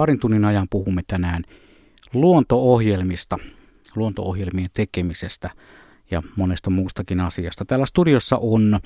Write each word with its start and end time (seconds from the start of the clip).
parin 0.00 0.18
tunnin 0.18 0.44
ajan 0.44 0.66
puhumme 0.70 1.02
tänään 1.06 1.42
luonto-ohjelmista, 2.14 3.38
luonto-ohjelmien 3.96 4.66
tekemisestä 4.74 5.50
ja 6.10 6.22
monesta 6.36 6.70
muustakin 6.70 7.20
asiasta. 7.20 7.64
Täällä 7.64 7.86
studiossa 7.86 8.36
on 8.36 8.80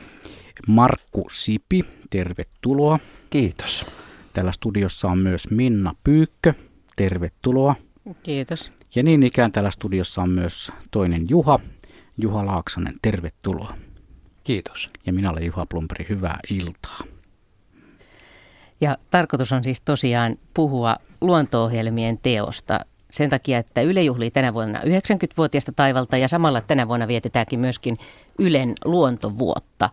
Markku 0.68 1.26
Sipi, 1.30 1.84
tervetuloa. 2.10 2.98
Kiitos. 3.30 3.86
Täällä 4.32 4.52
studiossa 4.52 5.08
on 5.08 5.18
myös 5.18 5.50
Minna 5.50 5.94
Pyykkö, 6.04 6.54
tervetuloa. 6.96 7.74
Kiitos. 8.22 8.72
Ja 8.94 9.02
niin 9.02 9.22
ikään 9.22 9.52
täällä 9.52 9.70
studiossa 9.70 10.22
on 10.22 10.30
myös 10.30 10.72
toinen 10.90 11.26
Juha, 11.28 11.60
Juha 12.18 12.46
Laaksonen, 12.46 12.94
tervetuloa. 13.02 13.74
Kiitos. 14.44 14.90
Ja 15.06 15.12
minä 15.12 15.30
olen 15.30 15.46
Juha 15.46 15.66
Plumperi, 15.66 16.06
hyvää 16.08 16.38
iltaa. 16.50 17.13
Ja 18.80 18.98
tarkoitus 19.10 19.52
on 19.52 19.64
siis 19.64 19.80
tosiaan 19.80 20.36
puhua 20.54 20.96
luonto-ohjelmien 21.20 22.18
teosta 22.18 22.80
sen 23.10 23.30
takia, 23.30 23.58
että 23.58 23.80
Yle 23.80 24.02
juhlii 24.02 24.30
tänä 24.30 24.54
vuonna 24.54 24.80
90-vuotiaista 24.80 25.72
taivalta 25.72 26.16
ja 26.16 26.28
samalla 26.28 26.60
tänä 26.60 26.88
vuonna 26.88 27.08
vietetäänkin 27.08 27.60
myöskin 27.60 27.98
Ylen 28.38 28.74
luontovuotta. 28.84 29.90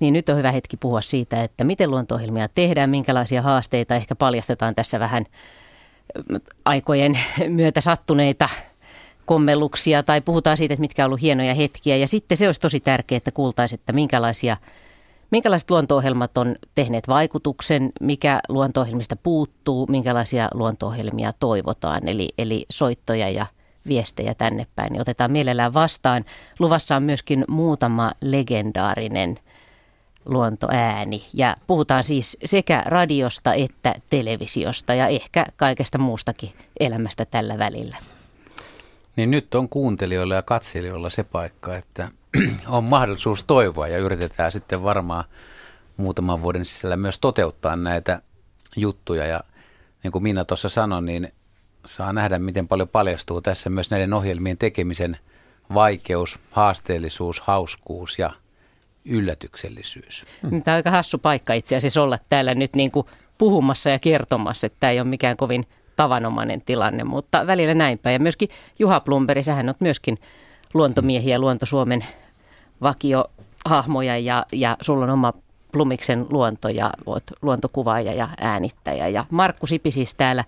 Niin 0.00 0.12
nyt 0.12 0.28
on 0.28 0.36
hyvä 0.36 0.52
hetki 0.52 0.76
puhua 0.76 1.00
siitä, 1.00 1.42
että 1.42 1.64
miten 1.64 1.90
luonto-ohjelmia 1.90 2.48
tehdään, 2.48 2.90
minkälaisia 2.90 3.42
haasteita 3.42 3.96
ehkä 3.96 4.14
paljastetaan 4.14 4.74
tässä 4.74 5.00
vähän 5.00 5.24
aikojen 6.64 7.18
myötä 7.48 7.80
sattuneita 7.80 8.48
kommelluksia 9.24 10.02
tai 10.02 10.20
puhutaan 10.20 10.56
siitä, 10.56 10.74
että 10.74 10.80
mitkä 10.80 11.04
on 11.04 11.06
ollut 11.06 11.22
hienoja 11.22 11.54
hetkiä. 11.54 11.96
Ja 11.96 12.08
sitten 12.08 12.38
se 12.38 12.46
olisi 12.46 12.60
tosi 12.60 12.80
tärkeää, 12.80 13.16
että 13.16 13.30
kuultaisiin, 13.30 13.80
että 13.80 13.92
minkälaisia, 13.92 14.56
minkälaiset 15.30 15.70
luonto-ohjelmat 15.70 16.38
on 16.38 16.56
tehneet 16.74 17.08
vaikutuksen, 17.08 17.92
mikä 18.00 18.40
luonto-ohjelmista 18.48 19.16
puuttuu, 19.16 19.86
minkälaisia 19.86 20.48
luonto-ohjelmia 20.54 21.32
toivotaan, 21.32 22.08
eli, 22.08 22.28
eli 22.38 22.66
soittoja 22.70 23.30
ja 23.30 23.46
viestejä 23.88 24.34
tänne 24.34 24.66
päin. 24.74 24.92
Niin 24.92 25.00
otetaan 25.00 25.32
mielellään 25.32 25.74
vastaan. 25.74 26.24
Luvassa 26.58 26.96
on 26.96 27.02
myöskin 27.02 27.44
muutama 27.48 28.12
legendaarinen 28.20 29.38
luontoääni. 30.24 31.24
Ja 31.34 31.54
puhutaan 31.66 32.04
siis 32.04 32.36
sekä 32.44 32.82
radiosta 32.86 33.54
että 33.54 33.94
televisiosta 34.10 34.94
ja 34.94 35.08
ehkä 35.08 35.46
kaikesta 35.56 35.98
muustakin 35.98 36.50
elämästä 36.80 37.24
tällä 37.24 37.58
välillä. 37.58 37.96
Niin 39.18 39.30
nyt 39.30 39.54
on 39.54 39.68
kuuntelijoilla 39.68 40.34
ja 40.34 40.42
katselijoilla 40.42 41.10
se 41.10 41.24
paikka, 41.24 41.76
että 41.76 42.08
on 42.66 42.84
mahdollisuus 42.84 43.44
toivoa 43.44 43.88
ja 43.88 43.98
yritetään 43.98 44.52
sitten 44.52 44.82
varmaan 44.82 45.24
muutaman 45.96 46.42
vuoden 46.42 46.64
sisällä 46.64 46.96
myös 46.96 47.18
toteuttaa 47.18 47.76
näitä 47.76 48.22
juttuja. 48.76 49.26
Ja 49.26 49.40
niin 50.02 50.12
kuin 50.12 50.22
Minna 50.22 50.44
tuossa 50.44 50.68
sanoi, 50.68 51.02
niin 51.02 51.32
saa 51.86 52.12
nähdä, 52.12 52.38
miten 52.38 52.68
paljon 52.68 52.88
paljastuu 52.88 53.40
tässä 53.40 53.70
myös 53.70 53.90
näiden 53.90 54.12
ohjelmien 54.12 54.58
tekemisen 54.58 55.18
vaikeus, 55.74 56.38
haasteellisuus, 56.50 57.40
hauskuus 57.40 58.18
ja 58.18 58.32
yllätyksellisyys. 59.04 60.26
Tämä 60.40 60.74
on 60.74 60.76
aika 60.76 60.90
hassu 60.90 61.18
paikka 61.18 61.54
itse 61.54 61.76
asiassa 61.76 62.02
olla 62.02 62.18
täällä 62.28 62.54
nyt 62.54 62.76
niin 62.76 62.90
kuin 62.90 63.06
puhumassa 63.38 63.90
ja 63.90 63.98
kertomassa, 63.98 64.66
että 64.66 64.76
tämä 64.80 64.90
ei 64.90 65.00
ole 65.00 65.08
mikään 65.08 65.36
kovin 65.36 65.66
tavanomainen 65.98 66.60
tilanne, 66.60 67.04
mutta 67.04 67.46
välillä 67.46 67.74
näinpä. 67.74 68.10
Ja 68.10 68.18
myöskin 68.18 68.48
Juha 68.78 69.00
Plumberi, 69.00 69.42
sähän 69.42 69.68
on 69.68 69.74
myöskin 69.80 70.18
luontomiehiä, 70.74 71.38
Luonto 71.38 71.66
Suomen 71.66 72.04
vakiohahmoja 72.82 74.18
ja, 74.18 74.46
ja 74.52 74.76
sulla 74.80 75.04
on 75.04 75.10
oma 75.10 75.32
Plumiksen 75.72 76.26
luonto 76.30 76.68
ja 76.68 76.90
oot 77.06 77.22
luontokuvaaja 77.42 78.12
ja 78.12 78.28
äänittäjä. 78.40 79.08
Ja 79.08 79.24
Markku 79.30 79.66
Sipi 79.66 79.92
siis 79.92 80.14
täällä 80.14 80.44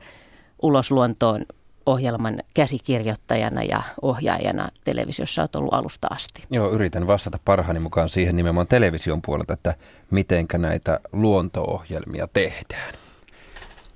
Ulos 0.62 0.90
luontoon 0.90 1.44
ohjelman 1.86 2.38
käsikirjoittajana 2.54 3.62
ja 3.62 3.82
ohjaajana 4.02 4.68
televisiossa 4.84 5.42
olet 5.42 5.56
ollut 5.56 5.74
alusta 5.74 6.08
asti. 6.10 6.42
Joo, 6.50 6.70
yritän 6.70 7.06
vastata 7.06 7.38
parhaani 7.44 7.80
mukaan 7.80 8.08
siihen 8.08 8.36
nimenomaan 8.36 8.66
television 8.66 9.22
puolelta, 9.22 9.52
että 9.52 9.74
mitenkä 10.10 10.58
näitä 10.58 11.00
luonto-ohjelmia 11.12 12.28
tehdään. 12.32 12.94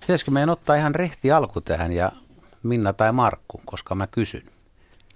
Pitäisikö 0.06 0.30
meidän 0.30 0.50
ottaa 0.50 0.76
ihan 0.76 0.94
rehti 0.94 1.32
alku 1.32 1.60
tähän 1.60 1.92
ja 1.92 2.12
Minna 2.62 2.92
tai 2.92 3.12
Markku, 3.12 3.60
koska 3.64 3.94
mä 3.94 4.06
kysyn. 4.06 4.42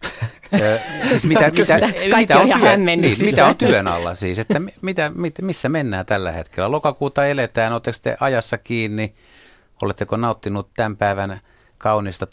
siis 1.08 1.26
mitä, 1.26 1.50
mitä, 1.50 1.78
mitä, 2.16 2.40
on 2.40 2.60
työn, 2.60 2.84
niin, 2.84 3.16
mitä 3.20 3.46
on 3.46 3.56
työn 3.56 3.86
alla 3.86 4.14
siis, 4.14 4.38
että 4.38 4.60
mitä, 4.82 5.10
mit, 5.14 5.34
missä 5.42 5.68
mennään 5.68 6.06
tällä 6.06 6.32
hetkellä? 6.32 6.70
Lokakuuta 6.70 7.26
eletään, 7.26 7.72
oletteko 7.72 7.98
te 8.02 8.16
ajassa 8.20 8.58
kiinni? 8.58 9.14
Oletteko 9.82 10.16
nauttinut 10.16 10.70
tämän 10.74 10.96
päivän 10.96 11.40
kaunista 11.78 12.26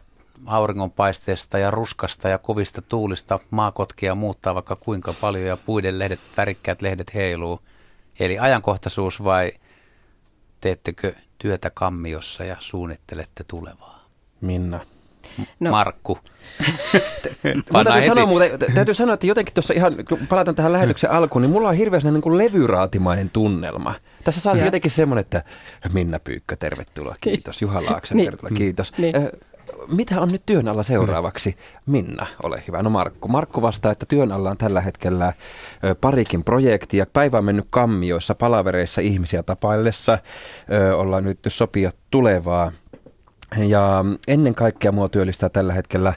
auringonpaisteesta 0.46 1.58
ja 1.58 1.72
ruskasta 1.72 2.30
ja 2.30 2.38
kovista 2.38 2.82
tuulista 2.82 3.40
maakotkia 3.52 4.16
muuttaa 4.16 4.56
vaikka 4.56 4.76
kuinka 4.76 5.14
paljon 5.22 5.46
ja 5.46 5.58
puiden 5.58 6.00
lehdet, 6.00 6.20
värikkäät 6.38 6.82
lehdet 6.82 7.14
heiluu. 7.14 7.60
Eli 8.20 8.40
ajankohtaisuus 8.40 9.24
vai 9.24 9.52
teettekö 10.62 11.14
työtä 11.46 11.70
kammiossa 11.70 12.44
ja 12.44 12.56
suunnittelette 12.60 13.44
tulevaa? 13.48 14.10
Minna. 14.42 14.80
No. 15.60 15.72
Markku. 15.72 16.20
täytyy, 17.74 18.06
sanoa, 18.06 18.26
muuten, 18.26 18.60
täytyy 18.74 18.94
sanoa, 18.94 19.14
että 19.14 19.28
jotenkin 19.28 19.54
tuossa 19.54 19.74
ihan, 19.74 19.94
kun 20.10 20.28
palataan 20.28 20.56
tähän 20.56 20.74
lähetyksen 20.74 21.12
alkuun, 21.12 21.42
niin 21.42 21.52
mulla 21.52 21.70
on 21.70 21.76
hirveän 21.76 22.02
niin 22.04 22.22
kuin 22.22 22.38
levyraatimainen 22.38 23.30
tunnelma. 23.30 23.96
Tässä 24.24 24.42
saatiin 24.42 24.66
jotenkin 24.66 24.92
semmoinen, 24.92 25.22
että 25.22 25.44
Minna 25.94 26.20
Pyykkö, 26.20 26.56
tervetuloa, 26.56 27.16
kiitos. 27.22 27.62
Juha 27.62 27.86
Laaksen, 27.86 28.18
niin. 28.18 28.26
tervetuloa, 28.26 28.58
kiitos. 28.58 28.98
Niin 28.98 29.16
mitä 29.91 30.22
on 30.22 30.31
nyt 30.31 30.41
työn 30.46 30.68
alla 30.68 30.84
seuraavaksi? 30.84 31.57
Minna, 31.85 32.28
ole 32.44 32.63
hyvä. 32.68 32.84
No 32.84 32.90
Markku. 32.90 33.28
Markku 33.28 33.62
vastaa, 33.62 33.91
että 33.91 34.06
työn 34.06 34.31
alla 34.31 34.50
on 34.50 34.57
tällä 34.57 34.81
hetkellä 34.81 35.34
parikin 36.01 36.44
projektia. 36.44 37.06
Päivä 37.13 37.38
on 37.38 37.46
mennyt 37.46 37.68
kammioissa, 37.69 38.35
palavereissa 38.35 39.01
ihmisiä 39.01 39.44
tapaillessa. 39.44 40.18
Ollaan 40.96 41.23
nyt 41.23 41.40
sopia 41.47 41.91
tulevaa. 42.12 42.72
Ja 43.57 44.06
ennen 44.28 44.56
kaikkea 44.56 44.91
mua 44.91 45.09
työllistää 45.09 45.50
tällä 45.50 45.73
hetkellä 45.73 46.13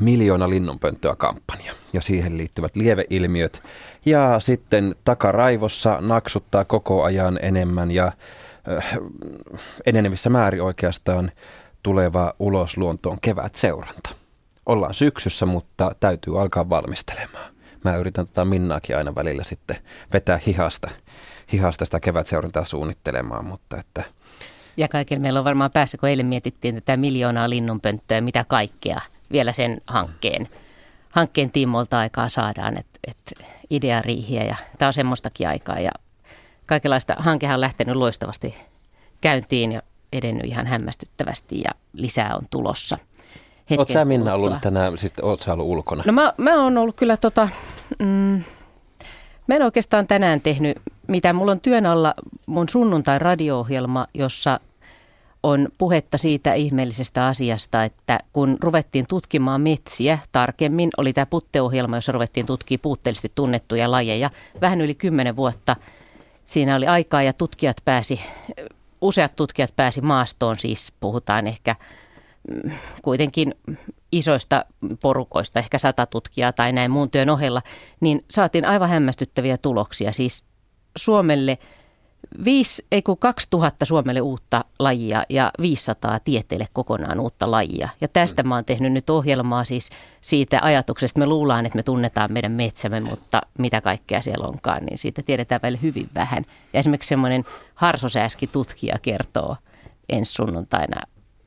miljoona 0.00 0.50
linnunpönttöä 0.50 1.16
kampanja 1.16 1.72
ja 1.92 2.00
siihen 2.00 2.38
liittyvät 2.38 2.76
lieveilmiöt. 2.76 3.62
Ja 4.04 4.40
sitten 4.40 4.94
takaraivossa 5.04 5.98
naksuttaa 6.00 6.64
koko 6.64 7.02
ajan 7.02 7.38
enemmän 7.42 7.90
ja 7.90 8.12
enenevissä 9.86 10.30
määrin 10.30 10.62
oikeastaan 10.62 11.30
tuleva 11.88 12.34
ulos 12.38 12.76
luontoon 12.76 13.18
kevät 13.20 13.54
seuranta. 13.54 14.10
Ollaan 14.66 14.94
syksyssä, 14.94 15.46
mutta 15.46 15.94
täytyy 16.00 16.40
alkaa 16.40 16.70
valmistelemaan. 16.70 17.54
Mä 17.84 17.96
yritän 17.96 18.26
tota 18.26 18.44
Minnaakin 18.44 18.96
aina 18.96 19.14
välillä 19.14 19.44
sitten 19.44 19.76
vetää 20.12 20.40
hihasta, 20.46 20.90
hihasta 21.52 21.84
sitä 21.84 22.00
kevätseurantaa 22.00 22.64
suunnittelemaan, 22.64 23.44
mutta 23.44 23.76
että 23.76 24.04
ja 24.76 24.88
kaikilla 24.88 25.20
meillä 25.20 25.38
on 25.38 25.44
varmaan 25.44 25.70
päässä, 25.70 25.98
kun 25.98 26.08
eilen 26.08 26.26
mietittiin 26.26 26.74
tätä 26.74 26.96
miljoonaa 26.96 27.50
linnunpönttöä, 27.50 28.20
mitä 28.20 28.44
kaikkea 28.44 29.00
vielä 29.32 29.52
sen 29.52 29.80
hankkeen, 29.86 30.48
hankkeen 31.10 31.50
tiimolta 31.50 31.98
aikaa 31.98 32.28
saadaan, 32.28 32.78
että 32.78 32.98
et 33.06 33.32
ideariihiä 33.70 34.44
ja 34.44 34.56
tämä 34.78 34.86
on 34.86 34.92
semmoistakin 34.92 35.48
aikaa 35.48 35.78
ja 35.78 35.90
kaikenlaista 36.66 37.14
hankehan 37.18 37.54
on 37.54 37.60
lähtenyt 37.60 37.96
loistavasti 37.96 38.54
käyntiin 39.20 39.72
ja 39.72 39.82
edennyt 40.12 40.46
ihan 40.46 40.66
hämmästyttävästi 40.66 41.60
ja 41.64 41.70
lisää 41.92 42.36
on 42.36 42.46
tulossa. 42.50 42.98
Oletko 43.70 43.92
sä 43.92 44.04
Minna 44.04 44.34
ollut 44.34 44.60
tänään, 44.60 44.98
siis 44.98 45.12
oot 45.22 45.40
sä 45.40 45.52
ollut 45.52 45.66
ulkona? 45.66 46.02
No 46.06 46.12
mä, 46.12 46.32
mä 46.36 46.62
oon 46.62 46.78
ollut 46.78 46.96
kyllä 46.96 47.16
tota, 47.16 47.48
mm, 47.98 48.42
mä 49.46 49.54
en 49.54 49.62
oikeastaan 49.62 50.06
tänään 50.06 50.40
tehnyt 50.40 50.78
mitä. 51.06 51.32
Mulla 51.32 51.52
on 51.52 51.60
työn 51.60 51.86
alla 51.86 52.14
mun 52.46 52.68
sunnuntai 52.68 53.18
radio-ohjelma, 53.18 54.06
jossa 54.14 54.60
on 55.42 55.68
puhetta 55.78 56.18
siitä 56.18 56.54
ihmeellisestä 56.54 57.26
asiasta, 57.26 57.84
että 57.84 58.18
kun 58.32 58.56
ruvettiin 58.60 59.06
tutkimaan 59.08 59.60
metsiä 59.60 60.18
tarkemmin, 60.32 60.90
oli 60.96 61.12
tämä 61.12 61.26
putteohjelma, 61.26 61.96
jossa 61.96 62.12
ruvettiin 62.12 62.46
tutkimaan 62.46 62.80
puutteellisesti 62.82 63.32
tunnettuja 63.34 63.90
lajeja, 63.90 64.30
vähän 64.60 64.80
yli 64.80 64.94
kymmenen 64.94 65.36
vuotta 65.36 65.76
siinä 66.44 66.76
oli 66.76 66.86
aikaa 66.86 67.22
ja 67.22 67.32
tutkijat 67.32 67.76
pääsi 67.84 68.20
useat 69.00 69.36
tutkijat 69.36 69.76
pääsi 69.76 70.00
maastoon, 70.00 70.58
siis 70.58 70.92
puhutaan 71.00 71.46
ehkä 71.46 71.76
mm, 72.50 72.70
kuitenkin 73.02 73.54
isoista 74.12 74.64
porukoista, 75.02 75.58
ehkä 75.58 75.78
sata 75.78 76.06
tutkijaa 76.06 76.52
tai 76.52 76.72
näin 76.72 76.90
muun 76.90 77.10
työn 77.10 77.30
ohella, 77.30 77.62
niin 78.00 78.24
saatiin 78.30 78.64
aivan 78.64 78.88
hämmästyttäviä 78.88 79.58
tuloksia. 79.58 80.12
Siis 80.12 80.44
Suomelle 80.96 81.58
viisi, 82.44 82.86
ei 82.92 83.02
kun 83.02 83.18
2000 83.18 83.84
Suomelle 83.84 84.20
uutta 84.20 84.64
lajia 84.78 85.24
ja 85.28 85.50
500 85.60 86.20
tieteelle 86.20 86.68
kokonaan 86.72 87.20
uutta 87.20 87.50
lajia. 87.50 87.88
Ja 88.00 88.08
tästä 88.08 88.42
mä 88.42 88.54
oon 88.54 88.64
tehnyt 88.64 88.92
nyt 88.92 89.10
ohjelmaa 89.10 89.64
siis 89.64 89.90
siitä 90.20 90.60
ajatuksesta, 90.62 91.18
me 91.18 91.26
luullaan, 91.26 91.66
että 91.66 91.76
me 91.76 91.82
tunnetaan 91.82 92.32
meidän 92.32 92.52
metsämme, 92.52 93.00
mutta 93.00 93.40
mitä 93.58 93.80
kaikkea 93.80 94.22
siellä 94.22 94.46
onkaan, 94.46 94.86
niin 94.86 94.98
siitä 94.98 95.22
tiedetään 95.22 95.60
vielä 95.62 95.78
hyvin 95.82 96.08
vähän. 96.14 96.44
Ja 96.72 96.80
esimerkiksi 96.80 97.08
semmoinen 97.08 97.44
harsosääski 97.74 98.46
tutkija 98.46 98.98
kertoo 99.02 99.56
ensi 100.08 100.32
sunnuntaina 100.32 101.00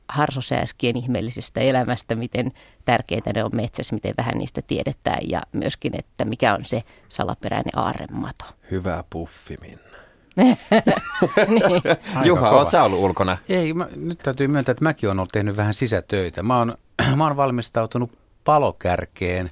harsosääskien 0.08 0.96
ihmeellisestä 0.96 1.60
elämästä, 1.60 2.14
miten 2.14 2.52
tärkeitä 2.84 3.32
ne 3.32 3.44
on 3.44 3.50
metsässä, 3.54 3.94
miten 3.94 4.14
vähän 4.16 4.34
niistä 4.38 4.62
tiedetään 4.62 5.20
ja 5.28 5.42
myöskin, 5.52 5.92
että 5.98 6.24
mikä 6.24 6.54
on 6.54 6.64
se 6.64 6.82
salaperäinen 7.08 7.78
aarremato. 7.78 8.44
Hyvä 8.70 9.04
puffi, 9.10 9.56
Minna. 9.60 9.91
niin. 11.48 11.82
Juha, 12.24 12.50
oot 12.50 12.70
sä 12.70 12.82
ollut 12.82 13.00
ulkona? 13.00 13.38
Ei, 13.48 13.74
mä, 13.74 13.86
nyt 13.96 14.18
täytyy 14.18 14.48
myöntää, 14.48 14.72
että 14.72 14.84
mäkin 14.84 15.08
olen 15.08 15.18
ollut 15.18 15.32
tehnyt 15.32 15.56
vähän 15.56 15.74
sisätöitä. 15.74 16.42
Mä 16.42 16.58
oon, 16.58 16.74
mä 17.16 17.26
oon 17.26 17.36
valmistautunut 17.36 18.10
palokärkeen 18.44 19.50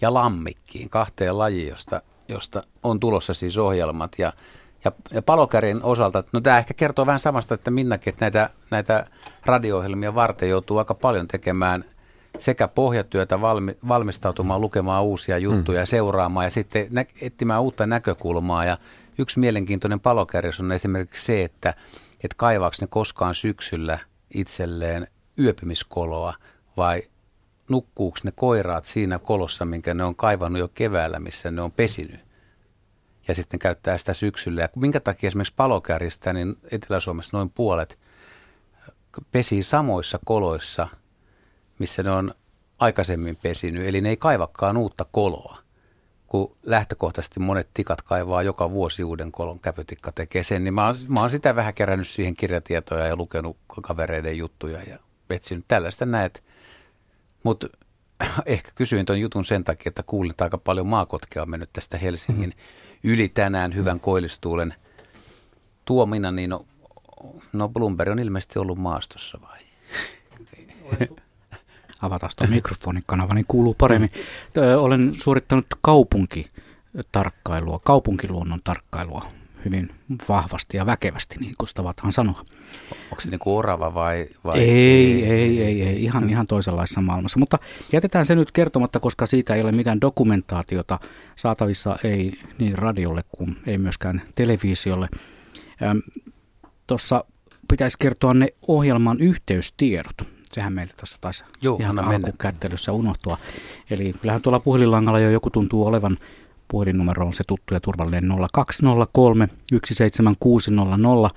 ja 0.00 0.14
lammikkiin, 0.14 0.90
kahteen 0.90 1.38
lajiin, 1.38 1.68
josta, 1.68 2.02
josta 2.28 2.62
on 2.82 3.00
tulossa 3.00 3.34
siis 3.34 3.58
ohjelmat. 3.58 4.12
Ja, 4.18 4.32
ja, 4.84 4.92
ja 5.10 5.22
palokärjen 5.22 5.82
osalta, 5.82 6.24
no 6.32 6.40
tämä 6.40 6.58
ehkä 6.58 6.74
kertoo 6.74 7.06
vähän 7.06 7.20
samasta, 7.20 7.54
että 7.54 7.70
Minnakin, 7.70 8.10
että 8.10 8.24
näitä, 8.24 8.50
näitä 8.70 9.06
radio-ohjelmia 9.44 10.14
varten 10.14 10.48
joutuu 10.48 10.78
aika 10.78 10.94
paljon 10.94 11.28
tekemään 11.28 11.84
sekä 12.38 12.68
pohjatyötä, 12.68 13.40
valmi, 13.40 13.76
valmistautumaan 13.88 14.60
lukemaan 14.60 15.04
uusia 15.04 15.38
juttuja, 15.38 15.80
mm. 15.80 15.86
seuraamaan 15.86 16.46
ja 16.46 16.50
sitten 16.50 16.86
nä, 16.90 17.04
etsimään 17.22 17.62
uutta 17.62 17.86
näkökulmaa. 17.86 18.64
Ja 18.64 18.78
yksi 19.18 19.38
mielenkiintoinen 19.38 20.00
palokärjys 20.00 20.60
on 20.60 20.72
esimerkiksi 20.72 21.24
se, 21.24 21.44
että, 21.44 21.74
että 22.24 22.34
kaivaako 22.36 22.76
ne 22.80 22.86
koskaan 22.86 23.34
syksyllä 23.34 23.98
itselleen 24.34 25.06
yöpymiskoloa 25.38 26.34
vai 26.76 27.02
nukkuuko 27.70 28.18
ne 28.24 28.32
koiraat 28.32 28.84
siinä 28.84 29.18
kolossa, 29.18 29.64
minkä 29.64 29.94
ne 29.94 30.04
on 30.04 30.16
kaivannut 30.16 30.60
jo 30.60 30.68
keväällä, 30.68 31.18
missä 31.18 31.50
ne 31.50 31.62
on 31.62 31.72
pesinyt. 31.72 32.20
Ja 33.28 33.34
sitten 33.34 33.58
käyttää 33.58 33.98
sitä 33.98 34.14
syksyllä. 34.14 34.60
Ja 34.60 34.68
minkä 34.76 35.00
takia 35.00 35.28
esimerkiksi 35.28 35.54
palokärjistä, 35.56 36.32
niin 36.32 36.56
Etelä-Suomessa 36.70 37.36
noin 37.36 37.50
puolet 37.50 37.98
pesii 39.32 39.62
samoissa 39.62 40.18
koloissa, 40.24 40.88
missä 41.78 42.02
ne 42.02 42.10
on 42.10 42.34
aikaisemmin 42.78 43.36
pesinyt. 43.42 43.86
Eli 43.86 44.00
ne 44.00 44.08
ei 44.08 44.16
kaivakaan 44.16 44.76
uutta 44.76 45.06
koloa 45.12 45.67
kun 46.28 46.56
lähtökohtaisesti 46.62 47.40
monet 47.40 47.68
tikat 47.74 48.02
kaivaa 48.02 48.42
joka 48.42 48.70
vuosi 48.70 49.04
uuden 49.04 49.32
kolon, 49.32 49.60
käpytikka 49.60 50.12
tekee 50.12 50.42
sen, 50.42 50.64
niin 50.64 50.74
mä 50.74 50.86
oon, 50.86 50.96
mä 51.08 51.20
oon 51.20 51.30
sitä 51.30 51.56
vähän 51.56 51.74
kerännyt 51.74 52.08
siihen 52.08 52.34
kirjatietoja 52.34 53.06
ja 53.06 53.16
lukenut 53.16 53.56
kavereiden 53.82 54.38
juttuja 54.38 54.82
ja 54.82 54.98
etsinyt 55.30 55.64
tällaista 55.68 56.06
näet. 56.06 56.44
Mutta 57.42 57.68
ehkä 58.46 58.70
kysyin 58.74 59.06
tuon 59.06 59.20
jutun 59.20 59.44
sen 59.44 59.64
takia, 59.64 59.90
että 59.90 60.02
kuulin, 60.02 60.30
että 60.30 60.44
aika 60.44 60.58
paljon 60.58 60.86
maakotkea 60.86 61.42
on 61.42 61.50
mennyt 61.50 61.70
tästä 61.72 61.98
Helsingin 61.98 62.52
yli 63.04 63.28
tänään 63.28 63.74
hyvän 63.74 64.00
koillistuulen 64.00 64.74
tuomina, 65.84 66.30
niin 66.30 66.50
no, 66.50 66.66
no 67.52 67.68
Bloomberg 67.68 68.12
on 68.12 68.18
ilmeisesti 68.18 68.58
ollut 68.58 68.78
maastossa 68.78 69.38
vai? 69.42 69.58
Avataan 72.02 72.32
tuon 72.38 72.50
mikrofonin 72.50 73.02
kanava, 73.06 73.34
niin 73.34 73.44
kuuluu 73.48 73.74
paremmin. 73.78 74.10
Olen 74.78 75.12
suorittanut 75.16 75.66
kaupunkitarkkailua, 75.80 77.80
kaupunkiluonnon 77.84 78.60
tarkkailua 78.64 79.24
hyvin 79.64 79.90
vahvasti 80.28 80.76
ja 80.76 80.86
väkevästi, 80.86 81.36
niin 81.38 81.54
kuin 81.58 81.68
sitä 81.68 81.76
tavataan 81.76 82.12
sanoa. 82.12 82.44
Onko 83.10 83.20
se 83.20 83.30
niin 83.30 83.38
kuin 83.38 83.56
orava 83.56 83.94
vai? 83.94 84.26
vai? 84.44 84.58
Ei, 84.58 85.24
ei, 85.24 85.62
ei, 85.62 85.82
ei, 85.82 86.04
ihan, 86.04 86.30
ihan 86.30 86.46
toisenlaisessa 86.46 87.00
maailmassa. 87.00 87.38
Mutta 87.38 87.58
jätetään 87.92 88.26
se 88.26 88.34
nyt 88.34 88.52
kertomatta, 88.52 89.00
koska 89.00 89.26
siitä 89.26 89.54
ei 89.54 89.62
ole 89.62 89.72
mitään 89.72 90.00
dokumentaatiota 90.00 90.98
saatavissa 91.36 91.96
ei 92.04 92.32
niin 92.58 92.78
radiolle 92.78 93.22
kuin 93.32 93.56
ei 93.66 93.78
myöskään 93.78 94.22
televisiolle. 94.34 95.08
Tuossa 96.86 97.24
pitäisi 97.68 97.98
kertoa 97.98 98.34
ne 98.34 98.48
ohjelman 98.68 99.20
yhteystiedot 99.20 100.37
sehän 100.54 100.72
meiltä 100.72 100.94
tässä 100.96 101.16
taisi 101.20 101.44
Joo, 101.62 101.76
ihan 101.80 101.98
alkukättelyssä 101.98 102.92
unohtua. 102.92 103.38
Eli 103.90 104.12
kyllähän 104.20 104.42
tuolla 104.42 104.60
puhelinlangalla 104.60 105.20
jo 105.20 105.30
joku 105.30 105.50
tuntuu 105.50 105.86
olevan. 105.86 106.18
Puhelinnumero 106.68 107.26
on 107.26 107.32
se 107.32 107.44
tuttu 107.46 107.74
ja 107.74 107.80
turvallinen 107.80 108.30
0203 108.52 109.48
17600 109.84 111.30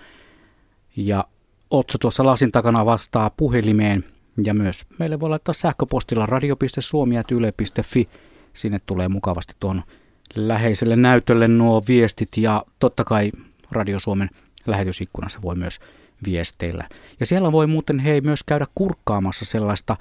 ja 0.96 1.26
Otso 1.72 1.98
tuossa 1.98 2.26
lasin 2.26 2.52
takana 2.52 2.86
vastaa 2.86 3.30
puhelimeen. 3.30 4.04
Ja 4.44 4.54
myös 4.54 4.86
meille 5.00 5.20
voi 5.20 5.30
laittaa 5.30 5.54
sähköpostilla 5.54 6.26
radio.suomi.yle.fi. 6.26 8.10
Sinne 8.54 8.80
tulee 8.86 9.08
mukavasti 9.08 9.54
tuon 9.60 9.84
läheiselle 10.36 10.96
näytölle 10.96 11.48
nuo 11.48 11.84
viestit. 11.88 12.38
Ja 12.38 12.66
totta 12.80 13.04
kai 13.04 13.32
Radio 13.72 14.00
Suomen 14.00 14.30
lähetysikkunassa 14.66 15.40
voi 15.42 15.56
myös 15.56 15.80
viesteillä. 16.26 16.88
Ja 17.20 17.26
siellä 17.26 17.52
voi 17.52 17.68
muuten 17.68 18.00
hei 18.00 18.22
myös 18.22 18.44
käydä 18.44 18.66
kurkkaamassa 18.76 19.46
sellaista 19.46 19.98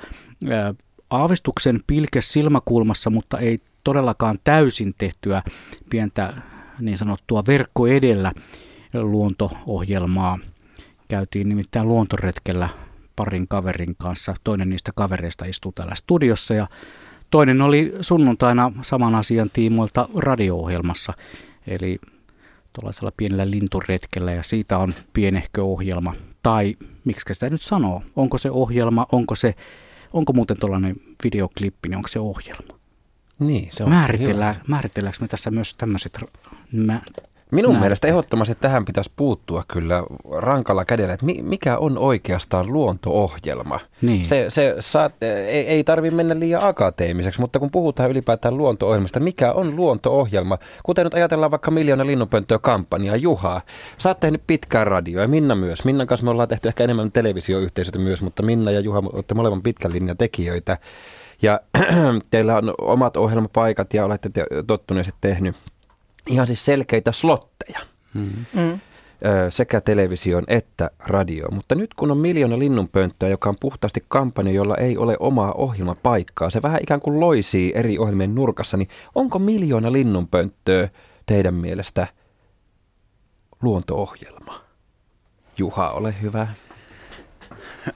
ää, 0.51 0.75
aavistuksen 1.11 1.81
pilke 1.87 2.21
silmäkulmassa, 2.21 3.11
mutta 3.11 3.39
ei 3.39 3.59
todellakaan 3.85 4.39
täysin 4.45 4.95
tehtyä 4.99 5.43
pientä 5.91 6.35
niin 6.81 6.99
sanottua 6.99 7.43
verkko 7.47 7.87
edellä 7.87 8.33
luonto-ohjelmaa. 8.95 10.39
Käytiin 11.09 11.49
nimittäin 11.49 11.89
luontoretkellä 11.89 12.69
parin 13.17 13.49
kaverin 13.49 13.97
kanssa. 13.97 14.35
Toinen 14.45 14.69
niistä 14.71 14.93
kavereista 14.95 15.45
istuu 15.45 15.73
täällä 15.73 15.95
studiossa 15.95 16.55
ja 16.55 16.69
toinen 17.31 17.63
oli 17.63 17.93
sunnuntaina 18.01 18.73
saman 18.83 19.15
asian 19.15 19.51
tiimoilta 19.53 20.09
radio-ohjelmassa. 20.15 21.13
Eli 21.67 21.99
tuollaisella 22.73 23.13
pienellä 23.17 23.51
linturetkellä 23.51 24.33
ja 24.33 24.43
siitä 24.43 24.79
on 24.79 24.95
pienehkö 25.13 25.65
ohjelma. 25.65 26.15
Tai 26.43 26.77
miksi 27.05 27.35
sitä 27.35 27.51
nyt 27.51 27.63
sanoo? 27.63 28.03
Onko 28.17 28.39
se 28.39 28.51
ohjelma, 28.51 29.07
onko 29.13 29.35
se, 29.35 29.55
onko 30.13 30.33
muuten 30.33 30.61
tuollainen 30.61 30.97
videoklippi, 31.25 31.89
niin 31.89 31.97
onko 31.97 32.09
se 32.09 32.21
ohjelma? 32.21 32.81
Niin, 33.39 33.69
se 33.73 33.85
on 33.85 33.91
Määritellään, 33.91 34.55
määritelläänkö 34.67 35.19
me 35.21 35.29
tässä 35.29 35.51
myös 35.51 35.75
tämmöiset 35.75 36.19
mä, 36.73 37.01
Minun 37.51 37.73
Näin. 37.73 37.83
mielestä 37.83 38.09
ehdottomasti 38.09 38.55
tähän 38.55 38.85
pitäisi 38.85 39.11
puuttua 39.17 39.65
kyllä 39.69 40.03
rankalla 40.31 40.85
kädellä, 40.85 41.15
että 41.15 41.27
mikä 41.43 41.79
on 41.79 41.99
oikeastaan 41.99 42.73
luonto-ohjelma. 42.73 43.81
Niin. 44.03 44.27
Se, 44.27 44.47
se 44.49 44.77
saat, 44.81 45.15
ei, 45.23 45.67
ei 45.67 45.85
tarvitse 45.85 46.17
mennä 46.17 46.39
liian 46.39 46.65
akateemiseksi, 46.65 47.41
mutta 47.41 47.59
kun 47.59 47.71
puhutaan 47.71 48.11
ylipäätään 48.11 48.57
luonto-ohjelmasta, 48.57 49.21
mikä 49.21 49.53
on 49.53 49.77
luonto-ohjelma? 49.77 50.59
Kuten 50.83 51.05
nyt 51.05 51.15
ajatellaan 51.15 51.51
vaikka 51.51 51.71
Miljoona 51.71 52.07
linnunpönttöä 52.07 52.59
kampanjaa, 52.59 53.17
Juha, 53.17 53.61
sä 53.99 54.09
oot 54.09 54.21
tehnyt 54.21 54.43
pitkään 54.47 54.87
radioa 54.87 55.23
ja 55.23 55.29
Minna 55.29 55.55
myös. 55.55 55.85
Minnan 55.85 56.07
kanssa 56.07 56.25
me 56.25 56.31
ollaan 56.31 56.49
tehty 56.49 56.69
ehkä 56.69 56.85
enemmän 56.85 57.13
televisioyhteisötä 57.13 57.99
myös, 57.99 58.23
mutta 58.23 58.43
Minna 58.43 58.71
ja 58.71 58.81
Juha 58.81 59.03
olette 59.13 59.35
molemmat 59.35 59.63
pitkän 59.63 59.93
linjan 59.93 60.17
tekijöitä. 60.17 60.79
Ja 61.43 61.61
teillä 62.31 62.57
on 62.57 62.75
omat 62.79 63.17
ohjelmapaikat 63.17 63.95
ja 63.95 64.05
olette 64.05 64.29
te, 64.29 64.45
tottuneet 64.67 65.15
tehnyt 65.21 65.57
ihan 66.31 66.47
siis 66.47 66.65
selkeitä 66.65 67.13
slotteja. 67.13 67.81
Mm. 68.15 68.31
Mm. 68.53 68.81
sekä 69.49 69.81
televisioon 69.81 70.45
että 70.49 70.91
radioon. 70.99 71.55
Mutta 71.55 71.75
nyt 71.75 71.95
kun 71.95 72.11
on 72.11 72.19
miljoona 72.19 72.59
linnunpönttöä, 72.59 73.29
joka 73.29 73.49
on 73.49 73.57
puhtaasti 73.61 74.05
kampanja, 74.09 74.53
jolla 74.53 74.77
ei 74.77 74.97
ole 74.97 75.17
omaa 75.21 75.53
ohjelmapaikkaa, 75.53 76.51
se 76.51 76.63
vähän 76.63 76.83
ikään 76.83 77.01
kuin 77.01 77.21
loisii 77.21 77.73
eri 77.75 77.99
ohjelmien 77.99 78.35
nurkassa, 78.35 78.77
niin 78.77 78.89
onko 79.15 79.39
miljoona 79.39 79.93
linnunpönttöä 79.93 80.89
teidän 81.27 81.55
mielestä 81.55 82.07
luonto-ohjelma? 83.63 84.61
Juha, 85.59 85.89
ole 85.89 86.15
hyvä. 86.23 86.49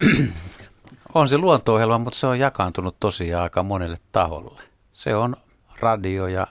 On 1.15 1.29
se 1.29 1.39
luonto-ohjelma, 1.39 1.99
mutta 1.99 2.19
se 2.19 2.27
on 2.27 2.39
jakaantunut 2.39 2.97
tosiaan 3.01 3.43
aika 3.43 3.63
monelle 3.63 3.97
taholle. 4.13 4.63
Se 4.93 5.17
on 5.17 5.37
radio 5.81 6.27
ja 6.27 6.47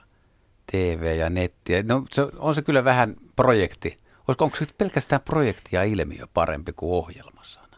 TV 0.72 1.16
ja 1.18 1.30
netti. 1.30 1.82
No, 1.82 2.04
se, 2.12 2.22
on 2.38 2.54
se 2.54 2.62
kyllä 2.62 2.84
vähän 2.84 3.16
projekti. 3.36 3.98
Olisiko, 4.28 4.44
onko 4.44 4.56
se 4.56 4.64
pelkästään 4.78 5.22
projekti 5.22 5.70
ja 5.72 5.82
ilmiö 5.82 6.26
parempi 6.34 6.72
kuin 6.72 6.92
ohjelmasana? 6.92 7.76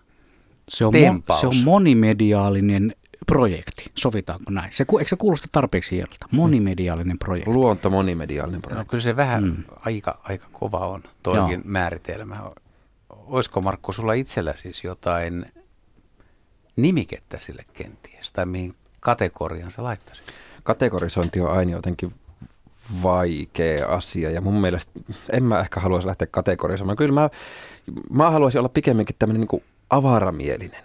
Se 0.69 0.85
on, 0.85 0.93
mo- 0.95 1.41
se 1.41 1.47
on 1.47 1.57
monimediaalinen 1.65 2.95
projekti, 3.27 3.91
sovitaanko 3.95 4.51
näin? 4.51 4.73
Se, 4.73 4.87
eikö 4.99 5.09
se 5.09 5.17
kuulosta 5.17 5.49
tarpeeksi 5.53 5.97
hieltä? 5.97 6.17
Monimediaalinen 6.31 7.19
projekti. 7.19 7.51
Luonto 7.51 7.91
monimediaalinen 7.91 8.63
projekti. 8.63 8.85
No, 8.85 8.91
kyllä 8.91 9.03
se 9.03 9.17
vähän 9.17 9.45
mm. 9.45 9.65
aika, 9.77 10.21
aika 10.23 10.47
kova 10.53 10.79
on, 10.79 11.03
toikin 11.23 11.63
määritelmä. 11.65 12.37
Olisiko 13.09 13.61
Markku 13.61 13.93
sulla 13.93 14.13
itsellä 14.13 14.53
siis 14.53 14.85
jotain 14.85 15.47
nimikettä 16.77 17.39
sille 17.39 17.63
kenties, 17.73 18.33
tai 18.33 18.47
mihin 18.47 18.75
kategorian 19.01 19.71
sä 19.71 19.85
laittaisit? 19.85 20.27
Kategorisointi 20.63 21.41
on 21.41 21.51
aina 21.51 21.71
jotenkin 21.71 22.15
vaikea 23.03 23.89
asia 23.89 24.31
ja 24.31 24.41
mun 24.41 24.61
mielestä 24.61 24.93
en 25.33 25.43
mä 25.43 25.61
ehkä 25.61 25.81
haluaisi 25.81 26.07
lähteä 26.07 26.29
kategorisoimaan. 26.31 26.97
Kyllä 26.97 27.21
mä, 27.21 27.31
mä 28.11 28.31
haluaisin 28.31 28.59
olla 28.59 28.69
pikemminkin 28.69 29.17
tämmöinen 29.19 29.47
niin 29.51 29.63
avaramielinen 29.91 30.83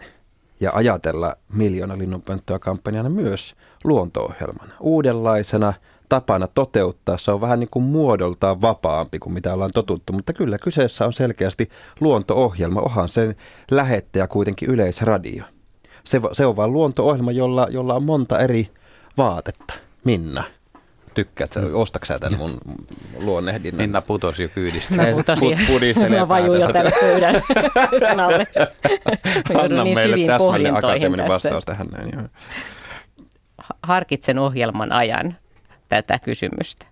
ja 0.60 0.72
ajatella 0.74 1.36
miljoona 1.54 1.98
linnunpönttöä 1.98 2.60
kampanjana 2.60 3.10
myös 3.10 3.56
luonto-ohjelmana. 3.84 4.74
Uudenlaisena, 4.80 5.74
tapana 6.10 6.48
toteuttaa. 6.48 7.18
Se 7.18 7.32
on 7.32 7.42
vähän 7.42 7.60
niin 7.60 7.70
kuin 7.72 7.84
muodoltaan 7.84 8.62
vapaampi 8.62 9.20
kuin 9.20 9.34
mitä 9.34 9.54
ollaan 9.54 9.72
totuttu, 9.74 10.14
mutta 10.14 10.34
kyllä 10.34 10.58
kyseessä 10.58 11.06
on 11.06 11.14
selkeästi 11.14 11.70
luonto-ohjelma. 12.00 12.82
Ohan 12.82 13.10
sen 13.10 13.36
lähettäjä 13.72 14.28
kuitenkin 14.28 14.70
yleisradio. 14.70 15.44
Se, 16.04 16.22
se 16.32 16.46
on 16.46 16.56
vain 16.56 16.74
luonto-ohjelma, 16.74 17.32
jolla, 17.32 17.68
jolla 17.70 17.94
on 17.94 18.04
monta 18.04 18.40
eri 18.40 18.70
vaatetta. 19.18 19.74
Minna, 20.06 20.44
tykkäät 21.14 21.54
sä, 21.54 21.60
mm. 21.60 21.70
ostatko 21.74 22.06
sä 22.06 22.20
tämän 22.20 22.40
mun 22.40 22.58
luonnehdinnan? 23.20 23.84
Minna 23.84 24.02
putosi 24.02 24.44
jo 24.44 24.50
kyydistä. 24.50 24.96
Mä 24.96 25.12
putosin. 25.14 25.60
Put, 25.68 26.10
Mä 26.10 26.28
vajun 26.28 26.60
jo 26.60 26.74
tällä 26.74 26.92
pöydän 27.02 28.20
alle. 28.20 28.48
Anna 29.64 29.84
niin 29.84 29.98
meille 29.98 30.28
täsmälleen 30.28 30.76
akateeminen 30.76 31.28
vastaus 31.28 31.66
tähän 31.66 31.88
näin. 31.88 32.10
Joo. 32.14 32.24
Harkitsen 33.84 34.40
ohjelman 34.40 34.94
ajan 34.94 35.38
tätä 35.90 36.20
kysymystä. 36.20 36.86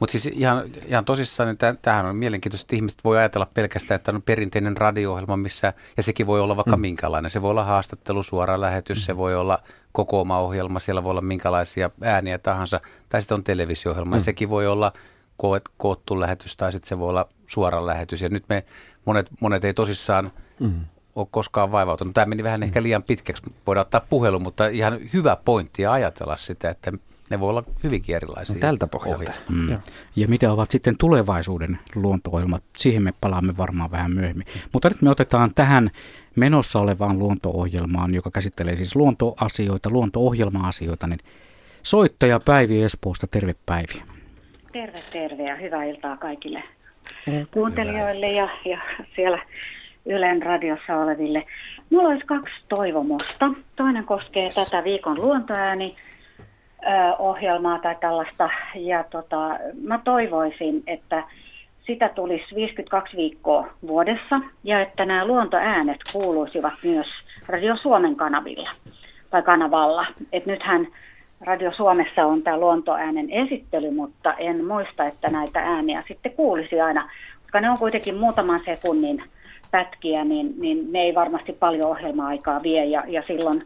Mutta 0.00 0.12
siis 0.12 0.26
ihan, 0.26 0.64
ihan 0.86 1.04
tosissaan, 1.04 1.48
niin 1.48 1.78
tämähän 1.82 2.06
on 2.06 2.16
mielenkiintoista, 2.16 2.64
että 2.64 2.76
ihmiset 2.76 3.04
voi 3.04 3.18
ajatella 3.18 3.50
pelkästään, 3.54 3.96
että 3.96 4.12
on 4.12 4.22
perinteinen 4.22 4.76
radio-ohjelma, 4.76 5.36
missä, 5.36 5.72
ja 5.96 6.02
sekin 6.02 6.26
voi 6.26 6.40
olla 6.40 6.56
vaikka 6.56 6.76
mm. 6.76 6.80
minkälainen. 6.80 7.30
Se 7.30 7.42
voi 7.42 7.50
olla 7.50 7.64
haastattelu, 7.64 8.22
suora 8.22 8.60
lähetys, 8.60 8.98
mm. 8.98 9.02
se 9.02 9.16
voi 9.16 9.34
olla 9.36 9.58
koko 9.92 10.20
oma 10.20 10.38
ohjelma, 10.38 10.80
siellä 10.80 11.04
voi 11.04 11.10
olla 11.10 11.20
minkälaisia 11.20 11.90
ääniä 12.02 12.38
tahansa, 12.38 12.80
tai 13.08 13.22
sitten 13.22 13.34
on 13.34 13.44
televisio-ohjelma, 13.44 14.16
mm. 14.16 14.20
sekin 14.20 14.50
voi 14.50 14.66
olla 14.66 14.92
koot, 15.36 15.62
koottu 15.76 16.20
lähetys, 16.20 16.56
tai 16.56 16.72
sitten 16.72 16.88
se 16.88 16.98
voi 16.98 17.08
olla 17.08 17.28
suora 17.46 17.86
lähetys. 17.86 18.22
Ja 18.22 18.28
nyt 18.28 18.44
me 18.48 18.64
monet, 19.04 19.30
monet 19.40 19.64
ei 19.64 19.74
tosissaan 19.74 20.32
mm. 20.60 20.84
ole 21.16 21.26
koskaan 21.30 21.72
vaivautunut. 21.72 22.14
Tämä 22.14 22.26
meni 22.26 22.44
vähän 22.44 22.62
ehkä 22.62 22.82
liian 22.82 23.02
pitkäksi, 23.02 23.42
voidaan 23.66 23.86
ottaa 23.86 24.06
puhelu, 24.10 24.40
mutta 24.40 24.66
ihan 24.66 24.98
hyvä 25.12 25.36
pointti 25.44 25.86
ajatella 25.86 26.36
sitä, 26.36 26.70
että 26.70 26.92
ne 27.30 27.40
voi 27.40 27.48
olla 27.48 27.64
hyvinkin 27.84 28.16
erilaisia. 28.16 28.54
No, 28.54 28.60
tältä 28.60 28.86
pohjalta. 28.86 29.32
Mm. 29.52 29.70
Ja. 29.70 29.78
ja 30.16 30.28
mitä 30.28 30.52
ovat 30.52 30.70
sitten 30.70 30.98
tulevaisuuden 30.98 31.78
luonto-ohjelmat, 31.94 32.62
siihen 32.76 33.02
me 33.02 33.12
palaamme 33.20 33.56
varmaan 33.56 33.90
vähän 33.90 34.14
myöhemmin. 34.14 34.46
Mutta 34.72 34.88
nyt 34.88 35.02
me 35.02 35.10
otetaan 35.10 35.54
tähän 35.54 35.90
menossa 36.36 36.80
olevaan 36.80 37.18
luonto-ohjelmaan, 37.18 38.14
joka 38.14 38.30
käsittelee 38.30 38.76
siis 38.76 38.96
luontoasioita, 38.96 39.90
luonto-ohjelma-asioita, 39.90 41.06
niin 41.06 41.20
soittaja 41.82 42.40
Päivi 42.44 42.82
Espoosta, 42.82 43.26
terve 43.26 43.54
Päivi. 43.66 44.02
Terve, 44.72 44.98
terve 45.12 45.42
ja 45.42 45.56
hyvää 45.56 45.84
iltaa 45.84 46.16
kaikille 46.16 46.62
kuuntelijoille 47.50 48.26
ja, 48.26 48.48
ja 48.64 48.80
siellä 49.16 49.38
Ylen 50.06 50.42
radiossa 50.42 50.96
oleville. 50.96 51.44
Mulla 51.90 52.08
olisi 52.08 52.26
kaksi 52.26 52.54
toivomusta. 52.68 53.50
Toinen 53.76 54.04
koskee 54.04 54.50
tätä 54.54 54.84
viikon 54.84 55.16
luontoääni 55.16 55.94
ohjelmaa 57.18 57.78
tai 57.78 57.96
tällaista. 58.00 58.50
Ja 58.74 59.04
tota, 59.10 59.58
mä 59.82 60.00
toivoisin, 60.04 60.82
että 60.86 61.24
sitä 61.86 62.08
tulisi 62.08 62.54
52 62.54 63.16
viikkoa 63.16 63.68
vuodessa 63.86 64.40
ja 64.64 64.80
että 64.80 65.04
nämä 65.04 65.26
luontoäänet 65.26 65.98
kuuluisivat 66.12 66.72
myös 66.84 67.06
Radio 67.46 67.76
Suomen 67.76 68.16
kanavilla 68.16 68.70
tai 69.30 69.42
kanavalla. 69.42 70.06
Et 70.32 70.46
nythän 70.46 70.88
Radio 71.40 71.72
Suomessa 71.76 72.26
on 72.26 72.42
tämä 72.42 72.58
luontoäänen 72.58 73.30
esittely, 73.30 73.90
mutta 73.90 74.34
en 74.34 74.64
muista, 74.64 75.04
että 75.04 75.28
näitä 75.28 75.60
ääniä 75.60 76.04
sitten 76.08 76.32
kuulisi 76.32 76.80
aina, 76.80 77.10
koska 77.42 77.60
ne 77.60 77.70
on 77.70 77.78
kuitenkin 77.78 78.16
muutaman 78.16 78.60
sekunnin 78.64 79.22
pätkiä, 79.70 80.24
niin, 80.24 80.54
niin 80.58 80.92
ne 80.92 80.98
ei 80.98 81.14
varmasti 81.14 81.52
paljon 81.52 81.86
ohjelma-aikaa 81.86 82.62
vie 82.62 82.84
ja, 82.84 83.04
ja 83.06 83.22
silloin 83.22 83.62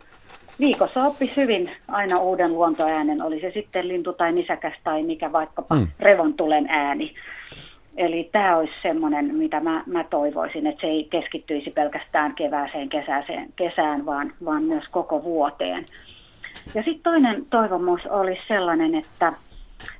viikossa 0.60 1.06
oppisi 1.06 1.36
hyvin 1.36 1.70
aina 1.88 2.18
uuden 2.18 2.52
luontoäänen, 2.52 3.22
oli 3.22 3.40
se 3.40 3.50
sitten 3.54 3.88
lintu 3.88 4.12
tai 4.12 4.32
nisäkäs 4.32 4.74
tai 4.84 5.02
mikä 5.02 5.32
vaikkapa 5.32 5.74
mm. 5.74 5.86
revontulen 6.00 6.66
ääni. 6.68 7.14
Eli 7.96 8.28
tämä 8.32 8.56
olisi 8.56 8.72
semmoinen, 8.82 9.34
mitä 9.34 9.60
mä, 9.60 9.82
mä 9.86 10.04
toivoisin, 10.04 10.66
että 10.66 10.80
se 10.80 10.86
ei 10.86 11.04
keskittyisi 11.10 11.70
pelkästään 11.70 12.34
kevääseen, 12.34 12.88
kesäseen, 12.88 13.48
kesään, 13.56 14.06
vaan, 14.06 14.30
vaan 14.44 14.62
myös 14.62 14.84
koko 14.90 15.22
vuoteen. 15.24 15.84
Ja 16.74 16.82
sitten 16.82 17.02
toinen 17.02 17.46
toivomus 17.50 18.00
olisi 18.06 18.42
sellainen, 18.48 18.94
että 18.94 19.32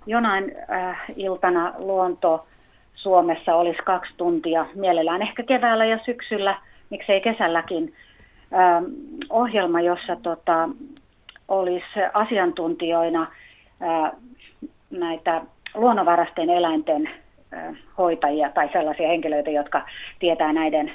jonain 0.07 0.53
äh, 0.71 1.01
iltana 1.17 1.73
luonto 1.79 2.47
Suomessa 2.95 3.55
olisi 3.55 3.83
kaksi 3.85 4.13
tuntia, 4.17 4.67
mielellään 4.75 5.23
ehkä 5.23 5.43
keväällä 5.43 5.85
ja 5.85 5.99
syksyllä, 6.05 6.59
miksei 6.91 7.21
kesälläkin, 7.21 7.95
ohjelma, 9.31 9.81
jossa 9.81 10.17
tota, 10.17 10.69
olisi 11.49 12.01
asiantuntijoina 12.15 13.23
äh, 13.23 14.13
näitä 14.91 15.43
luonnonvarasten 15.75 16.51
eläinten 16.51 17.09
hoitajia 17.99 18.51
tai 18.51 18.69
sellaisia 18.73 19.09
henkilöitä, 19.09 19.51
jotka 19.51 19.83
tietää 20.19 20.53
näiden, 20.53 20.93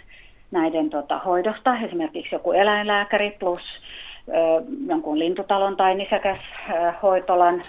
näiden 0.51 0.89
tota, 0.89 1.19
hoidosta, 1.19 1.77
esimerkiksi 1.77 2.35
joku 2.35 2.51
eläinlääkäri 2.51 3.35
plus 3.39 3.61
ö, 4.27 4.31
jonkun 4.87 5.19
lintutalon 5.19 5.77
tai 5.77 5.95
nisäkäs 5.95 6.39
hoitolan 7.03 7.61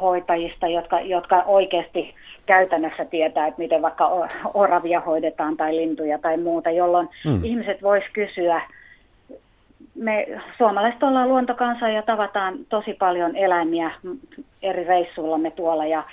hoitajista, 0.00 0.66
jotka, 0.66 1.00
jotka 1.00 1.42
oikeasti 1.46 2.14
käytännössä 2.46 3.04
tietää, 3.04 3.46
että 3.46 3.58
miten 3.58 3.82
vaikka 3.82 4.28
oravia 4.54 5.00
hoidetaan 5.00 5.56
tai 5.56 5.76
lintuja 5.76 6.18
tai 6.18 6.36
muuta, 6.36 6.70
jolloin 6.70 7.08
mm. 7.26 7.44
ihmiset 7.44 7.82
vois 7.82 8.04
kysyä, 8.12 8.62
me 9.94 10.26
suomalaiset 10.58 11.02
ollaan 11.02 11.28
luontokansa 11.28 11.88
ja 11.88 12.02
tavataan 12.02 12.58
tosi 12.68 12.94
paljon 12.94 13.36
eläimiä 13.36 13.90
eri 14.62 14.84
reissuillamme 14.84 15.50
tuolla 15.50 15.86
ja 15.86 16.04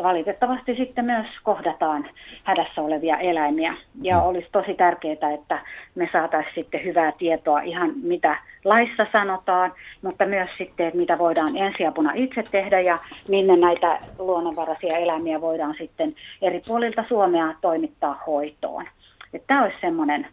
ja 0.00 0.04
valitettavasti 0.04 0.76
sitten 0.76 1.04
myös 1.04 1.26
kohdataan 1.42 2.08
hädässä 2.44 2.82
olevia 2.82 3.18
eläimiä. 3.18 3.74
Ja 4.02 4.16
mm. 4.16 4.22
olisi 4.22 4.48
tosi 4.52 4.74
tärkeää, 4.74 5.32
että 5.34 5.58
me 5.94 6.08
saataisiin 6.12 6.54
sitten 6.54 6.84
hyvää 6.84 7.12
tietoa 7.18 7.60
ihan 7.60 7.92
mitä 8.02 8.38
laissa 8.64 9.06
sanotaan, 9.12 9.72
mutta 10.02 10.26
myös 10.26 10.50
sitten, 10.58 10.86
että 10.86 10.98
mitä 10.98 11.18
voidaan 11.18 11.56
ensiapuna 11.56 12.12
itse 12.14 12.42
tehdä 12.50 12.80
ja 12.80 12.98
minne 13.28 13.56
näitä 13.56 13.98
luonnonvaraisia 14.18 14.96
eläimiä 14.96 15.40
voidaan 15.40 15.74
sitten 15.78 16.14
eri 16.42 16.62
puolilta 16.66 17.04
Suomea 17.08 17.54
toimittaa 17.60 18.22
hoitoon. 18.26 18.86
Että 19.34 19.46
tämä 19.46 19.62
olisi 19.62 19.80
semmoinen, 19.80 20.26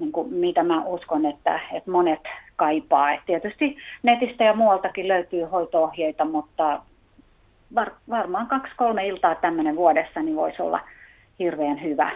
niin 0.00 0.12
kuin, 0.12 0.34
mitä 0.34 0.62
mä 0.62 0.84
uskon, 0.84 1.26
että, 1.26 1.60
että 1.72 1.90
monet 1.90 2.20
kaipaa. 2.56 3.12
Et 3.12 3.20
tietysti 3.26 3.76
netistä 4.02 4.44
ja 4.44 4.54
muualtakin 4.54 5.08
löytyy 5.08 5.44
hoitoohjeita, 5.44 6.24
mutta 6.24 6.82
var, 7.74 7.90
varmaan 8.10 8.46
kaksi-kolme 8.46 9.06
iltaa 9.06 9.34
tämmöinen 9.34 9.76
vuodessa, 9.76 10.22
niin 10.22 10.36
voisi 10.36 10.62
olla 10.62 10.80
hirveän 11.38 11.82
hyvä. 11.82 12.12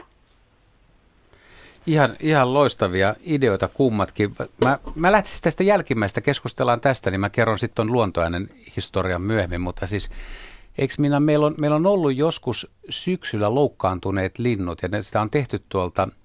Ihan, 1.86 2.10
ihan 2.20 2.54
loistavia 2.54 3.14
ideoita 3.24 3.68
kummatkin. 3.68 4.34
Mä, 4.64 4.78
mä 4.94 5.12
lähtisin 5.12 5.42
tästä 5.42 5.62
jälkimmäistä, 5.62 6.20
keskustellaan 6.20 6.80
tästä, 6.80 7.10
niin 7.10 7.20
mä 7.20 7.30
kerron 7.30 7.58
sitten 7.58 7.92
luontoäänen 7.92 8.48
historian 8.76 9.22
myöhemmin, 9.22 9.60
mutta 9.60 9.86
siis 9.86 10.10
eikö 10.78 10.94
minä, 10.98 11.20
meillä 11.20 11.46
on, 11.46 11.54
meillä 11.58 11.76
on 11.76 11.86
ollut 11.86 12.16
joskus 12.16 12.70
syksyllä 12.90 13.54
loukkaantuneet 13.54 14.38
linnut, 14.38 14.82
ja 14.82 15.02
sitä 15.02 15.20
on 15.20 15.30
tehty 15.30 15.62
tuolta– 15.68 16.08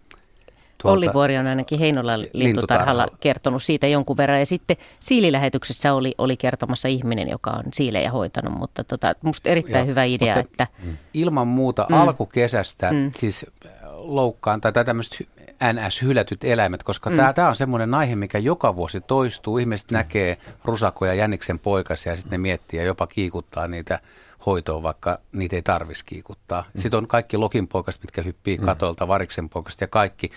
Tuolta 0.81 0.97
Olli 0.97 1.13
Vuori 1.13 1.37
on 1.37 1.47
ainakin 1.47 1.79
Heinolan 1.79 2.25
lintutarhalla 2.33 3.07
kertonut 3.19 3.63
siitä 3.63 3.87
jonkun 3.87 4.17
verran. 4.17 4.39
Ja 4.39 4.45
sitten 4.45 4.77
siililähetyksessä 4.99 5.93
oli, 5.93 6.15
oli 6.17 6.37
kertomassa 6.37 6.87
ihminen, 6.87 7.29
joka 7.29 7.51
on 7.51 7.63
siilejä 7.73 8.11
hoitanut. 8.11 8.53
Mutta 8.59 8.83
tota, 8.83 9.15
musta 9.21 9.49
erittäin 9.49 9.85
Joo, 9.85 9.87
hyvä 9.87 10.03
idea. 10.03 10.35
Mutta 10.35 10.39
että, 10.39 10.67
ilman 11.13 11.47
muuta 11.47 11.85
mm. 11.89 11.95
alkukesästä 11.95 12.91
mm. 12.91 13.11
siis 13.15 13.45
äh, 13.65 13.71
loukkaan 13.93 14.61
tai 14.61 14.71
tämmöiset 14.85 15.27
NS-hylätyt 15.73 16.43
eläimet, 16.43 16.83
koska 16.83 17.09
mm. 17.09 17.15
tämä 17.35 17.49
on 17.49 17.55
semmoinen 17.55 17.93
aihe, 17.93 18.15
mikä 18.15 18.37
joka 18.37 18.75
vuosi 18.75 19.01
toistuu. 19.01 19.57
Ihmiset 19.57 19.91
näkee 19.91 20.37
rusakoja 20.65 21.13
jäniksen 21.13 21.59
poikasia 21.59 22.13
ja 22.13 22.17
sitten 22.17 22.31
ne 22.31 22.37
miettii 22.37 22.79
ja 22.79 22.85
jopa 22.85 23.07
kiikuttaa 23.07 23.67
niitä 23.67 23.99
hoitoon, 24.45 24.83
vaikka 24.83 25.19
niitä 25.31 25.55
ei 25.55 25.61
tarvitsisi 25.61 26.05
kiikuttaa. 26.05 26.61
Mm. 26.61 26.81
Sitten 26.81 26.97
on 26.97 27.07
kaikki 27.07 27.37
lokinpoikaset, 27.37 28.01
mitkä 28.01 28.21
hyppii 28.21 28.57
mm. 28.57 28.65
katolta, 28.65 29.07
variksenpoikaset 29.07 29.81
ja 29.81 29.87
kaikki 29.87 30.31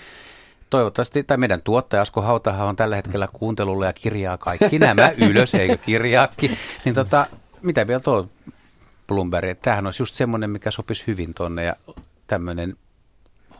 toivottavasti, 0.73 1.25
tai 1.25 1.37
meidän 1.37 1.63
tuottaja 1.65 2.03
Asko 2.03 2.23
Hautahan 2.23 2.69
on 2.69 2.77
tällä 2.77 2.97
hetkellä 2.97 3.29
kuuntelulla 3.33 3.87
ja 3.87 3.93
kirjaa 3.93 4.39
kaikki 4.39 4.79
nämä 4.79 5.11
ylös, 5.31 5.55
eikö 5.55 5.77
kirjaakin. 5.77 6.57
Niin 6.85 6.95
tota, 6.95 7.27
mitä 7.63 7.87
vielä 7.87 8.01
tuo 8.01 8.29
Bloomberg, 9.09 9.49
että 9.49 9.63
tämähän 9.63 9.87
olisi 9.87 10.03
just 10.03 10.15
semmoinen, 10.15 10.51
mikä 10.51 10.71
sopisi 10.71 11.07
hyvin 11.07 11.35
tonne 11.35 11.65
ja 11.65 11.77
tämmöinen 12.27 12.77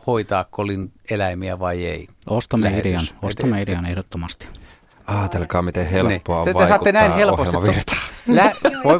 hoitaako 0.07 0.63
eläimiä 1.09 1.59
vai 1.59 1.85
ei. 1.85 2.07
Ostamme 2.27 2.77
idean, 2.79 3.01
ostamme 3.21 3.61
idean 3.61 3.85
ehdottomasti. 3.85 4.47
Ajatelkaa, 5.07 5.61
miten 5.61 5.87
helppoa 5.87 6.45
niin. 6.45 6.55
Te, 6.55 6.63
te 6.63 6.67
saatte 6.67 6.91
näin 6.91 7.11
helposti. 7.11 7.57
Lä, 8.27 8.51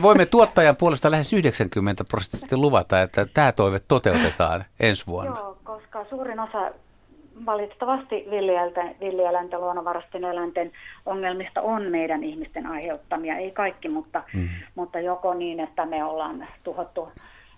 voimme 0.01 0.25
tuottajan 0.25 0.75
puolesta 0.75 1.11
lähes 1.11 1.33
90 1.33 2.03
prosenttisesti 2.03 2.57
luvata, 2.57 3.01
että 3.01 3.25
tämä 3.25 3.51
toive 3.51 3.79
toteutetaan 3.79 4.65
ensi 4.79 5.07
vuonna. 5.07 5.39
Joo, 5.39 5.57
koska 5.63 6.05
suurin 6.09 6.39
osa 6.39 6.71
valitettavasti 7.45 8.25
villieläinten, 9.01 9.59
luonnonvarasten 9.59 10.23
eläinten 10.23 10.71
ongelmista 11.05 11.61
on 11.61 11.91
meidän 11.91 12.23
ihmisten 12.23 12.67
aiheuttamia. 12.67 13.37
Ei 13.37 13.51
kaikki, 13.51 13.89
mutta, 13.89 14.23
mm. 14.33 14.49
mutta 14.75 14.99
joko 14.99 15.33
niin, 15.33 15.59
että 15.59 15.85
me 15.85 16.03
ollaan 16.03 16.47
tuhottu 16.63 17.09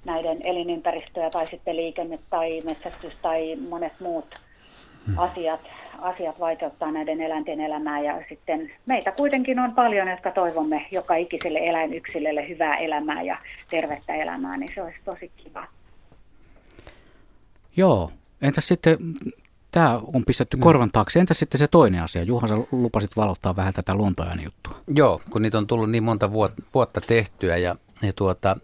näiden 0.06 0.38
elinympäristöjä 0.44 1.30
tai 1.30 1.48
sitten 1.48 1.76
liikenne 1.76 2.20
tai 2.30 2.62
metsästys 2.66 3.14
tai 3.22 3.56
monet 3.70 3.94
muut 4.00 4.36
mm. 5.08 5.18
asiat, 5.18 5.60
asiat 6.02 6.40
vaikeuttaa 6.40 6.92
näiden 6.92 7.22
eläinten 7.22 7.62
elämää 7.62 8.00
ja 8.00 8.22
sitten 8.30 8.72
meitä 8.86 9.12
kuitenkin 9.12 9.60
on 9.60 9.76
paljon, 9.76 10.08
jotka 10.08 10.32
toivomme 10.32 10.86
joka 10.92 11.16
ikiselle 11.16 11.60
eläinyksilölle 11.60 12.50
hyvää 12.50 12.78
elämää 12.78 13.22
ja 13.22 13.38
tervettä 13.70 14.16
elämää, 14.16 14.58
niin 14.58 14.76
se 14.76 14.82
olisi 14.82 15.00
tosi 15.06 15.32
kiva. 15.38 15.68
Joo, 17.78 18.12
entäs 18.42 18.68
sitten 18.68 18.98
Tämä 19.76 20.02
on 20.14 20.26
pistetty 20.28 20.58
korvan 20.58 20.90
taakse. 20.92 21.20
Entä 21.20 21.34
sitten 21.34 21.60
se 21.60 21.68
toinen 21.68 22.04
asia? 22.04 22.24
Juha, 22.24 22.48
sä 22.48 22.56
lupasit 22.72 23.18
valottaa 23.18 23.56
vähän 23.56 23.74
tätä 23.74 23.96
luontoajan 23.96 24.44
juttua. 24.44 24.78
Joo, 24.96 25.22
kun 25.30 25.42
niitä 25.42 25.58
on 25.58 25.68
tullut 25.68 25.92
niin 25.92 26.04
monta 26.04 26.32
vuotta 26.74 27.02
tehtyä 27.08 27.58
ja, 27.58 27.76
ja 28.02 28.14
tuota, 28.14 28.58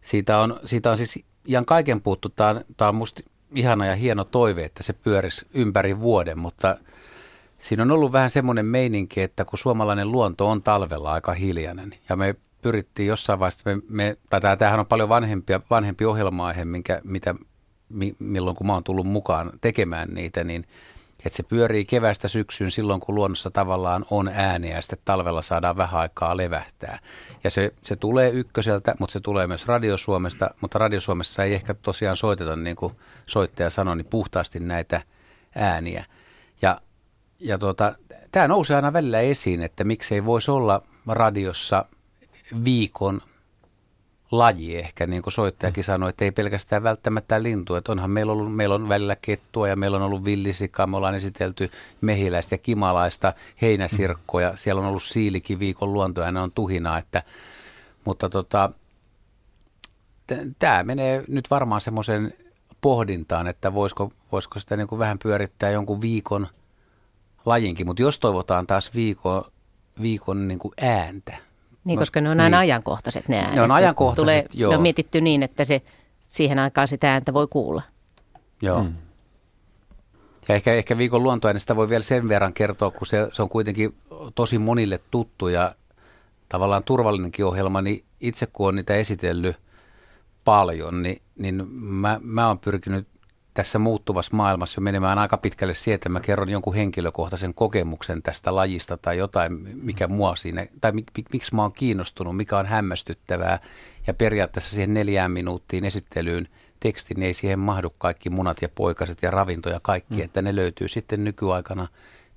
siitä, 0.00 0.38
on, 0.38 0.60
siitä 0.64 0.90
on 0.90 0.96
siis 0.96 1.24
ihan 1.44 1.64
kaiken 1.64 2.00
puuttu. 2.00 2.28
Tämä 2.28 2.50
on, 2.50 2.64
tämä 2.76 2.88
on 2.88 2.94
musta 2.94 3.22
ihana 3.54 3.86
ja 3.86 3.94
hieno 3.94 4.24
toive, 4.24 4.64
että 4.64 4.82
se 4.82 4.92
pyörisi 4.92 5.46
ympäri 5.54 6.00
vuoden, 6.00 6.38
mutta 6.38 6.76
siinä 7.58 7.82
on 7.82 7.90
ollut 7.90 8.12
vähän 8.12 8.30
semmoinen 8.30 8.66
meininki, 8.66 9.22
että 9.22 9.44
kun 9.44 9.58
suomalainen 9.58 10.12
luonto 10.12 10.48
on 10.48 10.62
talvella 10.62 11.12
aika 11.12 11.32
hiljainen 11.32 11.94
ja 12.08 12.16
me 12.16 12.34
pyrittiin 12.62 13.08
jossain 13.08 13.38
vaiheessa, 13.38 13.70
me, 13.70 13.82
me, 13.88 14.16
tai 14.30 14.56
tämähän 14.56 14.80
on 14.80 14.86
paljon 14.86 15.08
vanhempia, 15.08 15.60
vanhempi 15.70 16.04
ohjelma-aihe, 16.04 16.64
minkä, 16.64 17.00
mitä 17.04 17.34
milloin 18.18 18.56
kun 18.56 18.66
mä 18.66 18.74
oon 18.74 18.84
tullut 18.84 19.06
mukaan 19.06 19.50
tekemään 19.60 20.08
niitä, 20.08 20.44
niin 20.44 20.64
että 21.26 21.36
se 21.36 21.42
pyörii 21.42 21.84
kevästä 21.84 22.28
syksyyn 22.28 22.70
silloin, 22.70 23.00
kun 23.00 23.14
luonnossa 23.14 23.50
tavallaan 23.50 24.04
on 24.10 24.28
ääniä 24.28 24.74
ja 24.74 24.82
sitten 24.82 24.98
talvella 25.04 25.42
saadaan 25.42 25.76
vähän 25.76 26.00
aikaa 26.00 26.36
levähtää. 26.36 26.98
Ja 27.44 27.50
se, 27.50 27.72
se 27.82 27.96
tulee 27.96 28.30
ykköseltä, 28.30 28.94
mutta 28.98 29.12
se 29.12 29.20
tulee 29.20 29.46
myös 29.46 29.66
Radiosuomesta, 29.66 30.50
mutta 30.60 30.78
Radiosuomessa 30.78 31.44
ei 31.44 31.54
ehkä 31.54 31.74
tosiaan 31.74 32.16
soiteta, 32.16 32.56
niin 32.56 32.76
kuin 32.76 32.94
soittaja 33.26 33.70
sanoi, 33.70 33.96
niin 33.96 34.06
puhtaasti 34.06 34.60
näitä 34.60 35.02
ääniä. 35.54 36.04
Ja, 36.62 36.80
ja 37.40 37.58
tuota, 37.58 37.94
tämä 38.32 38.48
nousee 38.48 38.76
aina 38.76 38.92
välillä 38.92 39.20
esiin, 39.20 39.62
että 39.62 39.84
miksei 39.84 40.24
voisi 40.24 40.50
olla 40.50 40.82
radiossa 41.06 41.84
viikon 42.64 43.20
laji 44.30 44.78
ehkä, 44.78 45.06
niin 45.06 45.22
kuin 45.22 45.32
soittajakin 45.32 45.84
sanoi, 45.84 46.10
että 46.10 46.24
ei 46.24 46.30
pelkästään 46.30 46.82
välttämättä 46.82 47.42
lintu, 47.42 47.74
että 47.74 47.92
onhan 47.92 48.10
meillä, 48.10 48.32
ollut, 48.32 48.56
meillä 48.56 48.74
on 48.74 48.88
välillä 48.88 49.16
kettua 49.22 49.68
ja 49.68 49.76
meillä 49.76 49.96
on 49.96 50.02
ollut 50.02 50.24
villisikaa, 50.24 50.86
me 50.86 50.96
ollaan 50.96 51.14
esitelty 51.14 51.70
mehiläistä 52.00 52.54
ja 52.54 52.58
kimalaista 52.58 53.32
heinäsirkkoja, 53.62 54.56
siellä 54.56 54.80
on 54.80 54.88
ollut 54.88 55.02
siilikin 55.02 55.58
viikon 55.58 55.92
luonto 55.92 56.20
ja 56.20 56.32
ne 56.32 56.40
on 56.40 56.52
tuhinaa, 56.52 56.98
että, 56.98 57.22
mutta 58.04 58.28
tota, 58.28 58.70
tämä 60.58 60.82
menee 60.82 61.24
nyt 61.28 61.50
varmaan 61.50 61.80
semmoisen 61.80 62.34
pohdintaan, 62.80 63.46
että 63.46 63.74
voisiko, 63.74 64.12
voisiko 64.32 64.58
sitä 64.58 64.76
niin 64.76 64.88
kuin 64.88 64.98
vähän 64.98 65.18
pyörittää 65.18 65.70
jonkun 65.70 66.00
viikon 66.00 66.46
lajinkin, 67.46 67.86
mutta 67.86 68.02
jos 68.02 68.18
toivotaan 68.18 68.66
taas 68.66 68.94
viikon, 68.94 69.44
viikon 70.02 70.48
niin 70.48 70.58
kuin 70.58 70.74
ääntä, 70.80 71.49
niin, 71.84 71.96
no, 71.96 72.00
koska 72.00 72.20
ne 72.20 72.30
on 72.30 72.40
aina 72.40 72.60
niin. 72.60 72.70
ajankohtaiset 72.70 73.28
ne 73.28 73.38
äänet. 73.38 73.54
Ne 73.54 73.62
on 73.62 73.70
ajankohtaiset, 73.70 74.22
tulee, 74.22 74.44
joo. 74.54 74.70
Ne 74.70 74.76
on 74.76 74.82
mietitty 74.82 75.20
niin, 75.20 75.42
että 75.42 75.64
se 75.64 75.82
siihen 76.28 76.58
aikaan 76.58 76.88
sitä 76.88 77.12
ääntä 77.12 77.34
voi 77.34 77.46
kuulla. 77.46 77.82
Joo. 78.62 78.82
Mm. 78.82 78.94
Ja 80.48 80.54
ehkä, 80.54 80.74
ehkä 80.74 80.98
viikon 80.98 81.22
luontoäänestä 81.22 81.76
voi 81.76 81.88
vielä 81.88 82.02
sen 82.02 82.28
verran 82.28 82.52
kertoa, 82.52 82.90
kun 82.90 83.06
se, 83.06 83.28
se 83.32 83.42
on 83.42 83.48
kuitenkin 83.48 83.94
tosi 84.34 84.58
monille 84.58 85.00
tuttu 85.10 85.48
ja 85.48 85.74
tavallaan 86.48 86.84
turvallinenkin 86.84 87.44
ohjelma, 87.44 87.82
niin 87.82 88.04
itse 88.20 88.46
kun 88.46 88.68
on 88.68 88.76
niitä 88.76 88.94
esitellyt 88.94 89.56
paljon, 90.44 91.02
niin, 91.02 91.22
niin 91.38 91.68
mä, 91.74 92.20
mä 92.22 92.48
oon 92.48 92.58
pyrkinyt 92.58 93.08
tässä 93.60 93.78
muuttuvassa 93.78 94.36
maailmassa 94.36 94.80
menemään 94.80 95.18
aika 95.18 95.36
pitkälle 95.36 95.74
siihen, 95.74 95.94
että 95.94 96.08
mä 96.08 96.20
kerron 96.20 96.48
jonkun 96.48 96.74
henkilökohtaisen 96.74 97.54
kokemuksen 97.54 98.22
tästä 98.22 98.54
lajista 98.54 98.96
tai 98.96 99.18
jotain, 99.18 99.52
mikä 99.82 100.08
mua 100.08 100.36
siinä, 100.36 100.66
tai 100.80 100.92
mik, 100.92 101.06
mik, 101.16 101.26
miksi 101.32 101.54
mä 101.54 101.62
oon 101.62 101.72
kiinnostunut, 101.72 102.36
mikä 102.36 102.58
on 102.58 102.66
hämmästyttävää. 102.66 103.58
Ja 104.06 104.14
periaatteessa 104.14 104.70
siihen 104.70 104.94
neljään 104.94 105.30
minuuttiin 105.30 105.84
esittelyyn 105.84 106.48
tekstin 106.80 107.22
ei 107.22 107.34
siihen 107.34 107.58
mahdu 107.58 107.90
kaikki 107.98 108.30
munat 108.30 108.62
ja 108.62 108.68
poikaset 108.68 109.22
ja 109.22 109.30
ravinto 109.30 109.70
ja 109.70 109.80
kaikki, 109.82 110.14
mm. 110.14 110.22
että 110.22 110.42
ne 110.42 110.56
löytyy 110.56 110.88
sitten 110.88 111.24
nykyaikana 111.24 111.88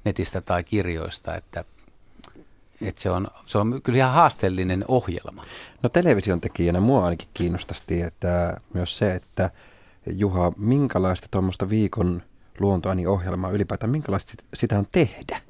netistä 0.03 0.41
tai 0.41 0.63
kirjoista, 0.63 1.35
että, 1.35 1.65
että 2.81 3.01
se, 3.01 3.09
on, 3.09 3.27
se 3.45 3.57
on 3.57 3.81
kyllä 3.83 3.97
ihan 3.97 4.13
haasteellinen 4.13 4.85
ohjelma. 4.87 5.43
No 5.83 5.89
television 5.89 6.41
tekijänä 6.41 6.79
mua 6.79 7.05
ainakin 7.05 7.29
kiinnostaisi 7.33 8.01
että 8.01 8.57
myös 8.73 8.97
se, 8.97 9.13
että 9.13 9.49
Juha, 10.05 10.51
minkälaista 10.57 11.27
tuommoista 11.31 11.69
viikon 11.69 12.21
luontoani-ohjelmaa 12.59 13.51
ylipäätään, 13.51 13.89
minkälaista 13.89 14.33
sitä 14.53 14.79
on 14.79 14.87
tehdä? 14.91 15.41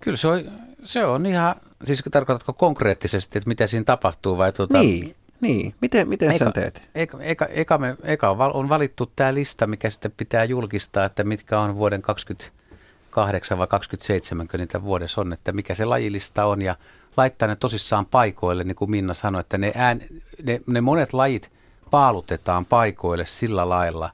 Kyllä 0.00 0.16
se 0.16 0.28
on, 0.28 0.44
se 0.84 1.04
on 1.04 1.26
ihan, 1.26 1.54
siis 1.84 2.02
tarkoitatko 2.10 2.52
konkreettisesti, 2.52 3.38
että 3.38 3.48
mitä 3.48 3.66
siinä 3.66 3.84
tapahtuu 3.84 4.38
vai 4.38 4.52
tuota... 4.52 4.78
Niin, 4.78 5.16
niin. 5.40 5.74
miten, 5.80 6.08
miten 6.08 6.30
eka, 6.30 6.38
sen 6.38 6.52
teet? 6.52 6.82
Eka, 6.94 7.18
eka, 7.20 7.46
eka, 7.46 7.78
me, 7.78 7.96
eka 8.02 8.30
on 8.30 8.68
valittu 8.68 9.12
tämä 9.16 9.34
lista, 9.34 9.66
mikä 9.66 9.90
sitten 9.90 10.12
pitää 10.16 10.44
julkistaa, 10.44 11.04
että 11.04 11.24
mitkä 11.24 11.60
on 11.60 11.76
vuoden 11.76 12.02
28 12.02 13.58
vai 13.58 13.66
27, 13.66 14.48
kun 14.48 14.60
niitä 14.60 14.82
vuodessa 14.82 15.20
on, 15.20 15.32
että 15.32 15.52
mikä 15.52 15.74
se 15.74 15.84
lajilista 15.84 16.44
on 16.44 16.62
ja 16.62 16.76
laittaa 17.16 17.48
ne 17.48 17.56
tosissaan 17.56 18.06
paikoille, 18.06 18.64
niin 18.64 18.76
kuin 18.76 18.90
Minna 18.90 19.14
sanoi, 19.14 19.40
että 19.40 19.58
ne, 19.58 19.72
ään, 19.76 20.00
ne, 20.42 20.60
ne 20.66 20.80
monet 20.80 21.12
lajit 21.12 21.50
paalutetaan 21.90 22.66
paikoille 22.66 23.24
sillä 23.24 23.68
lailla, 23.68 24.10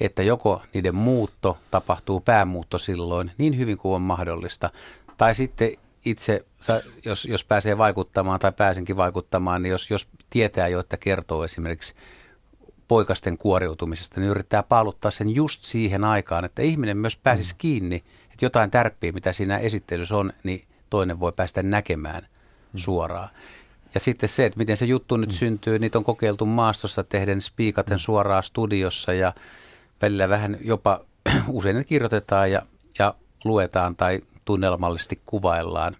että 0.00 0.22
joko 0.22 0.62
niiden 0.74 0.94
muutto 0.94 1.58
tapahtuu 1.70 2.20
päämuutto 2.20 2.78
silloin 2.78 3.30
niin 3.38 3.58
hyvin 3.58 3.78
kuin 3.78 3.94
on 3.94 4.02
mahdollista, 4.02 4.70
tai 5.16 5.34
sitten 5.34 5.72
itse, 6.04 6.44
jos, 7.04 7.24
jos 7.24 7.44
pääsee 7.44 7.78
vaikuttamaan 7.78 8.40
tai 8.40 8.52
pääsenkin 8.52 8.96
vaikuttamaan, 8.96 9.62
niin 9.62 9.70
jos, 9.70 9.90
jos 9.90 10.08
tietää 10.30 10.68
jo, 10.68 10.80
että 10.80 10.96
kertoo 10.96 11.44
esimerkiksi 11.44 11.94
poikasten 12.88 13.38
kuoriutumisesta, 13.38 14.20
niin 14.20 14.30
yrittää 14.30 14.62
paaluttaa 14.62 15.10
sen 15.10 15.34
just 15.34 15.62
siihen 15.62 16.04
aikaan, 16.04 16.44
että 16.44 16.62
ihminen 16.62 16.96
myös 16.96 17.16
pääsisi 17.16 17.54
mm. 17.54 17.58
kiinni, 17.58 17.96
että 18.32 18.44
jotain 18.44 18.70
tärppiä, 18.70 19.12
mitä 19.12 19.32
siinä 19.32 19.58
esittelyssä 19.58 20.16
on, 20.16 20.32
niin 20.42 20.64
toinen 20.90 21.20
voi 21.20 21.32
päästä 21.32 21.62
näkemään 21.62 22.22
mm. 22.22 22.78
suoraan. 22.78 23.28
Ja 23.96 24.00
sitten 24.00 24.28
se, 24.28 24.46
että 24.46 24.58
miten 24.58 24.76
se 24.76 24.86
juttu 24.86 25.16
nyt 25.16 25.28
mm. 25.28 25.34
syntyy, 25.34 25.78
niitä 25.78 25.98
on 25.98 26.04
kokeiltu 26.04 26.46
maastossa 26.46 27.04
tehden 27.04 27.42
spiikaten 27.42 27.96
mm. 27.96 28.00
suoraan 28.00 28.42
studiossa 28.42 29.12
ja 29.12 29.34
välillä 30.02 30.28
vähän 30.28 30.58
jopa 30.60 31.00
usein 31.48 31.76
ne 31.76 31.84
kirjoitetaan 31.84 32.50
ja, 32.50 32.62
ja 32.98 33.14
luetaan 33.44 33.96
tai 33.96 34.20
tunnelmallisesti 34.44 35.20
kuvaillaan 35.26 35.96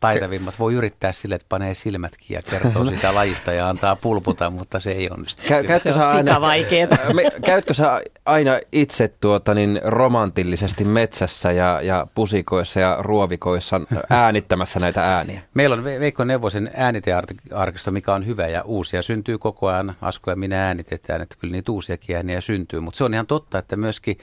taitavimmat 0.00 0.58
voi 0.58 0.74
yrittää 0.74 1.12
sille, 1.12 1.34
että 1.34 1.46
panee 1.48 1.74
silmätkin 1.74 2.34
ja 2.34 2.42
kertoo 2.42 2.84
sitä 2.84 3.14
lajista 3.20 3.52
ja 3.52 3.68
antaa 3.68 3.96
pulputa, 3.96 4.50
mutta 4.50 4.80
se 4.80 4.90
ei 4.90 5.10
onnistu. 5.10 5.42
Kä- 5.42 5.66
käytkö, 5.66 5.92
sä 5.92 6.08
aina, 6.10 6.40
me, 7.14 7.22
käytkö 7.44 7.74
sä 7.74 8.02
aina 8.26 8.52
itse 8.72 9.08
tuota, 9.08 9.54
niin 9.54 9.80
romantillisesti 9.84 10.84
metsässä 10.84 11.52
ja, 11.52 11.80
ja 11.82 12.06
pusikoissa 12.14 12.80
ja 12.80 12.96
ruovikoissa 13.00 13.80
äänittämässä 14.10 14.80
näitä 14.80 15.16
ääniä? 15.16 15.42
Meillä 15.54 15.76
on 15.76 15.84
Veikko 15.84 16.24
Neuvosen 16.24 16.70
äänitearkisto, 16.74 17.90
mikä 17.90 18.14
on 18.14 18.26
hyvä 18.26 18.46
ja 18.46 18.62
uusia 18.62 19.02
syntyy 19.02 19.38
koko 19.38 19.68
ajan. 19.68 19.94
Asko 20.02 20.30
ja 20.30 20.36
minä 20.36 20.66
äänitetään, 20.66 21.20
että 21.20 21.36
kyllä 21.38 21.52
niitä 21.52 21.72
uusiakin 21.72 22.16
ääniä 22.16 22.40
syntyy, 22.40 22.80
mutta 22.80 22.98
se 22.98 23.04
on 23.04 23.14
ihan 23.14 23.26
totta, 23.26 23.58
että 23.58 23.76
myöskin 23.76 24.18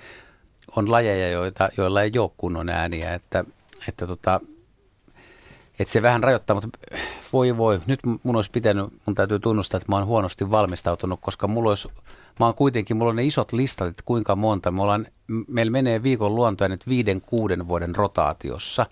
on 0.76 0.92
lajeja, 0.92 1.30
joita, 1.30 1.70
joilla 1.78 2.02
ei 2.02 2.12
ole 2.18 2.32
kunnon 2.38 2.70
ääniä, 2.70 3.14
että, 3.14 3.44
että 3.88 4.08
tota, 4.08 4.42
että 5.80 5.92
se 5.92 6.02
vähän 6.02 6.24
rajoittaa, 6.24 6.54
mutta 6.54 6.80
voi 7.34 7.58
voi, 7.58 7.82
nyt 7.88 8.00
mun 8.24 8.36
olisi 8.36 8.52
pitänyt, 8.52 8.86
mun 9.06 9.16
täytyy 9.16 9.40
tunnustaa, 9.40 9.78
että 9.78 9.92
mä 9.92 9.96
oon 9.96 10.06
huonosti 10.06 10.52
valmistautunut, 10.52 11.20
koska 11.22 11.48
mulla 11.48 11.70
olisi, 11.70 11.88
mä 12.40 12.46
oon 12.46 12.56
kuitenkin, 12.56 12.98
mulla 12.98 13.10
on 13.10 13.16
ne 13.16 13.26
isot 13.26 13.54
listat, 13.54 13.88
että 13.88 14.04
kuinka 14.06 14.36
monta, 14.36 14.72
me 14.72 14.82
ollaan, 14.82 15.08
meillä 15.48 15.72
menee 15.72 16.04
viikon 16.04 16.36
luontoja 16.36 16.70
nyt 16.70 16.88
viiden, 16.88 17.22
kuuden 17.22 17.68
vuoden 17.68 17.96
rotaatiossa, 17.96 18.86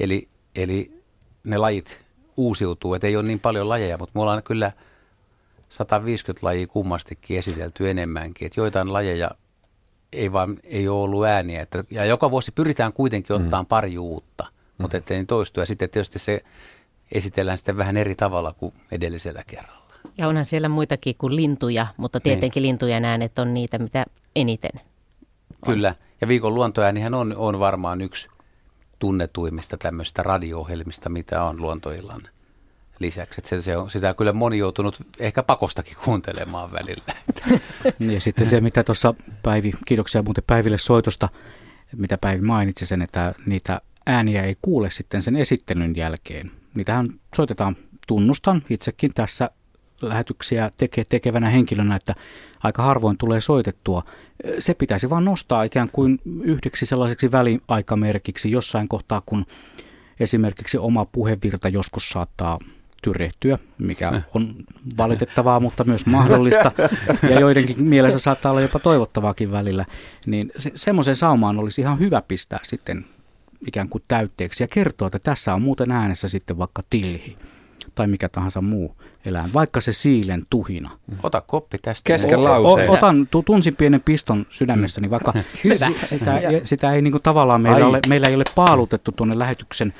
eli, 0.00 0.28
eli 0.56 1.02
ne 1.44 1.58
lajit 1.58 2.02
uusiutuu, 2.36 2.94
että 2.94 3.06
ei 3.06 3.16
ole 3.16 3.26
niin 3.26 3.40
paljon 3.40 3.68
lajeja, 3.68 3.98
mutta 3.98 4.18
mulla 4.18 4.32
on 4.32 4.42
kyllä 4.42 4.72
150 5.68 6.46
lajia 6.46 6.66
kummastikin 6.66 7.38
esitelty 7.38 7.90
enemmänkin, 7.90 8.46
että 8.46 8.60
joitain 8.60 8.92
lajeja 8.92 9.30
ei 10.12 10.32
vaan 10.32 10.56
ei 10.64 10.88
ole 10.88 11.00
ollut 11.00 11.24
ääniä, 11.24 11.62
että, 11.62 11.84
ja 11.90 12.04
joka 12.04 12.30
vuosi 12.30 12.52
pyritään 12.52 12.92
kuitenkin 12.92 13.36
ottaa 13.36 13.62
mm. 13.62 13.66
pari 13.66 13.98
uutta– 13.98 14.46
mutta 14.80 14.96
ettei 14.96 15.16
niin 15.16 15.26
toistu. 15.26 15.60
Ja 15.60 15.66
sitten 15.66 15.90
tietysti 15.90 16.18
se 16.18 16.40
esitellään 17.12 17.58
sitten 17.58 17.76
vähän 17.76 17.96
eri 17.96 18.14
tavalla 18.14 18.52
kuin 18.52 18.74
edellisellä 18.92 19.42
kerralla. 19.46 19.94
Ja 20.18 20.28
onhan 20.28 20.46
siellä 20.46 20.68
muitakin 20.68 21.14
kuin 21.18 21.36
lintuja, 21.36 21.86
mutta 21.96 22.18
niin. 22.18 22.22
tietenkin 22.22 22.62
niin. 22.62 22.68
lintujen 22.68 23.04
äänet 23.04 23.38
on 23.38 23.54
niitä, 23.54 23.78
mitä 23.78 24.04
eniten 24.36 24.80
Kyllä, 25.64 25.94
ja 26.20 26.28
viikon 26.28 26.54
luontoäänihän 26.54 27.14
on, 27.14 27.36
on 27.36 27.58
varmaan 27.58 28.00
yksi 28.00 28.28
tunnetuimmista 28.98 29.76
tämmöistä 29.76 30.22
radio-ohjelmista, 30.22 31.08
mitä 31.08 31.44
on 31.44 31.62
luontoillan 31.62 32.22
lisäksi. 32.98 33.40
Että 33.40 33.48
se, 33.48 33.62
se 33.62 33.76
on, 33.76 33.90
sitä 33.90 34.08
on 34.08 34.16
kyllä 34.16 34.32
moni 34.32 34.58
joutunut 34.58 34.96
ehkä 35.18 35.42
pakostakin 35.42 35.96
kuuntelemaan 36.04 36.72
välillä. 36.72 37.14
ja 38.14 38.20
sitten 38.20 38.46
se, 38.46 38.60
mitä 38.60 38.84
tuossa 38.84 39.14
Päivi, 39.42 39.72
kiitoksia 39.86 40.22
muuten 40.22 40.44
Päiville 40.46 40.78
soitosta, 40.78 41.28
mitä 41.96 42.18
Päivi 42.18 42.42
mainitsi 42.42 42.86
sen, 42.86 43.02
että 43.02 43.34
niitä 43.46 43.80
ääniä 44.10 44.42
ei 44.42 44.56
kuule 44.62 44.90
sitten 44.90 45.22
sen 45.22 45.36
esittelyn 45.36 45.96
jälkeen. 45.96 46.50
Niitähän 46.74 47.08
soitetaan, 47.36 47.76
tunnustan 48.06 48.62
itsekin 48.70 49.10
tässä 49.14 49.50
lähetyksiä 50.02 50.70
teke, 50.76 51.04
tekevänä 51.08 51.50
henkilönä, 51.50 51.96
että 51.96 52.14
aika 52.62 52.82
harvoin 52.82 53.18
tulee 53.18 53.40
soitettua. 53.40 54.02
Se 54.58 54.74
pitäisi 54.74 55.10
vaan 55.10 55.24
nostaa 55.24 55.62
ikään 55.62 55.90
kuin 55.92 56.20
yhdeksi 56.42 56.86
sellaiseksi 56.86 57.32
väliaikamerkiksi 57.32 58.50
jossain 58.50 58.88
kohtaa, 58.88 59.22
kun 59.26 59.46
esimerkiksi 60.20 60.78
oma 60.78 61.04
puhevirta 61.04 61.68
joskus 61.68 62.10
saattaa 62.10 62.58
tyrehtyä, 63.02 63.58
mikä 63.78 64.22
on 64.34 64.54
valitettavaa, 64.96 65.60
mutta 65.60 65.84
myös 65.84 66.06
mahdollista. 66.06 66.72
Ja 67.22 67.40
joidenkin 67.40 67.82
mielessä 67.82 68.18
saattaa 68.18 68.50
olla 68.50 68.60
jopa 68.60 68.78
toivottavaakin 68.78 69.52
välillä. 69.52 69.86
Niin 70.26 70.52
se, 70.58 70.72
semmoisen 70.74 71.16
saumaan 71.16 71.58
olisi 71.58 71.80
ihan 71.80 71.98
hyvä 71.98 72.22
pistää 72.28 72.60
sitten 72.62 73.04
ikään 73.66 73.88
kuin 73.88 74.04
täytteeksi 74.08 74.62
ja 74.64 74.68
kertoa, 74.68 75.06
että 75.06 75.18
tässä 75.18 75.54
on 75.54 75.62
muuten 75.62 75.90
äänessä 75.90 76.28
sitten 76.28 76.58
vaikka 76.58 76.82
tilhi 76.90 77.36
tai 77.94 78.06
mikä 78.06 78.28
tahansa 78.28 78.60
muu 78.60 78.96
eläin, 79.24 79.52
vaikka 79.52 79.80
se 79.80 79.92
siilen 79.92 80.42
tuhina. 80.50 80.90
Ota 81.22 81.40
koppi 81.40 81.78
tästä. 81.78 82.06
Kesken 82.06 82.44
lauseen. 82.44 82.90
Otan, 82.90 83.28
tunsin 83.44 83.76
pienen 83.76 84.00
piston 84.00 84.46
sydämessäni, 84.50 85.10
vaikka 85.10 85.34
Hyvä. 85.64 85.90
sitä, 86.06 86.40
sitä 86.64 86.92
ei 86.92 87.02
niin 87.02 87.12
kuin 87.12 87.22
tavallaan 87.22 87.60
meillä, 87.60 87.86
ole, 87.86 88.00
meillä 88.08 88.28
ei 88.28 88.34
ole 88.34 88.44
paalutettu 88.54 89.12
tuonne 89.12 89.38
lähetyksen 89.38 89.94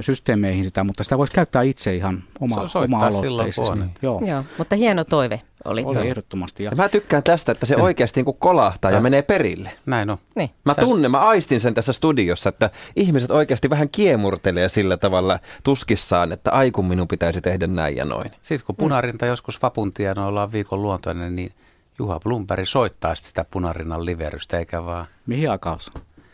systeemeihin 0.00 0.64
sitä, 0.64 0.84
mutta 0.84 1.04
sitä 1.04 1.18
voisi 1.18 1.32
käyttää 1.32 1.62
itse 1.62 1.94
ihan 1.94 2.24
oma, 2.40 2.56
oma 2.84 3.06
aloitteisesti. 3.06 3.78
Joo. 4.02 4.20
Joo, 4.24 4.44
mutta 4.58 4.76
hieno 4.76 5.04
toive 5.04 5.42
oli. 5.64 5.82
Oli 5.84 6.08
ehdottomasti. 6.08 6.64
Ja. 6.64 6.70
mä 6.70 6.88
tykkään 6.88 7.22
tästä, 7.22 7.52
että 7.52 7.66
se 7.66 7.76
oikeasti 7.76 8.22
niin 8.22 8.36
kolahtaa 8.38 8.90
ja 8.90 9.00
menee 9.00 9.22
perille. 9.22 9.72
Näin 9.86 10.10
on. 10.10 10.18
Niin. 10.34 10.50
Mä 10.64 10.74
tunnen, 10.74 11.10
mä 11.10 11.18
aistin 11.18 11.60
sen 11.60 11.74
tässä 11.74 11.92
studiossa, 11.92 12.48
että 12.48 12.70
ihmiset 12.96 13.30
oikeasti 13.30 13.70
vähän 13.70 13.88
kiemurtelee 13.88 14.68
sillä 14.68 14.96
tavalla 14.96 15.38
tuskissaan, 15.64 16.32
että 16.32 16.50
ai 16.50 16.70
kun 16.70 16.86
minun 16.86 17.08
pitäisi 17.08 17.40
tehdä 17.40 17.66
näin 17.66 17.96
ja 17.96 18.04
noin. 18.04 18.30
Sitten 18.42 18.66
kun 18.66 18.76
punarinta 18.76 19.24
mm. 19.24 19.28
joskus 19.28 19.62
vapuntia 19.62 20.14
ollaan 20.26 20.52
viikon 20.52 20.82
luontoinen, 20.82 21.36
niin 21.36 21.52
Juha 21.98 22.20
Blumberg 22.20 22.66
soittaa 22.66 23.14
sitä 23.14 23.44
punarinnan 23.50 24.04
liverystä, 24.04 24.58
eikä 24.58 24.84
vaan... 24.84 25.06
Mihin 25.26 25.50
aikaan 25.50 25.78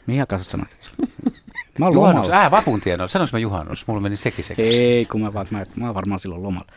Mihin 0.07 0.23
aikaan 0.23 0.45
sanoit? 0.45 0.91
Mä 1.79 1.91
juhannus, 1.95 2.29
ää, 2.31 2.51
vapun 2.51 2.81
tienoilla. 2.81 3.09
Sanois 3.09 3.33
mä 3.33 3.39
juhannus? 3.39 3.87
Mulla 3.87 4.01
meni 4.01 4.17
sekin 4.17 4.45
sekin. 4.45 4.65
Ei, 4.65 5.05
kun 5.05 5.21
mä, 5.21 5.31
mä, 5.31 5.45
mä, 5.51 5.65
mä 5.77 5.87
oon 5.87 5.95
varmaan 5.95 6.21
silloin 6.21 6.43
lomalla. 6.43 6.73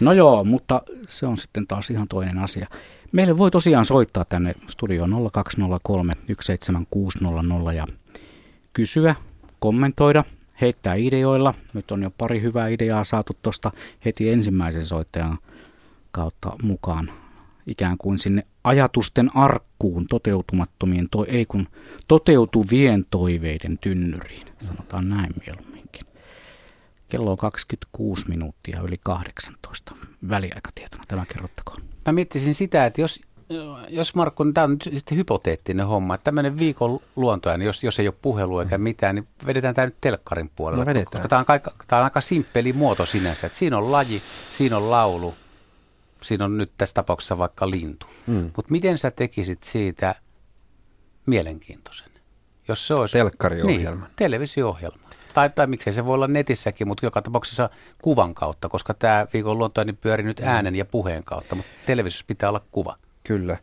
No 0.00 0.12
joo, 0.12 0.44
mutta 0.44 0.82
se 1.08 1.26
on 1.26 1.38
sitten 1.38 1.66
taas 1.66 1.90
ihan 1.90 2.08
toinen 2.08 2.38
asia. 2.38 2.66
Meille 3.12 3.38
voi 3.38 3.50
tosiaan 3.50 3.84
soittaa 3.84 4.24
tänne 4.24 4.54
studioon 4.68 5.30
0203 5.32 6.12
17600 6.40 7.72
ja 7.72 7.86
kysyä, 8.72 9.14
kommentoida, 9.58 10.24
heittää 10.60 10.94
ideoilla. 10.94 11.54
Nyt 11.74 11.90
on 11.90 12.02
jo 12.02 12.10
pari 12.18 12.42
hyvää 12.42 12.68
ideaa 12.68 13.04
saatu 13.04 13.36
tuosta 13.42 13.70
heti 14.04 14.30
ensimmäisen 14.30 14.86
soittajan 14.86 15.38
kautta 16.10 16.52
mukaan 16.62 17.10
ikään 17.66 17.98
kuin 17.98 18.18
sinne 18.18 18.46
ajatusten 18.64 19.36
arkkuun 19.36 20.06
toteutumattomien, 20.06 21.08
to, 21.10 21.24
ei 21.28 21.46
kun 21.46 21.68
toteutuvien 22.08 23.06
toiveiden 23.10 23.78
tynnyriin, 23.78 24.46
sanotaan 24.66 25.08
näin 25.08 25.34
mieluumminkin. 25.46 26.06
Kello 27.08 27.30
on 27.30 27.36
26 27.36 28.28
minuuttia 28.28 28.80
yli 28.80 28.98
18 29.02 29.94
väliaikatietona, 30.28 31.04
tämä 31.08 31.26
kerrottakoon. 31.26 31.82
Mä 32.06 32.12
miettisin 32.12 32.54
sitä, 32.54 32.86
että 32.86 33.00
jos, 33.00 33.20
jos 33.88 34.14
Markku, 34.14 34.52
tämä 34.52 34.64
on 34.64 34.70
nyt 34.70 34.88
sitten 34.94 35.18
hypoteettinen 35.18 35.86
homma, 35.86 36.14
että 36.14 36.24
tämmöinen 36.24 36.58
viikon 36.58 37.00
luontoja, 37.16 37.58
niin 37.58 37.66
jos, 37.66 37.82
jos 37.84 38.00
ei 38.00 38.08
ole 38.08 38.14
puhelu 38.22 38.58
eikä 38.58 38.78
mitään, 38.78 39.14
niin 39.14 39.28
vedetään 39.46 39.74
tämä 39.74 39.86
nyt 39.86 39.96
telkkarin 40.00 40.50
puolella. 40.56 40.84
No 40.84 41.04
koska 41.04 41.28
tämä 41.28 41.40
on, 41.40 41.44
aika, 41.48 41.72
tämä 41.86 42.00
on 42.00 42.04
aika 42.04 42.20
simppeli 42.20 42.72
muoto 42.72 43.06
sinänsä, 43.06 43.46
että 43.46 43.58
siinä 43.58 43.78
on 43.78 43.92
laji, 43.92 44.22
siinä 44.52 44.76
on 44.76 44.90
laulu, 44.90 45.34
siinä 46.24 46.44
on 46.44 46.58
nyt 46.58 46.72
tässä 46.78 46.94
tapauksessa 46.94 47.38
vaikka 47.38 47.70
lintu. 47.70 48.06
Mm. 48.26 48.50
Mutta 48.56 48.72
miten 48.72 48.98
sä 48.98 49.10
tekisit 49.10 49.62
siitä 49.62 50.14
mielenkiintoisen? 51.26 52.08
Jos 52.68 52.86
se 52.86 52.94
olisi... 52.94 53.12
Telkkariohjelma. 53.12 54.04
Niin, 54.04 54.14
televisio-ohjelma. 54.16 55.08
Tai, 55.34 55.50
tai 55.50 55.66
miksei 55.66 55.92
se 55.92 56.04
voi 56.04 56.14
olla 56.14 56.28
netissäkin, 56.28 56.88
mutta 56.88 57.06
joka 57.06 57.22
tapauksessa 57.22 57.70
kuvan 58.02 58.34
kautta, 58.34 58.68
koska 58.68 58.94
tämä 58.94 59.26
viikon 59.32 59.58
luontoinen 59.58 59.92
niin 59.92 60.00
pyöri 60.00 60.22
nyt 60.22 60.40
äänen 60.40 60.74
ja 60.74 60.84
puheen 60.84 61.24
kautta, 61.24 61.54
mutta 61.54 61.70
televisiossa 61.86 62.24
pitää 62.28 62.48
olla 62.48 62.64
kuva. 62.72 62.96
Kyllä. 63.24 63.56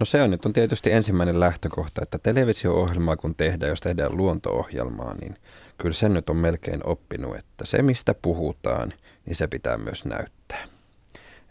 No 0.00 0.06
se 0.06 0.22
on 0.22 0.30
nyt 0.30 0.46
on 0.46 0.52
tietysti 0.52 0.92
ensimmäinen 0.92 1.40
lähtökohta, 1.40 2.02
että 2.02 2.18
televisio-ohjelmaa 2.18 3.16
kun 3.16 3.34
tehdään, 3.34 3.70
jos 3.70 3.80
tehdään 3.80 4.16
luonto-ohjelmaa, 4.16 5.14
niin 5.14 5.36
kyllä 5.78 5.94
sen 5.94 6.14
nyt 6.14 6.30
on 6.30 6.36
melkein 6.36 6.86
oppinut, 6.86 7.36
että 7.36 7.66
se 7.66 7.82
mistä 7.82 8.14
puhutaan, 8.14 8.92
niin 9.26 9.36
se 9.36 9.46
pitää 9.46 9.76
myös 9.76 10.04
näyttää. 10.04 10.77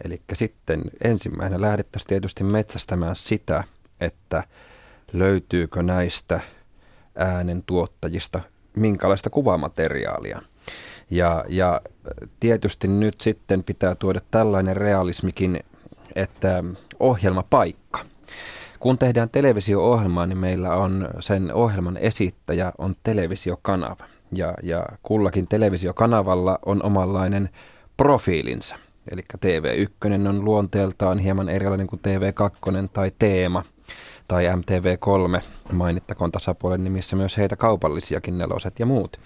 Eli 0.06 0.22
sitten 0.34 0.82
ensimmäisenä 1.04 1.62
lähdettäisiin 1.62 2.08
tietysti 2.08 2.44
metsästämään 2.44 3.16
sitä, 3.16 3.64
että 4.02 4.44
löytyykö 5.14 5.84
näistä 5.84 6.40
äänen 7.16 7.64
tuottajista 7.66 8.42
minkälaista 8.76 9.30
kuvamateriaalia. 9.30 10.42
Ja, 11.10 11.46
ja 11.50 11.82
tietysti 12.40 12.88
nyt 12.88 13.22
sitten 13.22 13.64
pitää 13.64 13.96
tuoda 13.96 14.22
tällainen 14.32 14.78
realismikin, 14.78 15.60
että 16.16 16.64
ohjelmapaikka. 17.00 18.00
Kun 18.80 18.98
tehdään 18.98 19.30
televisio-ohjelmaa, 19.30 20.26
niin 20.26 20.38
meillä 20.38 20.76
on 20.76 21.10
sen 21.20 21.54
ohjelman 21.54 21.98
esittäjä 21.98 22.74
on 22.78 22.96
televisiokanava. 23.04 24.06
Ja, 24.32 24.54
ja 24.64 24.86
kullakin 25.04 25.48
televisiokanavalla 25.48 26.60
on 26.66 26.84
omanlainen 26.84 27.50
profiilinsa. 27.98 28.76
Eli 29.12 29.22
TV1 29.46 30.28
on 30.30 30.46
luonteeltaan 30.46 31.20
hieman 31.20 31.50
erilainen 31.50 31.88
kuin 31.88 32.02
TV2 32.08 32.88
tai 32.94 33.12
Teema 33.20 33.64
tai 34.28 34.46
MTV3, 34.46 35.42
mainittakoon 35.72 36.32
tasapuolen 36.32 36.84
nimissä 36.84 37.16
myös 37.16 37.38
heitä 37.38 37.56
kaupallisiakin 37.56 38.38
neloset 38.38 38.80
ja 38.80 38.86
muut. 38.86 39.20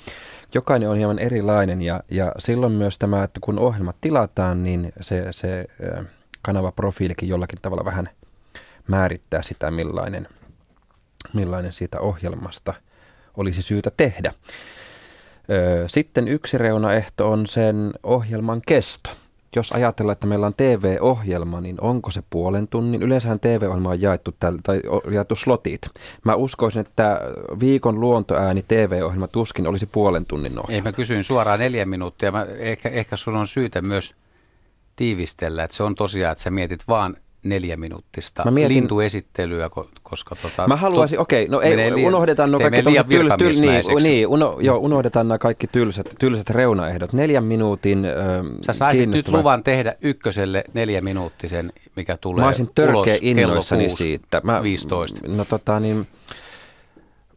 Jokainen 0.54 0.89
on 0.89 0.98
hieman 0.98 1.20
erilainen 1.20 1.82
ja, 1.82 2.04
ja 2.12 2.32
silloin 2.38 2.74
myös 2.74 3.00
tämä, 3.00 3.24
että 3.24 3.39
kun 3.44 3.60
ohjelmat 3.60 3.96
tilataan, 4.02 4.63
niin 4.63 4.94
se, 5.02 5.28
se 5.32 5.65
kanavaprofiilikin 6.41 7.30
jollakin 7.30 7.60
tavalla 7.62 7.86
vähän 7.86 8.10
määrittää 8.88 9.41
sitä, 9.41 9.72
millainen, 9.72 10.28
millainen 11.34 11.74
siitä 11.74 12.00
ohjelmasta 12.00 12.74
olisi 13.38 13.62
syytä 13.62 13.91
tehdä. 13.98 14.34
Sitten 15.88 16.28
yksi 16.28 16.58
reunaehto 16.58 17.32
on 17.32 17.48
sen 17.48 17.91
ohjelman 18.04 18.62
kesto 18.67 19.10
jos 19.55 19.71
ajatellaan, 19.71 20.13
että 20.13 20.27
meillä 20.27 20.47
on 20.47 20.53
TV-ohjelma, 20.53 21.61
niin 21.61 21.81
onko 21.81 22.11
se 22.11 22.23
puolen 22.29 22.67
tunnin? 22.67 23.03
Yleensähän 23.03 23.39
TV-ohjelma 23.39 23.89
on 23.89 24.01
jaettu, 24.01 24.35
täl, 24.39 24.57
tai 24.63 24.81
jaettu 25.11 25.35
slotit. 25.35 25.81
Mä 26.25 26.35
uskoisin, 26.35 26.79
että 26.79 27.21
viikon 27.59 27.99
luontoääni 27.99 28.65
TV-ohjelma 28.67 29.27
tuskin 29.27 29.67
olisi 29.67 29.85
puolen 29.85 30.25
tunnin 30.25 30.59
ohjelma. 30.59 30.75
Ei, 30.75 30.81
mä 30.81 30.91
kysyin 30.91 31.23
suoraan 31.23 31.59
neljä 31.59 31.85
minuuttia. 31.85 32.31
Mä, 32.31 32.47
ehkä, 32.57 32.89
ehkä 32.89 33.17
sun 33.17 33.35
on 33.35 33.47
syytä 33.47 33.81
myös 33.81 34.15
tiivistellä, 34.95 35.63
että 35.63 35.77
se 35.77 35.83
on 35.83 35.95
tosiaan, 35.95 36.31
että 36.31 36.43
sä 36.43 36.51
mietit 36.51 36.83
vaan 36.87 37.17
neljä 37.43 37.77
minuuttista 37.77 38.45
mä 38.45 38.51
mietin, 38.51 38.77
lintuesittelyä, 38.77 39.69
koska 40.04 40.36
tota, 40.41 40.67
Mä 40.67 40.75
haluaisin, 40.75 41.19
okei, 41.19 41.43
okay, 41.43 41.51
no 41.51 41.62
ei, 41.62 41.77
liian, 41.77 42.08
unohdetaan 42.08 42.51
no 42.51 42.60
kaikki 42.60 42.84
tyl, 42.84 43.30
tyl, 43.38 43.62
niin, 43.62 44.04
niin 44.04 44.27
uno, 44.27 44.58
joo, 44.60 44.77
unohdetaan 44.77 45.27
nämä 45.27 45.38
kaikki 45.38 45.67
tylsät, 45.67 46.15
tylsät 46.19 46.49
reunaehdot. 46.49 47.13
Neljän 47.13 47.43
minuutin 47.43 48.06
äh, 48.06 48.12
Sä 48.65 48.73
saisit 48.73 49.10
nyt 49.10 49.27
luvan 49.27 49.63
tehdä 49.63 49.95
ykköselle 50.01 50.63
neljä 50.73 51.01
minuuttisen, 51.01 51.73
mikä 51.95 52.17
tulee 52.17 52.41
Mä 52.41 52.47
olisin 52.47 52.69
törkeä 52.75 53.17
innoissani 53.21 53.88
6, 53.88 54.04
siitä. 54.04 54.41
Mä, 54.43 54.63
15. 54.63 55.19
No 55.27 55.45
tota 55.45 55.80
niin, 55.80 56.08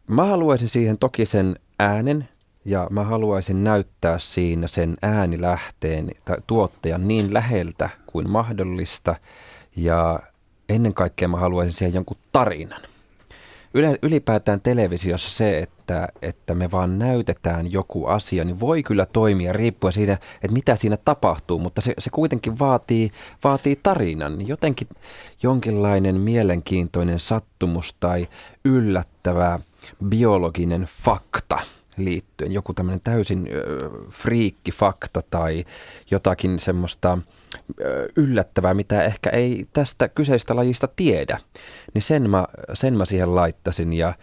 mä 0.07 0.25
haluaisin 0.25 0.69
siihen 0.69 0.97
toki 0.97 1.25
sen 1.25 1.55
äänen, 1.79 2.29
ja 2.65 2.87
mä 2.89 3.03
haluaisin 3.03 3.63
näyttää 3.63 4.19
siinä 4.19 4.67
sen 4.67 4.97
äänilähteen 5.01 6.11
tai 6.25 6.37
tuottajan 6.47 7.07
niin 7.07 7.33
läheltä 7.33 7.89
kuin 8.05 8.29
mahdollista– 8.29 9.15
ja 9.75 10.19
ennen 10.69 10.93
kaikkea 10.93 11.27
mä 11.27 11.37
haluaisin 11.37 11.73
siihen 11.73 11.93
jonkun 11.93 12.17
tarinan. 12.31 12.81
ylipäätään 14.01 14.61
televisiossa 14.61 15.29
se, 15.29 15.59
että, 15.59 16.07
että 16.21 16.55
me 16.55 16.71
vaan 16.71 16.99
näytetään 16.99 17.71
joku 17.71 18.05
asia, 18.05 18.43
niin 18.43 18.59
voi 18.59 18.83
kyllä 18.83 19.05
toimia 19.05 19.53
riippuen 19.53 19.93
siitä, 19.93 20.13
että 20.13 20.53
mitä 20.53 20.75
siinä 20.75 20.97
tapahtuu, 21.05 21.59
mutta 21.59 21.81
se, 21.81 21.93
se 21.97 22.09
kuitenkin 22.09 22.59
vaatii, 22.59 23.11
vaatii 23.43 23.79
tarinan. 23.83 24.47
Jotenkin 24.47 24.87
jonkinlainen 25.43 26.19
mielenkiintoinen 26.19 27.19
sattumus 27.19 27.95
tai 27.99 28.27
yllättävä 28.65 29.59
biologinen 30.05 30.89
fakta 31.03 31.57
liittyen. 31.97 32.51
Joku 32.51 32.73
tämmöinen 32.73 33.01
täysin 33.01 33.49
friikki 34.09 34.71
fakta 34.71 35.21
tai 35.29 35.65
jotakin 36.11 36.59
semmoista 36.59 37.17
yllättävää, 38.15 38.73
mitä 38.73 39.03
ehkä 39.03 39.29
ei 39.29 39.67
tästä 39.73 40.07
kyseistä 40.07 40.55
lajista 40.55 40.87
tiedä, 40.95 41.37
niin 41.93 42.01
sen 42.01 42.29
mä, 42.29 42.45
sen 42.73 42.97
mä 42.97 43.05
siihen 43.05 43.35
laittasin 43.35 43.93
ja 43.93 44.13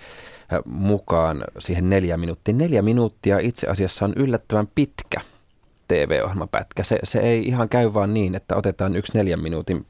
mukaan 0.65 1.45
siihen 1.59 1.91
neljä 1.91 2.17
minuuttia. 2.17 2.55
Neljä 2.55 2.83
minuuttia 2.83 3.39
itse 3.39 3.67
asiassa 3.67 4.05
on 4.05 4.13
yllättävän 4.17 4.69
pitkä 4.75 5.21
TV-ohjelmapätkä. 5.89 6.83
Se, 6.83 6.99
se 7.05 7.19
ei 7.19 7.47
ihan 7.47 7.69
käy 7.69 7.95
vaan 7.95 8.15
niin, 8.15 8.35
että 8.35 8.57
otetaan 8.57 8.97
yksi 8.97 9.13
neljän 9.15 9.43
minuutin 9.43 9.87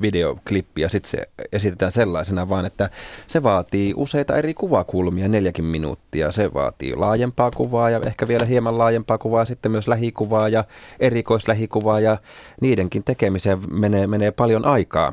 videoklippi 0.00 0.82
ja 0.82 0.88
sitten 0.88 1.10
se 1.10 1.18
esitetään 1.52 1.92
sellaisena, 1.92 2.48
vaan 2.48 2.66
että 2.66 2.90
se 3.26 3.42
vaatii 3.42 3.94
useita 3.96 4.36
eri 4.36 4.54
kuvakulmia, 4.54 5.28
neljäkin 5.28 5.64
minuuttia. 5.64 6.32
Se 6.32 6.54
vaatii 6.54 6.94
laajempaa 6.94 7.50
kuvaa 7.50 7.90
ja 7.90 8.00
ehkä 8.06 8.28
vielä 8.28 8.46
hieman 8.46 8.78
laajempaa 8.78 9.18
kuvaa, 9.18 9.44
sitten 9.44 9.72
myös 9.72 9.88
lähikuvaa 9.88 10.48
ja 10.48 10.64
erikoislähikuvaa 11.00 12.00
ja 12.00 12.18
niidenkin 12.60 13.04
tekemiseen 13.04 13.58
menee, 13.70 14.06
menee 14.06 14.30
paljon 14.30 14.64
aikaa. 14.64 15.12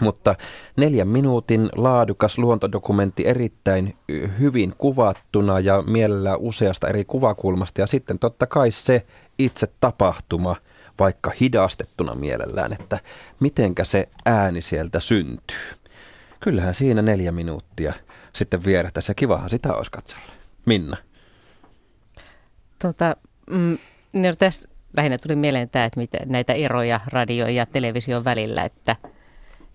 Mutta 0.00 0.34
neljän 0.76 1.08
minuutin 1.08 1.68
laadukas 1.76 2.38
luontodokumentti 2.38 3.26
erittäin 3.26 3.94
hyvin 4.38 4.74
kuvattuna 4.78 5.60
ja 5.60 5.82
mielellään 5.86 6.38
useasta 6.38 6.88
eri 6.88 7.04
kuvakulmasta. 7.04 7.80
Ja 7.80 7.86
sitten 7.86 8.18
totta 8.18 8.46
kai 8.46 8.70
se 8.70 9.06
itse 9.44 9.66
tapahtuma, 9.80 10.56
vaikka 10.98 11.32
hidastettuna 11.40 12.14
mielellään, 12.14 12.72
että 12.72 12.98
mitenkä 13.40 13.84
se 13.84 14.08
ääni 14.26 14.62
sieltä 14.62 15.00
syntyy. 15.00 15.56
Kyllähän 16.40 16.74
siinä 16.74 17.02
neljä 17.02 17.32
minuuttia 17.32 17.92
sitten 18.32 18.64
vierähtäisi 18.64 19.10
ja 19.10 19.14
kivahan 19.14 19.50
sitä 19.50 19.74
olisi 19.74 19.90
katsella. 19.90 20.32
Minna. 20.66 20.96
Tota, 22.82 23.16
mm, 23.50 23.78
no 24.12 24.34
tässä 24.38 24.68
lähinnä 24.96 25.18
tuli 25.18 25.36
mieleen 25.36 25.70
tämä, 25.70 25.84
että 25.84 26.00
mitä, 26.00 26.18
näitä 26.26 26.52
eroja 26.52 27.00
radio 27.06 27.46
ja 27.46 27.66
television 27.66 28.24
välillä, 28.24 28.64
että, 28.64 28.96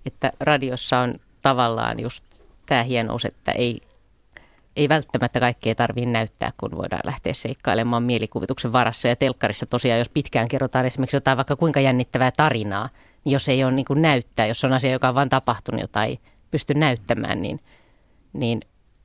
että 0.06 0.32
radiossa 0.40 1.00
on 1.00 1.16
tavallaan 1.42 2.00
just 2.00 2.24
tämä 2.66 2.84
hienous, 2.84 3.26
että 3.26 3.52
ei 3.52 3.82
ei 4.76 4.90
välttämättä 4.90 5.40
kaikkea 5.40 5.76
tarvitse 5.76 6.10
näyttää, 6.10 6.52
kun 6.58 6.72
voidaan 6.78 7.02
lähteä 7.04 7.34
seikkailemaan 7.34 8.04
mielikuvituksen 8.04 8.74
varassa. 8.74 9.08
Ja 9.08 9.16
telkkarissa 9.16 9.66
tosiaan, 9.66 10.00
jos 10.00 10.10
pitkään 10.10 10.48
kerrotaan 10.48 10.86
esimerkiksi 10.86 11.18
jotain 11.18 11.38
vaikka 11.38 11.56
kuinka 11.56 11.80
jännittävää 11.80 12.32
tarinaa, 12.38 12.90
niin 13.26 13.34
jos 13.34 13.50
ei 13.50 13.64
ole 13.64 13.72
niin 13.72 13.86
kuin 13.86 14.02
näyttää, 14.02 14.48
jos 14.48 14.64
on 14.64 14.74
asia, 14.74 14.92
joka 14.92 15.10
on 15.10 15.16
vain 15.16 15.30
tapahtunut, 15.30 15.82
jota 15.82 16.04
ei 16.04 16.20
pysty 16.52 16.74
näyttämään, 16.74 17.42
niin, 17.42 17.60
niin 18.34 18.62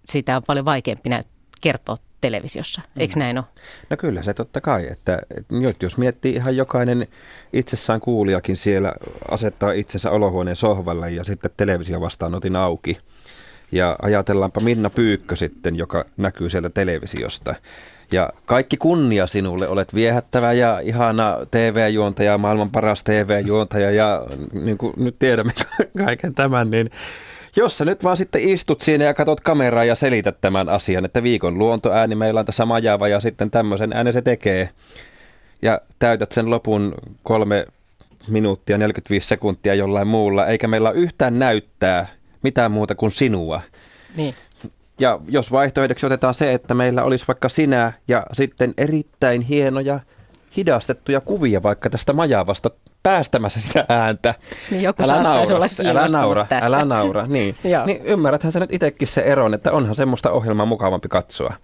sitä 0.08 0.36
on 0.36 0.42
paljon 0.46 0.64
vaikeampi 0.64 1.10
näyt- 1.10 1.28
kertoa 1.60 1.96
televisiossa. 2.20 2.82
Eikö 2.96 3.14
mm. 3.14 3.18
näin 3.18 3.38
ole? 3.38 3.44
No 3.90 3.96
kyllä 3.96 4.22
se 4.22 4.34
totta 4.34 4.60
kai, 4.60 4.86
että, 4.90 5.18
että 5.30 5.84
jos 5.86 5.96
miettii 5.96 6.34
ihan 6.34 6.56
jokainen 6.56 7.06
itsessään 7.52 8.00
kuulijakin 8.00 8.56
siellä 8.56 8.92
asettaa 9.30 9.72
itsensä 9.72 10.10
olohuoneen 10.10 10.56
sohvalle 10.56 11.10
ja 11.10 11.24
sitten 11.24 11.50
televisio 11.56 12.00
vastaanotin 12.00 12.56
auki– 12.56 12.98
ja 13.72 13.96
ajatellaanpa 14.02 14.60
Minna 14.60 14.90
Pyykkö 14.90 15.36
sitten, 15.36 15.76
joka 15.76 16.04
näkyy 16.16 16.50
sieltä 16.50 16.70
televisiosta. 16.70 17.54
Ja 18.12 18.30
kaikki 18.44 18.76
kunnia 18.76 19.26
sinulle, 19.26 19.68
olet 19.68 19.94
viehättävä 19.94 20.52
ja 20.52 20.80
ihana 20.80 21.36
TV-juontaja, 21.50 22.38
maailman 22.38 22.70
paras 22.70 23.04
TV-juontaja 23.04 23.90
ja 23.90 24.26
niin 24.52 24.78
kuin 24.78 24.92
nyt 24.96 25.18
tiedämme 25.18 25.52
kaiken 26.04 26.34
tämän, 26.34 26.70
niin 26.70 26.90
jos 27.56 27.78
sä 27.78 27.84
nyt 27.84 28.04
vaan 28.04 28.16
sitten 28.16 28.48
istut 28.48 28.80
siinä 28.80 29.04
ja 29.04 29.14
katot 29.14 29.40
kameraa 29.40 29.84
ja 29.84 29.94
selität 29.94 30.40
tämän 30.40 30.68
asian, 30.68 31.04
että 31.04 31.22
viikon 31.22 31.58
luontoääni 31.58 32.14
meillä 32.14 32.40
on 32.40 32.46
tässä 32.46 32.66
majava 32.66 33.08
ja 33.08 33.20
sitten 33.20 33.50
tämmöisen 33.50 33.92
äänen 33.92 34.12
se 34.12 34.22
tekee. 34.22 34.68
Ja 35.62 35.80
täytät 35.98 36.32
sen 36.32 36.50
lopun 36.50 36.94
kolme 37.24 37.66
minuuttia 38.28 38.78
45 38.78 39.28
sekuntia 39.28 39.74
jollain 39.74 40.08
muulla, 40.08 40.46
eikä 40.46 40.68
meillä 40.68 40.88
ole 40.88 40.98
yhtään 40.98 41.38
näyttää 41.38 42.19
mitään 42.42 42.70
muuta 42.70 42.94
kuin 42.94 43.12
sinua. 43.12 43.60
Niin. 44.16 44.34
Ja 45.00 45.20
jos 45.28 45.52
vaihtoehdoksi 45.52 46.06
otetaan 46.06 46.34
se, 46.34 46.52
että 46.52 46.74
meillä 46.74 47.02
olisi 47.02 47.24
vaikka 47.28 47.48
sinä 47.48 47.92
ja 48.08 48.26
sitten 48.32 48.74
erittäin 48.76 49.42
hienoja 49.42 50.00
hidastettuja 50.56 51.20
kuvia 51.20 51.62
vaikka 51.62 51.90
tästä 51.90 52.12
majavasta 52.12 52.70
päästämässä 53.02 53.60
sitä 53.60 53.84
ääntä. 53.88 54.34
Niin 54.70 54.82
joku 54.82 55.02
älä 55.02 55.22
naura, 55.22 55.56
olla 55.56 55.66
älä 55.90 56.08
naura, 56.08 56.46
tästä. 56.48 56.66
älä 56.66 56.84
naura, 56.84 57.26
niin. 57.26 57.56
niin 57.86 58.00
ymmärräthän 58.04 58.52
sä 58.52 58.60
nyt 58.60 58.72
itsekin 58.72 59.08
se 59.08 59.20
eron, 59.20 59.54
että 59.54 59.72
onhan 59.72 59.94
semmoista 59.94 60.30
ohjelmaa 60.30 60.66
mukavampi 60.66 61.08
katsoa. 61.08 61.54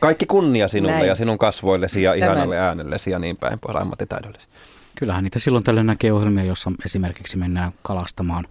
Kaikki 0.00 0.26
kunnia 0.26 0.68
sinulle 0.68 0.94
Näin. 0.94 1.06
ja 1.06 1.14
sinun 1.14 1.38
kasvoillesi 1.38 2.02
ja 2.02 2.10
Tämän. 2.10 2.24
ihanalle 2.24 2.58
äänellesi 2.58 3.10
ja 3.10 3.18
niin 3.18 3.36
päin 3.36 3.58
pois 3.58 3.76
ammattitaidollesi. 3.76 4.48
Kyllähän 4.94 5.24
niitä 5.24 5.38
silloin 5.38 5.64
tällöin 5.64 5.86
näkee 5.86 6.12
ohjelmia, 6.12 6.44
jossa 6.44 6.72
esimerkiksi 6.84 7.36
mennään 7.36 7.72
kalastamaan 7.82 8.46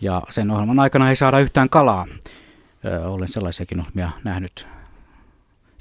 ja 0.00 0.22
sen 0.30 0.50
ohjelman 0.50 0.78
aikana 0.78 1.08
ei 1.08 1.16
saada 1.16 1.38
yhtään 1.38 1.68
kalaa. 1.68 2.06
Ö, 2.84 3.08
olen 3.08 3.28
sellaisiakin 3.28 3.80
ohjelmia 3.80 4.10
nähnyt 4.24 4.68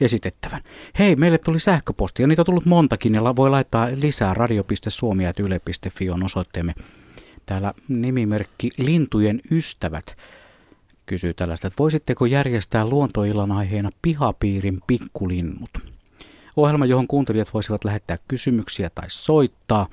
esitettävän. 0.01 0.61
Hei, 0.99 1.15
meille 1.15 1.37
tuli 1.37 1.59
sähköpostia, 1.59 2.27
niitä 2.27 2.41
on 2.41 2.45
tullut 2.45 2.65
montakin 2.65 3.15
ja 3.15 3.35
voi 3.35 3.49
laittaa 3.49 3.87
lisää 3.95 4.33
radio.suomi.yle.fi 4.33 6.09
on 6.09 6.23
osoitteemme. 6.23 6.73
Täällä 7.45 7.73
nimimerkki 7.87 8.69
Lintujen 8.77 9.41
ystävät 9.51 10.17
kysyy 11.05 11.33
tällaista, 11.33 11.67
että 11.67 11.83
voisitteko 11.83 12.25
järjestää 12.25 12.87
luontoillan 12.87 13.51
aiheena 13.51 13.89
pihapiirin 14.01 14.79
pikkulinnut? 14.87 15.96
Ohjelma, 16.57 16.85
johon 16.85 17.07
kuuntelijat 17.07 17.53
voisivat 17.53 17.83
lähettää 17.83 18.17
kysymyksiä 18.27 18.89
tai 18.95 19.05
soittaa. 19.09 19.87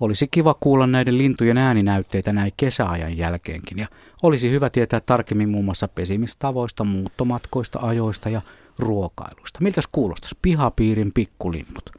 Olisi 0.00 0.28
kiva 0.30 0.54
kuulla 0.54 0.86
näiden 0.86 1.18
lintujen 1.18 1.58
ääninäytteitä 1.58 2.32
näin 2.32 2.52
kesäajan 2.56 3.18
jälkeenkin. 3.18 3.78
Ja 3.78 3.86
olisi 4.22 4.50
hyvä 4.50 4.70
tietää 4.70 5.00
tarkemmin 5.00 5.50
muun 5.50 5.64
muassa 5.64 5.88
pesimistavoista, 5.88 6.84
muuttomatkoista, 6.84 7.78
ajoista 7.82 8.28
ja 8.28 8.42
ruokailusta. 8.78 9.58
Miltäs 9.62 9.88
kuulostaisi 9.92 10.38
pihapiirin 10.42 11.12
pikkulinnut? 11.12 11.90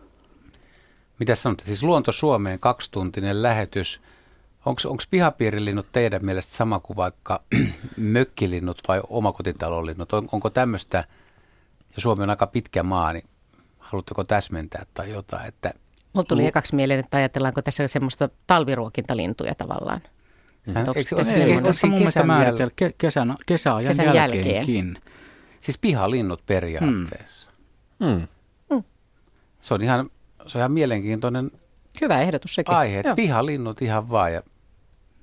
Mitä 1.19 1.36
sanotte? 1.36 1.65
Siis 1.65 1.84
Luonto 1.84 2.12
Suomeen 2.12 2.60
kaksituntinen 2.60 3.43
lähetys. 3.43 4.01
Onko 4.65 4.82
pihapiirilinnut 5.10 5.88
teidän 5.91 6.25
mielestä 6.25 6.51
sama 6.51 6.79
kuin 6.79 6.97
vaikka 6.97 7.41
mökkilinnut 7.97 8.82
vai 8.88 9.01
omakotitalolinnut? 9.10 10.13
On, 10.13 10.29
onko 10.32 10.49
tämmöistä, 10.49 10.97
ja 11.95 12.01
Suomi 12.01 12.23
on 12.23 12.29
aika 12.29 12.47
pitkä 12.47 12.84
maa, 12.84 13.13
niin 13.13 13.23
haluatteko 13.89 14.23
täsmentää 14.23 14.86
tai 14.93 15.10
jotain? 15.10 15.47
Että 15.47 15.73
Mulla 16.13 16.25
tuli 16.28 16.45
ekaksi 16.45 16.75
mieleen, 16.75 16.99
että 16.99 17.17
ajatellaanko 17.17 17.62
tässä 17.62 17.88
semmoista 17.88 18.30
talviruokintalintuja 18.47 19.56
tavallaan. 19.56 20.02
Eikö 20.95 21.23
se 21.23 21.34
se 21.73 21.88
mun 21.88 21.97
mielestä 21.97 22.23
määritellä 22.23 22.71
kesän, 22.97 23.36
kesäajan 23.45 23.88
kesän 23.88 24.15
jälkeenkin? 24.15 25.02
Siis 25.60 25.78
pihalinnut 25.78 26.45
periaatteessa. 26.45 27.52
Hmm. 28.04 28.28
Hmm. 28.73 28.84
Se 29.60 29.73
on 29.73 29.82
ihan, 29.82 30.10
se 30.47 30.58
on 30.58 30.60
ihan 30.60 30.71
mielenkiintoinen 30.71 31.52
Hyvä 32.02 32.21
ehdotus 32.21 32.56
sekin. 32.56 32.75
aihe. 32.75 32.99
Että 32.99 33.15
pihalinnut 33.15 33.82
ihan 33.82 34.10
vaan. 34.10 34.34
Ja 34.34 34.41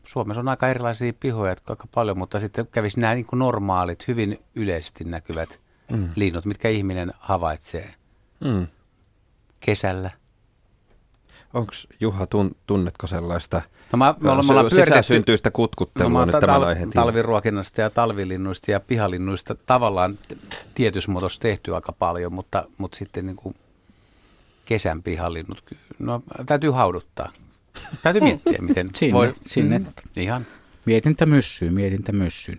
Suomessa 0.04 0.40
on 0.40 0.48
aika 0.48 0.68
erilaisia 0.68 1.12
pihoja, 1.20 1.54
aika 1.68 1.88
paljon, 1.94 2.18
mutta 2.18 2.40
sitten 2.40 2.66
kävisi 2.66 3.00
nämä 3.00 3.14
niin 3.14 3.26
kuin 3.26 3.38
normaalit, 3.38 4.08
hyvin 4.08 4.38
yleisesti 4.54 5.04
näkyvät 5.04 5.60
mm. 5.92 6.08
linnut, 6.16 6.44
mitkä 6.44 6.68
ihminen 6.68 7.12
havaitsee 7.18 7.94
mm. 8.44 8.66
kesällä. 9.60 10.10
Onko 11.54 11.72
Juha, 12.00 12.26
tun, 12.26 12.50
tunnetko 12.66 13.06
sellaista 13.06 13.62
no 13.92 13.96
mä, 13.96 14.14
me 14.20 14.30
ollaan, 14.30 14.46
me 14.46 14.52
ollaan 14.52 14.70
sisäsyntyistä 14.70 15.50
kutkuttelua 15.50 16.18
no, 16.18 16.24
nyt 16.24 16.40
tämän 16.40 16.60
tal- 16.60 16.64
aiheen 16.64 16.90
Talviruokinnasta 16.90 17.80
ja 17.80 17.90
talvilinnuista 17.90 18.70
ja 18.70 18.80
pihalinnuista 18.80 19.54
tavallaan 19.54 20.18
tietysmuotoista 20.74 21.42
tehty 21.42 21.74
aika 21.74 21.92
paljon, 21.92 22.32
mutta, 22.32 22.64
mutta 22.78 22.98
sitten 22.98 23.26
niin 23.26 23.36
kuin 23.36 23.54
kesän 24.64 25.02
pihalinnut, 25.02 25.64
no 25.98 26.22
täytyy 26.46 26.70
hauduttaa. 26.70 27.32
Täytyy 28.02 28.22
miettiä, 28.22 28.58
miten 28.60 28.90
sinne, 28.94 29.14
voi. 29.14 29.34
Sinne. 29.46 29.78
Mm, 29.78 29.86
ihan. 30.16 30.46
Mietintä 30.86 31.26
myssyyn, 31.26 31.74
mietintä 31.74 32.12
myssyyn. 32.12 32.58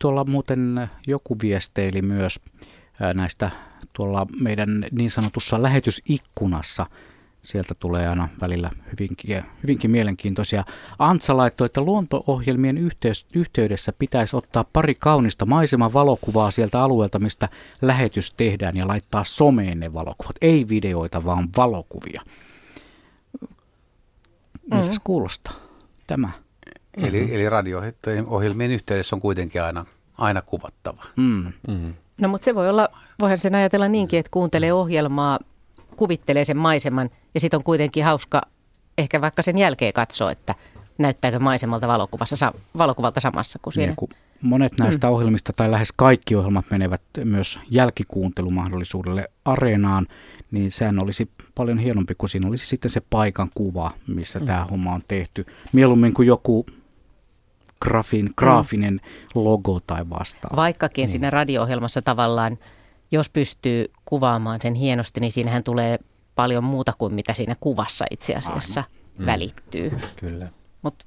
Tuolla 0.00 0.24
muuten 0.24 0.90
joku 1.06 1.36
viesteili 1.42 2.02
myös 2.02 2.40
näistä 3.14 3.50
tuolla 3.96 4.26
meidän 4.40 4.86
niin 4.92 5.10
sanotussa 5.10 5.62
lähetysikkunassa 5.62 6.86
Sieltä 7.46 7.74
tulee 7.74 8.08
aina 8.08 8.28
välillä 8.40 8.70
hyvinkin, 8.92 9.42
hyvinkin 9.62 9.90
mielenkiintoisia. 9.90 10.64
Antsa 10.98 11.36
laittoi, 11.36 11.66
että 11.66 11.80
luonto-ohjelmien 11.80 12.78
yhteys, 12.78 13.26
yhteydessä 13.34 13.92
pitäisi 13.98 14.36
ottaa 14.36 14.64
pari 14.72 14.94
kaunista 14.94 15.46
maiseman 15.46 15.92
valokuvaa 15.92 16.50
sieltä 16.50 16.80
alueelta, 16.80 17.18
mistä 17.18 17.48
lähetys 17.82 18.34
tehdään 18.34 18.76
ja 18.76 18.88
laittaa 18.88 19.24
someen 19.24 19.80
ne 19.80 19.92
valokuvat. 19.92 20.36
Ei 20.40 20.68
videoita, 20.68 21.24
vaan 21.24 21.48
valokuvia. 21.56 22.22
Miltä 24.70 24.90
mm. 24.90 24.96
kuulostaa 25.04 25.54
tämä? 26.06 26.30
Eli, 26.96 27.20
mm-hmm. 27.20 27.34
eli 27.34 27.48
radio-ohjelmien 27.48 28.70
yhteydessä 28.70 29.16
on 29.16 29.20
kuitenkin 29.20 29.62
aina, 29.62 29.84
aina 30.18 30.42
kuvattava. 30.42 31.04
Mm. 31.16 31.52
Mm. 31.68 31.94
No 32.20 32.28
mutta 32.28 32.44
se 32.44 32.54
voi 32.54 32.68
olla, 32.68 32.88
voihan 33.20 33.38
sen 33.38 33.54
ajatella 33.54 33.88
niinkin, 33.88 34.18
että 34.18 34.30
kuuntelee 34.30 34.72
ohjelmaa, 34.72 35.38
kuvittelee 35.96 36.44
sen 36.44 36.56
maiseman 36.56 37.10
ja 37.34 37.40
sitten 37.40 37.58
on 37.58 37.64
kuitenkin 37.64 38.04
hauska 38.04 38.42
ehkä 38.98 39.20
vaikka 39.20 39.42
sen 39.42 39.58
jälkeen 39.58 39.92
katsoa, 39.92 40.30
että 40.30 40.54
näyttääkö 40.98 41.38
maisemalta 41.38 41.88
valokuvassa, 41.88 42.52
valokuvalta 42.78 43.20
samassa 43.20 43.58
kuin 43.62 43.74
siinä. 43.74 43.94
Niin, 44.00 44.10
monet 44.40 44.72
näistä 44.78 45.06
mm. 45.06 45.12
ohjelmista 45.12 45.52
tai 45.56 45.70
lähes 45.70 45.92
kaikki 45.96 46.36
ohjelmat 46.36 46.64
menevät 46.70 47.02
myös 47.24 47.58
jälkikuuntelumahdollisuudelle 47.70 49.30
areenaan, 49.44 50.06
niin 50.50 50.72
sehän 50.72 50.98
olisi 50.98 51.30
paljon 51.54 51.78
hienompi, 51.78 52.14
kun 52.18 52.28
siinä 52.28 52.48
olisi 52.48 52.66
sitten 52.66 52.90
se 52.90 53.02
paikan 53.10 53.50
kuva, 53.54 53.90
missä 54.06 54.38
mm. 54.38 54.46
tämä 54.46 54.66
homma 54.70 54.94
on 54.94 55.02
tehty. 55.08 55.46
Mieluummin 55.72 56.14
kuin 56.14 56.28
joku 56.28 56.66
grafin, 57.80 58.30
graafinen 58.36 58.94
mm. 58.94 59.00
logo 59.34 59.80
tai 59.86 60.10
vastaava. 60.10 60.56
Vaikkakin 60.56 61.04
mm. 61.04 61.08
siinä 61.08 61.30
radio-ohjelmassa 61.30 62.02
tavallaan, 62.02 62.58
jos 63.10 63.28
pystyy 63.28 63.92
kuvaamaan 64.04 64.60
sen 64.62 64.74
hienosti, 64.74 65.20
niin 65.20 65.32
siinähän 65.32 65.62
tulee 65.62 65.98
paljon 66.34 66.64
muuta 66.64 66.92
kuin 66.98 67.14
mitä 67.14 67.34
siinä 67.34 67.56
kuvassa 67.60 68.04
itse 68.10 68.34
asiassa 68.34 68.84
mm. 69.18 69.26
välittyy. 69.26 69.92
Kyllä. 70.16 70.48
Mutta 70.82 71.04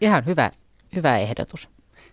ihan 0.00 0.26
hyvä, 0.26 0.50
hyvä 0.94 1.18
ehdotus. 1.18 1.68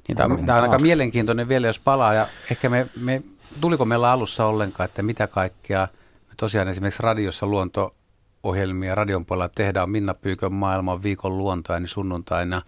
Niin, 0.07 0.17
tämä, 0.17 0.33
on, 0.33 0.45
tämä 0.45 0.57
on 0.57 0.63
aika 0.63 0.79
mielenkiintoinen 0.79 1.47
vielä, 1.47 1.67
jos 1.67 1.79
palaa. 1.79 2.13
Ja 2.13 2.27
ehkä 2.51 2.69
me, 2.69 2.87
me, 3.01 3.23
tuliko 3.61 3.85
meillä 3.85 4.11
alussa 4.11 4.45
ollenkaan, 4.45 4.85
että 4.85 5.01
mitä 5.01 5.27
kaikkea 5.27 5.87
me 6.29 6.33
tosiaan 6.37 6.67
esimerkiksi 6.67 7.03
radiossa 7.03 7.45
luonto-ohjelmia 7.45 8.95
radion 8.95 9.25
puolella 9.25 9.49
tehdään. 9.55 9.89
Minna 9.89 10.13
Pyykön 10.13 10.53
maailman 10.53 11.03
viikon 11.03 11.37
luontoa, 11.37 11.79
niin 11.79 11.87
sunnuntaina 11.87 12.61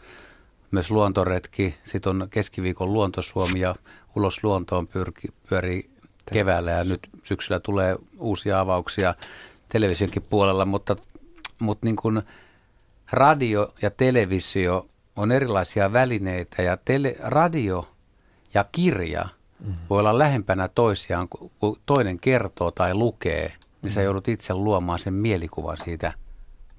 myös 0.73 0.91
luontoretki. 0.91 1.75
Sitten 1.83 2.21
on 2.21 2.27
keskiviikon 2.29 2.93
luontosuomi 2.93 3.59
ja 3.59 3.75
ulos 4.15 4.43
luontoon 4.43 4.87
pyrki, 4.87 5.27
pyörii 5.49 5.89
keväällä 6.33 6.71
ja 6.71 6.83
nyt 6.83 7.09
syksyllä 7.23 7.59
tulee 7.59 7.95
uusia 8.19 8.59
avauksia 8.59 9.15
televisionkin 9.69 10.23
puolella, 10.29 10.65
mutta, 10.65 10.95
mutta 11.59 11.85
niin 11.85 11.95
kuin 11.95 12.21
radio 13.11 13.73
ja 13.81 13.91
televisio 13.91 14.87
on 15.15 15.31
erilaisia 15.31 15.93
välineitä 15.93 16.61
ja 16.61 16.77
tele, 16.77 17.15
radio 17.19 17.89
ja 18.53 18.65
kirja 18.71 19.25
mm. 19.59 19.73
voi 19.89 19.99
olla 19.99 20.17
lähempänä 20.17 20.67
toisiaan, 20.67 21.27
kun 21.29 21.79
toinen 21.85 22.19
kertoo 22.19 22.71
tai 22.71 22.93
lukee, 22.93 23.47
niin 23.81 23.91
mm. 23.91 23.93
sä 23.93 24.01
joudut 24.01 24.27
itse 24.27 24.53
luomaan 24.53 24.99
sen 24.99 25.13
mielikuvan 25.13 25.77
siitä 25.77 26.13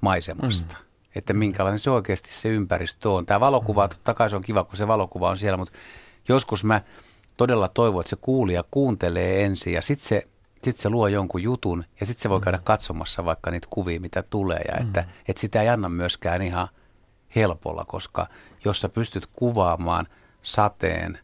maisemasta. 0.00 0.76
Mm. 0.78 0.93
Että 1.14 1.32
minkälainen 1.32 1.80
se 1.80 1.90
oikeasti 1.90 2.32
se 2.32 2.48
ympäristö 2.48 3.10
on. 3.10 3.26
Tämä 3.26 3.40
valokuva, 3.40 3.86
mm. 3.86 3.88
totta 3.88 4.14
kai 4.14 4.30
se 4.30 4.36
on 4.36 4.42
kiva, 4.42 4.64
kun 4.64 4.76
se 4.76 4.88
valokuva 4.88 5.30
on 5.30 5.38
siellä, 5.38 5.56
mutta 5.56 5.78
joskus 6.28 6.64
mä 6.64 6.80
todella 7.36 7.68
toivon, 7.68 8.00
että 8.00 8.10
se 8.10 8.16
kuulija 8.20 8.64
kuuntelee 8.70 9.44
ensin 9.44 9.72
ja 9.72 9.82
sitten 9.82 10.08
se 10.08 10.28
sitten 10.64 10.82
se 10.82 10.88
luo 10.88 11.08
jonkun 11.08 11.42
jutun 11.42 11.84
ja 12.00 12.06
sitten 12.06 12.22
se 12.22 12.30
voi 12.30 12.40
käydä 12.40 12.58
katsomassa 12.64 13.24
vaikka 13.24 13.50
niitä 13.50 13.66
kuvia, 13.70 14.00
mitä 14.00 14.22
tulee. 14.22 14.60
Ja 14.68 14.76
että, 14.80 15.00
mm. 15.00 15.08
että 15.28 15.40
sitä 15.40 15.62
ei 15.62 15.68
anna 15.68 15.88
myöskään 15.88 16.42
ihan 16.42 16.68
helpolla, 17.36 17.84
koska 17.84 18.26
jos 18.64 18.80
sä 18.80 18.88
pystyt 18.88 19.26
kuvaamaan 19.26 20.06
sateen, 20.42 21.18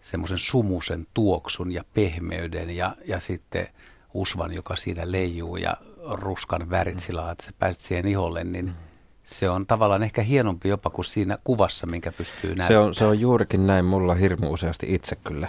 semmoisen 0.00 0.38
sumusen 0.38 1.06
tuoksun 1.14 1.72
ja 1.72 1.84
pehmeyden 1.94 2.70
ja, 2.70 2.96
ja 3.04 3.20
sitten 3.20 3.68
usvan, 4.14 4.52
joka 4.52 4.76
siinä 4.76 5.12
leijuu 5.12 5.56
ja 5.56 5.76
ruskan 6.08 6.70
värit 6.70 6.94
mm. 6.94 7.00
sillä 7.00 7.30
että 7.30 7.44
sä 7.44 7.52
pääset 7.58 7.82
siihen 7.82 8.08
iholle, 8.08 8.44
niin 8.44 8.64
mm. 8.64 8.74
se 9.22 9.50
on 9.50 9.66
tavallaan 9.66 10.02
ehkä 10.02 10.22
hienompi 10.22 10.68
jopa 10.68 10.90
kuin 10.90 11.04
siinä 11.04 11.38
kuvassa, 11.44 11.86
minkä 11.86 12.12
pystyy 12.12 12.54
näyttämään. 12.54 12.68
Se 12.68 12.78
on, 12.78 12.94
se 12.94 13.04
on 13.04 13.20
juurikin 13.20 13.66
näin. 13.66 13.84
Mulla 13.84 14.14
hirmu 14.14 14.52
useasti 14.52 14.94
itse 14.94 15.16
kyllä 15.16 15.48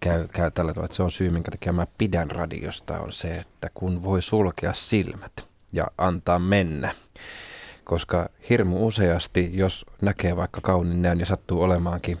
käy, 0.00 0.28
käy 0.28 0.50
tällä 0.50 0.72
tavalla, 0.72 0.84
että 0.84 0.96
se 0.96 1.02
on 1.02 1.10
syy, 1.10 1.30
minkä 1.30 1.50
takia 1.50 1.72
mä 1.72 1.86
pidän 1.98 2.30
radiosta, 2.30 3.00
on 3.00 3.12
se, 3.12 3.30
että 3.30 3.70
kun 3.74 4.02
voi 4.02 4.22
sulkea 4.22 4.72
silmät 4.72 5.46
ja 5.72 5.86
antaa 5.98 6.38
mennä. 6.38 6.94
Koska 7.84 8.28
hirmu 8.50 8.86
useasti, 8.86 9.50
jos 9.52 9.86
näkee 10.00 10.36
vaikka 10.36 10.60
kauniin 10.60 11.02
näön 11.02 11.20
ja 11.20 11.26
sattuu 11.26 11.62
olemaankin 11.62 12.18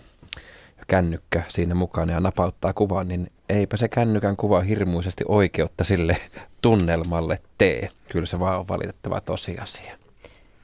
kännykkä 0.86 1.42
siinä 1.48 1.74
mukana 1.74 2.12
ja 2.12 2.20
napauttaa 2.20 2.72
kuvaa, 2.72 3.04
niin 3.04 3.30
eipä 3.52 3.76
se 3.76 3.88
kännykän 3.88 4.36
kuva 4.36 4.60
hirmuisesti 4.60 5.24
oikeutta 5.28 5.84
sille 5.84 6.16
tunnelmalle 6.62 7.38
tee. 7.58 7.88
Kyllä 8.08 8.26
se 8.26 8.38
vaan 8.38 8.58
on 8.58 8.68
valitettava 8.68 9.20
tosiasia. 9.20 9.98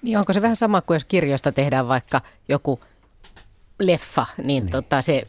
Niin 0.02 0.18
onko 0.18 0.32
se 0.32 0.42
vähän 0.42 0.56
sama 0.56 0.80
kuin 0.80 0.94
jos 0.94 1.04
kirjoista 1.04 1.52
tehdään 1.52 1.88
vaikka 1.88 2.20
joku 2.48 2.80
leffa, 3.78 4.26
niin, 4.36 4.46
niin. 4.46 4.70
Tota 4.70 5.02
se 5.02 5.22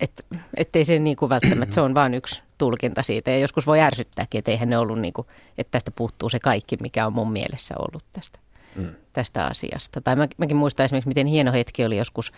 et, 0.00 0.26
ettei 0.56 0.84
se 0.84 0.98
niin 0.98 1.16
kuin 1.16 1.28
välttämättä, 1.28 1.74
se 1.74 1.80
on 1.80 1.94
vain 1.94 2.14
yksi 2.14 2.42
tulkinta 2.58 3.02
siitä. 3.02 3.30
Ja 3.30 3.38
joskus 3.38 3.66
voi 3.66 3.80
ärsyttääkin, 3.80 4.38
että 4.38 4.50
eihän 4.50 4.68
ne 4.68 4.78
ollut 4.78 4.98
niin 4.98 5.12
kuin, 5.12 5.26
että 5.58 5.70
tästä 5.70 5.90
puuttuu 5.90 6.28
se 6.28 6.38
kaikki, 6.38 6.76
mikä 6.80 7.06
on 7.06 7.12
mun 7.12 7.32
mielessä 7.32 7.74
ollut 7.78 8.04
tästä, 8.12 8.38
mm. 8.76 8.94
tästä 9.12 9.46
asiasta. 9.46 10.00
Tai 10.00 10.16
mä, 10.16 10.28
mäkin 10.38 10.56
muistan 10.56 10.84
esimerkiksi, 10.84 11.08
miten 11.08 11.26
hieno 11.26 11.52
hetki 11.52 11.84
oli 11.84 11.96
joskus, 11.96 12.32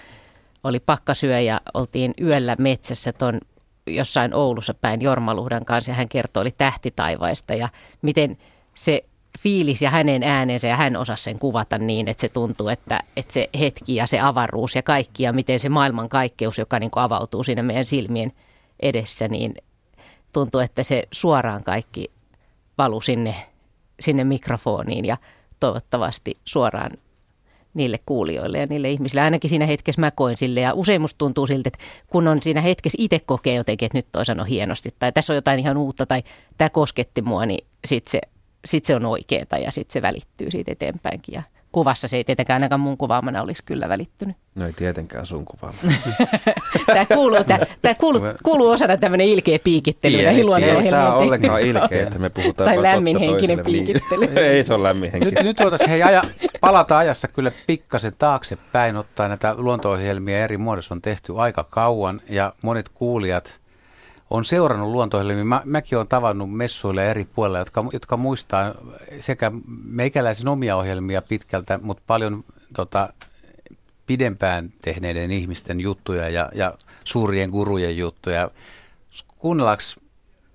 oli 0.64 0.81
pakkasyö 0.81 1.40
ja 1.40 1.61
oltiin 1.74 2.14
yöllä 2.20 2.57
metsässä 2.59 3.12
ton 3.12 3.40
jossain 3.87 4.35
Oulussa 4.35 4.75
päin 4.75 5.03
Jormaluhdan 5.03 5.64
kanssa 5.64 5.90
ja 5.90 5.94
hän 5.94 6.09
kertoi, 6.09 6.40
oli 6.40 6.51
tähtitaivaista 6.59 7.55
ja 7.55 7.68
miten 8.03 8.38
se 8.75 9.05
fiilis 9.38 9.83
ja 9.83 9.90
hänen 9.90 10.22
äänensä 10.22 10.68
ja 10.68 10.77
hän 10.77 10.96
osasi 10.96 11.22
sen 11.22 11.38
kuvata 11.38 11.79
niin, 11.79 12.09
että 12.09 12.20
se 12.20 12.29
tuntuu, 12.29 12.68
että, 12.68 13.01
että 13.16 13.33
se 13.33 13.51
hetki 13.61 13.94
ja 13.94 14.07
se 14.07 14.20
avaruus 14.20 14.75
ja 14.75 14.83
kaikki 14.83 15.22
ja 15.22 15.33
miten 15.33 15.61
se 15.61 15.68
maailman 15.68 16.09
kaikkeus, 16.09 16.59
joka 16.59 16.79
niin 16.79 16.90
kuin 16.90 17.03
avautuu 17.03 17.44
siinä 17.44 17.62
meidän 17.62 17.85
silmien 17.85 18.33
edessä, 18.81 19.29
niin 19.29 19.55
tuntuu, 20.33 20.61
että 20.61 20.83
se 20.83 21.03
suoraan 21.12 21.64
kaikki 21.64 22.11
valu 22.79 23.01
sinne, 23.01 23.35
sinne 24.01 24.25
mikrofoniin 24.25 25.05
ja 25.05 25.16
toivottavasti 25.61 26.38
suoraan 26.44 26.90
niille 27.77 27.99
kuulijoille 28.07 28.59
ja 28.59 28.67
niille 28.67 28.91
ihmisille. 28.91 29.21
Ainakin 29.21 29.51
siinä 29.51 29.67
hetkessä 29.67 30.01
mä 30.01 30.11
koin 30.11 30.37
sille 30.37 30.61
ja 30.61 30.75
usein 30.75 31.01
musta 31.01 31.19
tuntuu 31.19 31.47
siltä, 31.47 31.69
että 31.69 31.79
kun 32.07 32.29
on 32.29 32.43
siinä 32.43 32.61
hetkessä 32.61 32.97
itse 33.01 33.19
kokee 33.19 33.55
jotenkin, 33.55 33.87
että 33.87 33.99
nyt 33.99 34.07
toi 34.12 34.27
sano 34.27 34.45
hienosti 34.45 34.95
tai 34.99 35.12
tässä 35.12 35.33
on 35.33 35.35
jotain 35.35 35.59
ihan 35.59 35.77
uutta 35.77 36.07
tai 36.07 36.23
tämä 36.59 36.71
kosketti 36.71 37.23
mua, 37.23 37.47
niin 37.47 37.67
sitten 37.85 38.11
se 38.11 38.21
sitten 38.67 38.87
se 38.87 38.95
on 38.97 39.07
oikeeta 39.07 39.59
ja 39.59 39.71
sitten 39.71 39.93
se 39.93 40.03
välittyy 40.03 40.51
siitä 40.51 40.73
eteenpäinkin. 40.73 41.35
Ja 41.35 41.43
kuvassa 41.77 42.09
se 42.09 42.17
ei 42.17 42.25
tietenkään 42.25 42.57
ainakaan 42.57 42.81
mun 42.81 42.97
kuvaamana 42.97 43.43
olisi 43.43 43.62
kyllä 43.65 43.89
välittynyt. 43.89 44.37
No 44.55 44.67
ei 44.67 44.73
tietenkään 44.73 45.27
sun 45.27 45.45
kuvaamana. 45.45 45.93
tämä 46.87 47.07
kuuluu, 47.07 47.45
tämä, 47.45 47.59
tämä 47.83 47.95
kuuluu, 47.95 48.21
kuuluu 48.43 48.69
osana 48.69 48.97
tämmöinen 48.97 49.27
ilkeä 49.27 49.59
piikittely. 49.65 50.17
Ja 50.17 50.31
ei, 50.31 50.41
ei 50.85 50.91
tämä 50.91 51.15
ollenkaan 51.15 51.61
ilkeä, 51.61 52.03
että 52.03 52.19
me 52.19 52.31
puhutaan 52.31 52.69
Tai 52.71 52.83
lämminhenkinen 52.83 53.65
piikittely. 53.65 54.25
ei 54.55 54.65
se 54.65 54.75
ole 54.75 54.83
lämminhenkinen. 54.83 55.35
Nyt, 55.35 55.45
nyt 55.45 55.61
voitaisiin 55.61 55.91
hei, 55.91 56.03
aja, 56.03 56.23
palata 56.61 56.99
ajassa 56.99 57.29
kyllä 57.29 57.53
pikkasen 57.67 58.12
taaksepäin, 58.19 58.97
ottaa 58.97 59.29
näitä 59.29 59.55
luonto-ohjelmia 59.59 60.45
eri 60.45 60.57
muodossa 60.57 60.95
on 60.95 61.03
tehty 61.03 61.33
aika 61.37 61.65
kauan 61.65 62.21
ja 62.29 62.53
monet 62.62 62.89
kuulijat– 62.89 63.59
on 64.31 64.45
seurannut 64.45 64.91
luontoihjelmia. 64.91 65.45
Mä, 65.45 65.62
mäkin 65.65 65.99
olen 65.99 66.09
tavannut 66.09 66.53
messuilla 66.53 67.03
eri 67.03 67.25
puolilla, 67.25 67.59
jotka, 67.59 67.85
jotka 67.93 68.17
muistaa 68.17 68.75
sekä 69.21 69.53
meikäläisen 69.85 70.49
omia 70.49 70.77
ohjelmia 70.77 71.23
pitkältä, 71.23 71.79
mutta 71.83 72.03
paljon 72.07 72.45
tota, 72.77 73.12
pidempään 74.07 74.73
tehneiden 74.83 75.31
ihmisten 75.31 75.81
juttuja 75.81 76.29
ja, 76.29 76.51
ja 76.55 76.75
suurien 77.05 77.51
gurujen 77.51 77.97
juttuja. 77.97 78.51
Kuunnellaanko 79.39 79.83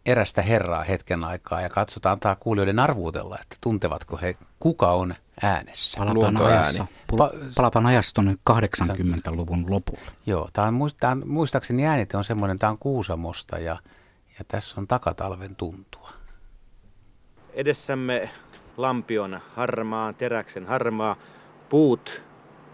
erästä 0.06 0.42
herraa 0.42 0.84
hetken 0.84 1.24
aikaa 1.24 1.62
ja 1.62 1.70
katsotaan 1.70 2.20
tämä 2.20 2.36
kuulijoiden 2.40 2.80
arvuutella, 2.80 3.38
että 3.42 3.56
tuntevatko 3.64 4.18
he, 4.22 4.36
kuka 4.60 4.92
on 4.92 5.16
äänessä. 5.44 6.00
Palataan 6.00 6.42
ajassa, 6.42 6.86
pa- 7.14 7.38
palataan 7.56 7.86
ajassa 7.86 8.14
tuonne 8.14 8.38
80-luvun 8.50 9.66
lopulle. 9.70 10.12
Joo, 10.26 10.50
tämä 10.54 10.68
on, 10.68 10.90
tämä 11.00 11.12
on, 11.12 11.24
muistaakseni 11.26 11.86
äänite 11.86 12.18
on 12.18 12.24
semmoinen, 12.24 12.60
tämä 12.60 12.70
on 12.70 12.78
Kuusamosta 12.78 13.58
ja, 13.58 13.78
ja 14.40 14.46
tässä 14.48 14.82
on 14.82 14.88
takatalven 14.88 15.56
tuntua. 15.56 16.10
Edessämme 17.54 18.30
lampion 18.78 19.40
harmaa, 19.56 20.14
teräksen 20.14 20.66
harmaa, 20.66 21.16
puut, 21.70 22.22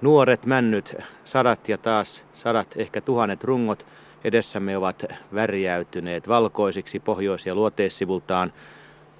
nuoret 0.01 0.45
männyt, 0.45 0.95
sadat 1.25 1.69
ja 1.69 1.77
taas 1.77 2.23
sadat, 2.33 2.67
ehkä 2.75 3.01
tuhannet 3.01 3.43
rungot 3.43 3.85
edessämme 4.23 4.77
ovat 4.77 5.05
värjäytyneet 5.33 6.27
valkoisiksi 6.27 6.99
pohjois- 6.99 7.45
ja 7.45 7.55
luoteissivultaan. 7.55 8.53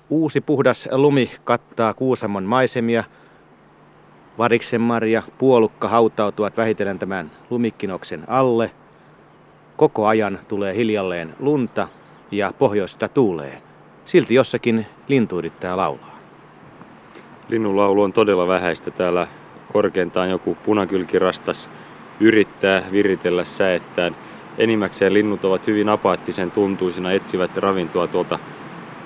Uusi 0.10 0.42
puhdas 0.42 0.90
lumi 0.92 1.32
kattaa 1.44 1.94
Kuusamon 1.94 2.44
maisemia. 2.44 3.04
Variksenmarja, 4.38 5.24
puolukka 5.38 5.88
hautautuvat 5.88 6.58
vähitellen 6.58 7.00
tämän 7.00 7.32
lumikkinoksen 7.50 8.24
alle. 8.28 8.72
Koko 9.78 10.08
ajan 10.08 10.40
tulee 10.48 10.76
hiljalleen 10.76 11.36
lunta 11.40 11.88
ja 12.32 12.54
pohjoista 12.60 13.08
tuulee. 13.08 13.62
Silti 14.06 14.34
jossakin 14.34 14.86
lintu 15.08 15.38
yrittää 15.38 15.78
laulaa. 15.78 16.18
Linnunlaulu 17.50 18.02
on 18.02 18.14
todella 18.14 18.48
vähäistä. 18.48 18.92
Täällä 18.92 19.28
korkeintaan 19.74 20.30
joku 20.30 20.58
punakylkirastas 20.66 21.70
yrittää 22.20 22.84
viritellä 22.92 23.46
säettään. 23.46 24.16
Enimmäkseen 24.58 25.14
linnut 25.14 25.46
ovat 25.46 25.68
hyvin 25.68 25.90
apaattisen 25.90 26.52
tuntuisina, 26.52 27.12
etsivät 27.12 27.58
ravintoa 27.58 28.08
tuolta 28.08 28.40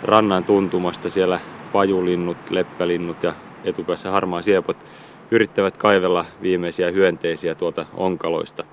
rannan 0.03 0.43
tuntumasta. 0.43 1.09
Siellä 1.09 1.39
pajulinnut, 1.71 2.37
leppälinnut 2.49 3.23
ja 3.23 3.33
etupäässä 3.63 4.11
harmaa 4.11 4.41
siepot 4.41 4.77
yrittävät 5.31 5.77
kaivella 5.77 6.25
viimeisiä 6.41 6.91
hyönteisiä 6.91 7.55
tuolta 7.55 7.85
onkaloista. 7.93 8.63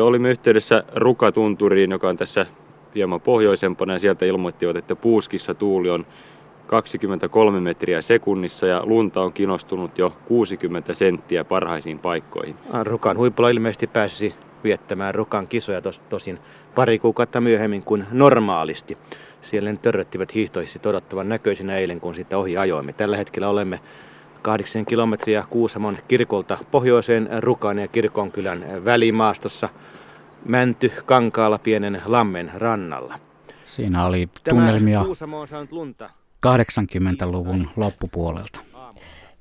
Olimme 0.00 0.30
yhteydessä 0.30 0.84
Rukatunturiin, 0.94 1.90
joka 1.90 2.08
on 2.08 2.16
tässä 2.16 2.46
hieman 2.94 3.20
pohjoisempana 3.20 3.92
ja 3.92 3.98
sieltä 3.98 4.26
ilmoittivat, 4.26 4.76
että 4.76 4.96
puuskissa 4.96 5.54
tuuli 5.54 5.90
on 5.90 6.06
23 6.66 7.60
metriä 7.60 8.02
sekunnissa 8.02 8.66
ja 8.66 8.82
lunta 8.84 9.20
on 9.20 9.32
kinostunut 9.32 9.98
jo 9.98 10.12
60 10.24 10.94
senttiä 10.94 11.44
parhaisiin 11.44 11.98
paikkoihin. 11.98 12.56
Rukan 12.84 13.16
huipulla 13.16 13.50
ilmeisesti 13.50 13.86
pääsisi 13.86 14.34
viettämään 14.64 15.14
Rukan 15.14 15.48
kisoja 15.48 15.82
tos, 15.82 15.98
tosin 15.98 16.38
pari 16.74 16.98
kuukautta 16.98 17.40
myöhemmin 17.40 17.82
kuin 17.82 18.06
normaalisti. 18.12 18.98
Siellä 19.42 19.72
ne 19.72 19.78
törröttivät 19.82 20.34
hiihtoisesti 20.34 20.88
odottavan 20.88 21.28
näköisinä 21.28 21.76
eilen, 21.76 22.00
kun 22.00 22.14
sitä 22.14 22.38
ohi 22.38 22.56
ajoimme. 22.56 22.92
Tällä 22.92 23.16
hetkellä 23.16 23.48
olemme 23.48 23.80
8 24.42 24.86
kilometriä 24.86 25.44
Kuusamon 25.50 25.98
kirkolta 26.08 26.58
pohjoiseen 26.70 27.28
Rukan 27.40 27.78
ja 27.78 27.88
Kirkonkylän 27.88 28.84
välimaastossa 28.84 29.68
Mänty 30.44 30.92
Kankaalla 31.06 31.58
pienen 31.58 32.02
lammen 32.04 32.50
rannalla. 32.54 33.18
Siinä 33.64 34.06
oli 34.06 34.28
tunnelmia 34.48 35.04
Kuusamo 35.04 35.40
on 35.40 35.48
saanut 35.48 35.72
lunta 35.72 36.10
80-luvun 36.46 37.68
loppupuolelta. 37.76 38.60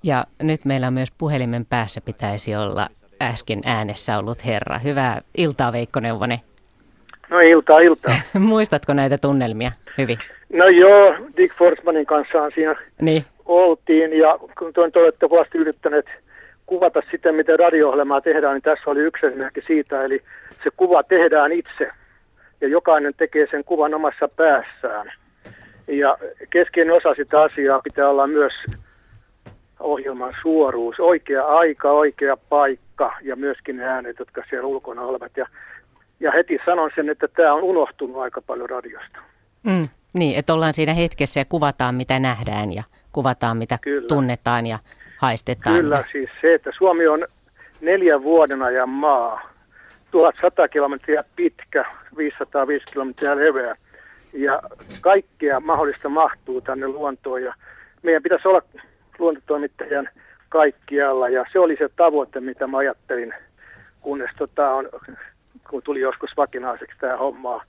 Ja 0.04 0.26
nyt 0.42 0.66
meillä 0.66 0.92
myös 0.92 1.12
puhelimen 1.18 1.66
päässä 1.66 2.02
pitäisi 2.02 2.56
olla 2.56 2.88
äsken 3.22 3.62
äänessä 3.66 4.18
ollut 4.18 4.46
herra. 4.46 4.78
Hyvää 4.78 5.22
iltaa 5.38 5.74
Veikko 5.74 6.00
Neuvonen. 6.00 6.40
No 7.30 7.40
iltaa, 7.40 7.80
iltaa. 7.80 8.16
Muistatko 8.40 8.94
näitä 8.94 9.18
tunnelmia 9.18 9.72
hyvin? 9.98 10.18
No 10.54 10.66
joo, 10.68 11.16
Dick 11.38 11.56
Forsmanin 11.58 12.06
kanssa 12.06 12.50
siinä 12.56 12.76
niin. 13.02 13.26
oltiin 13.46 14.20
ja 14.20 14.40
kun 14.60 14.74
te 14.74 14.82
olette 14.82 15.28
kovasti 15.30 15.58
yrittäneet 15.58 16.06
kuvata 16.66 17.02
sitä, 17.12 17.32
miten 17.32 17.60
radio 17.60 17.94
tehdään, 18.24 18.54
niin 18.54 18.62
tässä 18.62 18.90
oli 18.90 19.00
yksi 19.00 19.26
esimerkki 19.26 19.62
siitä, 19.68 20.04
eli 20.04 20.22
se 20.64 20.70
kuva 20.78 21.04
tehdään 21.04 21.52
itse 21.52 21.92
ja 22.62 22.68
jokainen 22.68 23.14
tekee 23.18 23.48
sen 23.52 23.64
kuvan 23.64 23.94
omassa 23.94 24.28
päässään. 24.28 25.12
Ja 25.88 26.18
keskeinen 26.50 26.96
osa 26.96 27.16
sitä 27.16 27.42
asiaa 27.42 27.82
pitää 27.84 28.10
olla 28.10 28.28
myös 28.28 28.54
ohjelman 29.80 30.34
suoruus, 30.42 31.00
oikea 31.00 31.46
aika, 31.46 31.92
oikea 31.92 32.38
paikka 32.50 32.87
ja 33.22 33.36
myöskin 33.36 33.78
ne 33.78 33.86
äänet, 33.86 34.20
jotka 34.20 34.44
siellä 34.50 34.68
ulkona 34.68 35.02
olevat. 35.02 35.38
Ja, 35.38 35.48
ja 36.20 36.32
heti 36.32 36.60
sanon 36.66 36.92
sen, 36.96 37.10
että 37.10 37.28
tämä 37.28 37.54
on 37.54 37.64
unohtunut 37.64 38.18
aika 38.18 38.42
paljon 38.42 38.70
radiosta. 38.70 39.20
Mm, 39.64 39.88
niin, 40.14 40.40
että 40.40 40.54
ollaan 40.54 40.74
siinä 40.74 40.94
hetkessä 40.94 41.40
ja 41.40 41.46
kuvataan 41.46 41.96
mitä 41.96 42.20
nähdään 42.20 42.74
ja 42.74 42.84
kuvataan 43.12 43.58
mitä 43.58 43.78
Kyllä. 43.82 44.08
tunnetaan 44.08 44.68
ja 44.68 44.80
haistetaan. 45.18 45.76
Kyllä, 45.76 45.96
ja... 45.96 46.04
siis 46.12 46.30
se, 46.42 46.52
että 46.52 46.72
Suomi 46.78 47.08
on 47.08 47.28
neljän 47.82 48.24
vuoden 48.24 48.62
ajan 48.62 48.90
maa, 48.90 49.50
1100 50.12 50.68
kilometriä 50.68 51.24
pitkä, 51.36 51.86
505 52.18 52.86
kilometriä 52.92 53.36
leveä 53.36 53.76
ja 54.34 54.62
kaikkea 55.02 55.60
mahdollista 55.60 56.10
mahtuu 56.10 56.62
tänne 56.62 56.88
luontoon 56.88 57.44
ja 57.44 57.54
meidän 58.04 58.24
pitäisi 58.24 58.48
olla 58.48 58.62
luontotoimittajan 59.20 60.10
kaikkialla 60.50 61.30
ja 61.30 61.46
se 61.52 61.60
oli 61.60 61.76
se 61.78 61.90
tavoite, 61.96 62.40
mitä 62.40 62.68
mä 62.68 62.78
ajattelin, 62.78 63.34
kunnes 64.02 64.32
tota 64.38 64.70
on, 64.70 64.90
kun 65.70 65.84
tuli 65.84 66.00
joskus 66.00 66.32
vakinaiseksi 66.38 66.98
tämä 67.00 67.18
homma 67.18 67.62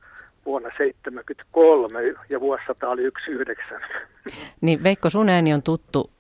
vuonna 0.47 0.69
1973 0.69 1.99
ja 2.31 2.41
vuosisata 2.41 2.89
oli 2.89 3.03
19. 3.03 3.87
Niin 4.61 4.83
Veikko, 4.83 5.11
sun 5.11 5.29
ääni 5.29 5.55
on 5.55 5.63
tuttu 5.63 6.11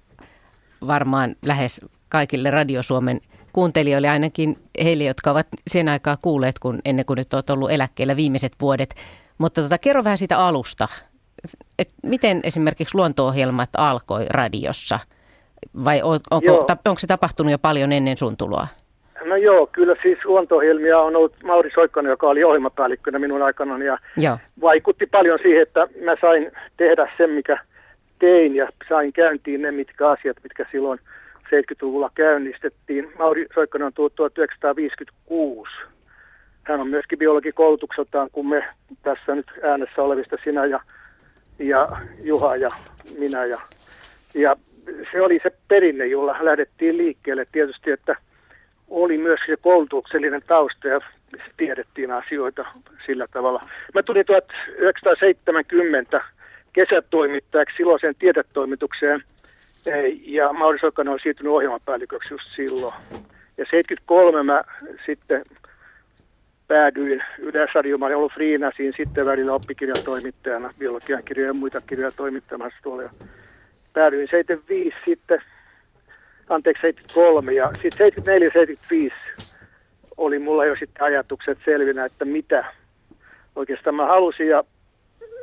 varmaan 0.86 1.36
lähes 1.46 1.86
kaikille 2.08 2.50
Radio 2.50 2.82
Suomen 2.82 3.20
kuuntelijoille, 3.52 4.08
ainakin 4.08 4.58
heille, 4.84 5.04
jotka 5.04 5.30
ovat 5.30 5.46
sen 5.66 5.88
aikaa 5.88 6.16
kuulleet, 6.16 6.58
kun 6.58 6.78
ennen 6.84 7.04
kuin 7.04 7.16
nyt 7.16 7.34
olet 7.34 7.50
ollut 7.50 7.70
eläkkeellä 7.70 8.16
viimeiset 8.16 8.52
vuodet. 8.60 8.94
Mutta 9.38 9.62
tota, 9.62 9.78
kerro 9.78 10.04
vähän 10.04 10.18
siitä 10.18 10.38
alusta. 10.38 10.88
Et 11.78 11.90
miten 12.02 12.40
esimerkiksi 12.44 12.94
luonto-ohjelmat 12.94 13.70
alkoi 13.76 14.26
radiossa? 14.30 14.98
Vai 15.84 16.02
on, 16.02 16.20
onko, 16.30 16.64
ta, 16.66 16.76
onko 16.86 16.98
se 16.98 17.06
tapahtunut 17.06 17.52
jo 17.52 17.58
paljon 17.58 17.92
ennen 17.92 18.16
sun 18.16 18.36
tuloa? 18.36 18.66
No 19.24 19.36
joo, 19.36 19.66
kyllä 19.72 19.96
siis 20.02 20.18
luonto-ohjelmia 20.24 20.98
on 20.98 21.16
ollut 21.16 21.42
Mauri 21.44 21.70
Soikkonen, 21.74 22.10
joka 22.10 22.26
oli 22.26 22.44
ohjelmapäällikkönä 22.44 23.18
minun 23.18 23.42
aikanani 23.42 23.84
ja 23.84 23.98
joo. 24.16 24.38
vaikutti 24.60 25.06
paljon 25.06 25.38
siihen, 25.42 25.62
että 25.62 25.88
mä 26.04 26.16
sain 26.20 26.52
tehdä 26.76 27.12
sen, 27.16 27.30
mikä 27.30 27.58
tein 28.18 28.56
ja 28.56 28.68
sain 28.88 29.12
käyntiin 29.12 29.62
ne 29.62 29.70
mitkä 29.70 30.08
asiat, 30.10 30.36
mitkä 30.42 30.66
silloin 30.70 31.00
70-luvulla 31.38 32.10
käynnistettiin. 32.14 33.12
Mauri 33.18 33.46
Soikkonen 33.54 33.86
on 33.86 33.92
tullut 33.92 34.14
1956 34.14 35.70
hän 36.68 36.80
on 36.80 36.88
myöskin 36.88 37.18
biologikoulutukseltaan, 37.18 38.28
kun 38.32 38.48
me 38.48 38.64
tässä 39.02 39.34
nyt 39.34 39.46
äänessä 39.62 40.02
olevista 40.02 40.36
sinä 40.44 40.64
ja, 40.64 40.80
ja 41.58 41.88
Juha 42.22 42.56
ja 42.56 42.68
minä. 43.18 43.44
Ja, 43.44 43.60
ja 44.34 44.56
se 45.12 45.20
oli 45.20 45.40
se 45.42 45.50
perinne, 45.68 46.06
jolla 46.06 46.36
lähdettiin 46.40 46.96
liikkeelle 46.96 47.46
tietysti, 47.52 47.90
että 47.90 48.16
oli 48.88 49.18
myös 49.18 49.40
se 49.46 49.56
koulutuksellinen 49.56 50.42
tausta 50.46 50.88
ja 50.88 51.00
tiedettiin 51.56 52.10
asioita 52.10 52.64
sillä 53.06 53.26
tavalla. 53.32 53.68
Mä 53.94 54.02
tulin 54.02 54.26
1970 54.26 56.20
kesätoimittajaksi 56.72 57.76
silloiseen 57.76 58.14
tiedetoimitukseen 58.18 59.22
ja 60.22 60.52
Mauri 60.52 60.78
Soikanen 60.78 61.12
on 61.12 61.18
siirtynyt 61.22 61.52
ohjelmapäälliköksi 61.52 62.34
just 62.34 62.44
silloin. 62.56 62.94
Ja 63.58 63.64
73 63.70 64.42
mä 64.42 64.64
sitten 65.06 65.42
päädyin 66.68 67.24
Yleisradioon. 67.38 68.00
Mä 68.00 68.06
olin 68.06 68.16
ollut 68.16 68.32
Friinasin 68.32 68.92
sitten 68.96 69.26
välillä 69.26 69.52
oppikirjatoimittajana, 69.52 70.74
biologian 70.78 71.22
kirjoja 71.24 71.50
ja 71.50 71.54
muita 71.54 71.80
kirjoja 71.80 72.12
toimittamassa 72.12 72.78
tuolla. 72.82 73.10
Päädyin 73.92 74.28
75 74.30 74.96
sitten, 75.04 75.42
anteeksi 76.48 76.80
73 76.80 77.52
ja 77.52 77.70
sitten 77.82 78.06
74-75 79.38 79.44
oli 80.16 80.38
mulla 80.38 80.64
jo 80.64 80.76
sitten 80.78 81.02
ajatukset 81.02 81.58
selvinä, 81.64 82.04
että 82.04 82.24
mitä 82.24 82.64
oikeastaan 83.56 83.94
mä 83.94 84.06
halusin 84.06 84.48
ja 84.48 84.64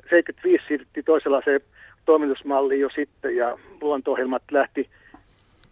75 0.10 0.64
siirryttiin 0.68 1.06
toisenlaiseen 1.06 1.62
toimitusmalliin 2.06 2.82
jo 2.82 2.90
sitten 2.96 3.36
ja 3.36 3.58
luonto 3.82 4.16
lähti 4.52 4.90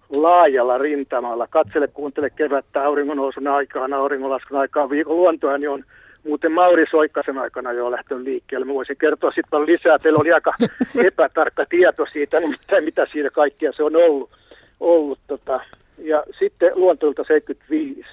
laajalla 0.09 0.77
rintamalla. 0.77 1.47
Katsele, 1.47 1.87
kuuntele 1.87 2.29
kevättä 2.29 2.83
auringonnousun 2.83 3.47
aikaan, 3.47 3.93
auringonlaskun 3.93 4.59
aikaan, 4.59 4.89
viikon 4.89 5.17
luontoa, 5.17 5.57
niin 5.57 5.69
on 5.69 5.83
muuten 6.23 6.51
Mauri 6.51 6.85
Soikkasen 6.91 7.37
aikana 7.37 7.71
jo 7.71 7.91
lähtenyt 7.91 8.23
liikkeelle. 8.23 8.65
Mä 8.65 8.73
voisin 8.73 8.97
kertoa 8.97 9.31
sitten 9.31 9.49
paljon 9.49 9.69
lisää. 9.69 9.99
Teillä 9.99 10.19
oli 10.19 10.33
aika 10.33 10.53
epätarkka 11.07 11.65
tieto 11.69 12.05
siitä, 12.13 12.39
nimittäin 12.39 12.83
mitä 12.83 13.05
siinä 13.05 13.29
kaikkea 13.29 13.71
se 13.71 13.83
on 13.83 13.95
ollut. 13.95 14.29
ollut 14.79 15.19
tota. 15.27 15.59
Ja 15.97 16.23
sitten 16.39 16.71
luontoilta 16.75 17.23
75. 17.23 18.09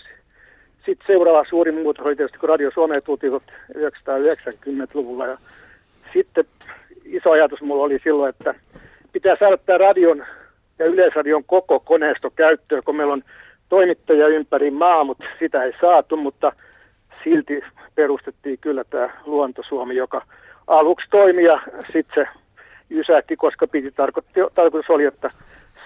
Sitten 0.86 1.06
seuraava 1.06 1.44
suuri 1.48 1.72
muutos 1.72 2.06
oli 2.06 2.16
tietysti, 2.16 2.38
kun 2.38 2.48
Radio 2.48 2.70
Suomeen 2.74 3.02
tultiin 3.02 3.32
1990-luvulla. 3.32 5.26
Ja 5.26 5.38
sitten 6.12 6.44
iso 7.04 7.30
ajatus 7.30 7.60
mulla 7.60 7.84
oli 7.84 7.98
silloin, 8.04 8.30
että 8.30 8.54
pitää 9.12 9.36
saada 9.38 9.56
tämä 9.56 9.78
radion 9.78 10.24
ja 10.78 10.86
Yleisradion 10.86 11.44
koko 11.44 11.80
koneisto 11.80 12.30
käyttöön, 12.30 12.82
kun 12.84 12.96
meillä 12.96 13.12
on 13.12 13.24
toimittajia 13.68 14.28
ympäri 14.28 14.70
maa, 14.70 15.04
mutta 15.04 15.24
sitä 15.38 15.62
ei 15.64 15.72
saatu, 15.80 16.16
mutta 16.16 16.52
silti 17.24 17.62
perustettiin 18.00 18.58
kyllä 18.60 18.84
tämä 18.84 19.10
Luonto 19.26 19.62
Suomi, 19.68 19.96
joka 19.96 20.22
aluksi 20.66 21.06
toimi 21.10 21.44
ja 21.44 21.60
sitten 21.92 22.14
se 22.14 22.40
jysähti, 22.90 23.36
koska 23.36 23.66
piti 23.66 23.90
tarkoitti, 23.90 24.40
tarkoitus 24.54 24.90
oli, 24.90 25.04
että 25.04 25.30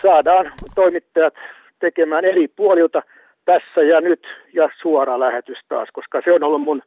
saadaan 0.03 0.53
toimittajat 0.75 1.35
tekemään 1.79 2.25
eri 2.25 2.49
puolilta 2.49 3.03
tässä 3.45 3.83
ja 3.83 4.01
nyt 4.01 4.27
ja 4.53 4.69
suora 4.83 5.21
lähetys 5.21 5.59
taas, 5.69 5.89
koska 5.93 6.21
se 6.25 6.33
on 6.33 6.43
ollut 6.43 6.63
mun 6.63 6.83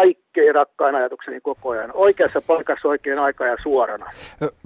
kaikkein 0.00 0.54
rakkain 0.54 0.94
ajatukseni 0.94 1.40
koko 1.40 1.68
ajan. 1.70 1.90
Oikeassa 1.94 2.40
paikassa 2.40 2.88
oikein 2.88 3.18
aika 3.18 3.46
ja 3.46 3.56
suorana. 3.62 4.06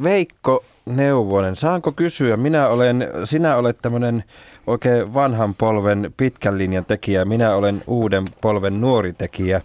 Veikko 0.02 0.64
Neuvonen, 0.86 1.56
saanko 1.56 1.92
kysyä? 1.92 2.36
Minä 2.36 2.68
olen, 2.68 3.08
sinä 3.24 3.56
olet 3.56 3.78
tämmöinen 3.82 4.24
oikein 4.66 5.14
vanhan 5.14 5.54
polven 5.54 6.12
pitkän 6.16 6.58
linjan 6.58 6.84
tekijä, 6.84 7.24
minä 7.24 7.54
olen 7.54 7.82
uuden 7.86 8.24
polven 8.40 8.80
nuori 8.80 9.12
tekijä. 9.12 9.60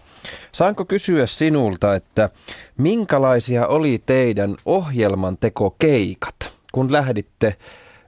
Saanko 0.52 0.84
kysyä 0.84 1.26
sinulta, 1.26 1.94
että 1.94 2.30
minkälaisia 2.78 3.66
oli 3.66 4.02
teidän 4.06 4.56
ohjelman 4.66 5.36
tekokeikat, 5.36 6.50
kun 6.72 6.92
lähditte 6.92 7.54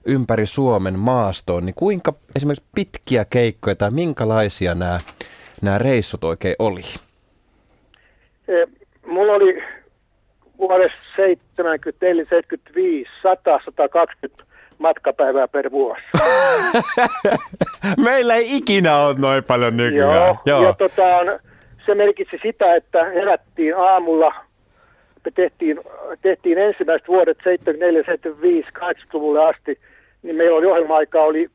ympäri 0.05 0.45
Suomen 0.45 0.99
maastoon, 0.99 1.65
niin 1.65 1.75
kuinka 1.75 2.13
esimerkiksi 2.35 2.69
pitkiä 2.75 3.25
keikkoja 3.29 3.75
tai 3.75 3.91
minkälaisia 3.91 4.75
nämä, 4.75 4.99
nämä 5.61 5.77
reissut 5.77 6.23
oikein 6.23 6.55
oli? 6.59 6.81
E, 8.47 8.65
mulla 9.05 9.33
oli 9.33 9.63
vuodessa 10.57 10.97
74, 11.15 12.25
75, 12.29 13.11
100, 13.21 13.59
120 13.65 14.43
matkapäivää 14.77 15.47
per 15.47 15.71
vuosi. 15.71 16.03
Meillä 18.05 18.35
ei 18.35 18.57
ikinä 18.57 18.97
ole 18.97 19.15
noin 19.19 19.43
paljon 19.43 19.77
nykyään. 19.77 20.15
Joo, 20.15 20.37
Joo. 20.45 20.63
ja 20.63 20.73
tota, 20.73 21.03
se 21.85 21.95
merkitsi 21.95 22.39
sitä, 22.43 22.75
että 22.75 23.03
herättiin 23.03 23.77
aamulla, 23.77 24.33
me 25.25 25.31
tehtiin, 25.35 25.79
tehtiin 26.21 26.57
ensimmäiset 26.57 27.07
vuodet 27.07 27.37
74, 27.43 28.03
75, 28.05 28.69
80-luvulle 28.79 29.49
asti, 29.49 29.79
niin 30.23 30.35
meillä 30.35 30.57
oli 30.57 30.65
ohjelma-aika 30.65 31.21
oli 31.21 31.49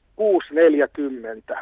6.40, 1.53 1.59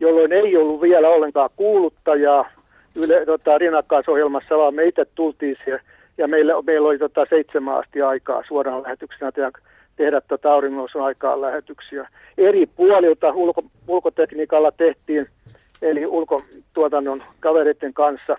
jolloin 0.00 0.32
ei 0.32 0.56
ollut 0.56 0.80
vielä 0.80 1.08
ollenkaan 1.08 1.50
kuuluttajaa 1.56 2.50
yle, 2.94 3.26
tota, 3.26 3.58
rinnakkaisohjelmassa, 3.58 4.58
vaan 4.58 4.74
me 4.74 4.84
itse 4.84 5.04
tultiin 5.14 5.56
siihen, 5.64 5.80
ja 6.18 6.28
meillä, 6.28 6.52
meillä 6.66 6.88
oli 6.88 6.98
tota, 6.98 7.26
seitsemän 7.30 7.78
asti 7.78 8.02
aikaa 8.02 8.42
suoraan 8.48 8.82
lähetyksenä 8.82 9.32
tehdä, 9.32 9.50
tehdä 9.96 10.20
tota, 10.20 10.52
auringonousun 10.52 11.04
aikaa 11.04 11.40
lähetyksiä. 11.40 12.08
Eri 12.38 12.66
puolilta 12.66 13.32
ulko, 13.32 13.62
ulkotekniikalla 13.88 14.72
tehtiin, 14.72 15.26
eli 15.82 16.06
ulkotuotannon 16.06 17.22
kavereiden 17.40 17.94
kanssa 17.94 18.36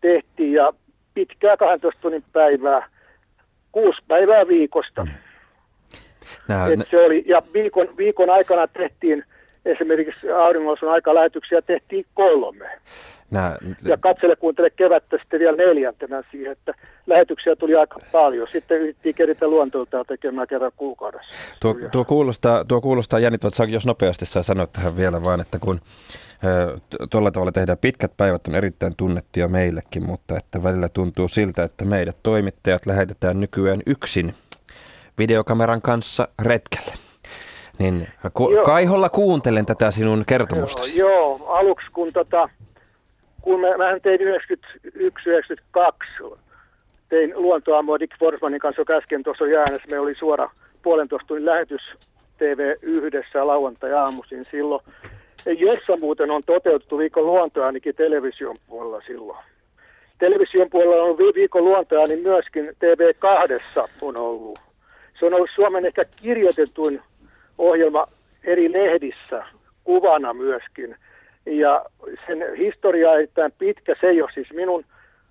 tehtiin, 0.00 0.52
ja 0.52 0.72
pitkää 1.14 1.56
12 1.56 2.00
tunnin 2.00 2.24
päivää, 2.32 2.88
kuusi 3.72 4.00
päivää 4.08 4.48
viikosta. 4.48 5.04
Mm. 5.04 5.10
Nää, 6.48 6.68
Et 6.68 6.80
se 6.90 7.06
oli, 7.06 7.24
ja 7.26 7.42
viikon, 7.54 7.88
viikon 7.96 8.30
aikana 8.30 8.66
tehtiin 8.66 9.24
esimerkiksi 9.64 10.30
auringonlasun 10.30 10.92
aikalähetyksiä 10.92 11.62
tehtiin 11.62 12.04
kolme. 12.14 12.70
Nää, 13.30 13.56
ja 13.84 13.96
katsele 13.96 14.36
kuuntele 14.36 14.70
kevättä 14.70 15.18
sitten 15.18 15.40
vielä 15.40 15.56
neljäntenä 15.56 16.22
siihen, 16.30 16.52
että 16.52 16.74
lähetyksiä 17.06 17.56
tuli 17.56 17.74
aika 17.74 17.98
paljon. 18.12 18.48
Sitten 18.52 18.78
yritettiin 18.80 19.14
keritä 19.14 19.48
luontoilta 19.48 20.04
tekemään 20.04 20.48
kerran 20.48 20.72
kuukaudessa. 20.76 21.34
Tuo, 21.60 21.74
tuo, 21.92 22.04
kuulostaa, 22.04 22.64
tuo 22.64 22.80
kuulostaa 22.80 23.18
jännittävältä, 23.20 23.64
jos 23.64 23.86
nopeasti 23.86 24.26
saa 24.26 24.42
sanoa 24.42 24.66
tähän 24.66 24.96
vielä 24.96 25.24
vaan, 25.24 25.40
että 25.40 25.58
kun 25.58 25.80
tuolla 27.10 27.30
tavalla 27.30 27.52
tehdään 27.52 27.78
pitkät 27.78 28.12
päivät 28.16 28.48
on 28.48 28.54
erittäin 28.54 28.92
tunnettuja 28.96 29.48
meillekin, 29.48 30.06
mutta 30.06 30.36
että 30.36 30.62
välillä 30.62 30.88
tuntuu 30.88 31.28
siltä, 31.28 31.62
että 31.62 31.84
meidät 31.84 32.16
toimittajat 32.22 32.86
lähetetään 32.86 33.40
nykyään 33.40 33.80
yksin 33.86 34.34
videokameran 35.18 35.82
kanssa 35.82 36.28
retkelle. 36.42 36.94
Niin 37.78 38.08
ku- 38.34 38.50
Kaiholla 38.64 39.08
kuuntelen 39.08 39.66
tätä 39.66 39.90
sinun 39.90 40.24
kertomusta. 40.26 40.82
Joo, 40.94 41.10
joo, 41.10 41.46
aluksi 41.48 41.86
kun, 41.92 42.12
tota, 42.12 42.48
kun 43.42 43.60
mä, 43.60 43.76
mä 43.76 44.00
tein 44.02 44.20
91-92, 44.20 46.38
tein 47.08 47.32
luontoammoa 47.36 48.00
Dick 48.00 48.18
Forsmanin 48.18 48.60
kanssa, 48.60 48.80
joka 48.80 48.92
äsken 48.92 49.22
tuossa 49.22 49.46
jäänessä, 49.46 49.88
me 49.90 49.98
oli 49.98 50.14
suora 50.14 50.50
puolentoista 50.82 51.26
tunnin 51.26 51.46
lähetys 51.46 51.82
TV 52.38 52.74
yhdessä 52.82 53.46
lauantai-aamuisin 53.46 54.46
silloin, 54.50 54.82
jossa 55.46 55.96
muuten 56.00 56.30
on 56.30 56.42
toteutettu 56.46 56.98
viikon 56.98 57.26
luontoa 57.26 57.66
ainakin 57.66 57.94
television 57.94 58.56
puolella 58.68 59.00
silloin. 59.06 59.38
Television 60.18 60.70
puolella 60.70 61.02
on 61.02 61.18
viikon 61.18 61.64
luontoa, 61.64 62.06
niin 62.06 62.22
myöskin 62.22 62.66
TV2 62.66 63.88
on 64.02 64.20
ollut. 64.20 64.58
Se 65.20 65.26
on 65.26 65.34
ollut 65.34 65.50
Suomen 65.54 65.86
ehkä 65.86 66.04
kirjoitetuin 66.04 67.02
ohjelma 67.58 68.06
eri 68.44 68.72
lehdissä 68.72 69.44
kuvana 69.84 70.34
myöskin. 70.34 70.96
Ja 71.46 71.84
sen 72.26 72.38
historia 72.58 73.14
erittäin 73.14 73.52
pitkä, 73.58 73.94
se 74.00 74.06
ei 74.06 74.22
ole 74.22 74.30
siis 74.34 74.52
minun, 74.52 74.84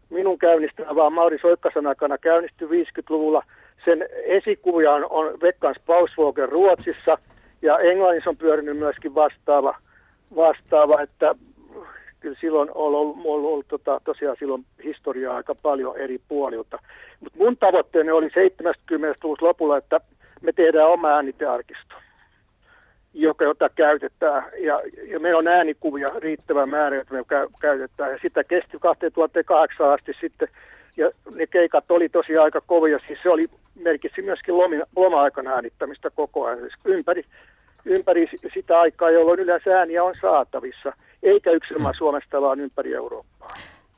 minun 0.09 0.39
käynnistämä, 0.39 0.95
vaan 0.95 1.13
Mauri 1.13 1.39
Soikkasan 1.41 1.87
aikana 1.87 2.17
käynnistyi 2.17 2.67
50-luvulla. 2.67 3.43
Sen 3.85 4.09
esikuvia 4.25 4.91
on, 4.91 5.07
on 5.09 5.37
Vekkans 5.41 5.77
Pausvågen 5.85 6.49
Ruotsissa 6.49 7.17
ja 7.61 7.77
Englannissa 7.79 8.29
on 8.29 8.37
pyörinyt 8.37 8.77
myöskin 8.77 9.15
vastaava, 9.15 9.75
vastaava 10.35 11.01
että 11.01 11.35
kyllä 12.19 12.37
silloin 12.41 12.69
on 12.69 12.75
ollut, 12.75 13.17
ollut, 13.25 13.51
ollut 13.51 13.67
tota, 13.67 14.01
tosiaan 14.03 14.35
silloin 14.39 14.65
historiaa 14.83 15.35
aika 15.35 15.55
paljon 15.55 15.97
eri 15.97 16.21
puolilta. 16.27 16.79
Mutta 17.19 17.37
mun 17.39 17.57
tavoitteeni 17.57 18.11
oli 18.11 18.27
70-luvun 18.27 19.37
lopulla, 19.41 19.77
että 19.77 19.99
me 20.41 20.51
tehdään 20.51 20.89
oma 20.89 21.09
äänitearkisto, 21.09 21.95
joka, 23.13 23.45
jota 23.45 23.69
käytetään. 23.69 24.43
Ja, 24.57 24.81
ja 25.07 25.19
meillä 25.19 25.39
on 25.39 25.47
äänikuvia 25.47 26.07
riittävä 26.17 26.65
määrä, 26.65 26.95
joita 26.95 27.13
me 27.13 27.23
käytetään. 27.61 28.11
Ja 28.11 28.17
sitä 28.21 28.43
kesti 28.43 28.77
2008 28.81 29.89
asti 29.89 30.11
sitten. 30.21 30.47
Ja 30.97 31.11
ne 31.35 31.47
keikat 31.47 31.91
oli 31.91 32.09
tosiaan 32.09 32.43
aika 32.43 32.61
kovia. 32.61 32.99
Siis 33.07 33.19
se 33.23 33.29
oli, 33.29 33.49
merkitsi 33.79 34.21
myöskin 34.21 34.55
loma-aikana 34.95 35.51
äänittämistä 35.51 36.09
koko 36.09 36.45
ajan. 36.45 36.59
Siis 36.59 36.73
ympäri, 36.85 37.23
ympäri 37.85 38.27
sitä 38.53 38.79
aikaa, 38.79 39.09
jolloin 39.11 39.39
yleensä 39.39 39.77
ääniä 39.79 40.03
on 40.03 40.15
saatavissa. 40.21 40.93
Eikä 41.23 41.51
yksilömään 41.51 41.93
Suomesta, 41.97 42.41
vaan 42.41 42.59
ympäri 42.59 42.93
Eurooppaa. 42.93 43.49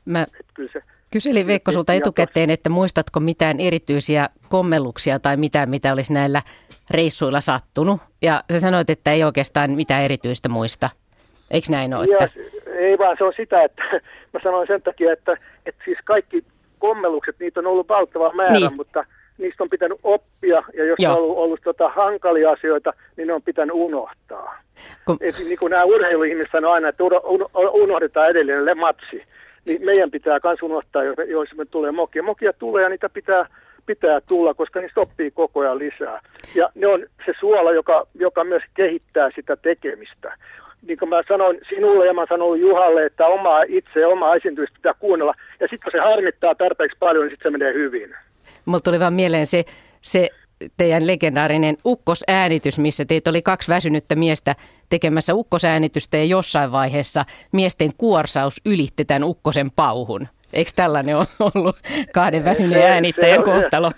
Mä 0.04 0.26
kyllä 0.54 0.70
se, 0.72 0.82
kyselin 1.12 1.46
Veikko 1.46 1.72
sulta 1.72 1.92
etukäteen, 1.92 2.50
että 2.50 2.70
muistatko 2.70 3.20
mitään 3.20 3.60
erityisiä 3.60 4.28
kommelluksia 4.48 5.18
tai 5.18 5.36
mitään, 5.36 5.70
mitä 5.70 5.92
olisi 5.92 6.12
näillä 6.12 6.42
reissuilla 6.90 7.40
sattunut. 7.40 8.00
Ja 8.22 8.44
sä 8.52 8.60
sanoit, 8.60 8.90
että 8.90 9.12
ei 9.12 9.24
oikeastaan 9.24 9.70
mitään 9.70 10.02
erityistä 10.02 10.48
muista. 10.48 10.90
Eikö 11.50 11.66
näin 11.70 11.94
ole? 11.94 12.06
Että... 12.12 12.40
ei 12.78 12.98
vaan 12.98 13.16
se 13.18 13.24
on 13.24 13.32
sitä, 13.36 13.64
että 13.64 13.82
mä 14.32 14.40
sanoin 14.42 14.66
sen 14.66 14.82
takia, 14.82 15.12
että, 15.12 15.36
että 15.66 15.84
siis 15.84 15.98
kaikki 16.04 16.44
kommellukset, 16.78 17.36
niitä 17.40 17.60
on 17.60 17.66
ollut 17.66 17.88
valtava 17.88 18.32
määrä, 18.32 18.52
niin. 18.52 18.70
mutta 18.76 19.04
niistä 19.38 19.62
on 19.62 19.70
pitänyt 19.70 19.98
oppia, 20.02 20.62
ja 20.74 20.84
jos 20.84 20.94
Joo. 20.98 21.12
on 21.12 21.18
ollut, 21.18 21.38
ollut 21.38 21.60
tota 21.64 21.88
hankalia 21.88 22.50
asioita, 22.50 22.92
niin 23.16 23.26
ne 23.28 23.34
on 23.34 23.42
pitänyt 23.42 23.76
unohtaa. 23.76 24.58
Kun... 25.04 25.16
Et, 25.20 25.34
niin 25.38 25.58
kuin 25.58 25.70
nämä 25.70 25.84
urheiluihmiset 25.84 26.52
sanoo 26.52 26.72
aina, 26.72 26.88
että 26.88 27.04
unohdetaan 27.72 28.30
edelleen 28.30 28.78
matsi 28.78 29.22
niin 29.64 29.84
meidän 29.84 30.10
pitää 30.10 30.38
myös 30.44 30.62
unohtaa, 30.62 31.02
jos 31.04 31.48
me 31.56 31.64
tulee 31.64 31.92
mokia. 31.92 32.22
Mokia 32.22 32.52
tulee 32.52 32.82
ja 32.82 32.88
niitä 32.88 33.08
pitää, 33.08 33.46
pitää 33.86 34.20
tulla, 34.20 34.54
koska 34.54 34.80
niistä 34.80 35.00
oppii 35.00 35.30
koko 35.30 35.60
ajan 35.60 35.78
lisää. 35.78 36.20
Ja 36.54 36.70
ne 36.74 36.86
on 36.86 37.06
se 37.26 37.32
suola, 37.40 37.72
joka, 37.72 38.06
joka 38.14 38.44
myös 38.44 38.62
kehittää 38.74 39.30
sitä 39.34 39.56
tekemistä. 39.56 40.38
Niin 40.86 40.98
kuin 40.98 41.08
mä 41.08 41.22
sanoin 41.28 41.60
sinulle 41.68 42.06
ja 42.06 42.14
mä 42.14 42.26
sanoin 42.28 42.60
Juhalle, 42.60 43.06
että 43.06 43.26
omaa 43.26 43.62
itse 43.68 44.06
omaa 44.06 44.34
esiintymistä 44.34 44.74
pitää 44.74 44.94
kuunnella. 44.94 45.34
Ja 45.60 45.68
sitten 45.68 45.82
kun 45.82 45.92
se 45.92 45.98
harmittaa 45.98 46.54
tarpeeksi 46.54 46.96
paljon, 47.00 47.24
niin 47.24 47.32
sitten 47.32 47.52
se 47.52 47.58
menee 47.58 47.74
hyvin. 47.74 48.14
Mulla 48.64 48.80
tuli 48.80 49.00
vaan 49.00 49.12
mieleen 49.12 49.46
se, 49.46 49.64
se 50.00 50.28
teidän 50.76 51.06
legendaarinen 51.06 51.76
ukkosäänitys, 51.86 52.78
missä 52.78 53.04
teitä 53.04 53.30
oli 53.30 53.42
kaksi 53.42 53.68
väsynyttä 53.68 54.14
miestä 54.14 54.54
tekemässä 54.92 55.34
ukkosäänitystä 55.34 56.16
ja 56.16 56.24
jossain 56.24 56.72
vaiheessa 56.72 57.24
miesten 57.52 57.90
kuorsaus 57.98 58.60
ylitti 58.66 59.04
tämän 59.04 59.24
ukkosen 59.24 59.70
pauhun. 59.70 60.28
Eikö 60.52 60.70
tällainen 60.76 61.16
ole 61.16 61.26
ollut 61.54 61.76
kahden 62.12 62.44
väsyneen 62.44 62.92
äänittäjän 62.92 63.38
se 63.38 63.44
kohtalo? 63.44 63.92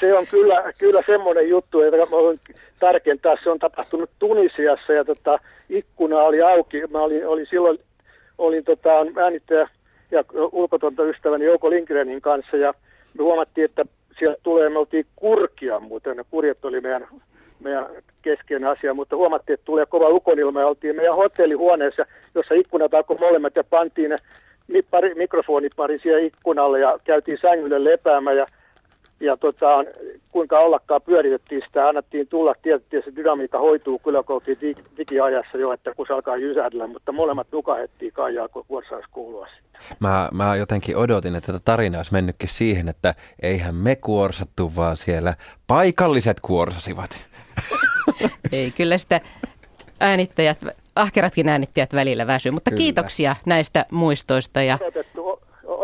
Se 0.00 0.18
on 0.18 0.26
kyllä, 0.26 0.72
kyllä 0.78 1.02
semmoinen 1.06 1.48
juttu, 1.48 1.80
että 1.80 1.96
mä 1.96 2.10
voin 2.10 2.38
tarkentaa. 2.80 3.36
Se 3.44 3.50
on 3.50 3.58
tapahtunut 3.58 4.10
Tunisiassa 4.18 4.92
ja 4.92 5.04
tota, 5.04 5.38
ikkuna 5.68 6.18
oli 6.18 6.42
auki. 6.42 6.86
Mä 6.86 6.98
olin, 6.98 7.26
olin 7.26 7.46
silloin 7.50 7.78
olin 8.38 8.64
tota, 8.64 8.90
äänittäjä 9.22 9.68
ja 10.10 10.22
ulkotonta 10.52 11.02
ystäväni 11.02 11.44
Jouko 11.44 11.70
Lindgrenin 11.70 12.20
kanssa 12.20 12.56
ja 12.56 12.74
me 13.14 13.22
huomattiin, 13.22 13.64
että 13.64 13.84
sieltä 14.18 14.40
tulee, 14.42 14.68
me 14.68 14.78
oltiin 14.78 15.06
kurkia 15.16 15.80
muuten, 15.80 16.16
ne 16.16 16.24
kurjet 16.30 16.64
oli 16.64 16.80
meidän, 16.80 17.06
meidän 17.60 17.86
keskeinen 18.22 18.68
asia, 18.68 18.94
mutta 18.94 19.16
huomattiin, 19.16 19.54
että 19.54 19.64
tulee 19.64 19.86
kova 19.86 20.08
ukonilma 20.08 20.60
ja 20.60 20.66
oltiin 20.66 20.96
meidän 20.96 21.14
hotellihuoneessa, 21.14 22.06
jossa 22.34 22.54
ikkunat 22.54 22.94
alkoi 22.94 23.16
molemmat 23.20 23.56
ja 23.56 23.64
pantiin 23.64 24.10
ne 24.10 24.16
pari, 24.90 25.14
mikrofonipari 25.14 25.98
siihen 25.98 26.24
ikkunalle 26.24 26.80
ja 26.80 26.98
käytiin 27.04 27.38
sängylle 27.42 27.84
lepäämään 27.84 28.36
ja 28.36 28.46
ja 29.20 29.36
tota, 29.36 29.66
kuinka 30.32 30.58
ollakaan 30.58 31.02
pyöritettiin 31.02 31.62
sitä, 31.66 31.88
annettiin 31.88 32.28
tulla, 32.28 32.54
tietysti 32.62 32.96
se 33.04 33.16
dynamiikka 33.16 33.58
hoituu 33.58 33.98
kyllä, 33.98 34.18
dig- 34.20 34.96
digiajassa 34.96 35.58
jo, 35.58 35.72
että 35.72 35.94
kun 35.94 36.06
se 36.06 36.12
alkaa 36.12 36.36
jysähdellä, 36.36 36.86
mutta 36.86 37.12
molemmat 37.12 37.46
nukahettiin 37.52 38.12
kaijaa, 38.12 38.48
kun 38.48 38.64
vuorossa 38.68 39.08
kuulua 39.10 39.46
sitten. 39.46 39.80
Mä, 40.00 40.28
mä 40.34 40.56
jotenkin 40.56 40.96
odotin, 40.96 41.36
että 41.36 41.52
tätä 41.52 41.64
tarina 41.64 41.98
olisi 41.98 42.12
mennytkin 42.12 42.48
siihen, 42.48 42.88
että 42.88 43.14
eihän 43.42 43.74
me 43.74 43.96
kuorsattu, 43.96 44.72
vaan 44.76 44.96
siellä 44.96 45.34
paikalliset 45.66 46.40
kuorsasivat. 46.40 47.28
Ei, 48.52 48.70
kyllä 48.70 48.98
sitä 48.98 49.20
äänittäjät, 50.00 50.58
ahkeratkin 50.96 51.48
äänittäjät 51.48 51.94
välillä 51.94 52.26
väsyy, 52.26 52.52
mutta 52.52 52.70
kyllä. 52.70 52.78
kiitoksia 52.78 53.36
näistä 53.46 53.86
muistoista. 53.92 54.62
Ja... 54.62 54.78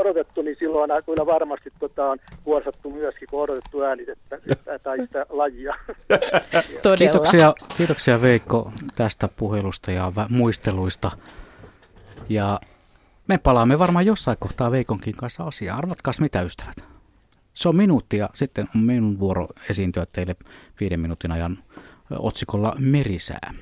odotettu, 0.07 0.43
niin 0.43 0.57
silloin 0.59 0.91
kyllä 1.07 1.27
varmasti 1.27 1.73
tota, 1.79 2.05
on 2.11 2.19
kuorsattu 2.45 2.91
myöskin, 2.91 3.29
kun 3.31 3.43
odotettu 3.43 3.85
äänitettä 3.85 4.39
tai 4.83 4.99
sitä 4.99 5.27
lajia. 5.29 5.75
Kiitoksia, 6.99 7.55
kiitoksia 7.77 8.23
Veikko 8.23 8.73
tästä 8.97 9.29
puhelusta 9.37 9.91
ja 9.91 10.13
muisteluista. 10.29 11.11
Ja 12.29 12.61
me 13.29 13.39
palaamme 13.39 13.79
varmaan 13.79 14.07
jossain 14.07 14.37
kohtaa 14.41 14.71
Veikonkin 14.71 15.17
kanssa 15.17 15.45
asiaan. 15.45 15.79
Arvatkaas 15.79 16.21
mitä 16.21 16.43
ystävät? 16.43 16.77
Se 17.55 17.69
on 17.69 17.77
minuutti 17.77 18.17
ja 18.17 18.31
sitten 18.35 18.69
on 18.75 18.81
minun 18.81 19.19
vuoro 19.19 19.49
esiintyä 19.71 20.07
teille 20.13 20.37
viiden 20.81 21.01
minuutin 21.01 21.33
ajan 21.33 21.59
otsikolla 22.11 22.77
Merisää. 22.79 23.55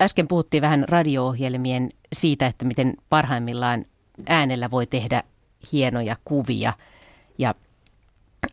Äsken 0.00 0.28
puhuttiin 0.28 0.62
vähän 0.62 0.84
radio-ohjelmien 0.88 1.88
siitä, 2.12 2.46
että 2.46 2.64
miten 2.64 2.94
parhaimmillaan 3.08 3.84
äänellä 4.26 4.70
voi 4.70 4.86
tehdä 4.86 5.22
hienoja 5.72 6.16
kuvia. 6.24 6.72
Ja 7.38 7.54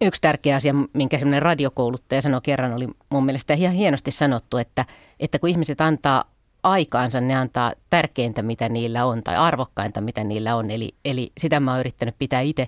yksi 0.01 0.21
tärkeä 0.21 0.55
asia, 0.55 0.73
minkä 0.93 1.19
semmoinen 1.19 1.41
radiokouluttaja 1.41 2.21
sanoi 2.21 2.41
kerran, 2.43 2.73
oli 2.73 2.87
mun 3.09 3.25
mielestä 3.25 3.53
ihan 3.53 3.73
hienosti 3.73 4.11
sanottu, 4.11 4.57
että, 4.57 4.85
että 5.19 5.39
kun 5.39 5.49
ihmiset 5.49 5.81
antaa 5.81 6.23
aikaansa, 6.63 7.21
ne 7.21 7.35
antaa 7.35 7.73
tärkeintä, 7.89 8.43
mitä 8.43 8.69
niillä 8.69 9.05
on, 9.05 9.23
tai 9.23 9.35
arvokkainta, 9.35 10.01
mitä 10.01 10.23
niillä 10.23 10.55
on. 10.55 10.71
Eli, 10.71 10.95
eli 11.05 11.31
sitä 11.37 11.59
mä 11.59 11.71
oon 11.71 11.79
yrittänyt 11.79 12.15
pitää 12.19 12.41
itse 12.41 12.67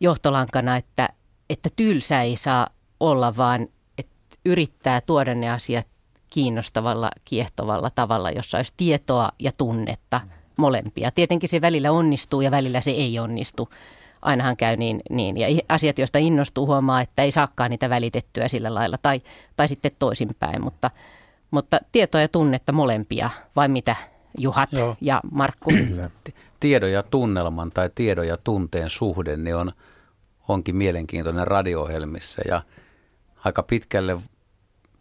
johtolankana, 0.00 0.76
että, 0.76 1.08
että 1.50 1.68
tylsä 1.76 2.22
ei 2.22 2.36
saa 2.36 2.66
olla, 3.00 3.36
vaan 3.36 3.68
että 3.98 4.14
yrittää 4.44 5.00
tuoda 5.00 5.34
ne 5.34 5.50
asiat 5.50 5.86
kiinnostavalla, 6.30 7.10
kiehtovalla 7.24 7.90
tavalla, 7.90 8.30
jossa 8.30 8.56
olisi 8.56 8.72
tietoa 8.76 9.28
ja 9.38 9.52
tunnetta 9.58 10.20
molempia. 10.56 11.10
Tietenkin 11.10 11.48
se 11.48 11.60
välillä 11.60 11.92
onnistuu 11.92 12.40
ja 12.40 12.50
välillä 12.50 12.80
se 12.80 12.90
ei 12.90 13.18
onnistu. 13.18 13.68
Ainahan 14.22 14.56
käy 14.56 14.76
niin, 14.76 15.02
niin. 15.10 15.36
Ja 15.36 15.46
asiat, 15.68 15.98
joista 15.98 16.18
innostuu, 16.18 16.66
huomaa, 16.66 17.00
että 17.00 17.22
ei 17.22 17.32
saakaan 17.32 17.70
niitä 17.70 17.90
välitettyä 17.90 18.48
sillä 18.48 18.74
lailla 18.74 18.98
tai, 19.02 19.22
tai 19.56 19.68
sitten 19.68 19.92
toisinpäin. 19.98 20.64
Mutta, 20.64 20.90
mutta 21.50 21.78
tietoa 21.92 22.20
ja 22.20 22.28
tunnetta 22.28 22.72
molempia, 22.72 23.30
vai 23.56 23.68
mitä 23.68 23.96
Juhat 24.38 24.72
Joo. 24.72 24.96
ja 25.00 25.20
Markku? 25.30 25.70
Tiedon 26.60 26.92
ja 26.92 27.02
tunnelman 27.02 27.70
tai 27.70 27.90
tiedon 27.94 28.28
ja 28.28 28.36
tunteen 28.36 28.90
suhde 28.90 29.36
niin 29.36 29.56
on, 29.56 29.72
onkin 30.48 30.76
mielenkiintoinen 30.76 31.46
radio-ohjelmissa 31.46 32.42
ja 32.48 32.62
aika 33.44 33.62
pitkälle 33.62 34.18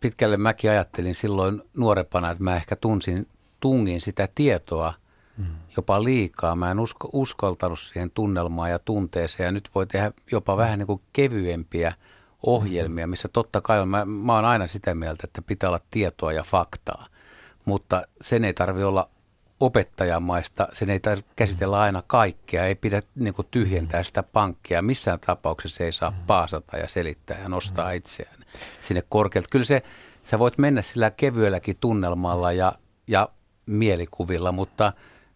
pitkälle 0.03 0.37
mäkin 0.37 0.71
ajattelin 0.71 1.15
silloin 1.15 1.61
nuorempana, 1.77 2.31
että 2.31 2.43
mä 2.43 2.55
ehkä 2.55 2.75
tunsin, 2.75 3.27
tungin 3.59 4.01
sitä 4.01 4.29
tietoa 4.35 4.93
mm. 5.37 5.45
jopa 5.77 6.03
liikaa. 6.03 6.55
Mä 6.55 6.71
en 6.71 6.79
usko, 6.79 7.09
uskaltanut 7.13 7.79
siihen 7.79 8.11
tunnelmaan 8.11 8.69
ja 8.69 8.79
tunteeseen 8.79 9.45
ja 9.45 9.51
nyt 9.51 9.69
voi 9.75 9.87
tehdä 9.87 10.11
jopa 10.31 10.57
vähän 10.57 10.79
niin 10.79 10.87
kuin 10.87 11.01
kevyempiä 11.13 11.93
ohjelmia, 12.45 13.07
missä 13.07 13.27
totta 13.27 13.61
kai 13.61 13.79
on, 13.81 13.87
mä, 13.87 14.05
mä 14.05 14.35
oon 14.35 14.45
aina 14.45 14.67
sitä 14.67 14.95
mieltä, 14.95 15.21
että 15.23 15.41
pitää 15.41 15.69
olla 15.69 15.79
tietoa 15.91 16.33
ja 16.33 16.43
faktaa, 16.43 17.07
mutta 17.65 18.03
sen 18.21 18.45
ei 18.45 18.53
tarvi 18.53 18.83
olla 18.83 19.09
opettajamaista, 19.59 20.67
sen 20.73 20.89
ei 20.89 20.99
tarvitse 20.99 21.31
käsitellä 21.35 21.79
aina 21.79 22.03
kaikkea, 22.07 22.65
ei 22.65 22.75
pidä 22.75 23.01
niin 23.15 23.33
kuin, 23.33 23.47
tyhjentää 23.51 24.03
sitä 24.03 24.23
pankkia. 24.23 24.81
Missään 24.81 25.19
tapauksessa 25.19 25.83
ei 25.83 25.91
saa 25.91 26.11
mm. 26.11 26.17
paasata 26.27 26.77
ja 26.77 26.87
selittää 26.87 27.39
ja 27.43 27.49
nostaa 27.49 27.89
mm. 27.89 27.95
itseään 27.95 28.39
sinne 28.81 29.03
korkealta. 29.09 29.49
Kyllä 29.51 29.65
se, 29.65 29.83
sä 30.23 30.39
voit 30.39 30.57
mennä 30.57 30.81
sillä 30.81 31.11
kevyelläkin 31.11 31.77
tunnelmalla 31.79 32.51
ja, 32.51 32.73
ja 33.07 33.29
mielikuvilla, 33.65 34.51
mutta 34.51 34.93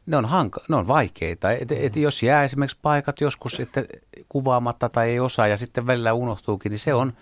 ne 0.07 0.17
on, 0.17 0.25
hanka, 0.25 0.61
ne 0.69 0.75
on 0.75 0.87
vaikeita. 0.87 1.51
Et, 1.51 1.71
et 1.71 1.95
mm. 1.95 2.01
jos 2.01 2.23
jää 2.23 2.43
esimerkiksi 2.43 2.77
paikat 2.81 3.21
joskus 3.21 3.59
että 3.59 3.85
kuvaamatta 4.29 4.89
tai 4.89 5.09
ei 5.09 5.19
osaa 5.19 5.47
ja 5.47 5.57
sitten 5.57 5.87
välillä 5.87 6.13
unohtuukin, 6.13 6.69
niin 6.69 6.79
se 6.79 6.93
on, 6.93 7.13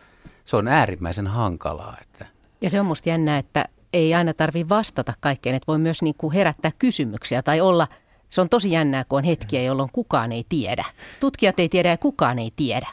se 0.45 0.57
on 0.57 0.67
äärimmäisen 0.67 1.27
hankalaa. 1.27 1.97
Että. 2.01 2.25
Ja 2.61 2.69
se 2.69 2.79
on 2.79 2.85
musta 2.85 3.09
jännä, 3.09 3.37
että 3.37 3.65
ei 3.93 4.13
aina 4.13 4.33
tarvi 4.33 4.69
vastata 4.69 5.13
kaikkeen, 5.19 5.55
että 5.55 5.67
voi 5.67 5.77
myös 5.77 6.01
niin 6.01 6.15
kuin 6.17 6.33
herättää 6.33 6.71
kysymyksiä 6.79 7.43
tai 7.43 7.61
olla, 7.61 7.87
se 8.29 8.41
on 8.41 8.49
tosi 8.49 8.71
jännää, 8.71 9.03
kun 9.03 9.17
on 9.17 9.23
hetkiä, 9.23 9.61
jolloin 9.61 9.89
kukaan 9.93 10.31
ei 10.31 10.45
tiedä. 10.49 10.85
Tutkijat 11.19 11.59
ei 11.59 11.69
tiedä 11.69 11.89
ja 11.89 11.97
kukaan 11.97 12.39
ei 12.39 12.51
tiedä. 12.55 12.87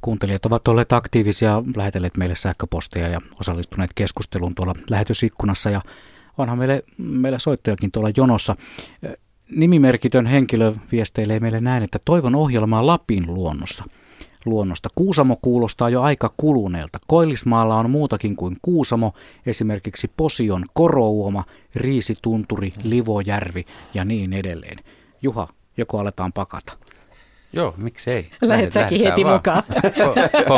Kuuntelijat 0.00 0.46
ovat 0.46 0.68
olleet 0.68 0.92
aktiivisia, 0.92 1.62
lähetelleet 1.76 2.16
meille 2.16 2.34
sähköposteja 2.34 3.08
ja 3.08 3.20
osallistuneet 3.40 3.90
keskusteluun 3.94 4.54
tuolla 4.54 4.74
lähetysikkunassa 4.90 5.70
ja 5.70 5.80
onhan 6.38 6.58
meille, 6.58 6.82
meillä 6.98 7.38
soittojakin 7.38 7.92
tuolla 7.92 8.10
jonossa. 8.16 8.56
Nimimerkitön 9.50 10.26
henkilö 10.26 10.72
viesteilee 10.92 11.40
meille 11.40 11.60
näin, 11.60 11.82
että 11.82 11.98
toivon 12.04 12.34
ohjelmaa 12.34 12.86
Lapin 12.86 13.24
luonnosta– 13.26 13.84
luonnosta. 14.48 14.88
Kuusamo 14.94 15.36
kuulostaa 15.42 15.88
jo 15.88 16.02
aika 16.02 16.34
kuluneelta. 16.36 16.98
Koillismaalla 17.06 17.76
on 17.76 17.90
muutakin 17.90 18.36
kuin 18.36 18.56
Kuusamo, 18.62 19.12
esimerkiksi 19.46 20.10
Posion 20.16 20.64
korouoma, 20.72 21.44
Riisitunturi, 21.74 22.72
Livojärvi 22.82 23.64
ja 23.94 24.04
niin 24.04 24.32
edelleen. 24.32 24.76
Juha, 25.22 25.48
joko 25.76 25.98
aletaan 25.98 26.32
pakata? 26.32 26.72
Joo, 27.52 27.74
miksei. 27.76 28.30
Lähet 28.42 28.72
säkin 28.72 29.02
heti 29.02 29.24
vaan. 29.24 29.36
mukaan. 29.36 29.62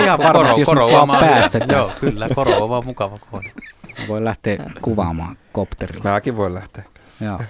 Ihan 0.05 0.19
varmasti, 0.19 0.61
jos 0.61 0.67
koro, 0.67 0.93
vaan 0.93 1.21
päästä. 1.21 1.61
Joo, 1.69 1.91
kyllä, 2.01 2.29
koro 2.35 2.63
on 2.63 2.69
vaan 2.69 2.87
mukava 2.87 3.19
kohde. 3.31 3.51
Voi 4.09 4.25
lähteä 4.25 4.71
kuvaamaan 4.83 5.39
kopterilla. 5.53 6.13
Mäkin 6.13 6.37
voi 6.37 6.55
lähteä. 6.55 6.85
Joo. 7.21 7.41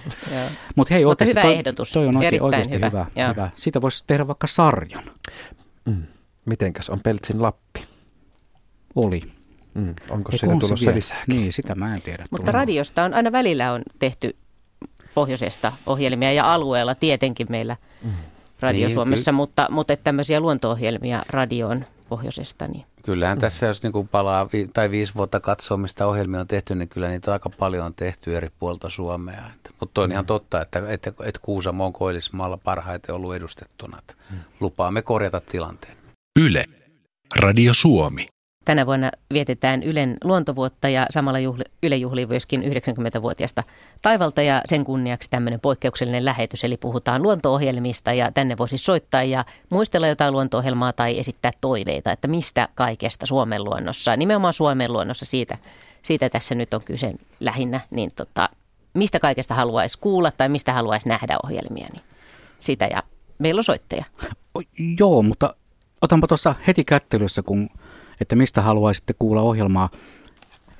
Mut 0.75 0.89
hei, 0.89 1.05
Mutta 1.05 1.25
hyvä 1.25 1.41
toi, 1.41 1.53
ehdotus. 1.53 1.91
Toi 1.91 2.07
on 2.07 2.17
oikein, 2.17 2.41
oikeasti 2.41 2.75
hyvä. 2.75 2.89
hyvä. 2.89 3.05
hyvä. 3.29 3.49
Siitä 3.55 3.81
voisi 3.81 4.03
tehdä 4.07 4.27
vaikka 4.27 4.47
sarjan. 4.47 5.03
Mm. 5.85 6.03
Mitenkäs 6.45 6.89
on 6.89 6.99
Peltsin 6.99 7.41
Lappi? 7.41 7.85
Oli. 8.95 9.21
Mm, 9.73 9.93
onko 10.09 10.31
siitä 10.31 10.55
tulossa 10.59 10.91
lisää? 10.93 11.23
Niin, 11.27 11.53
sitä 11.53 11.75
mä 11.75 11.95
en 11.95 12.01
tiedä. 12.01 12.25
Mutta 12.31 12.51
radiosta 12.51 13.03
on 13.03 13.13
aina 13.13 13.31
välillä 13.31 13.71
on 13.71 13.81
tehty 13.99 14.35
pohjoisesta 15.13 15.71
ohjelmia 15.85 16.33
ja 16.33 16.53
alueella 16.53 16.95
tietenkin 16.95 17.47
meillä 17.49 17.77
mm. 18.03 18.11
Radio 18.59 18.87
niin, 18.87 18.93
Suomessa, 18.93 19.31
mutta, 19.31 19.67
mutta 19.71 19.93
että 19.93 20.03
tämmöisiä 20.03 20.39
luonto-ohjelmia 20.39 21.23
radioon 21.29 21.85
pohjoisesta. 22.09 22.67
Niin. 22.67 22.85
Kyllähän 23.03 23.37
mm. 23.37 23.41
tässä, 23.41 23.67
jos 23.67 23.83
niin 23.83 23.93
kuin 23.93 24.07
palaa 24.07 24.49
vi- 24.53 24.69
tai 24.73 24.91
viisi 24.91 25.15
vuotta 25.15 25.39
katsoo, 25.39 25.77
mistä 25.77 26.07
ohjelmia 26.07 26.39
on 26.39 26.47
tehty, 26.47 26.75
niin 26.75 26.89
kyllä 26.89 27.09
niitä 27.09 27.33
aika 27.33 27.49
paljon 27.49 27.85
on 27.85 27.93
tehty 27.93 28.37
eri 28.37 28.47
puolta 28.59 28.89
Suomea. 28.89 29.43
Mutta 29.79 30.01
on 30.01 30.09
mm. 30.09 30.11
ihan 30.11 30.25
totta, 30.25 30.61
että, 30.61 30.83
että, 30.87 31.13
että 31.23 31.39
Kuusamo 31.41 31.85
on 31.85 31.93
Koillismaalla 31.93 32.57
parhaiten 32.57 33.15
ollut 33.15 33.35
edustettuna. 33.35 33.97
Mm. 34.31 34.37
Lupaamme 34.59 35.01
korjata 35.01 35.41
tilanteen. 35.41 35.97
Yle, 36.39 36.65
Radio 37.39 37.73
Suomi. 37.73 38.27
Tänä 38.65 38.85
vuonna 38.85 39.11
vietetään 39.33 39.83
Ylen 39.83 40.17
luontovuotta 40.23 40.89
ja 40.89 41.05
samalla 41.09 41.39
juhli, 41.39 41.63
Yle 41.83 41.95
juhlii 41.95 42.25
myöskin 42.25 42.63
90-vuotiaasta 42.63 43.63
taivalta 44.01 44.41
ja 44.41 44.61
sen 44.65 44.83
kunniaksi 44.83 45.29
tämmöinen 45.29 45.59
poikkeuksellinen 45.59 46.25
lähetys. 46.25 46.63
Eli 46.63 46.77
puhutaan 46.77 47.21
luonto-ohjelmista 47.21 48.13
ja 48.13 48.31
tänne 48.31 48.57
voisi 48.57 48.77
soittaa 48.77 49.23
ja 49.23 49.45
muistella 49.69 50.07
jotain 50.07 50.33
luonto-ohjelmaa 50.33 50.93
tai 50.93 51.19
esittää 51.19 51.51
toiveita, 51.61 52.11
että 52.11 52.27
mistä 52.27 52.69
kaikesta 52.75 53.25
Suomen 53.25 53.63
luonnossa, 53.63 54.17
nimenomaan 54.17 54.53
Suomen 54.53 54.93
luonnossa 54.93 55.25
siitä, 55.25 55.57
siitä 56.01 56.29
tässä 56.29 56.55
nyt 56.55 56.73
on 56.73 56.83
kyse 56.83 57.13
lähinnä, 57.39 57.79
niin 57.91 58.11
tota, 58.15 58.49
mistä 58.93 59.19
kaikesta 59.19 59.53
haluaisi 59.53 59.97
kuulla 59.99 60.31
tai 60.31 60.49
mistä 60.49 60.73
haluaisi 60.73 61.09
nähdä 61.09 61.37
ohjelmia, 61.45 61.87
niin 61.93 62.03
sitä 62.59 62.85
ja 62.91 63.03
meillä 63.39 63.59
on 63.59 63.63
soittaja. 63.63 64.03
Joo, 64.99 65.21
mutta 65.21 65.55
otanpa 66.01 66.27
tuossa 66.27 66.55
heti 66.67 66.83
kättelyssä, 66.83 67.41
kun, 67.41 67.69
että 68.21 68.35
mistä 68.35 68.61
haluaisitte 68.61 69.13
kuulla 69.19 69.41
ohjelmaa 69.41 69.89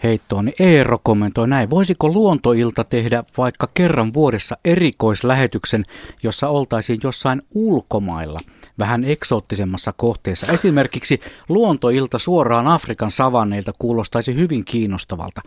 heittoon, 0.04 0.46
niin 0.46 0.56
Eero 0.60 1.00
kommentoi 1.04 1.48
näin. 1.48 1.70
Voisiko 1.70 2.10
luontoilta 2.10 2.84
tehdä 2.84 3.24
vaikka 3.38 3.68
kerran 3.74 4.14
vuodessa 4.14 4.58
erikoislähetyksen, 4.66 5.86
jossa 6.24 6.50
oltaisiin 6.50 7.00
jossain 7.04 7.42
ulkomailla, 7.54 8.40
vähän 8.80 9.04
eksoottisemmassa 9.04 9.94
kohteessa. 9.98 10.48
Esimerkiksi 10.48 11.20
luontoilta 11.50 12.20
suoraan 12.20 12.68
Afrikan 12.68 13.12
savanneilta 13.12 13.72
kuulostaisi 13.80 14.36
hyvin 14.36 14.66
kiinnostavalta. 14.66 15.42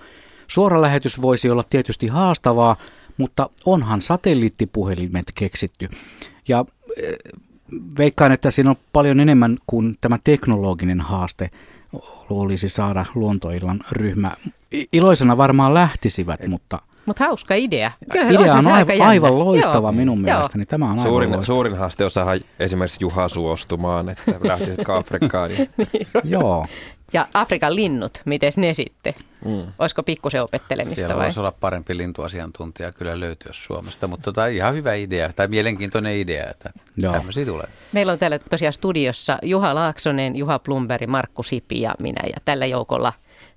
Suora 0.48 0.80
lähetys 0.80 1.22
voisi 1.22 1.50
olla 1.50 1.64
tietysti 1.70 2.06
haastavaa, 2.06 2.76
mutta 3.16 3.50
onhan 3.66 4.02
satelliittipuhelimet 4.02 5.26
keksitty. 5.34 5.88
Ja 6.48 6.64
veikkaan, 7.98 8.32
että 8.32 8.50
siinä 8.50 8.70
on 8.70 8.76
paljon 8.92 9.20
enemmän 9.20 9.58
kuin 9.66 9.94
tämä 10.00 10.18
teknologinen 10.24 11.00
haaste 11.00 11.50
olisi 12.30 12.68
saada 12.68 13.04
luontoillan 13.14 13.80
ryhmä. 13.92 14.32
Iloisena 14.92 15.36
varmaan 15.36 15.74
lähtisivät, 15.74 16.46
mutta... 16.46 16.78
Mutta 17.06 17.24
hauska 17.24 17.54
idea. 17.54 17.90
Kyllä 18.12 18.40
idea 18.40 18.54
on 18.54 18.66
aivan, 18.66 19.00
aivan 19.00 19.38
loistava 19.38 19.86
Joo. 19.86 19.92
minun 19.92 20.20
mielestäni. 20.20 20.66
Tämä 20.66 20.90
on 20.90 20.98
suurin, 20.98 21.28
loistava. 21.30 21.46
suurin 21.46 21.76
haaste 21.76 22.04
on 22.04 22.10
saada 22.10 22.40
esimerkiksi 22.58 22.98
Juha 23.00 23.28
suostumaan, 23.28 24.08
että 24.08 24.34
lähtisit 24.42 24.90
Afrikkaan. 24.90 25.50
Niin. 25.50 25.68
Joo. 26.24 26.66
Ja 27.14 27.28
Afrikan 27.34 27.74
linnut, 27.74 28.22
miten 28.24 28.52
ne 28.56 28.74
sitten? 28.74 29.14
Mm. 29.44 29.72
Olisiko 29.78 30.02
pikkusen 30.02 30.42
opettelemista 30.42 30.94
Siellä 30.94 31.14
vai? 31.14 31.24
voisi 31.24 31.40
olla 31.40 31.52
parempi 31.52 31.96
lintuasiantuntija 31.96 32.92
kyllä 32.92 33.20
löytyä 33.20 33.52
Suomesta, 33.52 34.06
mutta 34.06 34.24
tota, 34.24 34.46
ihan 34.46 34.74
hyvä 34.74 34.94
idea 34.94 35.32
tai 35.32 35.48
mielenkiintoinen 35.48 36.16
idea, 36.16 36.50
että 36.50 36.70
Joo. 36.96 37.12
tämmöisiä 37.12 37.46
tulee. 37.46 37.68
Meillä 37.92 38.12
on 38.12 38.18
täällä 38.18 38.38
tosiaan 38.38 38.72
studiossa 38.72 39.38
Juha 39.42 39.74
Laaksonen, 39.74 40.36
Juha 40.36 40.58
Plumberi, 40.58 41.06
Markku 41.06 41.42
Sipi 41.42 41.80
ja 41.80 41.94
minä 42.02 42.22
ja 42.26 42.36
tällä 42.44 42.66
joukolla 42.66 43.12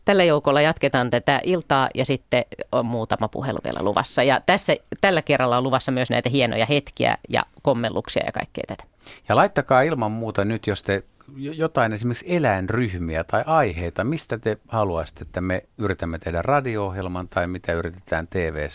Tällä 0.06 0.24
joukolla 0.24 0.62
jatketaan 0.62 1.10
tätä 1.10 1.42
iltaa 1.44 1.90
ja 1.96 2.06
sitten 2.06 2.46
on 2.72 2.86
muutama 2.86 3.28
puhelu 3.28 3.58
vielä 3.64 3.80
luvassa. 3.82 4.24
Ja 4.24 4.42
tässä, 4.46 4.76
tällä 5.02 5.22
kerralla 5.22 5.58
on 5.58 5.64
luvassa 5.64 5.92
myös 5.92 6.10
näitä 6.10 6.30
hienoja 6.30 6.66
hetkiä 6.66 7.18
ja 7.30 7.44
kommelluksia 7.62 8.26
ja 8.26 8.32
kaikkea 8.32 8.64
tätä. 8.68 8.84
Ja 9.30 9.36
laittakaa 9.36 9.82
ilman 9.82 10.12
muuta 10.12 10.46
nyt, 10.46 10.68
jos 10.68 10.84
te 10.84 11.04
jotain 11.36 11.94
esimerkiksi 11.94 12.36
eläinryhmiä 12.36 13.24
tai 13.24 13.44
aiheita, 13.46 14.04
mistä 14.04 14.38
te 14.38 14.58
haluaisitte, 14.68 15.22
että 15.22 15.42
me 15.42 15.64
yritämme 15.78 16.20
tehdä 16.20 16.42
radio-ohjelman 16.42 17.28
tai 17.28 17.48
mitä 17.48 17.74
yritetään 17.74 18.28
tv 18.28 18.68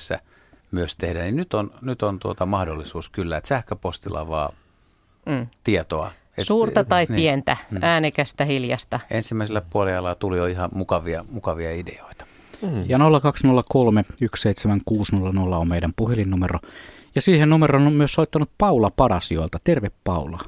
myös 0.71 0.97
tehdä, 0.97 1.23
niin 1.23 1.37
nyt 1.37 1.55
on, 1.55 1.71
nyt 1.81 2.03
on 2.03 2.19
tuota 2.19 2.47
mahdollisuus 2.47 3.09
kyllä, 3.09 3.37
että 3.37 3.49
sähköpostilla 3.49 4.29
vaan 4.29 4.55
mm. 5.27 5.47
tietoa. 5.65 6.13
Et, 6.39 6.47
Suurta 6.47 6.85
tai 6.85 7.05
niin, 7.09 7.17
pientä, 7.17 7.57
mm. 7.71 7.79
äänekästä, 7.83 8.45
hiljasta. 8.45 9.01
Ensimmäisellä 9.11 9.63
puolella 9.71 10.15
tuli 10.15 10.39
jo 10.39 10.47
ihan 10.47 10.71
mukavia, 10.75 11.25
mukavia 11.31 11.73
ideoita. 11.73 12.27
Mm. 12.63 12.85
Ja 12.89 12.99
0203 13.23 14.05
17600 14.37 15.59
on 15.59 15.69
meidän 15.69 15.93
puhelinnumero. 15.97 16.59
Ja 17.15 17.21
siihen 17.21 17.51
numeroon 17.51 17.87
on 17.87 17.93
myös 17.93 18.13
soittanut 18.13 18.51
Paula 18.59 18.91
Parasjoelta. 18.97 19.59
Terve 19.65 19.91
Paula. 20.05 20.39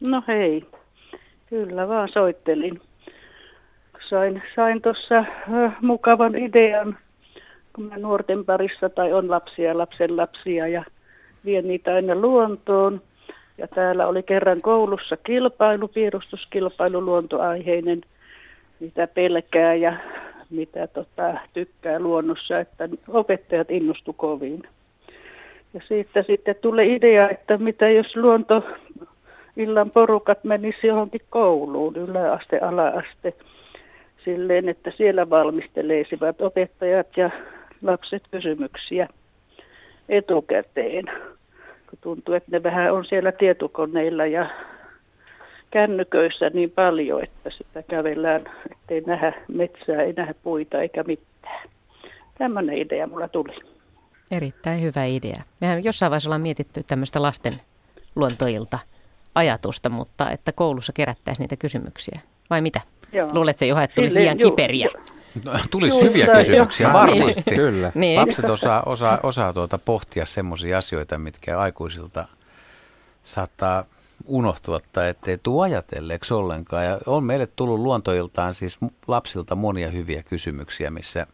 No 0.00 0.22
hei. 0.28 0.66
Kyllä 1.50 1.88
vaan 1.88 2.08
soittelin. 2.08 2.80
Sain, 4.08 4.42
sain 4.54 4.82
tuossa 4.82 5.24
mukavan 5.82 6.34
idean, 6.34 6.98
kun 7.72 7.84
mä 7.84 7.96
nuorten 7.96 8.44
parissa 8.44 8.88
tai 8.88 9.12
on 9.12 9.30
lapsia 9.30 9.78
lapsen 9.78 10.16
lapsia 10.16 10.68
ja 10.68 10.84
vien 11.44 11.68
niitä 11.68 11.94
aina 11.94 12.14
luontoon. 12.14 13.00
Ja 13.58 13.68
täällä 13.68 14.06
oli 14.06 14.22
kerran 14.22 14.60
koulussa 14.62 15.16
kilpailu, 15.16 15.88
piirustuskilpailu 15.88 17.04
luontoaiheinen, 17.04 18.00
mitä 18.80 19.06
pelkää 19.06 19.74
ja 19.74 19.96
mitä 20.50 20.86
tota, 20.86 21.34
tykkää 21.52 21.98
luonnossa, 21.98 22.60
että 22.60 22.88
opettajat 23.08 23.70
innostu 23.70 24.12
kovin. 24.12 24.62
Ja 25.74 25.80
siitä 25.88 26.22
sitten 26.22 26.56
tuli 26.60 26.94
idea, 26.94 27.30
että 27.30 27.58
mitä 27.58 27.88
jos 27.88 28.16
luonto 28.16 28.64
illan 29.56 29.90
porukat 29.90 30.44
menisi 30.44 30.86
johonkin 30.86 31.20
kouluun, 31.30 31.96
yläaste, 31.96 32.58
alaaste, 32.58 33.34
silleen, 34.24 34.68
että 34.68 34.90
siellä 34.96 35.30
valmisteleisivat 35.30 36.40
opettajat 36.40 37.16
ja 37.16 37.30
lapset 37.82 38.22
kysymyksiä 38.30 39.08
etukäteen. 40.08 41.04
Kun 41.90 41.98
tuntuu, 42.00 42.34
että 42.34 42.50
ne 42.50 42.62
vähän 42.62 42.92
on 42.92 43.04
siellä 43.04 43.32
tietokoneilla 43.32 44.26
ja 44.26 44.50
kännyköissä 45.70 46.50
niin 46.54 46.70
paljon, 46.70 47.24
että 47.24 47.50
sitä 47.50 47.82
kävellään, 47.82 48.44
ettei 48.72 49.00
nähdä 49.00 49.32
metsää, 49.48 50.02
ei 50.02 50.12
nähdä 50.12 50.34
puita 50.42 50.80
eikä 50.80 51.02
mitään. 51.02 51.68
Tämmöinen 52.38 52.78
idea 52.78 53.06
mulla 53.06 53.28
tuli. 53.28 53.56
Erittäin 54.30 54.82
hyvä 54.82 55.04
idea. 55.04 55.42
Mehän 55.60 55.84
jossain 55.84 56.10
vaiheessa 56.10 56.28
ollaan 56.28 56.40
mietitty 56.40 56.82
tämmöistä 56.86 57.22
lasten 57.22 57.54
luontoilta 58.16 58.78
ajatusta, 59.34 59.88
mutta 59.88 60.30
että 60.30 60.52
koulussa 60.52 60.92
kerättäisiin 60.92 61.44
niitä 61.44 61.56
kysymyksiä. 61.56 62.20
Vai 62.50 62.60
mitä? 62.60 62.80
Joo. 63.12 63.28
Luuletko 63.32 63.64
Juha, 63.64 63.82
että 63.82 63.94
tulisi 63.94 64.14
liian 64.14 64.38
kiperiä? 64.38 64.88
No, 65.44 65.52
tulisi 65.70 65.96
Juu, 65.96 66.04
hyviä 66.04 66.26
kysymyksiä 66.26 66.86
jo. 66.86 66.92
varmasti. 66.92 67.42
Niin. 67.46 67.56
Kyllä. 67.56 67.92
Niin. 67.94 68.20
Lapset 68.20 68.44
osaa, 68.44 68.82
osaa, 68.82 69.18
osaa 69.22 69.52
tuota 69.52 69.78
pohtia 69.78 70.26
semmoisia 70.26 70.78
asioita, 70.78 71.18
mitkä 71.18 71.58
aikuisilta 71.58 72.28
saattaa 73.22 73.84
unohtua 74.26 74.80
tai 74.92 75.08
ettei 75.08 75.38
tule 75.42 75.64
ajatelleeksi 75.64 76.34
ollenkaan. 76.34 76.84
Ja 76.84 76.98
on 77.06 77.24
meille 77.24 77.46
tullut 77.46 77.80
luontoiltaan 77.80 78.54
siis 78.54 78.78
lapsilta 79.06 79.54
monia 79.54 79.90
hyviä 79.90 80.22
kysymyksiä, 80.22 80.90
missä, 80.90 81.26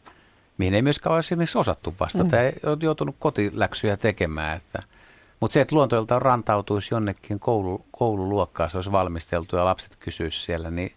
mihin 0.58 0.74
ei 0.74 0.82
myöskään 0.82 1.12
ole 1.12 1.18
esimerkiksi 1.18 1.58
osattu 1.58 1.94
vastata. 2.00 2.36
Mm. 2.36 2.42
Ei 2.42 2.52
ole 2.62 2.76
joutunut 2.80 3.16
kotiläksyjä 3.18 3.96
tekemään, 3.96 4.56
että– 4.56 4.82
mutta 5.40 5.54
se, 5.54 5.60
että 5.60 5.76
luontoilta 5.76 6.18
rantautuisi 6.18 6.94
jonnekin 6.94 7.40
koulu, 7.40 7.86
koululuokkaan, 7.90 8.70
se 8.70 8.76
olisi 8.76 8.92
valmisteltu 8.92 9.56
ja 9.56 9.64
lapset 9.64 9.96
kysyisivät 9.96 10.44
siellä, 10.44 10.70
niin 10.70 10.92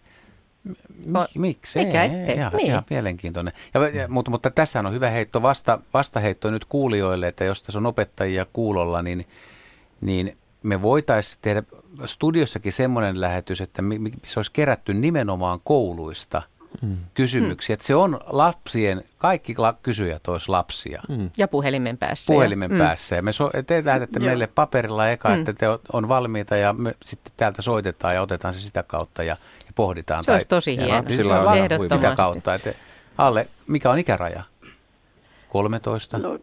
mik, 1.04 1.30
miksi? 1.34 1.84
Mikä 1.84 2.04
ettei, 2.04 2.36
ihan, 2.36 2.52
niin. 2.52 2.66
ihan 2.66 2.82
mielenkiintoinen. 2.90 3.52
Ja, 3.74 3.88
ja, 3.88 4.08
mutta, 4.08 4.30
mutta 4.30 4.50
tässä 4.50 4.80
on 4.80 4.92
hyvä 4.92 5.10
heitto, 5.10 5.42
vasta, 5.42 5.78
vastaheitto 5.94 6.50
nyt 6.50 6.64
kuulijoille, 6.64 7.28
että 7.28 7.44
jos 7.44 7.62
tässä 7.62 7.78
on 7.78 7.86
opettajia 7.86 8.46
kuulolla, 8.52 9.02
niin, 9.02 9.26
niin 10.00 10.36
me 10.62 10.82
voitaisiin 10.82 11.38
tehdä 11.42 11.62
studiossakin 12.06 12.72
semmoinen 12.72 13.20
lähetys, 13.20 13.60
että 13.60 13.82
se 14.24 14.38
olisi 14.38 14.52
kerätty 14.52 14.94
nimenomaan 14.94 15.60
kouluista– 15.64 16.42
mm. 16.82 16.96
kysymyksiä. 17.14 17.74
Mm. 17.74 17.74
Että 17.74 17.86
se 17.86 17.94
on 17.94 18.20
lapsien, 18.26 19.04
kaikki 19.18 19.54
la, 19.58 19.74
kysyjät 19.82 20.28
olisi 20.28 20.48
lapsia. 20.48 21.02
Mm. 21.08 21.30
Ja 21.36 21.48
puhelimen 21.48 21.98
päässä. 21.98 22.32
Puhelimen 22.32 22.70
ja. 22.70 22.74
Mm. 22.74 22.78
päässä. 22.78 23.16
Ja 23.16 23.22
me 23.22 23.32
so, 23.32 23.50
te 23.66 23.82
lähetätte 23.84 24.20
meille 24.20 24.46
paperilla 24.46 25.08
eka, 25.08 25.28
mm. 25.28 25.34
että 25.34 25.52
te 25.52 25.66
on 25.92 26.08
valmiita 26.08 26.56
ja 26.56 26.72
me 26.72 26.94
sitten 27.04 27.32
täältä 27.36 27.62
soitetaan 27.62 28.14
ja 28.14 28.22
otetaan 28.22 28.54
se 28.54 28.60
sitä 28.60 28.82
kautta 28.82 29.22
ja, 29.22 29.36
ja 29.66 29.72
pohditaan. 29.74 30.24
Se 30.24 30.26
tai, 30.26 30.34
olisi 30.34 30.48
tosi 30.48 30.76
hieno. 30.76 31.08
Sitä 31.88 32.14
kautta. 32.16 32.54
Että 32.54 32.74
alle, 33.18 33.48
mikä 33.66 33.90
on 33.90 33.98
ikäraja? 33.98 34.42
13? 35.48 36.18
No, 36.18 36.38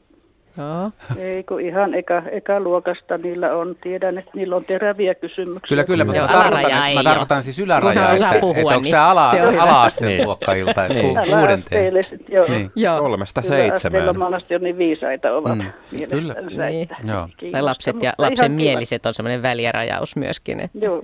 Joo. 0.57 0.91
Ei 1.25 1.43
kun 1.43 1.61
ihan 1.61 1.93
eka, 1.93 2.23
eka 2.31 2.59
luokasta 2.59 3.17
niillä 3.17 3.55
on, 3.55 3.75
tiedän, 3.81 4.17
että 4.17 4.31
niillä 4.33 4.55
on 4.55 4.65
teräviä 4.65 5.15
kysymyksiä. 5.15 5.69
Kyllä, 5.69 5.83
kyllä, 5.83 6.05
mutta 6.05 6.21
mä 6.21 6.27
tarkoitan, 6.27 6.93
mä 6.93 7.03
tarkoitan 7.03 7.43
siis 7.43 7.59
ylärajaa, 7.59 8.13
että, 8.13 8.37
puhua, 8.41 8.55
että 8.55 8.75
onko 8.75 8.81
niin 8.81 8.91
tämä 8.91 9.09
ala, 9.09 9.31
ala-asteen 9.59 10.07
niin. 10.09 10.25
luokkailta, 10.25 10.85
että 10.85 10.93
niin. 10.93 11.17
kuudenteen. 11.29 11.93
Joo. 12.29 12.45
Niin. 12.49 12.71
Joo. 12.75 12.99
Kolmesta 12.99 13.41
seitsemään. 13.41 14.17
Monesti 14.17 14.55
on 14.55 14.61
niin 14.61 14.77
viisaita 14.77 15.31
ovat 15.31 15.57
mm. 15.57 15.71
Kyllä. 16.09 16.35
Niin. 16.69 16.89
Joo. 17.07 17.29
Tai 17.51 17.61
lapset 17.61 18.03
ja 18.03 18.13
lapsen 18.17 18.51
mieliset 18.51 19.05
on 19.05 19.13
semmoinen 19.13 19.41
välirajaus 19.41 20.15
myöskin. 20.15 20.59
Että. 20.59 20.77
Joo. 20.81 21.03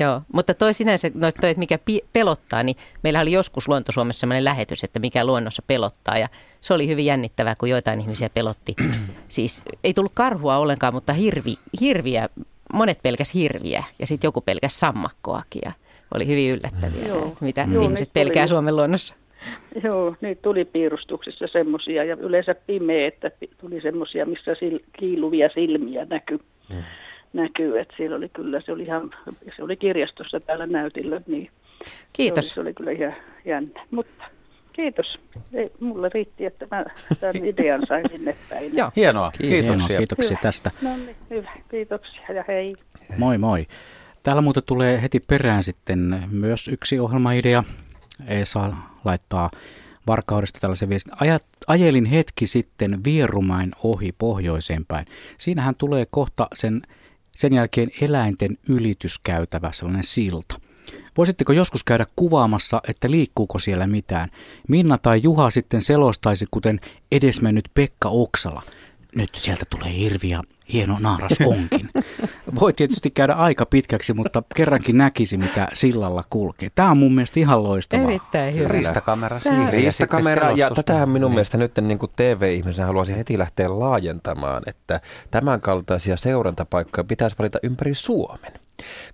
Joo, 0.00 0.22
mutta 0.32 0.54
toi 0.54 0.74
sinänsä, 0.74 1.10
no 1.14 1.30
toi, 1.40 1.50
että 1.50 1.58
mikä 1.58 1.78
pi- 1.78 2.00
pelottaa, 2.12 2.62
niin 2.62 2.76
meillä 3.02 3.20
oli 3.20 3.32
joskus 3.32 3.68
Luonto 3.68 3.92
Suomessa 3.92 4.20
sellainen 4.20 4.44
lähetys, 4.44 4.84
että 4.84 4.98
mikä 4.98 5.24
luonnossa 5.24 5.62
pelottaa. 5.66 6.18
Ja 6.18 6.28
se 6.60 6.74
oli 6.74 6.88
hyvin 6.88 7.06
jännittävää, 7.06 7.54
kun 7.58 7.70
joitain 7.70 8.00
ihmisiä 8.00 8.30
pelotti. 8.34 8.74
siis 9.28 9.62
ei 9.84 9.94
tullut 9.94 10.12
karhua 10.14 10.56
ollenkaan, 10.56 10.94
mutta 10.94 11.12
hirvi, 11.12 11.54
hirviä, 11.80 12.28
monet 12.74 12.98
pelkäs 13.02 13.34
hirviä 13.34 13.84
ja 13.98 14.06
sitten 14.06 14.28
joku 14.28 14.40
pelkäs 14.40 14.80
sammakkoakin. 14.80 15.62
Ja 15.64 15.72
oli 16.14 16.26
hyvin 16.26 16.50
yllättäviä, 16.50 17.08
Joo. 17.08 17.36
mitä 17.40 17.66
Joo, 17.72 17.82
ihmiset 17.82 18.10
pelkää 18.12 18.42
tuli, 18.42 18.48
Suomen 18.48 18.76
luonnossa. 18.76 19.14
Joo, 19.84 20.16
niitä 20.20 20.42
tuli 20.42 20.64
piirustuksissa 20.64 21.46
semmoisia 21.52 22.04
ja 22.04 22.16
yleensä 22.16 22.54
pimeä, 22.54 23.08
että 23.08 23.30
tuli 23.58 23.80
semmoisia, 23.80 24.26
missä 24.26 24.52
sil- 24.60 24.84
kiiluvia 24.98 25.48
silmiä 25.54 26.04
näkyy. 26.04 26.38
Hmm 26.68 26.82
näkyy, 27.34 27.78
että 27.78 27.94
siellä 27.96 28.16
oli 28.16 28.28
kyllä, 28.28 28.60
se 28.60 28.72
oli 28.72 28.82
ihan, 28.82 29.10
se 29.56 29.62
oli 29.62 29.76
kirjastossa 29.76 30.40
täällä 30.40 30.66
näytillä, 30.66 31.20
niin 31.26 31.50
Kiitos. 32.12 32.48
Se 32.48 32.60
oli, 32.60 32.64
se 32.64 32.68
oli 32.68 32.74
kyllä 32.74 32.90
ihan 32.90 33.14
jännä, 33.44 33.86
mutta 33.90 34.24
kiitos. 34.72 35.18
Ei, 35.52 35.70
mulle 35.80 36.10
riitti, 36.14 36.44
että 36.44 36.66
mä 36.70 36.84
tämän 37.20 37.44
idean 37.44 37.86
sain 37.86 38.04
sinne 38.14 38.36
päin. 38.50 38.76
Joo. 38.76 38.90
Hienoa, 38.96 39.30
kiitoksia. 39.30 39.62
Hienoa, 39.62 39.88
kiitoksia 39.98 40.30
hyvä. 40.30 40.42
tästä. 40.42 40.70
No 40.82 40.96
niin, 40.96 41.16
hyvä, 41.30 41.50
kiitoksia 41.70 42.32
ja 42.34 42.44
hei. 42.48 42.74
Moi 43.18 43.38
moi. 43.38 43.66
Täällä 44.22 44.42
muuten 44.42 44.62
tulee 44.66 45.02
heti 45.02 45.20
perään 45.28 45.62
sitten 45.62 46.22
myös 46.30 46.68
yksi 46.68 46.98
ohjelmaidea. 46.98 47.64
Esa 48.26 48.72
laittaa 49.04 49.50
Varkaudesta 50.06 50.58
tällaisen 50.60 50.88
viestin. 50.88 51.12
Ajat, 51.20 51.46
ajelin 51.66 52.04
hetki 52.04 52.46
sitten 52.46 53.04
Vierumain 53.04 53.72
ohi 53.82 54.12
pohjoiseen 54.18 54.84
päin. 54.86 55.06
Siinähän 55.36 55.74
tulee 55.74 56.06
kohta 56.10 56.48
sen 56.54 56.82
sen 57.36 57.52
jälkeen 57.52 57.90
eläinten 58.00 58.58
ylityskäytävä, 58.68 59.72
sellainen 59.72 60.04
silta. 60.04 60.60
Voisitteko 61.16 61.52
joskus 61.52 61.84
käydä 61.84 62.06
kuvaamassa, 62.16 62.80
että 62.88 63.10
liikkuuko 63.10 63.58
siellä 63.58 63.86
mitään? 63.86 64.30
Minna 64.68 64.98
tai 64.98 65.20
Juha 65.22 65.50
sitten 65.50 65.80
selostaisi, 65.82 66.46
kuten 66.50 66.80
edesmennyt 67.12 67.68
Pekka 67.74 68.08
Oksala. 68.08 68.62
Nyt 69.16 69.30
sieltä 69.34 69.64
tulee 69.70 69.94
hirvi 69.94 70.28
ja 70.28 70.42
hieno 70.72 70.96
naaras 71.00 71.38
onkin. 71.46 71.90
voi 72.60 72.72
tietysti 72.72 73.10
käydä 73.10 73.32
aika 73.32 73.66
pitkäksi, 73.66 74.12
mutta 74.12 74.42
kerrankin 74.54 74.98
näkisi, 74.98 75.36
mitä 75.36 75.68
sillalla 75.72 76.24
kulkee. 76.30 76.70
Tämä 76.74 76.90
on 76.90 76.98
mun 76.98 77.14
mielestä 77.14 77.40
ihan 77.40 77.62
loistavaa. 77.62 78.06
Erittäin 78.06 78.54
hyvä. 78.54 78.68
Riistakamera 78.68 79.40
siihen. 79.40 79.72
Riistakamera 79.72 80.50
ja, 80.50 80.56
ja 80.56 80.70
tätähän 80.70 81.08
minun 81.08 81.30
niin. 81.30 81.34
mielestä 81.34 81.58
nyt 81.58 81.72
niin 81.80 81.98
kuin 81.98 82.12
TV-ihmisen 82.16 82.86
haluaisin 82.86 83.16
heti 83.16 83.38
lähteä 83.38 83.78
laajentamaan, 83.78 84.62
että 84.66 85.00
tämän 85.30 85.60
kaltaisia 85.60 86.16
seurantapaikkoja 86.16 87.04
pitäisi 87.04 87.36
valita 87.38 87.58
ympäri 87.62 87.94
Suomen. 87.94 88.63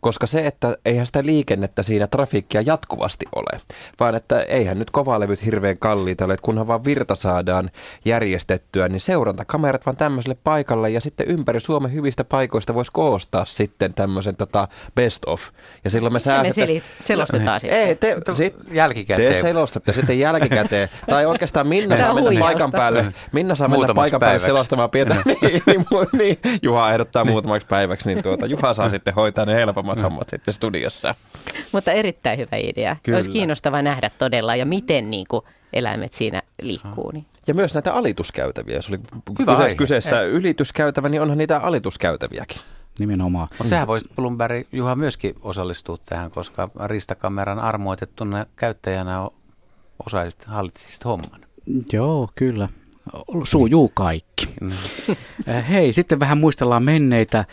Koska 0.00 0.26
se, 0.26 0.46
että 0.46 0.76
eihän 0.84 1.06
sitä 1.06 1.22
liikennettä 1.24 1.82
siinä 1.82 2.06
trafiikkia 2.06 2.60
jatkuvasti 2.60 3.26
ole, 3.36 3.60
vaan 4.00 4.14
että 4.14 4.42
eihän 4.42 4.78
nyt 4.78 4.90
kovalevyt 4.90 5.44
hirveän 5.44 5.78
kalliita 5.78 6.24
ole, 6.24 6.34
että 6.34 6.44
kunhan 6.44 6.66
vaan 6.66 6.84
virta 6.84 7.14
saadaan 7.14 7.70
järjestettyä, 8.04 8.88
niin 8.88 9.00
seurantakamerat 9.00 9.86
vaan 9.86 9.96
tämmöiselle 9.96 10.36
paikalle 10.44 10.90
ja 10.90 11.00
sitten 11.00 11.28
ympäri 11.28 11.60
Suomen 11.60 11.92
hyvistä 11.92 12.24
paikoista 12.24 12.74
voisi 12.74 12.92
koostaa 12.92 13.44
sitten 13.44 13.94
tämmöisen 13.94 14.36
tota 14.36 14.68
best 14.94 15.22
of. 15.26 15.42
Ja 15.84 15.90
silloin 15.90 16.12
me 16.12 16.20
säästettäisiin... 16.20 16.82
Me 16.82 16.94
selostetaan 16.98 17.46
no, 17.54 17.58
sitten. 17.58 17.78
Ei, 17.78 17.94
te, 17.94 18.16
sit, 18.32 18.54
jälkikäteen. 18.70 19.34
Te 19.34 19.40
selostatte 19.40 19.92
sitten 19.92 20.18
jälkikäteen. 20.18 20.88
tai 21.10 21.26
oikeastaan 21.26 21.66
Minna 21.66 21.96
saa 21.96 22.14
mennä 22.14 22.40
paikan 22.40 22.72
päälle. 22.72 23.06
Minna 23.32 23.54
saa 23.54 23.68
mennä 23.68 23.94
paikan 23.94 24.20
päälle 24.20 24.38
selostamaan 24.38 24.90
pientä. 24.90 25.16
niin, 25.24 25.62
niin, 25.66 25.86
niin, 26.12 26.38
Juha 26.62 26.92
ehdottaa 26.92 27.24
muutamaksi 27.24 27.66
päiväksi, 27.66 28.08
niin 28.08 28.22
tuota, 28.22 28.46
Juha 28.46 28.74
saa 28.74 28.90
sitten 28.90 29.14
hoitaa 29.14 29.46
ne 29.50 29.56
helpommat 29.56 29.96
mm. 29.96 30.02
hommat 30.02 30.28
sitten 30.28 30.54
studiossa. 30.54 31.14
Mutta 31.72 31.92
erittäin 31.92 32.38
hyvä 32.38 32.56
idea. 32.56 32.96
Kyllä. 33.02 33.16
Olisi 33.16 33.30
kiinnostava 33.30 33.82
nähdä 33.82 34.10
todella 34.18 34.56
ja 34.56 34.66
miten 34.66 35.10
niin 35.10 35.26
kuin 35.28 35.44
eläimet 35.72 36.12
siinä 36.12 36.42
liikkuu. 36.62 37.10
Niin. 37.10 37.26
Ja 37.46 37.54
myös 37.54 37.74
näitä 37.74 37.92
alituskäytäviä. 37.92 38.76
Jos 38.76 38.88
oli 38.88 38.98
Hyvä 39.38 39.52
kyseessä, 39.52 39.76
kyseessä 39.76 40.22
yrityskäytävä, 40.22 41.08
niin 41.08 41.22
onhan 41.22 41.38
niitä 41.38 41.58
alituskäytäviäkin. 41.58 42.60
Nimenomaan. 42.98 43.48
Mutta 43.50 43.68
sehän 43.68 43.86
voisi 43.86 44.06
Blumberg 44.16 44.66
Juha 44.72 44.96
myöskin 44.96 45.34
osallistua 45.42 45.96
tähän, 46.04 46.30
koska 46.30 46.68
ristakameran 46.84 47.58
armoitettuna 47.58 48.46
käyttäjänä 48.56 49.28
osaisit, 50.06 50.44
hallitsisit 50.44 51.04
homman. 51.04 51.40
Joo, 51.92 52.28
kyllä 52.34 52.68
sujuu 53.44 53.90
kaikki. 53.94 54.48
Mm. 54.60 54.70
Äh, 55.48 55.68
hei, 55.72 55.92
sitten 55.92 56.20
vähän 56.20 56.38
muistellaan 56.38 56.82
menneitä. 56.82 57.38
Äh, 57.38 57.46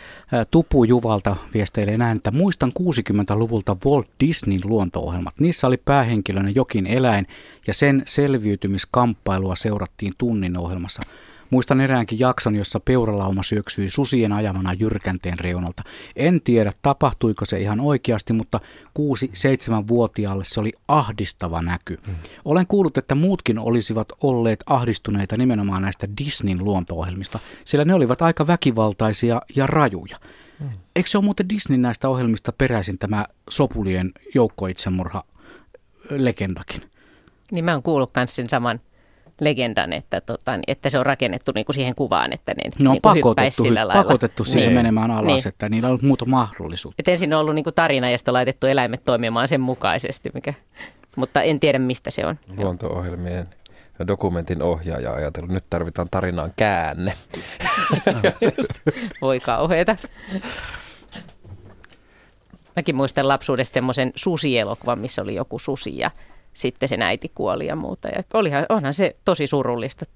Tupu 0.50 0.84
Juvalta 0.84 1.36
viesteilee 1.54 1.96
näin, 1.96 2.16
että 2.16 2.30
muistan 2.30 2.70
60-luvulta 2.80 3.76
Walt 3.86 4.08
Disneyn 4.20 4.60
luonto-ohjelmat. 4.64 5.40
Niissä 5.40 5.66
oli 5.66 5.76
päähenkilönä 5.76 6.50
jokin 6.50 6.86
eläin 6.86 7.26
ja 7.66 7.74
sen 7.74 8.02
selviytymiskamppailua 8.06 9.56
seurattiin 9.56 10.12
tunnin 10.18 10.58
ohjelmassa. 10.58 11.02
Muistan 11.50 11.80
eräänkin 11.80 12.18
jakson, 12.18 12.56
jossa 12.56 12.80
peuralauma 12.80 13.42
syöksyi 13.42 13.90
susien 13.90 14.32
ajamana 14.32 14.72
jyrkänteen 14.72 15.38
reunalta. 15.38 15.82
En 16.16 16.40
tiedä, 16.40 16.72
tapahtuiko 16.82 17.44
se 17.44 17.60
ihan 17.60 17.80
oikeasti, 17.80 18.32
mutta 18.32 18.60
6-7-vuotiaalle 18.98 20.44
se 20.44 20.60
oli 20.60 20.72
ahdistava 20.88 21.62
näky. 21.62 21.98
Mm. 22.06 22.14
Olen 22.44 22.66
kuullut, 22.66 22.98
että 22.98 23.14
muutkin 23.14 23.58
olisivat 23.58 24.08
olleet 24.20 24.64
ahdistuneita 24.66 25.36
nimenomaan 25.36 25.82
näistä 25.82 26.08
Disneyn 26.18 26.64
luonto-ohjelmista, 26.64 27.38
sillä 27.64 27.84
ne 27.84 27.94
olivat 27.94 28.22
aika 28.22 28.46
väkivaltaisia 28.46 29.42
ja 29.56 29.66
rajuja. 29.66 30.16
Mm. 30.60 30.70
Eikö 30.96 31.08
se 31.08 31.18
ole 31.18 31.24
muuten 31.24 31.48
Disney 31.48 31.78
näistä 31.78 32.08
ohjelmista 32.08 32.52
peräisin 32.52 32.98
tämä 32.98 33.26
Sopulien 33.50 34.12
joukkoitsemurha 34.34 35.24
legendakin? 36.10 36.82
Niin 37.52 37.64
mä 37.64 37.72
oon 37.72 37.82
kuullut 37.82 38.10
myös 38.16 38.36
sen 38.36 38.48
saman 38.48 38.80
legendan, 39.40 39.92
että, 39.92 40.20
tota, 40.20 40.52
että 40.66 40.90
se 40.90 40.98
on 40.98 41.06
rakennettu 41.06 41.52
niin 41.54 41.64
kuin 41.64 41.74
siihen 41.74 41.94
kuvaan, 41.94 42.32
että 42.32 42.54
ne 42.54 42.62
no, 42.82 42.92
niin 42.92 43.02
pakotettu, 43.02 43.62
sillä 43.62 43.88
lailla. 43.88 44.02
pakotettu 44.02 44.44
siihen 44.44 44.68
niin. 44.68 44.74
menemään 44.76 45.10
alas, 45.10 45.24
niin. 45.24 45.48
että 45.48 45.68
niillä 45.68 45.86
on 45.86 45.90
ollut 45.90 46.02
muuta 46.02 46.24
mahdollisuutta. 46.24 47.02
Et 47.02 47.08
ensin 47.08 47.34
on 47.34 47.40
ollut 47.40 47.54
niin 47.54 47.64
kuin 47.64 47.74
tarina 47.74 48.10
ja 48.10 48.18
sitten 48.18 48.34
laitettu 48.34 48.66
eläimet 48.66 49.04
toimimaan 49.04 49.48
sen 49.48 49.62
mukaisesti, 49.62 50.30
mikä, 50.34 50.54
mutta 51.16 51.42
en 51.42 51.60
tiedä 51.60 51.78
mistä 51.78 52.10
se 52.10 52.26
on. 52.26 52.38
Luonto-ohjelmien 52.56 53.46
dokumentin 54.06 54.62
ohjaaja 54.62 55.12
ajatellut, 55.12 55.50
nyt 55.50 55.64
tarvitaan 55.70 56.08
tarinaan 56.10 56.52
käänne. 56.56 57.12
Voi 59.22 59.40
kauheeta. 59.40 59.96
Mäkin 62.76 62.96
muistan 62.96 63.28
lapsuudesta 63.28 63.74
semmoisen 63.74 64.12
susielokuvan, 64.14 64.98
missä 64.98 65.22
oli 65.22 65.34
joku 65.34 65.58
susi 65.58 65.98
ja 65.98 66.10
sitten 66.58 66.88
sen 66.88 67.02
äiti 67.02 67.32
kuoli 67.34 67.66
ja 67.66 67.76
muuta. 67.76 68.08
Ja 68.08 68.22
olihan, 68.34 68.66
onhan 68.68 68.94
se 68.94 69.16
tosi 69.24 69.46
surullista, 69.46 70.06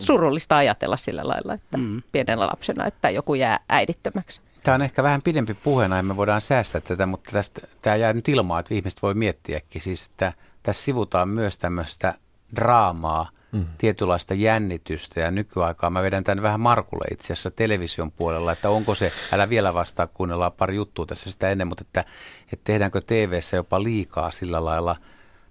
surullista 0.00 0.56
ajatella 0.56 0.96
sillä 0.96 1.22
lailla, 1.24 1.54
että 1.54 1.78
mm. 1.78 2.02
pienellä 2.12 2.46
lapsena, 2.46 2.86
että 2.86 3.10
joku 3.10 3.34
jää 3.34 3.60
äidittömäksi. 3.68 4.40
Tämä 4.62 4.74
on 4.74 4.82
ehkä 4.82 5.02
vähän 5.02 5.22
pidempi 5.24 5.54
puheena 5.54 5.96
ja 5.96 6.02
me 6.02 6.16
voidaan 6.16 6.40
säästää 6.40 6.80
tätä, 6.80 7.06
mutta 7.06 7.32
tästä, 7.32 7.60
tämä 7.82 7.96
jää 7.96 8.12
nyt 8.12 8.28
ilmaan, 8.28 8.60
että 8.60 8.74
ihmiset 8.74 9.02
voi 9.02 9.14
miettiäkin. 9.14 9.82
Siis, 9.82 10.06
että 10.06 10.32
tässä 10.62 10.82
sivutaan 10.82 11.28
myös 11.28 11.58
tämmöistä 11.58 12.14
draamaa, 12.56 13.28
mm. 13.52 13.66
tietynlaista 13.78 14.34
jännitystä 14.34 15.20
ja 15.20 15.30
nykyaikaa. 15.30 15.90
Mä 15.90 16.02
vedän 16.02 16.24
tämän 16.24 16.42
vähän 16.42 16.60
Markulle 16.60 17.04
itse 17.10 17.32
asiassa 17.32 17.50
television 17.50 18.12
puolella, 18.12 18.52
että 18.52 18.70
onko 18.70 18.94
se, 18.94 19.12
älä 19.32 19.48
vielä 19.48 19.74
vastaa, 19.74 20.06
kuunnellaan 20.06 20.52
pari 20.52 20.76
juttua 20.76 21.06
tässä 21.06 21.30
sitä 21.30 21.50
ennen, 21.50 21.66
mutta 21.66 21.84
että, 21.86 22.04
että 22.52 22.64
tehdäänkö 22.64 23.00
tv 23.00 23.40
jopa 23.56 23.82
liikaa 23.82 24.30
sillä 24.30 24.64
lailla– 24.64 24.96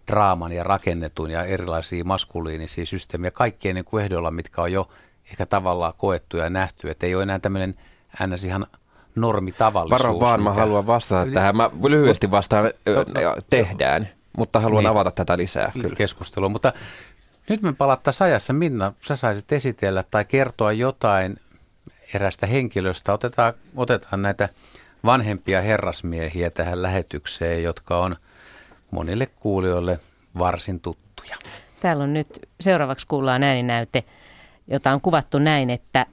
draaman 0.08 0.52
ja 0.52 0.64
rakennetun 0.64 1.32
ja 1.32 1.44
erilaisia 1.44 2.04
maskuliinisia 2.04 2.86
systeemiä 2.86 3.32
kaikkien 3.32 3.76
niin 3.76 3.86
kuin 3.86 4.04
ehdoilla, 4.04 4.32
mitkä 4.32 4.62
on 4.62 4.72
jo 4.72 4.90
ehkä 5.32 5.46
tavallaan 5.46 5.94
koettu 5.98 6.38
ja 6.38 6.50
nähty, 6.50 6.90
että 6.90 7.06
ei 7.06 7.16
ole 7.16 7.24
enää 7.24 7.40
tämmöinen 7.40 7.76
ns. 8.28 8.44
ihan 8.44 8.68
normitavallisuus. 9.16 10.04
Varo 10.04 10.20
vaan, 10.20 10.40
mikä... 10.40 10.50
mä 10.50 10.56
haluan 10.56 10.88
vastata 10.88 11.32
tähän. 11.32 11.58
Mä 11.58 11.70
lyhyesti 11.88 12.32
vastaan, 12.32 12.66
no, 12.66 13.36
tehdään, 13.50 14.10
mutta 14.38 14.60
haluan 14.60 14.84
niin, 14.84 14.92
avata 14.92 15.12
tätä 15.12 15.38
lisää. 15.38 15.72
Kyllä. 15.82 15.96
Keskustelua, 15.96 16.50
mutta 16.50 16.74
nyt 17.50 17.62
me 17.62 17.74
palattaisiin 17.74 18.26
ajassa. 18.26 18.54
Minna, 18.54 18.94
sä 19.02 19.16
saisit 19.16 19.52
esitellä 19.52 20.04
tai 20.12 20.26
kertoa 20.26 20.72
jotain 20.72 21.38
erästä 22.14 22.48
henkilöstä. 22.48 23.14
Otetaan, 23.14 23.54
otetaan 23.76 24.22
näitä 24.22 24.50
vanhempia 25.06 25.62
herrasmiehiä 25.62 26.50
tähän 26.50 26.82
lähetykseen, 26.82 27.64
jotka 27.64 27.98
on– 27.98 28.16
monille 28.92 29.28
kuulijoille 29.40 30.00
varsin 30.38 30.80
tuttuja. 30.80 31.36
Täällä 31.82 32.04
on 32.04 32.14
nyt, 32.14 32.28
seuraavaksi 32.60 33.08
kuullaan 33.08 33.44
ääninäyte, 33.44 34.04
jota 34.68 34.92
on 34.92 35.02
kuvattu 35.02 35.40
näin, 35.40 35.70
että 35.70 36.06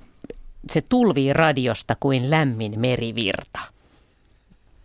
se 0.70 0.82
tulvii 0.90 1.32
radiosta 1.32 1.96
kuin 2.00 2.30
lämmin 2.30 2.80
merivirta. 2.80 3.58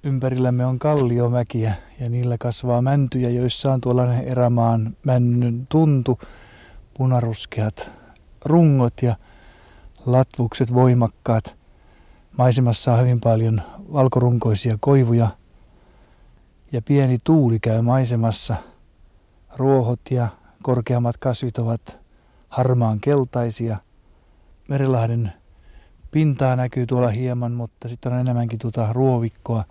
Ympärillämme 0.03 0.65
on 0.65 0.79
kalliomäkiä 0.79 1.73
ja 1.99 2.09
niillä 2.09 2.37
kasvaa 2.37 2.81
mäntyjä, 2.81 3.29
joissa 3.29 3.73
on 3.73 3.81
tuollainen 3.81 4.23
erämaan 4.27 4.97
männyn 5.03 5.67
tuntu, 5.69 6.19
punaruskeat 6.97 7.89
rungot 8.45 8.93
ja 9.01 9.15
latvukset 10.05 10.73
voimakkaat. 10.73 11.55
Maisemassa 12.37 12.93
on 12.93 12.99
hyvin 12.99 13.21
paljon 13.21 13.61
valkorunkoisia 13.93 14.77
koivuja– 14.79 15.27
ja 16.73 16.81
pieni 16.81 17.17
tuuli 17.23 17.59
käy 17.59 17.81
maisemassa. 17.81 18.55
Ruohot 19.55 19.99
ja 20.11 20.27
korkeammat 20.63 21.17
kasvit 21.17 21.57
ovat 21.57 21.97
harmaan 22.49 22.99
keltaisia. 22.99 23.77
Merilahden 24.67 25.33
pintaa 26.11 26.55
näkyy 26.55 26.85
tuolla 26.85 27.07
hieman, 27.07 27.51
mutta 27.51 27.89
sitten 27.89 28.13
on 28.13 28.19
enemmänkin 28.19 28.59
tuota 28.59 28.93
ruovikkoa. 28.93 29.63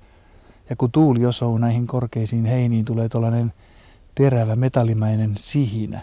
Ja 0.71 0.77
kun 0.77 0.93
tuuli 0.93 1.27
osuu 1.27 1.59
näihin 1.59 1.87
korkeisiin 1.87 2.45
heiniin, 2.45 2.85
tulee 2.85 3.09
tuollainen 3.09 3.53
terävä 4.15 4.57
metallimäinen 4.57 5.35
sihinä. 5.37 6.01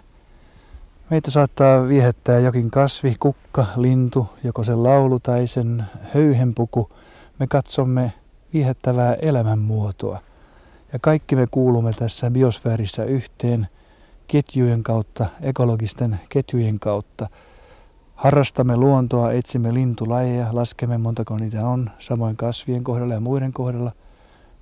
Meitä 1.09 1.31
saattaa 1.31 1.87
viehättää 1.87 2.39
jokin 2.39 2.71
kasvi, 2.71 3.15
kukka, 3.19 3.65
lintu, 3.75 4.29
joko 4.43 4.63
sen 4.63 4.83
laulu 4.83 5.19
tai 5.19 5.47
sen 5.47 5.85
höyhenpuku. 6.13 6.89
Me 7.39 7.47
katsomme 7.47 8.13
viehättävää 8.53 9.13
elämänmuotoa. 9.13 10.28
Ja 10.93 10.99
kaikki 10.99 11.35
me 11.35 11.47
kuulumme 11.51 11.93
tässä 11.93 12.31
biosfäärissä 12.31 13.03
yhteen 13.03 13.67
ketjujen 14.27 14.83
kautta, 14.83 15.25
ekologisten 15.41 16.19
ketjujen 16.29 16.79
kautta. 16.79 17.29
Harrastamme 18.15 18.77
luontoa, 18.77 19.31
etsimme 19.31 19.73
lintulajeja, 19.73 20.47
laskemme 20.51 20.97
montako 20.97 21.37
niitä 21.37 21.67
on, 21.67 21.91
samoin 21.99 22.37
kasvien 22.37 22.83
kohdalla 22.83 23.13
ja 23.13 23.19
muiden 23.19 23.53
kohdalla. 23.53 23.91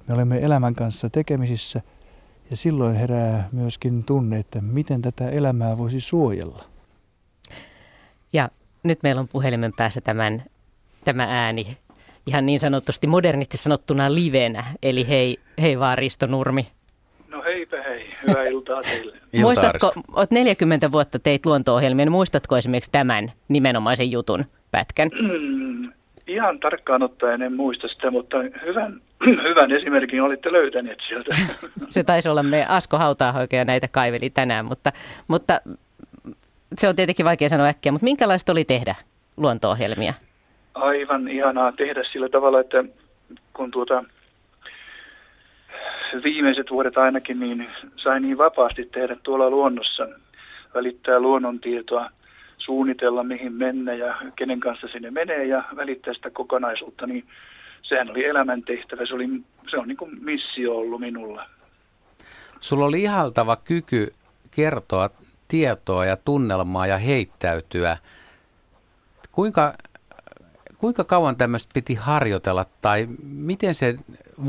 Me 0.08 0.14
olemme 0.14 0.40
elämän 0.44 0.76
kanssa 0.76 1.10
tekemisissä 1.10 1.82
ja 2.50 2.58
silloin 2.58 2.96
herää 2.96 3.50
myöskin 3.52 4.04
tunne, 4.04 4.40
että 4.40 4.62
miten 4.62 5.02
tätä 5.02 5.30
elämää 5.30 5.78
voisi 5.78 6.00
suojella. 6.00 6.66
Ja 8.34 8.50
nyt 8.84 9.00
meillä 9.04 9.20
on 9.20 9.28
puhelimen 9.28 9.72
päässä 9.78 10.02
tämän, 10.02 10.44
tämä 11.06 11.24
ääni 11.30 11.78
ihan 12.28 12.46
niin 12.46 12.60
sanotusti 12.60 13.08
modernisti 13.08 13.58
sanottuna 13.58 14.14
livenä. 14.14 14.64
Eli 14.84 15.08
hei, 15.08 15.38
hei 15.62 15.80
vaan 15.80 15.98
Risto 15.98 16.28
Nurmi. 16.28 16.68
No 17.28 17.44
heipä 17.44 17.84
hei, 17.84 18.04
hyvää 18.28 18.44
iltaa 18.44 18.82
teille. 18.82 19.18
muistatko, 19.42 19.92
olet 20.14 20.32
40 20.32 20.92
vuotta 20.92 21.20
teit 21.20 21.46
luonto-ohjelmia, 21.46 22.06
niin 22.06 22.12
muistatko 22.12 22.58
esimerkiksi 22.58 22.92
tämän 22.92 23.32
nimenomaisen 23.48 24.12
jutun 24.12 24.46
pätkän? 24.72 25.10
ihan 26.28 26.60
tarkkaan 26.60 27.04
ottaen 27.04 27.42
en 27.42 27.54
muista 27.54 27.88
sitä, 27.88 28.12
mutta 28.12 28.38
hyvän, 28.66 29.02
hyvän 29.50 29.72
esimerkin 29.72 30.22
olitte 30.22 30.52
löytäneet 30.52 31.00
sieltä. 31.08 31.36
Se 31.90 32.04
taisi 32.04 32.30
olla 32.30 32.44
me 32.44 32.66
Asko 32.66 32.98
Hautaahoika 32.98 33.56
ja 33.56 33.66
näitä 33.66 33.88
kaiveli 33.88 34.30
tänään, 34.30 34.66
mutta, 34.66 34.92
mutta 35.28 35.62
se 36.76 36.88
on 36.88 36.96
tietenkin 36.96 37.26
vaikea 37.26 37.50
sanoa 37.50 37.68
äkkiä, 37.68 37.92
mutta 37.92 38.06
minkälaista 38.06 38.52
oli 38.52 38.66
tehdä 38.66 38.96
luonto-ohjelmia? 39.38 40.14
Aivan 40.78 41.28
ihanaa 41.28 41.72
tehdä 41.72 42.04
sillä 42.12 42.30
tavalla, 42.30 42.60
että 42.60 42.84
kun 43.54 43.72
tuota, 43.72 44.04
viimeiset 46.24 46.72
vuodet 46.72 46.98
ainakin, 46.98 47.40
niin 47.40 47.70
sain 47.96 48.22
niin 48.22 48.38
vapaasti 48.38 48.86
tehdä 48.86 49.18
tuolla 49.24 49.50
luonnossa, 49.50 50.08
välittää 50.74 51.20
luonnontietoa, 51.20 52.10
suunnitella 52.58 53.24
mihin 53.24 53.54
mennä 53.54 53.94
ja 53.94 54.16
kenen 54.36 54.60
kanssa 54.60 54.88
sinne 54.88 55.12
menee 55.12 55.46
ja 55.46 55.64
välittää 55.76 56.14
sitä 56.14 56.30
kokonaisuutta, 56.30 57.08
niin 57.08 57.24
sehän 57.84 58.12
oli 58.12 58.26
elämäntehtävä, 58.26 59.06
se, 59.06 59.14
oli, 59.14 59.28
se 59.70 59.78
on 59.78 59.88
niin 59.88 59.98
kuin 59.98 60.24
missio 60.24 60.78
ollut 60.78 61.00
minulla. 61.00 61.50
Sulla 62.60 62.86
oli 62.86 63.04
ihaltava 63.04 63.56
kyky 63.56 64.14
kertoa 64.52 65.10
tietoa 65.48 66.06
ja 66.06 66.18
tunnelmaa 66.26 66.88
ja 66.88 66.98
heittäytyä. 66.98 67.98
Kuinka, 69.32 69.74
kuinka 70.78 71.04
kauan 71.04 71.36
tämmöistä 71.36 71.72
piti 71.74 71.96
harjoitella 71.96 72.66
tai 72.82 73.08
miten 73.24 73.76
se 73.76 73.96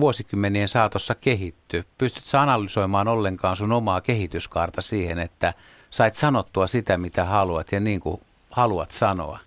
vuosikymmenien 0.01 0.69
saatossa 0.69 1.15
kehittyy? 1.15 1.83
Pystytkö 1.99 2.39
analysoimaan 2.39 3.09
ollenkaan 3.09 3.57
sun 3.57 3.73
omaa 3.73 4.01
kehityskaarta 4.01 4.83
siihen, 4.83 5.19
että 5.19 5.55
sait 5.91 6.15
sanottua 6.15 6.67
sitä, 6.67 6.99
mitä 6.99 7.25
haluat 7.25 7.73
ja 7.73 7.81
niin 7.81 8.01
kuin 8.01 8.21
haluat 8.51 8.91
sanoa? 8.91 9.39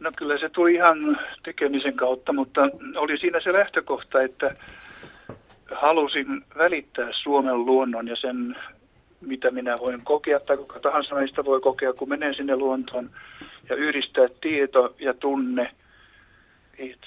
No 0.00 0.10
kyllä 0.18 0.38
se 0.38 0.48
tuli 0.48 0.74
ihan 0.74 1.18
tekemisen 1.42 1.96
kautta, 1.96 2.32
mutta 2.32 2.60
oli 2.96 3.18
siinä 3.18 3.40
se 3.40 3.52
lähtökohta, 3.52 4.22
että 4.22 4.46
halusin 5.74 6.44
välittää 6.58 7.08
Suomen 7.22 7.66
luonnon 7.66 8.08
ja 8.08 8.16
sen, 8.16 8.56
mitä 9.20 9.50
minä 9.50 9.74
voin 9.80 10.00
kokea 10.04 10.40
tai 10.40 10.56
kuka 10.56 10.80
tahansa 10.80 11.14
meistä 11.14 11.44
voi 11.44 11.60
kokea, 11.60 11.92
kun 11.92 12.08
menee 12.08 12.32
sinne 12.32 12.56
luontoon 12.56 13.10
ja 13.68 13.76
yhdistää 13.76 14.26
tieto 14.40 14.94
ja 14.98 15.14
tunne. 15.14 15.70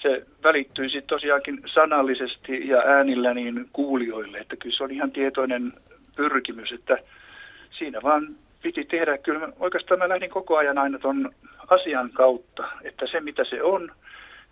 Se 0.02 0.26
välittyisi 0.44 1.02
tosiaankin 1.02 1.62
sanallisesti 1.74 2.68
ja 2.68 2.78
äänillä 2.78 3.34
niin 3.34 3.70
kuulijoille, 3.74 4.38
että 4.38 4.56
kyllä 4.56 4.78
se 4.78 4.84
on 4.84 4.92
ihan 4.92 5.12
tietoinen 5.12 5.74
pyrkimys, 6.16 6.72
että 6.72 6.98
siinä 7.78 8.00
vaan 8.04 8.36
piti 8.62 8.86
tehdä. 8.86 9.18
Kyllä 9.18 9.40
mä, 9.40 9.48
oikeastaan 9.60 10.00
mä 10.00 10.10
lähdin 10.10 10.30
koko 10.30 10.58
ajan 10.58 10.78
aina 10.78 11.00
tuon 11.00 11.32
asian 11.68 12.10
kautta, 12.10 12.68
että 12.84 13.08
se 13.08 13.22
mitä 13.22 13.44
se 13.44 13.64
on, 13.64 13.92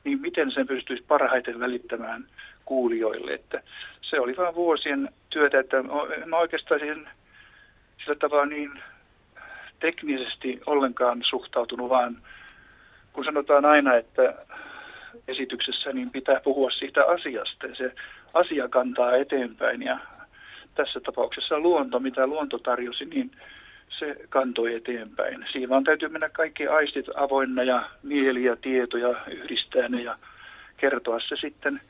niin 0.04 0.22
miten 0.22 0.52
sen 0.52 0.68
pystyisi 0.68 1.04
parhaiten 1.08 1.60
välittämään 1.60 2.26
kuulijoille. 2.66 3.34
Että 3.34 3.64
se 4.02 4.20
oli 4.20 4.38
vain 4.38 4.56
vuosien 4.56 5.10
työtä, 5.30 5.60
että 5.60 5.78
mä 6.26 6.38
oikeastaan 6.38 6.80
siihen 6.80 7.10
sillä 8.04 8.16
tavalla 8.16 8.46
niin 8.46 8.72
teknisesti 9.84 10.62
ollenkaan 10.66 11.22
suhtautunut, 11.30 11.90
vaan 11.90 12.18
kun 13.14 13.26
sanotaan 13.26 13.66
aina, 13.66 13.96
että 13.96 14.34
esityksessä 15.28 15.94
niin 15.94 16.12
pitää 16.12 16.40
puhua 16.44 16.72
siitä 16.72 17.06
asiasta 17.06 17.68
se 17.78 17.96
asia 18.34 18.70
kantaa 18.70 19.16
eteenpäin 19.16 19.82
ja 19.82 20.00
tässä 20.76 21.00
tapauksessa 21.00 21.60
luonto, 21.60 22.00
mitä 22.00 22.28
luonto 22.28 22.58
tarjosi, 22.58 23.06
niin 23.06 23.32
se 24.00 24.16
kantoi 24.30 24.76
eteenpäin. 24.76 25.46
Siinä 25.52 25.70
vaan 25.70 25.84
täytyy 25.84 26.10
mennä 26.10 26.30
kaikki 26.30 26.68
aistit 26.68 27.06
avoinna 27.16 27.64
ja 27.64 27.90
mieli 28.04 28.44
ja 28.44 28.56
tietoja 28.56 29.16
yhdistää 29.28 29.88
ne 29.88 30.02
ja 30.02 30.18
kertoa 30.78 31.20
se 31.20 31.36
sitten 31.42 31.82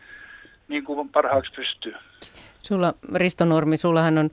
niin 0.67 0.83
kuin 0.83 1.09
parhaaksi 1.09 1.51
pystyy. 1.55 1.93
Sulla, 2.59 2.93
Risto 3.15 3.45
Nurmi, 3.45 3.77
sullahan 3.77 4.17
on 4.17 4.29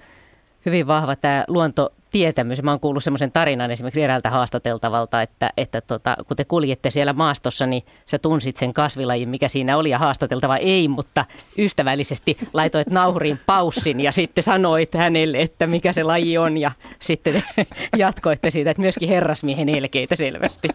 hyvin 0.66 0.86
vahva 0.86 1.16
tämä 1.16 1.44
luonto 1.48 1.92
tietämys. 2.10 2.62
Mä 2.62 2.70
oon 2.70 2.80
kuullut 2.80 3.04
semmoisen 3.04 3.32
tarinan 3.32 3.70
esimerkiksi 3.70 4.02
eräältä 4.02 4.30
haastateltavalta, 4.30 5.22
että, 5.22 5.50
että 5.56 5.80
tota, 5.80 6.16
kun 6.28 6.36
te 6.36 6.44
kuljette 6.44 6.90
siellä 6.90 7.12
maastossa, 7.12 7.66
niin 7.66 7.82
sä 8.06 8.18
tunsit 8.18 8.56
sen 8.56 8.74
kasvilajin, 8.74 9.28
mikä 9.28 9.48
siinä 9.48 9.76
oli 9.76 9.90
ja 9.90 9.98
haastateltava 9.98 10.56
ei, 10.56 10.88
mutta 10.88 11.24
ystävällisesti 11.58 12.36
laitoit 12.52 12.90
nauhuriin 12.90 13.40
paussin 13.46 14.00
ja 14.00 14.12
sitten 14.12 14.44
sanoit 14.44 14.94
hänelle, 14.94 15.40
että 15.40 15.66
mikä 15.66 15.92
se 15.92 16.02
laji 16.02 16.38
on 16.38 16.58
ja 16.58 16.70
sitten 16.98 17.42
jatkoitte 17.96 18.50
siitä, 18.50 18.70
että 18.70 18.80
myöskin 18.80 19.08
herrasmiehen 19.08 19.68
elkeitä 19.68 20.16
selvästi. 20.16 20.68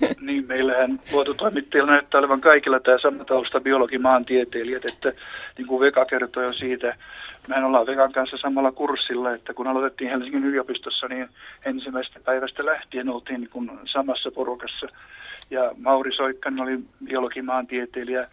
Niin, 0.20 0.46
meillähän 0.46 1.00
luototoimittajilla 1.12 1.90
näyttää 1.90 2.18
olevan 2.18 2.40
kaikilla 2.40 2.80
tämä 2.80 2.98
sama 2.98 3.24
tausta 3.24 3.60
biologi-maantieteilijät, 3.60 4.84
että 4.84 5.12
niin 5.58 5.66
kuin 5.66 5.80
Veka 5.80 6.04
kertoi 6.04 6.44
jo 6.44 6.52
siitä, 6.52 6.96
mehän 7.48 7.64
ollaan 7.64 7.86
Vekan 7.86 8.12
kanssa 8.12 8.36
samalla 8.36 8.72
kurssilla, 8.72 9.34
että 9.34 9.54
kun 9.54 9.66
aloitettiin 9.66 10.10
Helsingin 10.10 10.44
yliopistossa, 10.44 11.08
niin 11.08 11.28
ensimmäisestä 11.66 12.20
päivästä 12.24 12.66
lähtien 12.66 13.08
oltiin 13.08 13.40
niin 13.40 13.50
kuin 13.50 13.70
samassa 13.84 14.30
porukassa. 14.30 14.86
Ja 15.50 15.72
Mauri 15.76 16.16
Soikkanen 16.16 16.60
oli 16.60 16.78
biologi-maantieteilijä 17.04 18.28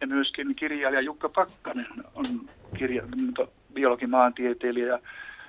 ja 0.00 0.06
myöskin 0.06 0.54
kirjailija 0.54 1.00
Jukka 1.00 1.28
Pakkanen 1.28 1.86
on 2.14 2.24
kirja, 2.78 3.02
biologi-maantieteilijä 3.74 4.86
ja 4.86 4.98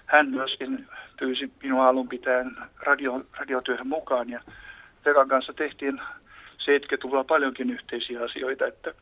hän 0.05 0.29
myöskin 0.29 0.87
pyysi 1.19 1.51
minua 1.63 1.87
alun 1.87 2.07
pitäen 2.07 2.51
radio, 2.79 3.21
radiotyöhön 3.37 3.87
mukaan 3.87 4.29
ja 4.29 4.41
Vekan 5.05 5.27
kanssa 5.27 5.53
tehtiin 5.53 6.01
70-luvulla 6.61 7.23
paljonkin 7.23 7.69
yhteisiä 7.69 8.23
asioita, 8.23 8.67
että 8.67 8.93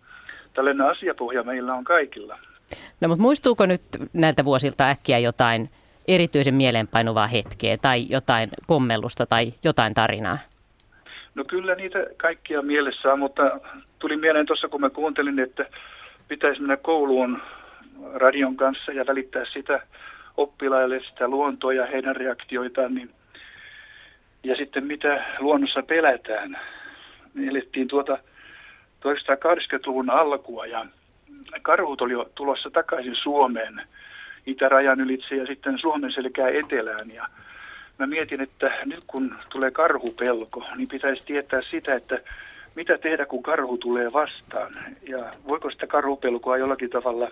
tällainen 0.53 0.87
asiapohja 0.87 1.43
meillä 1.43 1.73
on 1.73 1.83
kaikilla. 1.83 2.39
No 3.01 3.07
mutta 3.07 3.21
muistuuko 3.21 3.65
nyt 3.65 3.81
näiltä 4.13 4.45
vuosilta 4.45 4.89
äkkiä 4.89 5.19
jotain 5.19 5.69
erityisen 6.07 6.53
mieleenpainuvaa 6.53 7.27
hetkeä 7.27 7.77
tai 7.77 8.05
jotain 8.09 8.49
kommellusta 8.67 9.25
tai 9.25 9.53
jotain 9.63 9.93
tarinaa? 9.93 10.37
No 11.35 11.43
kyllä 11.43 11.75
niitä 11.75 11.99
kaikkia 12.17 12.61
mielessä 12.61 13.13
on, 13.13 13.19
mutta 13.19 13.59
tuli 13.99 14.17
mieleen 14.17 14.45
tuossa 14.45 14.67
kun 14.67 14.81
mä 14.81 14.89
kuuntelin, 14.89 15.39
että 15.39 15.65
pitäisi 16.27 16.61
mennä 16.61 16.77
kouluun 16.77 17.41
radion 18.13 18.55
kanssa 18.55 18.91
ja 18.91 19.07
välittää 19.07 19.43
sitä 19.53 19.81
oppilaille 20.37 21.01
sitä 21.09 21.27
luontoa 21.27 21.73
ja 21.73 21.85
heidän 21.85 22.15
reaktioitaan, 22.15 22.95
niin 22.95 23.09
ja 24.43 24.55
sitten 24.55 24.85
mitä 24.85 25.25
luonnossa 25.39 25.83
pelätään. 25.83 26.59
Me 27.33 27.47
elettiin 27.47 27.87
tuota 27.87 28.17
1980-luvun 29.05 30.09
alkua 30.09 30.65
ja 30.65 30.85
karhut 31.61 32.01
oli 32.01 32.13
tulossa 32.35 32.69
takaisin 32.69 33.15
Suomeen 33.15 33.81
itärajan 34.45 35.01
ylitse 35.01 35.35
ja 35.35 35.45
sitten 35.45 35.79
Suomen 35.79 36.11
selkää 36.11 36.49
etelään. 36.49 37.05
Ja 37.13 37.27
mä 37.99 38.07
mietin, 38.07 38.41
että 38.41 38.71
nyt 38.85 39.03
kun 39.07 39.35
tulee 39.49 39.71
karhupelko, 39.71 40.65
niin 40.77 40.87
pitäisi 40.91 41.25
tietää 41.25 41.61
sitä, 41.61 41.95
että 41.95 42.19
mitä 42.75 42.97
tehdä, 42.97 43.25
kun 43.25 43.43
karhu 43.43 43.77
tulee 43.77 44.13
vastaan. 44.13 44.77
Ja 45.09 45.31
voiko 45.47 45.71
sitä 45.71 45.87
karhupelkoa 45.87 46.57
jollakin 46.57 46.89
tavalla 46.89 47.31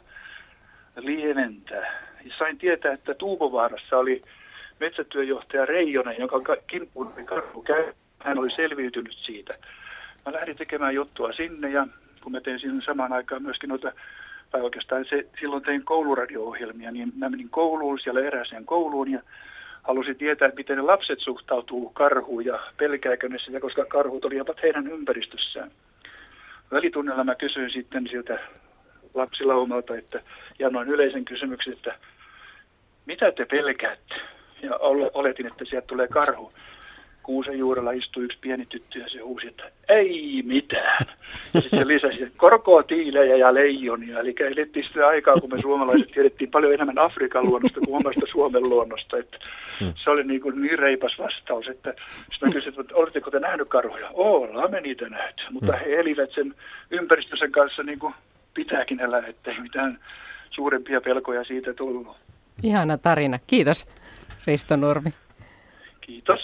lieventää. 0.95 2.01
Ja 2.26 2.34
sain 2.38 2.58
tietää, 2.58 2.93
että 2.93 3.14
Tuupovaarassa 3.14 3.97
oli 3.97 4.22
metsätyöjohtaja 4.80 5.66
Reijonen, 5.66 6.20
joka 6.20 6.56
kimppuun 6.68 7.14
karhu 7.26 7.62
käy. 7.62 7.94
Hän 8.20 8.40
oli 8.40 8.52
selviytynyt 8.56 9.16
siitä. 9.18 9.54
Mä 10.26 10.34
lähdin 10.34 10.58
tekemään 10.58 10.96
juttua 10.96 11.32
sinne 11.32 11.70
ja 11.70 11.88
kun 12.24 12.32
mä 12.32 12.42
tein 12.42 12.60
sinne 12.60 12.84
samaan 12.86 13.14
aikaan 13.14 13.44
myöskin 13.44 13.70
noita, 13.70 13.92
tai 14.52 14.62
oikeastaan 14.62 15.06
se, 15.10 15.28
silloin 15.40 15.64
tein 15.64 15.86
kouluradio-ohjelmia, 15.86 16.92
niin 16.92 17.12
mä 17.16 17.30
menin 17.30 17.50
kouluun 17.50 18.00
siellä 18.00 18.22
erääseen 18.22 18.66
kouluun 18.66 19.12
ja 19.12 19.22
halusin 19.84 20.16
tietää, 20.16 20.52
miten 20.56 20.78
ne 20.78 20.82
lapset 20.82 21.20
suhtautuu 21.20 21.90
karhuun 21.90 22.46
ja 22.46 22.60
pelkääkö 22.78 23.30
ne 23.30 23.38
sitä, 23.40 23.60
koska 23.60 23.86
karhut 23.86 24.26
olivat 24.26 24.64
heidän 24.64 24.88
ympäristössään. 24.88 25.72
Välitunnella 26.72 27.24
mä 27.24 27.36
kysyin 27.36 27.72
sitten 27.72 28.08
siltä 28.10 28.40
lapsilaumalta, 29.14 29.96
että, 29.96 30.22
ja 30.60 30.70
noin 30.70 30.88
yleisen 30.90 31.26
kysymyksen, 31.26 31.74
että 31.74 31.96
mitä 33.06 33.32
te 33.32 33.46
pelkäätte? 33.46 34.16
Ja 34.62 34.76
oletin, 35.14 35.47
että 35.47 35.66
sieltä 35.66 35.88
tulee 35.88 36.08
karhu 36.08 36.51
kuusen 37.28 37.58
juurella 37.58 37.91
istui 37.91 38.24
yksi 38.24 38.38
pieni 38.41 38.66
tyttö 38.66 38.99
ja 38.99 39.10
se 39.10 39.20
huusi, 39.20 39.47
että 39.47 39.64
ei 39.89 40.43
mitään. 40.45 41.05
Ja 41.53 41.62
sitten 41.62 41.80
se 41.80 41.88
lisäsi, 41.88 42.24
että 42.24 42.38
korkotiilejä 42.38 43.36
ja 43.36 43.53
leijonia. 43.53 44.20
Eli 44.20 44.36
elettiin 44.39 44.86
sitä 44.86 45.08
aikaa, 45.08 45.36
kun 45.36 45.49
me 45.53 45.62
suomalaiset 45.62 46.12
tiedettiin 46.12 46.51
paljon 46.51 46.74
enemmän 46.74 46.97
Afrikan 46.97 47.45
luonnosta 47.45 47.80
kuin 47.80 47.95
omasta 47.95 48.26
Suomen 48.32 48.70
luonnosta. 48.70 49.18
Että 49.18 49.38
hmm. 49.80 49.91
Se 49.95 50.10
oli 50.10 50.24
niin, 50.24 50.41
kuin 50.41 50.62
niin 50.62 50.80
reipas 50.80 51.20
vastaus, 51.20 51.68
että 51.68 51.93
sitten 52.32 52.49
mä 52.49 52.53
kysyin, 52.53 52.80
että 52.80 52.95
oletteko 52.95 53.32
te 53.32 53.39
nähnyt 53.39 53.68
karhuja? 53.68 54.10
Ollaan 54.14 54.72
me 54.72 54.82
niitä 54.82 55.10
nähty. 55.10 55.43
Mutta 55.51 55.76
hmm. 55.76 55.86
he 55.86 55.95
elivät 55.99 56.30
sen 56.36 56.55
ympäristönsä 56.91 57.47
kanssa 57.51 57.84
niin 57.84 57.99
kuin 57.99 58.14
pitääkin 58.53 58.99
elää, 58.99 59.28
ettei 59.28 59.60
mitään 59.60 59.99
suurempia 60.49 61.01
pelkoja 61.01 61.43
siitä 61.43 61.74
tullut. 61.74 62.18
Ihana 62.64 62.97
tarina. 62.97 63.39
Kiitos 63.47 63.86
Risto 64.48 64.76
Nurmi. 64.76 65.14
Kiitos. 66.02 66.39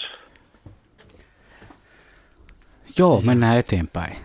Joo, 2.98 3.20
mennään 3.20 3.56
eteenpäin. 3.56 4.16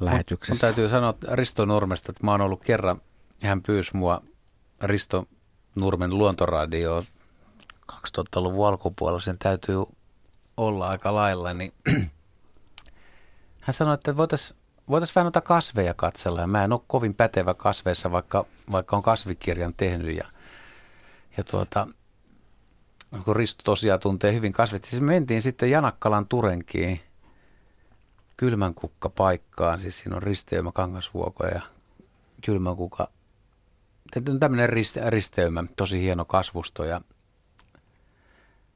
lähetyksessä. 0.00 0.66
Mun 0.66 0.74
täytyy 0.74 0.88
sanoa 0.88 1.14
Risto 1.32 1.64
Nurmesta, 1.64 2.12
että 2.12 2.24
mä 2.24 2.30
oon 2.30 2.40
ollut 2.40 2.64
kerran, 2.64 3.00
hän 3.42 3.62
pyysi 3.62 3.96
mua 3.96 4.22
Risto 4.82 5.24
Nurmen 5.74 6.18
luontoradio 6.18 7.04
2000-luvun 7.92 8.68
alkupuolella, 8.68 9.20
sen 9.20 9.38
täytyy 9.38 9.76
olla 10.56 10.88
aika 10.88 11.14
lailla, 11.14 11.54
niin 11.54 11.72
hän 13.60 13.74
sanoi, 13.74 13.94
että 13.94 14.16
voitaisiin 14.16 14.58
voitais 14.90 15.16
vähän 15.16 15.24
noita 15.24 15.40
kasveja 15.40 15.94
katsella. 15.94 16.40
Ja 16.40 16.46
mä 16.46 16.64
en 16.64 16.72
ole 16.72 16.80
kovin 16.86 17.14
pätevä 17.14 17.54
kasveissa, 17.54 18.12
vaikka, 18.12 18.46
vaikka 18.72 18.96
on 18.96 19.02
kasvikirjan 19.02 19.74
tehnyt. 19.76 20.16
Ja, 20.16 20.24
ja 21.36 21.44
tuota, 21.44 21.86
kun 23.24 23.36
Risto 23.36 23.62
tosiaan 23.64 24.00
tuntee 24.00 24.32
hyvin 24.32 24.52
kasvit. 24.52 24.84
Siis 24.84 25.02
me 25.02 25.06
mentiin 25.06 25.42
sitten 25.42 25.70
Janakkalan 25.70 26.26
Turenkiin 26.26 27.00
kylmän 28.36 28.74
kukka 28.74 29.08
paikkaan. 29.08 29.80
Siis 29.80 29.98
siinä 29.98 30.16
on 30.16 30.22
risteymä, 30.22 30.72
kangasvuoko 30.72 31.46
ja 31.46 31.60
kylmän 32.44 32.76
kukka. 32.76 33.08
Tämmöinen 34.40 34.68
riste, 34.68 35.10
risteymä, 35.10 35.64
tosi 35.76 36.00
hieno 36.00 36.24
kasvusto. 36.24 36.84
Ja 36.84 37.00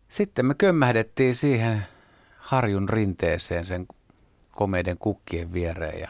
sitten 0.09 0.47
me 0.47 0.55
kömmähdettiin 0.55 1.35
siihen 1.35 1.87
harjun 2.39 2.89
rinteeseen 2.89 3.67
sen 3.67 3.87
komeiden 4.51 4.99
kukkien 4.99 5.53
viereen 5.53 6.01
ja 6.01 6.09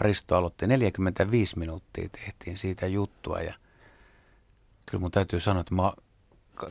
Risto 0.00 0.36
aloitti 0.36 0.66
45 0.66 1.58
minuuttia, 1.58 2.08
tehtiin 2.08 2.56
siitä 2.56 2.86
juttua 2.86 3.40
ja 3.40 3.54
kyllä 4.86 5.00
mun 5.00 5.10
täytyy 5.10 5.40
sanoa, 5.40 5.60
että 5.60 5.74
mä 5.74 5.92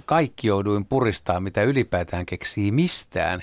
kaikki 0.06 0.48
jouduin 0.48 0.86
puristaa, 0.86 1.40
mitä 1.40 1.64
ylipäätään 1.64 2.26
keksii 2.26 2.72
mistään. 2.72 3.42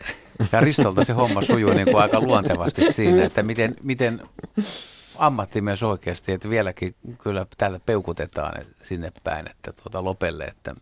Ja 0.53 0.61
Ristolta 0.61 1.05
se 1.05 1.13
homma 1.13 1.43
sujuu 1.43 1.73
niin 1.73 1.91
kuin 1.91 2.03
aika 2.03 2.21
luontevasti 2.21 2.93
siinä, 2.93 3.25
että 3.25 3.43
miten, 3.43 3.77
miten 3.83 4.23
ammattimies 5.19 5.83
oikeasti, 5.83 6.33
että 6.33 6.51
vieläkin 6.51 6.95
kyllä 7.19 7.47
täältä 7.59 7.81
peukutetaan 7.87 8.65
sinne 8.83 9.13
päin, 9.25 9.51
että 9.51 9.73
tuota 9.73 10.05
lopelle, 10.05 10.45
että 10.45 10.75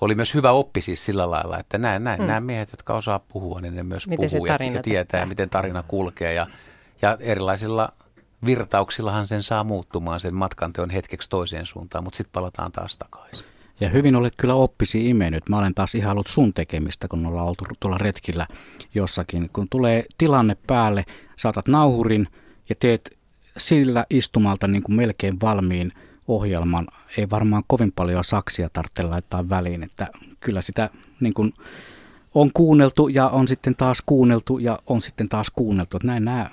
oli 0.00 0.14
myös 0.14 0.34
hyvä 0.34 0.50
oppi 0.50 0.82
siis 0.82 1.04
sillä 1.04 1.30
lailla, 1.30 1.58
että 1.58 1.78
näin, 1.78 2.04
näin, 2.04 2.20
mm. 2.20 2.26
nämä 2.26 2.40
miehet, 2.40 2.72
jotka 2.72 2.94
osaa 2.94 3.18
puhua, 3.18 3.60
niin 3.60 3.76
ne 3.76 3.82
myös 3.82 4.08
miten 4.08 4.30
puhuu 4.30 4.46
ja, 4.46 4.58
ja 4.74 4.82
tietää, 4.82 5.04
tästä? 5.04 5.26
miten 5.26 5.50
tarina 5.50 5.82
kulkee 5.82 6.32
ja, 6.34 6.46
ja 7.02 7.16
erilaisilla 7.20 7.88
virtauksillahan 8.46 9.26
sen 9.26 9.42
saa 9.42 9.64
muuttumaan 9.64 10.20
sen 10.20 10.34
matkan 10.34 10.72
teon 10.72 10.90
hetkeksi 10.90 11.30
toiseen 11.30 11.66
suuntaan, 11.66 12.04
mutta 12.04 12.16
sitten 12.16 12.32
palataan 12.32 12.72
taas 12.72 12.98
takaisin. 12.98 13.55
Ja 13.80 13.88
hyvin 13.88 14.16
olet 14.16 14.34
kyllä 14.36 14.54
oppisi 14.54 15.08
imennyt. 15.10 15.48
Mä 15.48 15.58
olen 15.58 15.74
taas 15.74 15.94
ihan 15.94 16.12
ollut 16.12 16.26
sun 16.26 16.54
tekemistä, 16.54 17.08
kun 17.08 17.26
ollaan 17.26 17.46
oltu 17.46 17.64
tuolla 17.80 17.98
retkillä 17.98 18.46
jossakin. 18.94 19.50
Kun 19.52 19.66
tulee 19.70 20.04
tilanne 20.18 20.56
päälle, 20.66 21.04
saatat 21.36 21.68
nauhurin 21.68 22.28
ja 22.68 22.74
teet 22.78 23.18
sillä 23.56 24.06
istumalta 24.10 24.68
niin 24.68 24.82
kuin 24.82 24.96
melkein 24.96 25.40
valmiin 25.42 25.92
ohjelman. 26.28 26.86
Ei 27.16 27.30
varmaan 27.30 27.62
kovin 27.66 27.92
paljon 27.92 28.24
saksia 28.24 28.68
tarvitse 28.72 29.02
laittaa 29.02 29.48
väliin, 29.48 29.82
että 29.82 30.08
kyllä 30.40 30.62
sitä 30.62 30.90
niin 31.20 31.34
kuin 31.34 31.52
on 32.34 32.50
kuunneltu 32.54 33.08
ja 33.08 33.28
on 33.28 33.48
sitten 33.48 33.76
taas 33.76 34.02
kuunneltu 34.06 34.58
ja 34.58 34.78
on 34.86 35.00
sitten 35.00 35.28
taas 35.28 35.50
kuunneltu. 35.50 35.96
Että 35.96 36.06
näin 36.06 36.24
nämä 36.24 36.50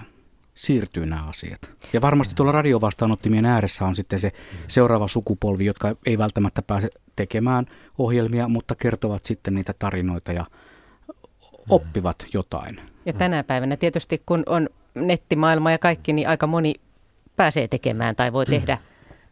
siirtyy 0.54 1.06
nämä 1.06 1.24
asiat. 1.24 1.72
Ja 1.94 2.02
varmasti 2.02 2.36
tuolla 2.36 2.52
radiovastaanottimien 2.52 3.46
ääressä 3.46 3.86
on 3.86 3.96
sitten 3.96 4.20
se 4.20 4.32
seuraava 4.68 5.08
sukupolvi, 5.08 5.66
jotka 5.66 5.96
ei 6.06 6.18
välttämättä 6.18 6.62
pääse 6.62 6.90
tekemään 7.16 7.66
ohjelmia, 7.98 8.48
mutta 8.48 8.76
kertovat 8.76 9.26
sitten 9.26 9.56
niitä 9.56 9.74
tarinoita 9.80 10.32
ja 10.32 10.46
oppivat 11.70 12.26
jotain. 12.34 12.80
Ja 13.06 13.14
tänä 13.14 13.44
päivänä 13.44 13.78
tietysti 13.78 14.22
kun 14.26 14.44
on 14.46 14.70
nettimaailma 14.96 15.72
ja 15.72 15.78
kaikki, 15.78 16.14
niin 16.14 16.30
aika 16.30 16.48
moni 16.48 16.76
pääsee 17.36 17.68
tekemään 17.68 18.16
tai 18.16 18.34
voi 18.34 18.46
tehdä 18.46 18.78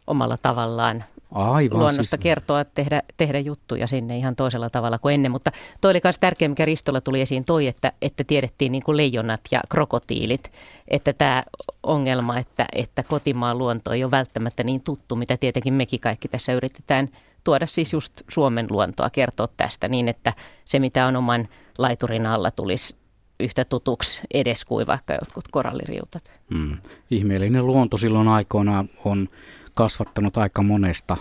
omalla 0.06 0.36
tavallaan 0.36 1.04
Aivan, 1.32 1.78
luonnosta 1.78 2.16
siis... 2.16 2.22
kertoa, 2.22 2.64
tehdä, 2.64 3.02
tehdä 3.16 3.38
juttuja 3.38 3.86
sinne 3.86 4.16
ihan 4.16 4.36
toisella 4.36 4.70
tavalla 4.70 4.98
kuin 4.98 5.14
ennen. 5.14 5.32
Mutta 5.32 5.50
toi 5.80 5.90
oli 5.90 6.00
myös 6.04 6.18
tärkeä, 6.18 6.48
mikä 6.48 6.64
Ristolla 6.64 7.00
tuli 7.00 7.20
esiin 7.20 7.44
toi, 7.44 7.66
että, 7.66 7.92
että 8.02 8.24
tiedettiin 8.24 8.72
niin 8.72 8.82
kuin 8.82 8.96
leijonat 8.96 9.40
ja 9.50 9.60
krokotiilit. 9.70 10.52
Että 10.88 11.12
tämä 11.12 11.42
ongelma, 11.82 12.38
että, 12.38 12.66
että 12.72 13.02
kotimaan 13.02 13.58
luonto 13.58 13.92
ei 13.92 14.04
ole 14.04 14.10
välttämättä 14.10 14.64
niin 14.64 14.80
tuttu, 14.80 15.16
mitä 15.16 15.36
tietenkin 15.36 15.74
mekin 15.74 16.00
kaikki 16.00 16.28
tässä 16.28 16.52
yritetään 16.52 17.08
tuoda 17.44 17.66
siis 17.66 17.92
just 17.92 18.12
Suomen 18.28 18.66
luontoa, 18.70 19.10
kertoa 19.10 19.48
tästä 19.56 19.88
niin, 19.88 20.08
että 20.08 20.32
se 20.64 20.78
mitä 20.78 21.06
on 21.06 21.16
oman 21.16 21.48
laiturin 21.78 22.26
alla 22.26 22.50
tulisi 22.50 22.96
yhtä 23.40 23.64
tutuksi 23.64 24.20
edes 24.34 24.64
kuin 24.64 24.86
vaikka 24.86 25.14
jotkut 25.14 25.48
koralliriutat. 25.50 26.32
Hmm. 26.54 26.78
Ihmeellinen 27.10 27.66
luonto 27.66 27.98
silloin 27.98 28.28
aikoinaan 28.28 28.88
on 29.04 29.28
kasvattanut 29.74 30.36
aika 30.36 30.62
monesta 30.62 31.16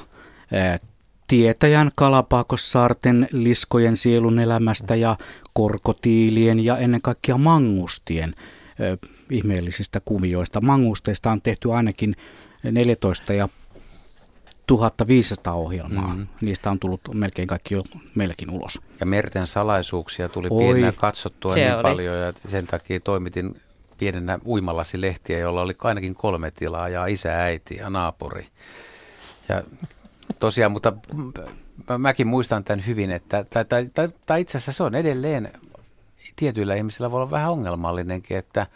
tietäjän 1.27 1.91
Kalapakossaarten 1.95 3.27
liskojen 3.31 3.97
sielun 3.97 4.39
elämästä 4.39 4.95
ja 4.95 5.17
korkotiilien 5.53 6.65
ja 6.65 6.77
ennen 6.77 7.01
kaikkea 7.01 7.37
mangustien 7.37 8.33
ihmeellisistä 9.29 9.99
kuvioista. 10.05 10.61
Mangusteista 10.61 11.31
on 11.31 11.41
tehty 11.41 11.73
ainakin 11.73 12.15
14 12.63 13.33
ja 13.33 13.49
1500 14.67 15.53
ohjelmaa. 15.53 16.13
Mm. 16.13 16.27
Niistä 16.41 16.71
on 16.71 16.79
tullut 16.79 17.01
melkein 17.13 17.47
kaikki 17.47 17.73
jo 17.73 17.81
meilläkin 18.15 18.49
ulos. 18.49 18.81
Ja 18.99 19.05
merten 19.05 19.47
salaisuuksia 19.47 20.29
tuli 20.29 20.49
pienenä 20.49 20.91
katsottua 20.91 21.53
Se 21.53 21.59
niin 21.59 21.73
oli. 21.73 21.81
paljon 21.81 22.17
ja 22.17 22.33
sen 22.47 22.65
takia 22.65 22.99
toimitin 22.99 23.61
pienenä 23.97 24.39
uimallasilehtiä, 24.45 25.39
jolla 25.39 25.61
oli 25.61 25.75
ainakin 25.83 26.15
kolme 26.15 26.51
tilaa 26.51 26.89
ja 26.89 27.05
isä, 27.05 27.43
äiti 27.43 27.75
ja 27.75 27.89
naapuri. 27.89 28.47
Ja 29.49 29.63
tosiaan, 30.39 30.71
mutta 30.71 30.93
mäkin 31.97 32.27
muistan 32.27 32.63
tämän 32.63 32.85
hyvin, 32.85 33.11
että 33.11 33.45
tai, 33.49 33.65
tai, 33.65 33.89
tai, 33.93 34.09
tai 34.25 34.41
itse 34.41 34.57
asiassa 34.57 34.71
se 34.71 34.83
on 34.83 34.95
edelleen 34.95 35.51
tietyillä 36.35 36.75
ihmisillä 36.75 37.11
voi 37.11 37.17
olla 37.21 37.31
vähän 37.31 37.51
ongelmallinenkin, 37.51 38.37
että 38.37 38.67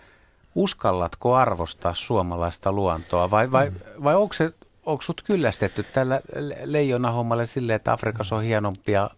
uskallatko 0.56 1.36
arvostaa 1.36 1.94
suomalaista 1.94 2.72
luontoa 2.72 3.32
vai, 3.32 3.52
vai, 3.52 3.72
vai 4.04 4.16
onko, 4.16 4.34
se, 4.34 4.54
onko 4.86 5.02
sut 5.02 5.22
kyllästetty 5.22 5.86
tällä 5.94 6.22
leijonahommalle 6.64 7.46
silleen, 7.46 7.76
että 7.76 7.94
Afrikassa 7.94 8.36
on 8.36 8.44
hienompia 8.44 9.10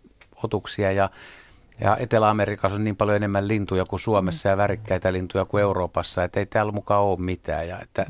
otuksia 0.43 0.91
ja 0.91 1.09
ja 1.81 1.97
Etelä-Amerikassa 1.97 2.75
on 2.75 2.83
niin 2.83 2.95
paljon 2.95 3.15
enemmän 3.15 3.47
lintuja 3.47 3.85
kuin 3.85 3.99
Suomessa 3.99 4.49
ja 4.49 4.57
värikkäitä 4.57 5.13
lintuja 5.13 5.45
kuin 5.45 5.61
Euroopassa, 5.61 6.23
että 6.23 6.39
ei 6.39 6.45
täällä 6.45 6.71
mukaan 6.71 7.03
ole 7.03 7.19
mitään. 7.19 7.67
Ja 7.67 7.79
että, 7.81 8.05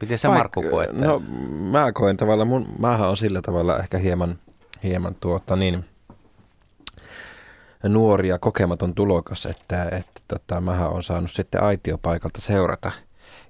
miten 0.00 0.18
sä 0.18 0.28
Markku 0.28 0.62
koet? 0.62 0.92
No 0.92 1.22
mä 1.70 1.92
koen 1.92 2.16
tavallaan, 2.16 2.48
mun, 2.48 2.68
mähän 2.78 3.08
on 3.08 3.16
sillä 3.16 3.42
tavalla 3.42 3.78
ehkä 3.78 3.98
hieman, 3.98 4.38
hieman 4.82 5.14
tuota 5.14 5.56
niin, 5.56 5.84
nuori 7.88 8.28
ja 8.28 8.38
kokematon 8.38 8.94
tulokas, 8.94 9.46
että, 9.46 9.84
että 9.84 10.20
tota, 10.28 10.60
mähän 10.60 10.90
on 10.90 11.02
saanut 11.02 11.30
sitten 11.30 11.62
aitiopaikalta 11.62 12.40
seurata 12.40 12.92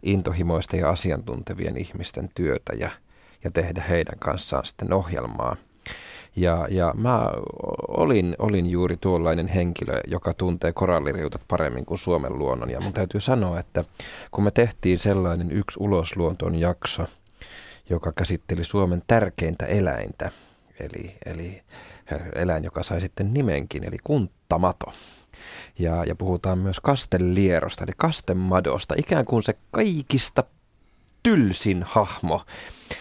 intohimoisten 0.03 0.81
ja 0.81 0.91
asiantuntevien 0.91 1.77
ihmisten 1.77 2.31
työtä 2.35 2.73
ja, 2.79 2.91
ja 3.45 3.51
tehdä 3.51 3.83
heidän 3.89 4.19
kanssaan 4.19 4.65
sitten 4.65 4.93
ohjelmaa– 4.93 5.57
ja, 6.37 6.67
ja 6.71 6.95
mä 6.97 7.31
olin, 7.89 8.37
olin 8.39 8.71
juuri 8.71 8.97
tuollainen 8.97 9.49
henkilö, 9.49 10.01
joka 10.07 10.33
tuntee 10.33 10.73
koralliriutat 10.73 11.43
paremmin 11.49 11.85
kuin 11.85 11.99
Suomen 11.99 12.39
luonnon. 12.39 12.71
Ja 12.71 12.81
mun 12.81 12.93
täytyy 12.93 13.21
sanoa, 13.21 13.61
että 13.61 13.85
kun 14.31 14.45
me 14.45 14.51
tehtiin 14.51 14.99
sellainen 14.99 15.53
yksi 15.53 15.81
ulosluonton 15.81 16.55
jakso, 16.55 17.07
joka 17.91 18.13
käsitteli 18.13 18.65
Suomen 18.65 19.03
tärkeintä 19.07 19.67
eläintä, 19.67 20.31
eli, 20.81 21.17
eli 21.27 21.63
eläin, 22.35 22.65
joka 22.65 22.83
sai 22.83 23.01
sitten 23.01 23.35
nimenkin, 23.35 23.85
eli 23.85 23.97
kunttamato. 24.05 24.93
Ja, 25.79 26.05
ja 26.05 26.15
puhutaan 26.15 26.59
myös 26.59 26.81
kastelierosta, 26.81 27.85
eli 27.85 27.93
kastemadosta, 27.97 28.95
ikään 28.99 29.25
kuin 29.25 29.43
se 29.43 29.55
kaikista 29.71 30.45
tylsin 31.23 31.83
hahmo 31.83 32.41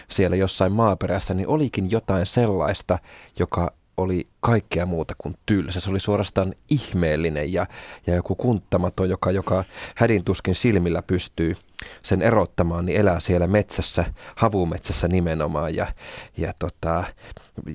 siellä 0.08 0.36
jossain 0.36 0.72
maaperässä, 0.72 1.34
niin 1.34 1.48
olikin 1.48 1.90
jotain 1.90 2.26
sellaista, 2.26 2.98
joka 3.38 3.72
oli 3.96 4.28
kaikkea 4.40 4.86
muuta 4.86 5.14
kuin 5.18 5.34
tylsä. 5.46 5.80
Se 5.80 5.90
oli 5.90 6.00
suorastaan 6.00 6.54
ihmeellinen 6.70 7.52
ja, 7.52 7.66
ja 8.06 8.14
joku 8.14 8.34
kunttamato, 8.34 9.04
joka, 9.04 9.30
joka 9.30 9.64
hädintuskin 9.94 10.54
silmillä 10.54 11.02
pystyy 11.02 11.56
sen 12.02 12.22
erottamaan, 12.22 12.86
niin 12.86 13.00
elää 13.00 13.20
siellä 13.20 13.46
metsässä, 13.46 14.04
havumetsässä 14.36 15.08
nimenomaan. 15.08 15.74
Ja, 15.74 15.86
ja 16.36 16.52
tota, 16.58 17.04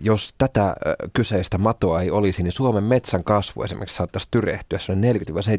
jos 0.01 0.33
tätä 0.37 0.75
kyseistä 1.13 1.57
matoa 1.57 2.01
ei 2.01 2.11
olisi, 2.11 2.43
niin 2.43 2.51
Suomen 2.51 2.83
metsän 2.83 3.23
kasvu 3.23 3.63
esimerkiksi 3.63 3.95
saattaisi 3.95 4.27
tyrehtyä 4.31 4.79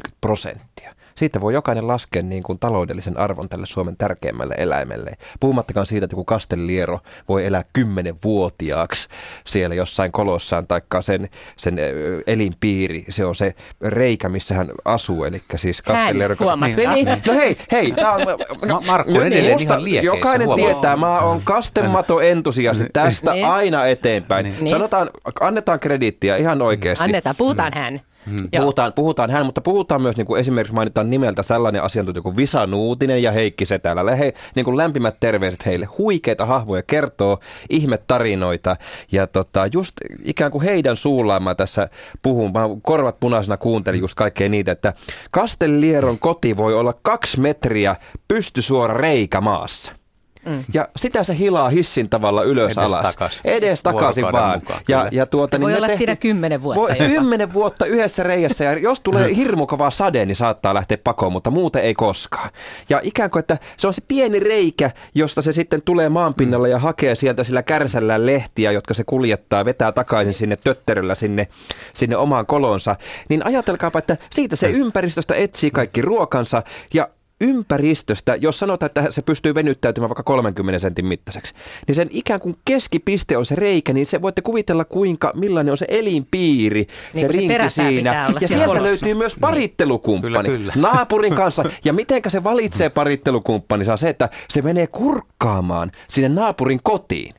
40-70 0.07 0.11
prosenttia 0.21 0.95
siitä 1.19 1.41
voi 1.41 1.53
jokainen 1.53 1.87
laskea 1.87 2.21
niin 2.21 2.43
kuin 2.43 2.59
taloudellisen 2.59 3.19
arvon 3.19 3.49
tälle 3.49 3.65
Suomen 3.65 3.97
tärkeimmälle 3.97 4.55
eläimelle. 4.57 5.11
Puhumattakaan 5.39 5.85
siitä, 5.85 6.05
että 6.05 6.13
joku 6.13 6.23
kastelliero 6.23 6.99
voi 7.29 7.45
elää 7.45 7.63
kymmenenvuotiaaksi 7.73 9.09
siellä 9.45 9.75
jossain 9.75 10.11
kolossaan, 10.11 10.67
taikka 10.67 11.01
sen, 11.01 11.29
sen 11.57 11.79
elinpiiri, 12.27 13.05
se 13.09 13.25
on 13.25 13.35
se 13.35 13.55
reikä, 13.81 14.29
missä 14.29 14.55
hän 14.55 14.69
asuu, 14.85 15.23
eli 15.23 15.41
siis 15.55 15.81
kastelliero. 15.81 16.35
Hän, 16.49 16.59
niin, 16.59 16.89
niin, 16.89 17.21
no 17.27 17.33
hei, 17.33 17.57
hei, 17.71 17.91
tää 17.91 18.11
on, 18.11 18.21
no, 18.65 18.81
Markku 18.85 19.19
niin, 19.19 19.59
ihan 19.59 19.83
liekeissä. 19.83 20.17
Jokainen 20.17 20.47
huomaa. 20.47 20.65
tietää, 20.65 20.95
mä 20.95 21.19
oon 21.19 21.41
kastemato 21.43 22.19
entusiasti 22.19 22.85
tästä 22.93 23.33
niin. 23.33 23.47
aina 23.47 23.85
eteenpäin. 23.85 24.55
Niin. 24.59 24.69
Sanotaan, 24.69 25.09
annetaan 25.39 25.79
krediittiä 25.79 26.37
ihan 26.37 26.61
oikeasti. 26.61 27.03
Annetaan, 27.03 27.35
puhutaan 27.35 27.71
hän. 27.75 28.01
Hmm. 28.25 28.49
Puhutaan, 28.57 28.93
puhutaan 28.93 29.29
hän, 29.29 29.45
mutta 29.45 29.61
puhutaan 29.61 30.01
myös 30.01 30.17
niin 30.17 30.27
kuin 30.27 30.39
esimerkiksi 30.39 30.73
mainitaan 30.73 31.09
nimeltä 31.09 31.43
sellainen 31.43 31.83
asiantuntija 31.83 32.21
kuin 32.21 32.37
Visa 32.37 32.67
Nuutinen 32.67 33.23
ja 33.23 33.31
Heikki 33.31 33.65
Setälä. 33.65 34.15
He, 34.15 34.33
niin 34.55 34.65
kuin 34.65 34.77
lämpimät 34.77 35.15
terveiset 35.19 35.65
heille. 35.65 35.85
Huikeita 35.85 36.45
hahmoja 36.45 36.83
kertoo 36.83 37.39
ihmetarinoita 37.69 38.75
ja 39.11 39.27
tota, 39.27 39.67
just 39.73 39.93
ikään 40.23 40.51
kuin 40.51 40.63
heidän 40.63 40.97
suullaan 40.97 41.43
mä 41.43 41.55
tässä 41.55 41.89
puhun. 42.21 42.51
Mä 42.53 42.69
korvat 42.81 43.19
punaisena 43.19 43.57
kuuntelin 43.57 43.99
just 43.99 44.15
kaikkea 44.15 44.49
niitä, 44.49 44.71
että 44.71 44.93
Kastellieron 45.31 46.19
koti 46.19 46.57
voi 46.57 46.73
olla 46.73 46.93
kaksi 47.01 47.39
metriä 47.39 47.95
pystysuora 48.27 48.93
reikä 48.93 49.41
maassa. 49.41 49.98
Mm. 50.45 50.63
Ja 50.73 50.87
sitä 50.95 51.23
se 51.23 51.37
hilaa 51.37 51.69
hissin 51.69 52.09
tavalla 52.09 52.43
ylös 52.43 52.65
Edes 52.65 52.77
alas. 52.77 53.05
Takas. 53.05 53.41
Edes 53.43 53.83
takaisin 53.83 54.23
vaan. 54.31 54.59
Mukaan, 54.59 54.81
ja, 54.87 55.07
ja 55.11 55.25
tuota, 55.25 55.57
niin 55.57 55.65
voi 55.65 55.75
olla 55.75 55.87
tehtiin, 55.87 55.97
siinä 55.97 56.15
kymmenen 56.15 56.63
vuotta 56.63 56.81
voi, 56.81 57.07
Kymmenen 57.07 57.53
vuotta 57.53 57.85
yhdessä 57.85 58.23
reiässä 58.23 58.63
ja 58.63 58.79
jos 58.79 58.99
tulee 58.99 59.27
mm. 59.27 59.35
hirmu 59.35 59.67
kova 59.67 59.91
sade, 59.91 60.25
niin 60.25 60.35
saattaa 60.35 60.73
lähteä 60.73 60.97
pakoon, 61.03 61.31
mutta 61.31 61.51
muuten 61.51 61.83
ei 61.83 61.93
koskaan. 61.93 62.49
Ja 62.89 62.99
ikään 63.03 63.29
kuin, 63.29 63.39
että 63.39 63.57
se 63.77 63.87
on 63.87 63.93
se 63.93 64.01
pieni 64.07 64.39
reikä, 64.39 64.91
josta 65.15 65.41
se 65.41 65.53
sitten 65.53 65.81
tulee 65.81 66.09
maanpinnalle 66.09 66.67
mm. 66.67 66.71
ja 66.71 66.79
hakee 66.79 67.15
sieltä 67.15 67.43
sillä 67.43 67.63
kärsällä 67.63 68.25
lehtiä, 68.25 68.71
jotka 68.71 68.93
se 68.93 69.03
kuljettaa, 69.03 69.65
vetää 69.65 69.91
takaisin 69.91 70.33
sinne 70.33 70.55
tötteröllä 70.55 71.15
sinne, 71.15 71.47
sinne 71.93 72.17
omaan 72.17 72.45
kolonsa. 72.45 72.95
Niin 73.29 73.45
ajatelkaapa, 73.45 73.99
että 73.99 74.17
siitä 74.29 74.55
se 74.55 74.67
mm. 74.67 74.73
ympäristöstä 74.73 75.35
etsii 75.35 75.71
kaikki 75.71 76.01
ruokansa 76.01 76.63
ja 76.93 77.07
ympäristöstä, 77.41 78.35
jos 78.35 78.59
sanotaan, 78.59 78.87
että 78.87 79.11
se 79.11 79.21
pystyy 79.21 79.55
venyttäytymään 79.55 80.09
vaikka 80.09 80.23
30 80.23 80.79
sentin 80.79 81.05
mittaiseksi, 81.05 81.53
niin 81.87 81.95
sen 81.95 82.07
ikään 82.11 82.39
kuin 82.39 82.57
keskipiste 82.65 83.37
on 83.37 83.45
se 83.45 83.55
reikä, 83.55 83.93
niin 83.93 84.05
se 84.05 84.21
voitte 84.21 84.41
kuvitella 84.41 84.85
kuinka, 84.85 85.31
millainen 85.35 85.71
on 85.71 85.77
se 85.77 85.85
elinpiiri, 85.89 86.87
niin 87.13 87.21
se 87.21 87.27
rinki 87.27 87.69
se 87.69 87.69
siinä. 87.69 88.33
Ja 88.41 88.47
sieltä 88.47 88.65
kolossa. 88.65 88.83
löytyy 88.83 89.13
myös 89.13 89.35
parittelukumppani 89.41 90.49
kyllä, 90.49 90.71
kyllä. 90.71 90.73
naapurin 90.75 91.35
kanssa. 91.41 91.63
Ja 91.83 91.93
mitenkä 91.93 92.29
se 92.29 92.43
valitsee 92.43 92.89
parittelukumppaninsa 92.89 93.91
on 93.91 93.97
se, 93.97 94.09
että 94.09 94.29
se 94.49 94.61
menee 94.61 94.87
kurkkaamaan 94.87 95.91
sinne 96.07 96.29
naapurin 96.29 96.79
kotiin. 96.83 97.33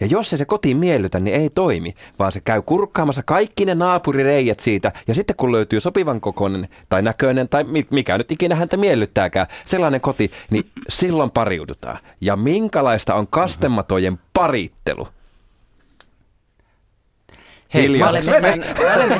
Ja 0.00 0.06
jos 0.06 0.30
se 0.30 0.36
se 0.36 0.44
kotiin 0.44 0.76
miellytä, 0.76 1.20
niin 1.20 1.36
ei 1.36 1.50
toimi, 1.50 1.94
vaan 2.18 2.32
se 2.32 2.40
käy 2.40 2.62
kurkkaamassa 2.62 3.22
kaikki 3.22 3.64
ne 3.64 3.74
naapurireijät 3.74 4.60
siitä. 4.60 4.92
Ja 5.08 5.14
sitten 5.14 5.36
kun 5.36 5.52
löytyy 5.52 5.80
sopivan 5.80 6.20
kokoinen 6.20 6.68
tai 6.88 7.02
näköinen 7.02 7.48
tai 7.48 7.64
mikä 7.90 8.18
nyt 8.18 8.32
ikinä 8.32 8.54
häntä 8.54 8.76
miellyttääkään, 8.76 9.46
sellainen 9.64 10.00
koti, 10.00 10.30
niin 10.50 10.66
silloin 10.88 11.30
pariudutaan. 11.30 11.98
Ja 12.20 12.36
minkälaista 12.36 13.14
on 13.14 13.26
kastematojen 13.26 14.18
parittelu? 14.34 15.08
Hei, 17.74 17.88
me 17.88 18.04
olemme, 18.06 19.16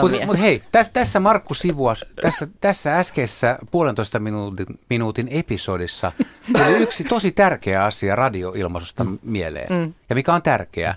Mutta 0.00 0.26
mut 0.26 0.38
hei, 0.38 0.62
tässä, 0.72 0.92
tässä 0.92 1.20
Markku 1.20 1.54
Sivua, 1.54 1.94
tässä, 2.22 2.48
tässä 2.60 2.98
äskeisessä 2.98 3.58
puolentoista 3.70 4.18
minuutin, 4.18 4.66
minuutin 4.90 5.28
episodissa 5.28 6.12
tuli 6.52 6.76
yksi 6.76 7.04
tosi 7.04 7.32
tärkeä 7.32 7.84
asia 7.84 8.16
radioilmaisusta 8.16 9.04
mm. 9.04 9.18
mieleen. 9.22 9.72
Mm. 9.72 9.94
Ja 10.10 10.14
mikä 10.14 10.34
on 10.34 10.42
tärkeää? 10.42 10.94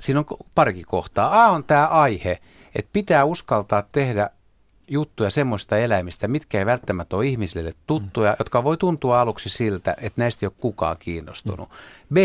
Siinä 0.00 0.20
on 0.20 0.26
parikin 0.54 0.86
kohtaa. 0.86 1.44
A 1.44 1.48
on 1.50 1.64
tämä 1.64 1.86
aihe, 1.86 2.38
että 2.74 2.90
pitää 2.92 3.24
uskaltaa 3.24 3.82
tehdä 3.92 4.30
juttuja 4.90 5.30
semmoista 5.30 5.76
eläimistä, 5.76 6.28
mitkä 6.28 6.58
ei 6.58 6.66
välttämättä 6.66 7.16
ole 7.16 7.26
ihmisille 7.26 7.74
tuttuja, 7.86 8.36
jotka 8.38 8.64
voi 8.64 8.76
tuntua 8.76 9.20
aluksi 9.20 9.48
siltä, 9.48 9.96
että 10.00 10.22
näistä 10.22 10.46
ei 10.46 10.46
ole 10.46 10.54
kukaan 10.58 10.96
kiinnostunut. 10.98 11.68
B, 12.14 12.16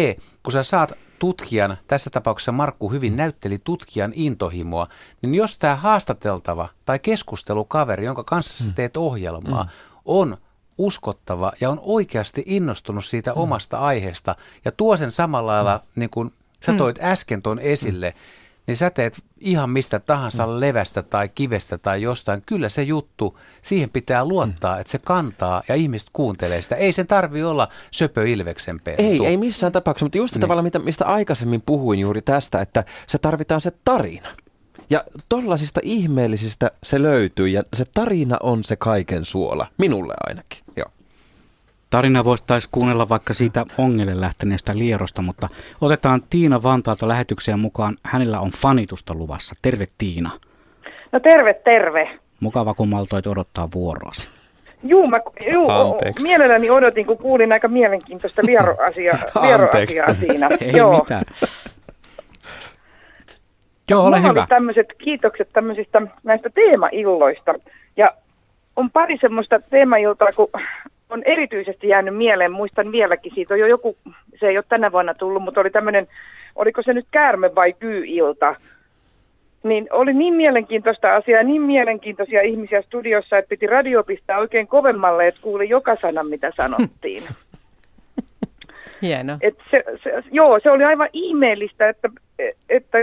kun 0.44 0.54
sä 0.54 0.64
saat 0.64 0.94
tutkijan, 1.20 1.78
tässä 1.88 2.10
tapauksessa 2.10 2.52
Markku 2.52 2.92
hyvin 2.92 3.16
näytteli 3.16 3.58
tutkijan 3.64 4.12
intohimoa, 4.16 4.88
niin 5.22 5.36
jos 5.36 5.58
tämä 5.58 5.76
haastateltava 5.76 6.70
tai 6.86 7.00
keskustelukaveri, 7.00 8.06
jonka 8.06 8.24
kanssa 8.24 8.64
sä 8.64 8.70
mm. 8.70 8.74
teet 8.74 8.98
ohjelmaa, 8.98 9.64
mm. 9.64 9.70
on 10.06 10.38
uskottava 10.78 11.52
ja 11.62 11.70
on 11.70 11.80
oikeasti 11.82 12.44
innostunut 12.46 13.06
siitä 13.06 13.32
mm. 13.32 13.38
omasta 13.38 13.78
aiheesta 13.78 14.36
ja 14.66 14.72
tuo 14.72 14.98
sen 14.98 15.12
samalla 15.12 15.52
lailla, 15.52 15.80
niin 15.96 16.10
kuin 16.10 16.34
sä 16.66 16.74
toit 16.74 17.00
äsken 17.02 17.42
tuon 17.42 17.60
esille, 17.60 18.10
mm 18.10 18.45
niin 18.68 18.78
sä 18.78 18.90
teet 18.90 19.24
ihan 19.40 19.70
mistä 19.70 20.00
tahansa 20.00 20.48
mm. 20.48 20.60
levästä 20.60 21.02
tai 21.04 21.30
kivestä 21.30 21.78
tai 21.78 22.02
jostain. 22.02 22.42
Kyllä 22.46 22.70
se 22.70 22.84
juttu, 22.84 23.40
siihen 23.62 23.90
pitää 23.90 24.26
luottaa, 24.26 24.76
mm. 24.76 24.82
että 24.82 24.92
se 24.92 25.00
kantaa 25.00 25.64
ja 25.68 25.76
ihmiset 25.76 26.10
kuuntelee 26.14 26.62
sitä. 26.62 26.76
Ei 26.76 26.94
sen 26.94 27.08
tarvi 27.08 27.44
olla 27.44 27.68
söpö 27.92 28.30
Ilveksen 28.30 28.80
pentu. 28.80 29.04
Ei, 29.04 29.26
ei 29.26 29.38
missään 29.38 29.72
tapauksessa, 29.72 30.06
mutta 30.06 30.18
just 30.18 30.36
niin. 30.36 30.42
tavalla, 30.42 30.62
mitä, 30.62 30.80
mistä 30.80 31.06
aikaisemmin 31.06 31.62
puhuin 31.66 32.00
juuri 32.00 32.22
tästä, 32.22 32.62
että 32.62 32.84
se 33.08 33.18
tarvitaan 33.18 33.62
se 33.62 33.72
tarina. 33.86 34.30
Ja 34.90 35.04
tollaisista 35.30 35.80
ihmeellisistä 35.84 36.72
se 36.84 37.02
löytyy 37.02 37.48
ja 37.48 37.64
se 37.74 37.86
tarina 37.94 38.38
on 38.44 38.64
se 38.64 38.76
kaiken 38.76 39.26
suola, 39.26 39.68
minulle 39.78 40.14
ainakin. 40.28 40.60
Joo. 40.76 40.90
Tarina 41.96 42.24
voisi 42.24 42.44
kuunnella 42.72 43.10
vaikka 43.10 43.34
siitä 43.34 43.66
ongelle 43.78 44.22
lähteneestä 44.22 44.78
lierosta, 44.78 45.22
mutta 45.22 45.50
otetaan 45.82 46.22
Tiina 46.30 46.64
Vantaalta 46.64 47.08
lähetykseen 47.08 47.60
mukaan. 47.60 47.98
Hänellä 48.04 48.40
on 48.40 48.50
fanitusta 48.52 49.14
luvassa. 49.14 49.56
Terve 49.62 49.86
Tiina. 49.98 50.30
No 51.12 51.20
terve, 51.20 51.54
terve. 51.54 52.20
Mukava, 52.40 52.74
kun 52.74 52.90
maltoit 52.90 53.28
odottaa 53.28 53.70
vuoroasi. 53.76 54.28
Juu, 54.84 55.08
mä 55.08 55.20
juu, 55.54 55.68
mielelläni 56.24 56.70
odotin, 56.70 57.06
kun 57.06 57.18
kuulin 57.18 57.52
aika 57.52 57.68
mielenkiintoista 57.68 58.42
vieroasiaa 58.48 59.18
vieroasia 59.42 60.16
siinä. 60.20 60.50
Ei 60.62 60.78
Joo. 60.78 61.00
mitään. 61.00 61.24
Joo, 63.92 64.04
ole 64.04 64.18
Mulla 64.18 64.30
hyvä. 64.30 64.46
tämmöiset 64.50 64.88
kiitokset 64.98 65.50
tämmöisistä 65.54 66.02
näistä 66.24 66.50
teemailloista. 66.50 67.54
Ja 67.98 68.14
on 68.76 68.92
pari 68.92 69.18
semmoista 69.22 69.60
teemailtaa, 69.60 70.30
kun 70.36 70.50
on 71.10 71.23
erityisesti 71.26 71.88
jäänyt 71.88 72.18
mieleen, 72.18 72.52
muistan 72.52 72.91
vieläkin, 72.91 73.32
siitä 73.36 73.53
on 73.53 73.60
jo 73.60 73.68
joku, 73.68 73.98
se 74.40 74.48
ei 74.48 74.57
ole 74.57 74.65
tänä 74.69 74.91
vuonna 74.91 75.14
tullut, 75.14 75.44
mutta 75.44 75.61
oli 75.61 75.69
tämmöinen, 75.69 76.07
oliko 76.56 76.82
se 76.82 76.94
nyt 76.94 77.07
käärme 77.11 77.56
vai 77.56 77.73
kyy-ilta, 77.73 78.56
niin 79.64 79.88
oli 79.91 80.14
niin 80.14 80.34
mielenkiintoista 80.34 81.15
asiaa, 81.15 81.44
niin 81.44 81.61
mielenkiintoisia 81.61 82.41
ihmisiä 82.41 82.82
studiossa, 82.82 83.38
että 83.38 83.49
piti 83.49 83.68
radio 83.68 84.03
pistää 84.03 84.38
oikein 84.38 84.68
kovemmalle, 84.68 85.27
että 85.27 85.41
kuuli 85.41 85.69
joka 85.69 85.95
sana, 85.95 86.23
mitä 86.23 86.52
sanottiin. 86.57 87.23
Hieno. 89.02 89.38
Et 89.41 89.57
se, 89.72 89.84
se, 90.03 90.23
joo, 90.32 90.60
se 90.64 90.72
oli 90.72 90.84
aivan 90.84 91.10
ihmeellistä, 91.14 91.90
että, 91.90 92.10
että 92.69 92.98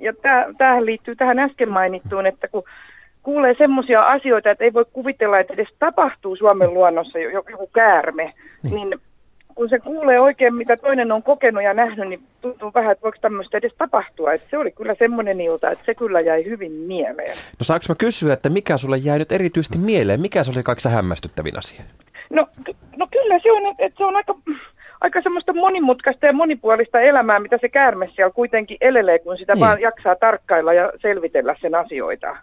ja 0.00 0.12
tämähän 0.58 0.86
liittyy 0.86 1.16
tähän 1.16 1.38
äsken 1.38 1.68
mainittuun, 1.68 2.26
että 2.26 2.48
kun 2.48 2.62
kuulee 3.26 3.54
semmoisia 3.58 4.02
asioita, 4.02 4.50
että 4.50 4.64
ei 4.64 4.72
voi 4.72 4.84
kuvitella, 4.92 5.38
että 5.38 5.54
edes 5.54 5.68
tapahtuu 5.78 6.36
Suomen 6.36 6.74
luonnossa 6.74 7.18
joku 7.18 7.70
käärme, 7.74 8.32
niin, 8.62 8.74
niin 8.74 9.00
kun 9.54 9.68
se 9.68 9.78
kuulee 9.78 10.20
oikein, 10.20 10.54
mitä 10.54 10.76
toinen 10.76 11.12
on 11.12 11.22
kokenut 11.22 11.62
ja 11.62 11.74
nähnyt, 11.74 12.08
niin 12.08 12.20
tuntuu 12.40 12.70
vähän, 12.74 12.92
että 12.92 13.02
voiko 13.02 13.18
tämmöistä 13.20 13.58
edes 13.58 13.74
tapahtua. 13.78 14.32
Että 14.32 14.46
se 14.50 14.58
oli 14.58 14.70
kyllä 14.70 14.94
semmoinen 14.98 15.40
ilta, 15.40 15.70
että 15.70 15.84
se 15.86 15.94
kyllä 15.94 16.20
jäi 16.20 16.44
hyvin 16.44 16.72
mieleen. 16.72 17.36
No 17.36 17.62
saanko 17.62 17.84
mä 17.88 17.94
kysyä, 17.94 18.32
että 18.32 18.48
mikä 18.48 18.76
sulle 18.76 18.96
jäi 18.96 19.18
nyt 19.18 19.32
erityisesti 19.32 19.78
mieleen? 19.78 20.20
Mikä 20.20 20.44
se 20.44 20.50
oli 20.50 20.62
kaikista 20.62 20.88
hämmästyttävin 20.88 21.58
asia? 21.58 21.82
No, 22.30 22.46
no 22.98 23.06
kyllä 23.10 23.38
se 23.42 23.52
on, 23.52 23.74
että 23.78 23.98
se 23.98 24.04
on 24.04 24.16
aika, 24.16 24.34
aika 25.00 25.22
semmoista 25.22 25.52
monimutkaista 25.52 26.26
ja 26.26 26.32
monipuolista 26.32 27.00
elämää, 27.00 27.40
mitä 27.40 27.58
se 27.60 27.68
käärme 27.68 28.10
siellä 28.14 28.32
kuitenkin 28.32 28.76
elelee, 28.80 29.18
kun 29.18 29.38
sitä 29.38 29.52
niin. 29.52 29.60
vaan 29.60 29.80
jaksaa 29.80 30.16
tarkkailla 30.16 30.72
ja 30.72 30.92
selvitellä 31.02 31.56
sen 31.60 31.74
asioita. 31.74 32.36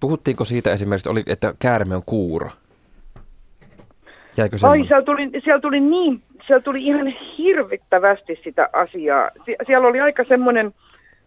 Puhuttiinko 0.00 0.44
siitä 0.44 0.72
esimerkiksi, 0.72 1.08
oli, 1.08 1.22
että 1.26 1.54
käärme 1.58 1.96
on 1.96 2.02
kuuro? 2.06 2.50
Jäikö 4.36 4.56
Ai, 4.62 4.86
siellä 4.86 5.02
tuli, 5.02 5.30
siellä 5.44 5.60
tuli 5.60 5.80
niin, 5.80 6.22
siellä 6.46 6.62
tuli 6.62 6.78
ihan 6.80 7.06
hirvittävästi 7.38 8.40
sitä 8.44 8.68
asiaa. 8.72 9.30
Sie- 9.44 9.56
siellä 9.66 9.88
oli 9.88 10.00
aika 10.00 10.24
semmoinen, 10.28 10.74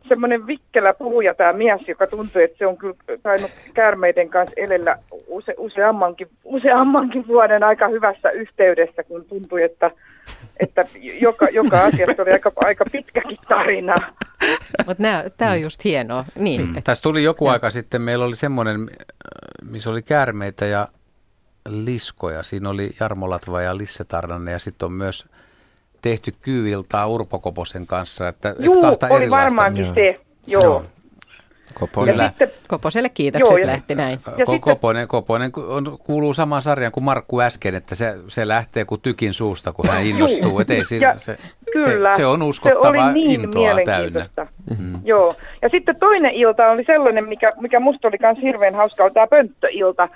semmoinen 0.10 0.48
vikkelä 0.48 0.94
puhuja 0.94 1.34
tämä 1.34 1.54
mies, 1.54 1.88
joka 1.88 2.08
tuntui, 2.08 2.44
että 2.44 2.58
se 2.58 2.66
on 2.66 2.78
kyllä 2.78 2.96
tainnut 3.24 3.52
käärmeiden 3.74 4.30
kanssa 4.30 4.54
elellä 4.58 4.98
use, 5.28 5.54
useammankin, 5.58 6.28
useammankin 6.44 7.28
vuoden 7.28 7.64
aika 7.64 7.88
hyvässä 7.88 8.30
yhteydessä, 8.30 9.04
kun 9.04 9.26
tuntui, 9.26 9.64
että, 9.64 9.92
että 10.60 10.86
joka, 11.22 11.48
joka 11.52 11.84
asiasta 11.84 12.22
oli 12.22 12.32
aika, 12.32 12.52
aika 12.56 12.86
pitkäkin 12.92 13.38
tarina. 13.48 13.96
Mutta 14.86 15.04
tämä 15.38 15.52
on 15.52 15.62
just 15.62 15.84
hienoa. 15.84 16.26
Niin, 16.36 16.68
mm. 16.68 16.84
Tässä 16.84 17.04
tuli 17.04 17.24
joku 17.24 17.46
ja. 17.46 17.52
aika 17.52 17.70
sitten, 17.70 18.02
meillä 18.02 18.26
oli 18.26 18.36
semmoinen 18.36 18.90
missä 19.64 19.90
oli 19.90 20.02
käärmeitä 20.02 20.66
ja 20.66 20.88
liskoja. 21.70 22.44
Siinä 22.44 22.70
oli 22.70 22.90
Jarmo 23.00 23.30
Latva 23.30 23.62
ja 23.62 23.78
Lisse 23.78 24.04
Tarnanen 24.04 24.52
ja 24.52 24.60
sitten 24.60 24.86
on 24.86 24.94
myös 24.94 25.26
tehty 26.02 26.34
kyyiltaa 26.42 27.08
Urpo 27.08 27.40
Koposen 27.40 27.88
kanssa. 27.88 28.28
Että, 28.28 28.56
Juu, 28.60 28.74
että 28.74 28.88
kahta 28.88 29.08
oli 29.10 29.30
varmaankin 29.30 29.94
se. 29.94 30.20
Joo. 30.48 30.62
Joo. 30.64 30.84
Koponen. 31.74 32.18
Ja 32.18 32.28
sitten, 32.28 32.50
Koposelle 32.68 33.10
kiitokset 33.10 33.58
joo, 33.58 33.68
lähti 33.68 33.96
näin. 33.96 34.20
Ja 34.38 34.46
Ko- 34.46 34.60
Koponen, 34.60 35.08
Koponen 35.08 35.52
on, 35.68 35.98
kuuluu 36.04 36.34
samaan 36.34 36.62
sarjaan 36.62 36.92
kuin 36.92 37.04
Markku 37.04 37.42
äsken, 37.42 37.76
että 37.76 37.96
se, 37.96 38.18
se 38.28 38.48
lähtee 38.48 38.86
kuin 38.86 39.02
tykin 39.02 39.34
suusta, 39.34 39.74
kun 39.74 39.86
hän 39.90 40.06
innostuu. 40.06 40.60
Et 40.60 40.70
ei 40.70 40.86
sillä, 40.86 41.18
se, 41.18 41.38
kyllä, 41.74 42.10
se, 42.10 42.16
se 42.16 42.26
on 42.26 42.42
uskottava 42.42 43.08
se 43.08 43.14
niin 43.14 43.42
intoa 43.42 43.70
täynnä. 43.86 44.30
Mm-hmm. 44.70 45.02
Joo. 45.04 45.36
Ja 45.62 45.70
sitten 45.70 45.96
toinen 45.96 46.32
ilta 46.34 46.68
oli 46.68 46.84
sellainen, 46.84 47.30
mikä, 47.30 47.54
mikä 47.60 47.80
musta 47.80 48.08
oli 48.08 48.18
myös 48.22 48.38
hirveän 48.42 48.76
hauska, 48.76 49.10
tämä 49.10 49.28
pönttöilta, 49.28 50.10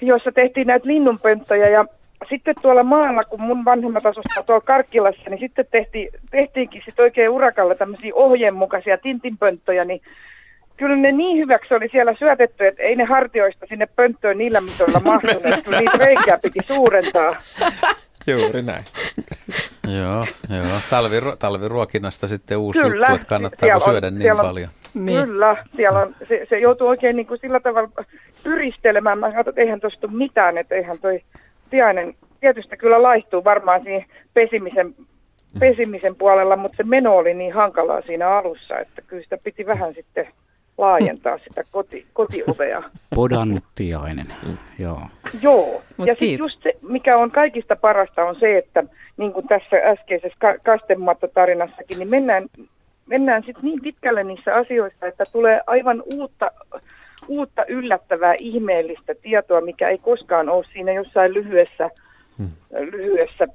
jossa 0.00 0.32
tehtiin 0.32 0.66
näitä 0.66 0.86
linnunpönttöjä 0.86 1.68
ja 1.68 1.84
sitten 2.28 2.54
tuolla 2.62 2.82
maalla, 2.82 3.24
kun 3.24 3.40
mun 3.40 3.64
vanhemmat 3.64 4.06
asuivat 4.06 4.46
tuolla 4.46 4.64
Karkkilassa, 4.64 5.30
niin 5.30 5.40
sitten 5.40 5.66
tehtiin, 5.70 6.08
tehtiinkin 6.30 6.82
sitten 6.84 7.02
oikein 7.02 7.30
urakalla 7.30 7.74
tämmöisiä 7.74 8.14
ohjeenmukaisia 8.14 8.98
tintinpönttöjä, 8.98 9.84
niin 9.84 10.00
kyllä 10.76 10.96
ne 10.96 11.12
niin 11.12 11.38
hyväksi 11.38 11.74
oli 11.74 11.88
siellä 11.92 12.14
syötetty, 12.18 12.66
että 12.66 12.82
ei 12.82 12.96
ne 12.96 13.04
hartioista 13.04 13.66
sinne 13.68 13.86
pönttöön 13.86 14.38
niillä 14.38 14.60
mitoilla 14.60 15.00
mahtuneet, 15.00 15.64
kyllä 15.64 15.78
niitä 15.80 15.98
reikää 15.98 16.38
piti 16.42 16.58
suurentaa. 16.66 17.36
Juuri 18.26 18.62
näin. 18.62 18.84
joo, 19.88 20.26
joo. 20.56 20.78
Talviru- 20.90 21.36
talviruokinnasta 21.38 22.28
sitten 22.28 22.58
uusi 22.58 22.80
kyllä, 22.80 23.06
juttu, 23.06 23.14
että 23.14 23.26
kannattaa 23.26 23.80
syödä 23.80 24.10
niin 24.10 24.32
on, 24.32 24.38
paljon. 24.38 24.68
Niin. 24.94 25.24
Kyllä, 25.24 25.64
siellä 25.76 25.98
on, 25.98 26.14
se, 26.28 26.46
se 26.48 26.58
joutuu 26.58 26.88
oikein 26.88 27.16
niin 27.16 27.26
kuin 27.26 27.40
sillä 27.40 27.60
tavalla 27.60 27.88
yristelemään. 28.44 29.18
Mä 29.18 29.26
katsoin, 29.26 29.48
että 29.48 29.60
eihän 29.60 29.80
tuosta 29.80 30.08
mitään, 30.08 30.58
että 30.58 30.74
eihän 30.74 30.98
toi 30.98 31.20
tiainen 31.70 32.14
tietysti 32.40 32.76
kyllä 32.76 33.02
laihtuu 33.02 33.44
varmaan 33.44 33.82
siinä 33.82 34.06
pesimisen, 34.34 34.94
pesimisen 35.58 36.16
puolella, 36.16 36.56
mutta 36.56 36.76
se 36.76 36.82
meno 36.82 37.16
oli 37.16 37.34
niin 37.34 37.52
hankalaa 37.52 38.00
siinä 38.00 38.28
alussa, 38.28 38.78
että 38.78 39.02
kyllä 39.02 39.22
sitä 39.22 39.38
piti 39.44 39.66
vähän 39.66 39.94
sitten 39.94 40.28
laajentaa 40.78 41.38
sitä 41.38 41.62
koti, 41.70 42.06
kotiovea. 42.12 42.82
Podannuttiainen, 43.14 44.26
joo. 44.78 45.00
Joo, 45.42 45.82
Mut 45.96 46.08
ja 46.08 46.14
sitten 46.14 46.38
just 46.38 46.62
se, 46.62 46.72
mikä 46.82 47.16
on 47.16 47.30
kaikista 47.30 47.76
parasta 47.76 48.24
on 48.24 48.36
se, 48.40 48.58
että 48.58 48.84
niin 49.16 49.32
kuin 49.32 49.48
tässä 49.48 49.76
äskeisessä 49.84 50.36
ka- 50.38 50.58
kastemattotarinassakin, 50.64 51.98
niin 51.98 52.10
mennään, 52.10 52.46
mennään 53.06 53.42
sitten 53.42 53.64
niin 53.64 53.80
pitkälle 53.82 54.24
niissä 54.24 54.54
asioissa, 54.54 55.06
että 55.06 55.24
tulee 55.32 55.60
aivan 55.66 56.02
uutta, 56.14 56.50
uutta 57.28 57.64
yllättävää, 57.68 58.34
ihmeellistä 58.40 59.14
tietoa, 59.22 59.60
mikä 59.60 59.88
ei 59.88 59.98
koskaan 59.98 60.48
ole 60.48 60.64
siinä 60.72 60.92
jossain 60.92 61.34
lyhyessä, 61.34 61.90
hmm. 62.38 62.50
lyhyessä 62.90 63.46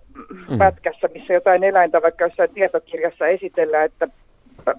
hmm. 0.49 0.57
pätkässä, 0.57 1.09
missä 1.13 1.33
jotain 1.33 1.63
eläintä 1.63 2.01
vaikka 2.01 2.25
jossain 2.25 2.53
tietokirjassa 2.53 3.27
esitellään, 3.27 3.85
että 3.85 4.07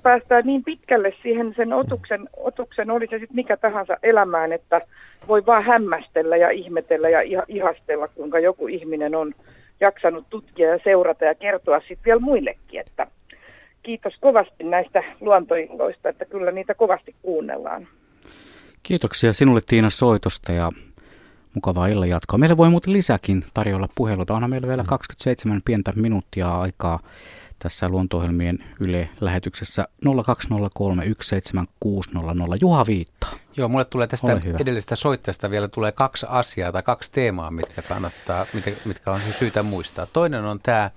päästään 0.02 0.47
niin 0.47 0.64
pitkälle 0.64 1.14
siihen 1.23 1.55
sen 1.56 1.73
otuksen, 1.73 2.28
otuksen 2.36 2.90
oli 2.90 3.06
se 3.06 3.19
sitten 3.19 3.36
mikä 3.36 3.56
tahansa 3.56 3.97
elämään, 4.02 4.52
että 4.52 4.81
voi 5.28 5.47
vaan 5.47 5.64
hämmästellä 5.64 6.36
ja 6.36 6.51
ihmetellä 6.51 7.09
ja 7.09 7.43
ihastella, 7.48 8.09
kuinka 8.09 8.39
joku 8.39 8.66
ihminen 8.66 9.14
on 9.14 9.35
jaksanut 9.81 10.24
tutkia 10.31 10.69
ja 10.69 10.78
seurata 10.85 11.24
ja 11.24 11.35
kertoa 11.35 11.81
sitten 11.81 12.05
vielä 12.05 12.20
muillekin, 12.20 12.81
että 12.81 13.06
kiitos 13.82 14.14
kovasti 14.20 14.64
näistä 14.64 15.02
luontoilloista, 15.20 16.09
että 16.09 16.24
kyllä 16.24 16.51
niitä 16.51 16.74
kovasti 16.74 17.14
kuunnellaan. 17.23 17.89
Kiitoksia 18.83 19.33
sinulle 19.33 19.61
Tiina 19.67 19.91
soitosta 19.91 20.53
ja 20.53 20.73
mukavaa 21.55 21.87
illan 21.87 22.09
jatkoa. 22.09 22.39
Meillä 22.39 22.57
voi 22.57 22.71
muuten 22.71 22.93
lisäkin 22.93 23.45
tarjolla 23.55 23.89
puheluita. 23.95 24.35
Onhan 24.35 24.51
meillä 24.51 24.69
vielä 24.69 24.85
27 24.85 25.63
pientä 25.65 25.93
minuuttia 25.97 26.61
aikaa 26.61 27.01
tässä 27.59 27.89
luonto 27.89 28.23
Yle-lähetyksessä 28.81 29.89
0203176600. 30.07 30.09
Juha 32.61 32.87
Viitta. 32.87 33.27
Joo, 33.57 33.69
mulle 33.69 33.85
tulee 33.85 34.07
tästä 34.07 34.41
edellisestä 34.61 34.97
soittajasta 34.97 35.51
vielä 35.51 35.69
tulee 35.69 35.93
kaksi 35.93 36.27
asiaa 36.29 36.73
tai 36.73 36.83
kaksi 36.83 37.13
teemaa, 37.13 37.51
mitkä 37.51 37.83
kannattaa, 37.83 38.47
mitkä 38.85 39.13
on 39.13 39.21
syytä 39.39 39.63
muistaa. 39.63 40.07
Toinen 40.07 40.45
on 40.45 40.61
tämä, 40.63 40.91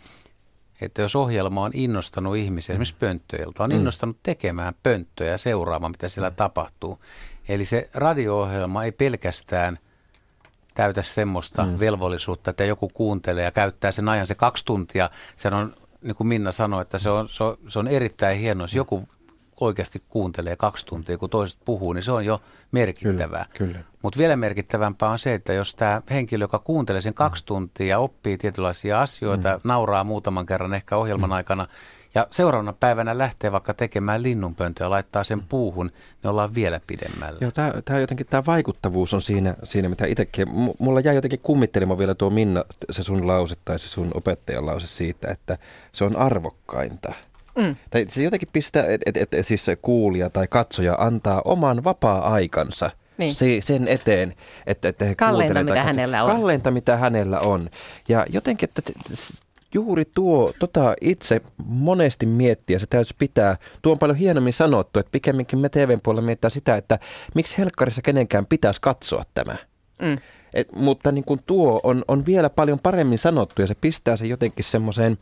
että 0.81 1.01
jos 1.01 1.15
ohjelma 1.15 1.63
on 1.63 1.71
innostanut 1.73 2.35
ihmisiä, 2.35 2.73
esimerkiksi 2.73 2.95
pönttöiltä, 2.99 3.63
on 3.63 3.69
mm. 3.69 3.75
innostanut 3.75 4.17
tekemään 4.23 4.73
pönttöjä 4.83 5.31
ja 5.31 5.37
seuraamaan, 5.37 5.91
mitä 5.91 6.09
siellä 6.09 6.29
mm. 6.29 6.35
tapahtuu. 6.35 6.99
Eli 7.49 7.65
se 7.65 7.89
radio-ohjelma 7.93 8.83
ei 8.83 8.91
pelkästään 8.91 9.79
täytä 10.73 11.01
semmoista 11.01 11.65
mm. 11.65 11.79
velvollisuutta, 11.79 12.49
että 12.49 12.65
joku 12.65 12.89
kuuntelee 12.89 13.43
ja 13.43 13.51
käyttää 13.51 13.91
sen 13.91 14.09
ajan 14.09 14.27
se 14.27 14.35
kaksi 14.35 14.65
tuntia. 14.65 15.09
Se 15.35 15.47
on 15.47 15.73
niin 16.01 16.15
kuin 16.15 16.27
Minna 16.27 16.51
sanoi, 16.51 16.81
että 16.81 16.99
se 16.99 17.09
on, 17.09 17.29
se 17.29 17.43
on, 17.43 17.57
se 17.67 17.79
on 17.79 17.87
erittäin 17.87 18.37
hienoa, 18.37 18.63
jos 18.63 18.73
joku 18.73 19.07
oikeasti 19.59 20.03
kuuntelee 20.09 20.55
kaksi 20.55 20.85
tuntia, 20.85 21.17
kun 21.17 21.29
toiset 21.29 21.59
puhuu, 21.65 21.93
niin 21.93 22.03
se 22.03 22.11
on 22.11 22.25
jo 22.25 22.41
merkittävää. 22.71 23.45
Kyllä, 23.53 23.71
kyllä. 23.71 23.85
Mutta 24.01 24.17
vielä 24.17 24.35
merkittävämpää 24.35 25.09
on 25.09 25.19
se, 25.19 25.33
että 25.33 25.53
jos 25.53 25.75
tämä 25.75 26.01
henkilö, 26.09 26.43
joka 26.43 26.59
kuuntelee 26.59 27.01
sen 27.01 27.13
kaksi 27.13 27.45
tuntia 27.45 27.87
ja 27.87 27.99
oppii 27.99 28.37
tietynlaisia 28.37 29.01
asioita, 29.01 29.53
mm. 29.53 29.61
nauraa 29.63 30.03
muutaman 30.03 30.45
kerran 30.45 30.73
ehkä 30.73 30.97
ohjelman 30.97 31.29
mm. 31.29 31.33
aikana, 31.33 31.67
ja 32.15 32.27
seuraavana 32.31 32.73
päivänä 32.73 33.17
lähtee 33.17 33.51
vaikka 33.51 33.73
tekemään 33.73 34.23
linnunpöntöä 34.23 34.85
ja 34.85 34.89
laittaa 34.89 35.23
sen 35.23 35.41
puuhun, 35.41 35.85
niin 36.23 36.29
ollaan 36.29 36.55
vielä 36.55 36.79
pidemmällä. 36.87 37.37
Joo, 37.41 37.51
tämä, 37.51 37.73
tämä 37.85 37.99
jotenkin 37.99 38.27
tämä 38.29 38.43
vaikuttavuus 38.45 39.13
on 39.13 39.21
siinä, 39.21 39.55
siinä 39.63 39.89
mitä 39.89 40.05
itsekin. 40.05 40.47
Mulla 40.79 40.99
jäi 40.99 41.15
jotenkin 41.15 41.39
kummittelemaan 41.39 41.99
vielä 41.99 42.15
tuo 42.15 42.29
Minna, 42.29 42.63
se 42.91 43.03
sun 43.03 43.27
lause 43.27 43.55
tai 43.65 43.79
se 43.79 43.87
sun 43.87 44.11
opettajan 44.13 44.65
lause 44.65 44.87
siitä, 44.87 45.31
että 45.31 45.57
se 45.91 46.03
on 46.03 46.15
arvokkainta. 46.15 47.13
Mm. 47.55 47.75
Tai 47.89 48.05
se 48.09 48.23
jotenkin 48.23 48.49
pistää, 48.53 48.85
että 48.85 49.11
et, 49.15 49.33
et, 49.33 49.47
siis 49.47 49.65
se 49.65 49.75
kuulija 49.75 50.29
tai 50.29 50.47
katsoja 50.47 50.95
antaa 50.99 51.41
oman 51.45 51.83
vapaa-aikansa 51.83 52.91
niin. 53.17 53.35
se, 53.35 53.59
sen 53.61 53.87
eteen, 53.87 54.35
että, 54.67 54.87
että 54.87 55.05
he 55.05 55.15
Kalleinta, 55.15 55.63
mitä 55.63 55.83
hänellä 55.83 56.23
on. 56.23 56.31
Kalleinta, 56.31 56.71
mitä 56.71 56.97
hänellä 56.97 57.39
on. 57.39 57.69
Ja 58.09 58.25
jotenkin, 58.29 58.69
että 58.69 58.91
juuri 59.75 60.05
tuo, 60.05 60.53
tota 60.59 60.93
itse 61.01 61.41
monesti 61.65 62.25
miettiä, 62.25 62.79
se 62.79 62.85
täytyy 62.85 63.15
pitää, 63.19 63.57
tuo 63.81 63.91
on 63.91 63.99
paljon 63.99 64.17
hienommin 64.17 64.53
sanottu, 64.53 64.99
että 64.99 65.11
pikemminkin 65.11 65.59
me 65.59 65.69
TVn 65.69 66.01
puolella 66.03 66.25
mietitään 66.25 66.51
sitä, 66.51 66.75
että 66.75 66.99
miksi 67.35 67.57
helkkarissa 67.57 68.01
kenenkään 68.01 68.45
pitäisi 68.45 68.81
katsoa 68.81 69.23
tämä. 69.33 69.55
Mm. 70.01 70.17
Et, 70.53 70.71
mutta 70.75 71.11
niin 71.11 71.23
kuin 71.23 71.39
tuo 71.45 71.79
on, 71.83 72.03
on 72.07 72.25
vielä 72.25 72.49
paljon 72.49 72.79
paremmin 72.79 73.19
sanottu 73.19 73.61
ja 73.61 73.67
se 73.67 73.75
pistää 73.75 74.17
se 74.17 74.25
jotenkin 74.27 74.65
semmoiseen 74.65 75.17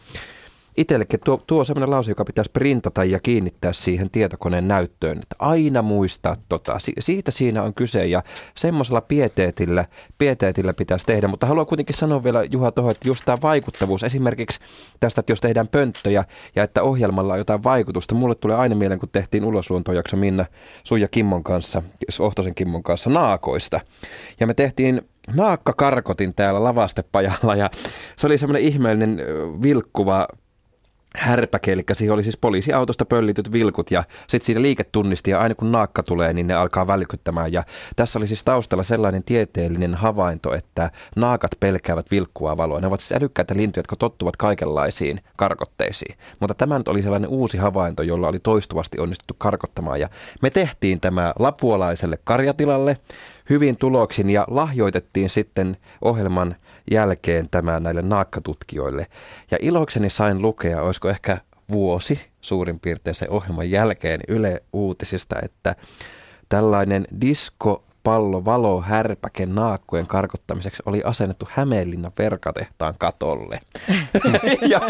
itsellekin 0.77 1.19
tuo, 1.25 1.43
tuo 1.47 1.63
sellainen 1.63 1.91
lause, 1.91 2.11
joka 2.11 2.25
pitäisi 2.25 2.51
printata 2.51 3.03
ja 3.03 3.19
kiinnittää 3.19 3.73
siihen 3.73 4.09
tietokoneen 4.09 4.67
näyttöön. 4.67 5.17
Että 5.17 5.35
aina 5.39 5.81
muistaa 5.81 6.37
tota. 6.49 6.79
Si- 6.79 6.93
siitä 6.99 7.31
siinä 7.31 7.63
on 7.63 7.73
kyse 7.73 8.05
ja 8.05 8.23
semmoisella 8.55 9.01
pieteetillä, 9.01 9.85
pieteetillä 10.17 10.73
pitäisi 10.73 11.05
tehdä. 11.05 11.27
Mutta 11.27 11.47
haluan 11.47 11.65
kuitenkin 11.65 11.95
sanoa 11.95 12.23
vielä 12.23 12.43
Juha 12.43 12.71
tuohon, 12.71 12.91
että 12.91 13.07
just 13.07 13.25
tämä 13.25 13.37
vaikuttavuus. 13.41 14.03
Esimerkiksi 14.03 14.59
tästä, 14.99 15.19
että 15.19 15.31
jos 15.31 15.41
tehdään 15.41 15.67
pönttöjä 15.67 16.23
ja 16.55 16.63
että 16.63 16.83
ohjelmalla 16.83 17.33
on 17.33 17.39
jotain 17.39 17.63
vaikutusta. 17.63 18.15
Mulle 18.15 18.35
tulee 18.35 18.57
aina 18.57 18.75
mieleen, 18.75 18.99
kun 18.99 19.09
tehtiin 19.11 19.45
ulosluontojakso 19.45 20.17
Minna 20.17 20.45
Suija 20.83 21.07
Kimmon 21.07 21.43
kanssa, 21.43 21.83
Ohtosen 22.19 22.55
Kimmon 22.55 22.83
kanssa 22.83 23.09
naakoista. 23.09 23.79
Ja 24.39 24.47
me 24.47 24.53
tehtiin 24.53 25.01
naakka 25.35 25.73
karkotin 25.73 26.33
täällä 26.35 26.63
lavastepajalla 26.63 27.55
ja 27.55 27.69
se 28.15 28.27
oli 28.27 28.37
semmoinen 28.37 28.67
ihmeellinen 28.67 29.21
vilkkuva 29.61 30.27
härpäke, 31.18 31.72
eli 31.73 31.84
siihen 31.94 32.14
oli 32.14 32.23
siis 32.23 32.38
poliisiautosta 32.38 33.06
pöllityt 33.06 33.52
vilkut 33.52 33.91
ja 33.91 34.03
sitten 34.27 34.45
siinä 34.45 34.61
liiketunnisti 34.61 35.31
ja 35.31 35.40
aina 35.40 35.56
kun 35.56 35.72
naakka 35.72 36.03
tulee, 36.03 36.34
niin 36.34 36.48
ne 36.48 36.53
alkaa 36.53 36.88
välkyttämään. 36.88 37.53
Ja 37.53 37.64
tässä 37.95 38.19
oli 38.19 38.27
siis 38.27 38.44
taustalla 38.44 38.84
sellainen 38.84 39.23
tieteellinen 39.23 39.95
havainto, 39.95 40.53
että 40.53 40.91
naakat 41.15 41.52
pelkäävät 41.60 42.11
vilkkua 42.11 42.57
valoa. 42.57 42.80
Ne 42.80 42.88
ovat 42.88 42.99
siis 42.99 43.11
älykkäitä 43.11 43.57
lintuja, 43.57 43.80
jotka 43.80 43.95
tottuvat 43.95 44.38
kaikenlaisiin 44.38 45.22
karkotteisiin. 45.35 46.18
Mutta 46.40 46.53
tämä 46.53 46.77
nyt 46.77 46.88
oli 46.88 47.02
sellainen 47.02 47.30
uusi 47.30 47.57
havainto, 47.57 48.03
jolla 48.03 48.27
oli 48.27 48.40
toistuvasti 48.40 48.99
onnistuttu 48.99 49.35
karkottamaan. 49.38 49.99
Ja 49.99 50.10
me 50.41 50.49
tehtiin 50.49 50.99
tämä 50.99 51.34
lapuolaiselle 51.40 52.18
karjatilalle 52.23 52.98
hyvin 53.49 53.77
tuloksin 53.77 54.29
ja 54.29 54.45
lahjoitettiin 54.49 55.29
sitten 55.29 55.77
ohjelman 56.01 56.55
jälkeen 56.91 57.49
tämä 57.49 57.79
näille 57.79 58.01
naakkatutkijoille. 58.01 59.07
Ja 59.51 59.57
ilokseni 59.61 60.09
sain 60.09 60.41
lukea, 60.41 60.81
olisiko 60.81 61.09
ehkä 61.09 61.37
vuosi 61.71 62.19
suurin 62.41 62.79
piirtein 62.79 63.13
se 63.13 63.27
ohjelman 63.29 63.71
jälkeen 63.71 64.19
Yle 64.27 64.63
Uutisista, 64.73 65.35
että 65.43 65.75
tällainen 66.49 67.07
disko 67.21 67.83
pallo 68.03 68.45
valo 68.45 68.81
härpäke 68.81 69.45
naakkojen 69.45 70.07
karkottamiseksi 70.07 70.84
oli 70.85 71.01
asennettu 71.03 71.47
Hämeenlinnan 71.51 72.11
verkatehtaan 72.17 72.95
katolle. 72.97 73.59
ja 74.71 74.81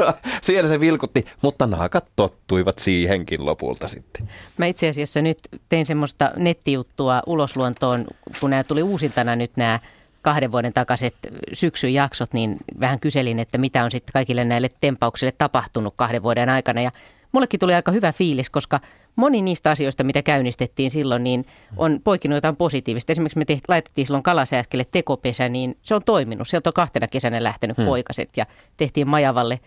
siellä 0.41 0.69
se 0.69 0.79
vilkutti, 0.79 1.25
mutta 1.41 1.67
naakat 1.67 2.05
tottuivat 2.15 2.79
siihenkin 2.79 3.45
lopulta 3.45 3.87
sitten. 3.87 4.29
Mä 4.57 4.65
itse 4.65 4.89
asiassa 4.89 5.21
nyt 5.21 5.39
tein 5.69 5.85
semmoista 5.85 6.31
nettijuttua 6.35 7.21
ulosluontoon, 7.25 8.05
kun 8.39 8.49
nämä 8.49 8.63
tuli 8.63 8.83
uusintana 8.83 9.35
nyt 9.35 9.51
nämä 9.55 9.79
kahden 10.21 10.51
vuoden 10.51 10.73
takaiset 10.73 11.15
syksyn 11.53 11.93
jaksot, 11.93 12.33
niin 12.33 12.57
vähän 12.79 12.99
kyselin, 12.99 13.39
että 13.39 13.57
mitä 13.57 13.83
on 13.83 13.91
sitten 13.91 14.13
kaikille 14.13 14.45
näille 14.45 14.69
tempauksille 14.81 15.33
tapahtunut 15.37 15.93
kahden 15.97 16.23
vuoden 16.23 16.49
aikana. 16.49 16.81
Ja 16.81 16.91
mullekin 17.33 17.59
tuli 17.59 17.73
aika 17.73 17.91
hyvä 17.91 18.11
fiilis, 18.11 18.49
koska 18.49 18.79
moni 19.15 19.41
niistä 19.41 19.71
asioista, 19.71 20.03
mitä 20.03 20.21
käynnistettiin 20.21 20.91
silloin, 20.91 21.23
niin 21.23 21.45
on 21.77 21.99
poikinut 22.03 22.35
jotain 22.35 22.55
positiivista. 22.55 23.11
Esimerkiksi 23.11 23.39
me 23.39 23.45
tehti, 23.45 23.65
laitettiin 23.67 24.05
silloin 24.05 24.23
kalasääskelle 24.23 24.85
tekopesä, 24.91 25.49
niin 25.49 25.77
se 25.81 25.95
on 25.95 26.01
toiminut. 26.05 26.47
Sieltä 26.47 26.69
on 26.69 26.73
kahtena 26.73 27.07
kesänä 27.07 27.43
lähtenyt 27.43 27.77
hmm. 27.77 27.85
poikaset 27.85 28.29
ja 28.37 28.45
tehtiin 28.77 29.07
Majavalle 29.07 29.59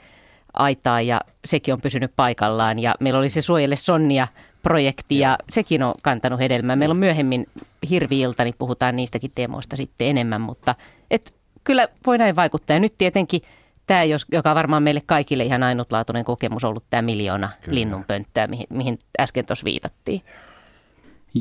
aitaa 0.52 1.01
ja 1.01 1.20
sekin 1.44 1.74
on 1.74 1.80
pysynyt 1.80 2.12
paikallaan. 2.16 2.78
Ja 2.78 2.94
meillä 3.01 3.18
oli 3.18 3.28
se 3.28 3.43
Suojelle 3.43 3.76
Sonnia 3.76 4.28
projekti 4.62 5.18
ja 5.18 5.38
sekin 5.51 5.82
on 5.82 5.94
kantanut 6.02 6.40
hedelmää. 6.40 6.76
Meillä 6.76 6.93
on 6.93 6.97
myöhemmin 6.97 7.47
hirviilta, 7.90 8.44
niin 8.44 8.55
puhutaan 8.59 8.97
niistäkin 8.97 9.30
teemoista 9.34 9.76
sitten 9.76 10.09
enemmän, 10.09 10.40
mutta 10.40 10.74
et, 11.10 11.34
kyllä 11.64 11.88
voi 12.06 12.18
näin 12.18 12.36
vaikuttaa. 12.36 12.76
Ja 12.76 12.80
nyt 12.80 12.94
tietenkin 12.98 13.40
tämä, 13.86 14.04
joka 14.32 14.50
on 14.50 14.54
varmaan 14.56 14.82
meille 14.82 15.02
kaikille 15.06 15.44
ihan 15.44 15.62
ainutlaatuinen 15.62 16.24
kokemus 16.24 16.64
ollut 16.64 16.84
tämä 16.90 17.02
miljoona 17.02 17.48
Kyllä. 17.60 17.74
linnunpönttöä, 17.74 18.46
mihin, 18.46 18.66
mihin 18.70 18.98
äsken 19.20 19.46
tuossa 19.46 19.64
viitattiin. 19.64 20.20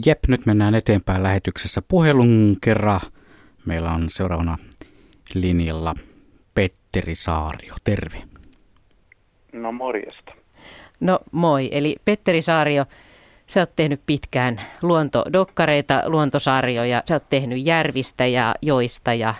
Jep, 0.05 0.19
nyt 0.27 0.45
mennään 0.45 0.75
eteenpäin 0.75 1.23
lähetyksessä 1.23 1.81
puhelun 1.87 2.57
kerran. 2.61 2.99
Meillä 3.65 3.91
on 3.91 4.09
seuraavana 4.09 4.57
linjalla 5.33 5.95
Petteri 6.55 7.15
Saario. 7.15 7.75
Terve. 7.83 8.21
No 9.53 9.71
morjesta. 9.71 10.31
No 10.99 11.19
moi, 11.31 11.69
eli 11.71 11.95
Petteri 12.05 12.41
Saario, 12.41 12.85
sä 13.47 13.59
oot 13.59 13.75
tehnyt 13.75 14.01
pitkään 14.05 14.61
luontodokkareita, 14.81 16.01
luontosarjoja, 16.05 17.03
sä 17.09 17.15
oot 17.15 17.29
tehnyt 17.29 17.65
järvistä 17.65 18.25
ja 18.25 18.55
joista 18.61 19.13
ja 19.13 19.33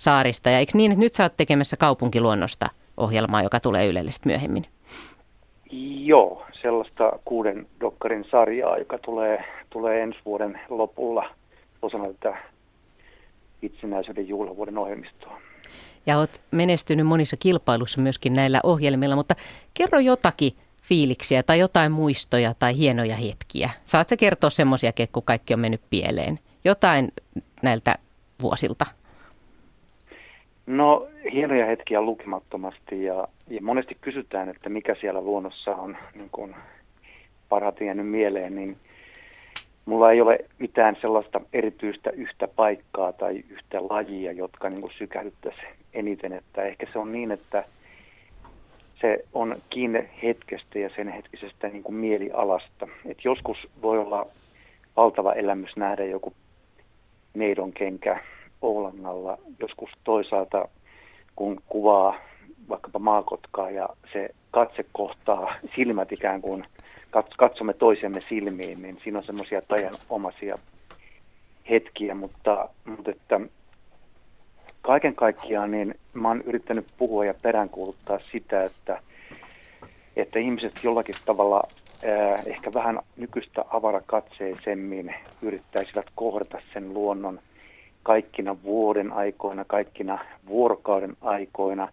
saarista. 0.00 0.50
Ja 0.50 0.58
eikö 0.58 0.72
niin, 0.74 0.92
että 0.92 1.00
nyt 1.04 1.14
sä 1.14 1.22
oot 1.22 1.36
tekemässä 1.36 1.76
kaupunkiluonnosta 1.76 2.68
ohjelmaa, 2.96 3.42
joka 3.42 3.60
tulee 3.60 3.86
Ylelle 3.86 4.10
myöhemmin? 4.24 4.66
Joo, 6.04 6.46
sellaista 6.62 7.12
kuuden 7.24 7.66
dokkarin 7.80 8.24
sarjaa, 8.30 8.78
joka 8.78 8.98
tulee, 8.98 9.44
tulee 9.70 10.02
ensi 10.02 10.18
vuoden 10.24 10.60
lopulla 10.68 11.30
osana 11.82 12.04
tätä 12.04 12.38
itsenäisyyden 13.62 14.28
juhlavuoden 14.28 14.78
ohjelmistoa. 14.78 15.40
Ja 16.06 16.18
oot 16.18 16.40
menestynyt 16.50 17.06
monissa 17.06 17.36
kilpailussa 17.36 18.00
myöskin 18.00 18.34
näillä 18.34 18.60
ohjelmilla, 18.62 19.16
mutta 19.16 19.34
kerro 19.74 19.98
jotakin 19.98 20.52
fiiliksiä 20.82 21.42
tai 21.42 21.58
jotain 21.58 21.92
muistoja 21.92 22.54
tai 22.58 22.76
hienoja 22.76 23.16
hetkiä. 23.16 23.70
Saat 23.84 24.08
sä 24.08 24.16
kertoa 24.16 24.50
semmoisia, 24.50 24.92
kun 25.12 25.22
kaikki 25.22 25.54
on 25.54 25.60
mennyt 25.60 25.82
pieleen? 25.90 26.38
Jotain 26.64 27.12
näiltä 27.62 27.94
vuosilta. 28.42 28.99
No 30.70 31.08
hienoja 31.32 31.66
hetkiä 31.66 32.02
lukemattomasti 32.02 33.04
ja, 33.04 33.28
ja 33.48 33.62
monesti 33.62 33.96
kysytään, 34.00 34.48
että 34.48 34.68
mikä 34.68 34.94
siellä 35.00 35.20
luonnossa 35.20 35.76
on 35.76 35.96
niin 36.14 36.28
kun 36.32 36.54
parhaiten 37.48 37.86
jäänyt 37.86 38.08
mieleen, 38.08 38.54
niin 38.54 38.76
mulla 39.84 40.12
ei 40.12 40.20
ole 40.20 40.38
mitään 40.58 40.96
sellaista 41.00 41.40
erityistä 41.52 42.10
yhtä 42.10 42.48
paikkaa 42.48 43.12
tai 43.12 43.44
yhtä 43.50 43.78
lajia, 43.88 44.32
jotka 44.32 44.70
niin 44.70 44.90
sykähdyttäisi 44.98 45.60
eniten. 45.94 46.32
Että 46.32 46.62
ehkä 46.62 46.86
se 46.92 46.98
on 46.98 47.12
niin, 47.12 47.30
että 47.30 47.64
se 49.00 49.24
on 49.32 49.56
kiinni 49.70 50.08
hetkestä 50.22 50.78
ja 50.78 50.90
sen 50.96 51.08
hetkisestä 51.08 51.68
niin 51.68 51.82
kuin 51.82 51.94
mielialasta. 51.94 52.88
Et 53.06 53.24
joskus 53.24 53.68
voi 53.82 53.98
olla 53.98 54.26
valtava 54.96 55.32
elämys 55.32 55.76
nähdä 55.76 56.04
joku 56.04 56.32
neidon 57.34 57.72
kenkä 57.72 58.20
Oulangalla 58.62 59.38
joskus 59.60 59.90
toisaalta, 60.04 60.68
kun 61.36 61.62
kuvaa 61.68 62.14
vaikkapa 62.68 62.98
maakotkaa 62.98 63.70
ja 63.70 63.88
se 64.12 64.30
katse 64.50 64.84
kohtaa 64.92 65.54
silmät 65.76 66.12
ikään 66.12 66.42
kuin 66.42 66.64
katsomme 67.36 67.72
toisemme 67.72 68.22
silmiin, 68.28 68.82
niin 68.82 68.98
siinä 69.04 69.18
on 69.18 69.24
semmoisia 69.24 69.62
omaisia 70.08 70.58
hetkiä, 71.70 72.14
mutta, 72.14 72.68
mutta 72.84 73.10
että 73.10 73.40
kaiken 74.82 75.14
kaikkiaan 75.14 75.70
niin 75.70 75.94
mä 76.14 76.28
oon 76.28 76.42
yrittänyt 76.42 76.86
puhua 76.98 77.24
ja 77.24 77.34
peräänkuuluttaa 77.42 78.18
sitä, 78.32 78.64
että, 78.64 79.02
että 80.16 80.38
ihmiset 80.38 80.72
jollakin 80.82 81.14
tavalla 81.26 81.62
ehkä 82.46 82.72
vähän 82.74 82.98
nykyistä 83.16 83.64
avarakatseisemmin 83.70 85.14
yrittäisivät 85.42 86.06
kohdata 86.14 86.58
sen 86.72 86.94
luonnon 86.94 87.38
kaikkina 88.02 88.62
vuoden 88.62 89.12
aikoina, 89.12 89.64
kaikkina 89.64 90.18
vuorokauden 90.46 91.16
aikoina, 91.20 91.88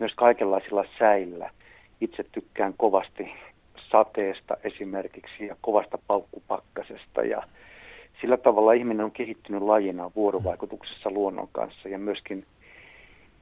myös 0.00 0.12
kaikenlaisilla 0.14 0.84
säillä. 0.98 1.50
Itse 2.00 2.24
tykkään 2.32 2.74
kovasti 2.76 3.32
sateesta 3.90 4.56
esimerkiksi 4.64 5.46
ja 5.46 5.56
kovasta 5.60 5.98
paukkupakkasesta 6.06 7.22
ja 7.22 7.42
sillä 8.20 8.36
tavalla 8.36 8.72
ihminen 8.72 9.04
on 9.04 9.12
kehittynyt 9.12 9.62
lajina 9.62 10.10
vuorovaikutuksessa 10.16 11.10
luonnon 11.10 11.48
kanssa 11.52 11.88
ja 11.88 11.98
myöskin, 11.98 12.44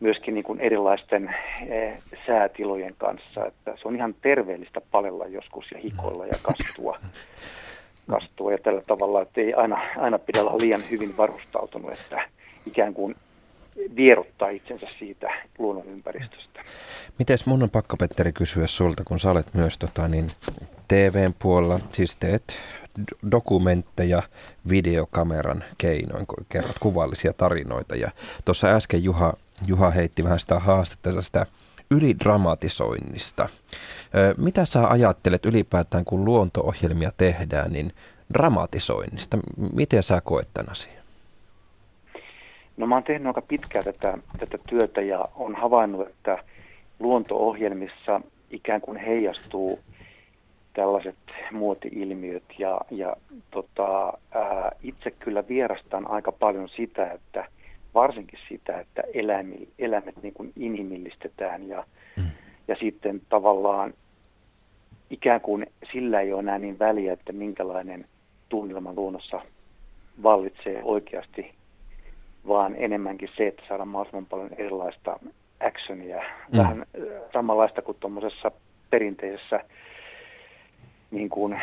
myöskin 0.01 0.35
niin 0.35 0.45
kuin 0.45 0.61
erilaisten 0.61 1.35
e, 1.69 1.93
säätilojen 2.27 2.95
kanssa. 2.99 3.47
Että 3.47 3.77
se 3.83 3.89
on 3.89 3.97
ihan 3.97 4.15
terveellistä 4.23 4.81
palella 4.91 5.27
joskus 5.27 5.65
ja 5.73 5.79
hikoilla 5.79 6.27
ja 6.27 6.39
kastua 6.43 6.99
kastua 8.11 8.53
ja 8.53 8.59
tällä 8.59 8.82
tavalla, 8.87 9.23
että 9.23 9.41
ei 9.41 9.55
aina, 9.55 9.81
aina 9.97 10.19
pidä 10.19 10.41
olla 10.41 10.59
liian 10.61 10.82
hyvin 10.91 11.16
varustautunut, 11.16 11.93
että 11.93 12.28
ikään 12.66 12.95
kuin 12.95 13.15
vierottaa 13.97 14.49
itsensä 14.49 14.87
siitä 14.99 15.31
luonnonympäristöstä. 15.59 16.61
Mites 17.19 17.47
mun 17.47 17.62
on 17.62 17.70
pakko 17.70 17.97
Petteri 17.97 18.32
kysyä 18.32 18.66
sulta, 18.66 19.05
kun 19.05 19.20
sä 19.20 19.31
olet 19.31 19.55
myös 19.55 19.78
tota, 19.78 20.09
niin, 20.09 20.27
TVn 20.89 21.35
puolella, 21.39 21.81
siis 21.93 22.16
teet 22.16 22.59
dokumentteja 23.31 24.23
videokameran 24.69 25.65
keinoin, 25.78 26.27
kun 26.27 26.47
kerrot 26.49 26.78
kuvallisia 26.81 27.32
tarinoita. 27.32 27.97
Ja 27.97 28.11
tuossa 28.45 28.69
äsken 28.69 29.05
Juha, 29.05 29.32
Juha 29.66 29.91
heitti 29.91 30.24
vähän 30.24 30.39
sitä 30.39 30.59
haastetta, 30.59 31.23
sitä 31.23 31.47
ylidramatisoinnista. 31.91 33.49
Mitä 34.37 34.65
sä 34.65 34.89
ajattelet 34.89 35.47
ylipäätään, 35.47 36.05
kun 36.05 36.25
luonto-ohjelmia 36.25 37.11
tehdään, 37.17 37.73
niin 37.73 37.93
dramatisoinnista? 38.35 39.39
Miten 39.75 40.03
sä 40.03 40.21
koet 40.21 40.49
tämän 40.55 40.71
asian? 40.71 41.01
No 42.77 42.87
mä 42.87 42.95
oon 42.95 43.05
tehnyt 43.05 43.27
aika 43.27 43.43
pitkään 43.43 43.85
tätä, 43.85 44.19
tätä 44.39 44.59
työtä 44.69 45.01
ja 45.01 45.29
on 45.35 45.55
havainnut, 45.55 46.09
että 46.09 46.39
luonto-ohjelmissa 46.99 48.21
ikään 48.51 48.81
kuin 48.81 48.99
heijastuu 48.99 49.79
tällaiset 50.75 51.17
muoti-ilmiöt 51.53 52.45
ja, 52.59 52.81
ja 52.91 53.17
tota, 53.51 54.12
ää, 54.35 54.73
itse 54.83 55.11
kyllä 55.11 55.49
vierastan 55.49 56.11
aika 56.11 56.33
paljon 56.33 56.69
sitä, 56.69 57.12
että– 57.12 57.45
varsinkin 57.95 58.39
sitä, 58.49 58.81
että 58.81 59.03
eläimet, 59.15 59.69
eläimet 59.79 60.23
niin 60.23 60.35
kuin 60.35 60.53
inhimillistetään 60.57 61.69
ja, 61.69 61.85
mm. 62.17 62.31
ja 62.69 62.77
sitten 62.81 63.23
tavallaan 63.29 63.95
ikään 65.11 65.41
kuin 65.41 65.67
sillä 65.93 66.21
ei 66.21 66.33
ole 66.33 66.41
enää 66.41 66.59
niin 66.59 66.79
väliä, 66.79 67.12
että 67.12 67.33
minkälainen 67.33 68.05
tunnelma 68.49 68.93
luonnossa 68.93 69.41
vallitsee 70.23 70.81
oikeasti, 70.85 71.55
vaan 72.49 72.75
enemmänkin 72.79 73.29
se, 73.37 73.47
että 73.47 73.62
saadaan 73.69 73.89
mahdollisimman 73.89 74.27
paljon 74.27 74.51
erilaista 74.59 75.21
actionia, 75.61 76.19
mm. 76.53 76.59
vähän 76.59 76.87
samanlaista 77.33 77.83
kuin 77.83 77.97
tuommoisessa 78.01 78.51
perinteisessä 78.91 79.61
niin 81.11 81.29
kuin, 81.29 81.61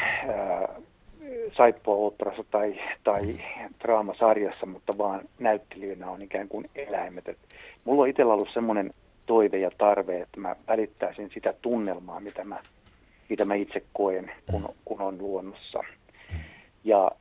saippua-oopperassa 1.58 2.44
tai, 2.52 2.80
tai 3.04 3.22
draamasarjassa, 3.84 4.66
mutta 4.66 4.94
vaan 4.98 5.22
näyttelijöinä 5.40 6.10
on 6.10 6.24
ikään 6.24 6.48
kuin 6.48 6.66
eläimet. 6.76 7.30
Et 7.30 7.38
mulla 7.86 8.02
on 8.02 8.10
itsellä 8.10 8.34
ollut 8.34 8.54
semmoinen 8.54 8.90
toive 9.26 9.58
ja 9.58 9.72
tarve, 9.78 10.22
että 10.22 10.40
mä 10.40 10.56
välittäisin 10.68 11.30
sitä 11.34 11.54
tunnelmaa, 11.62 12.20
mitä 12.20 12.44
mä, 12.44 12.60
mitä 13.30 13.46
mä 13.46 13.56
itse 13.56 13.84
koen, 13.94 14.32
kun, 14.52 14.76
kun 14.86 15.02
on 15.02 15.18
luonnossa. 15.18 15.84
Ja 16.84 17.12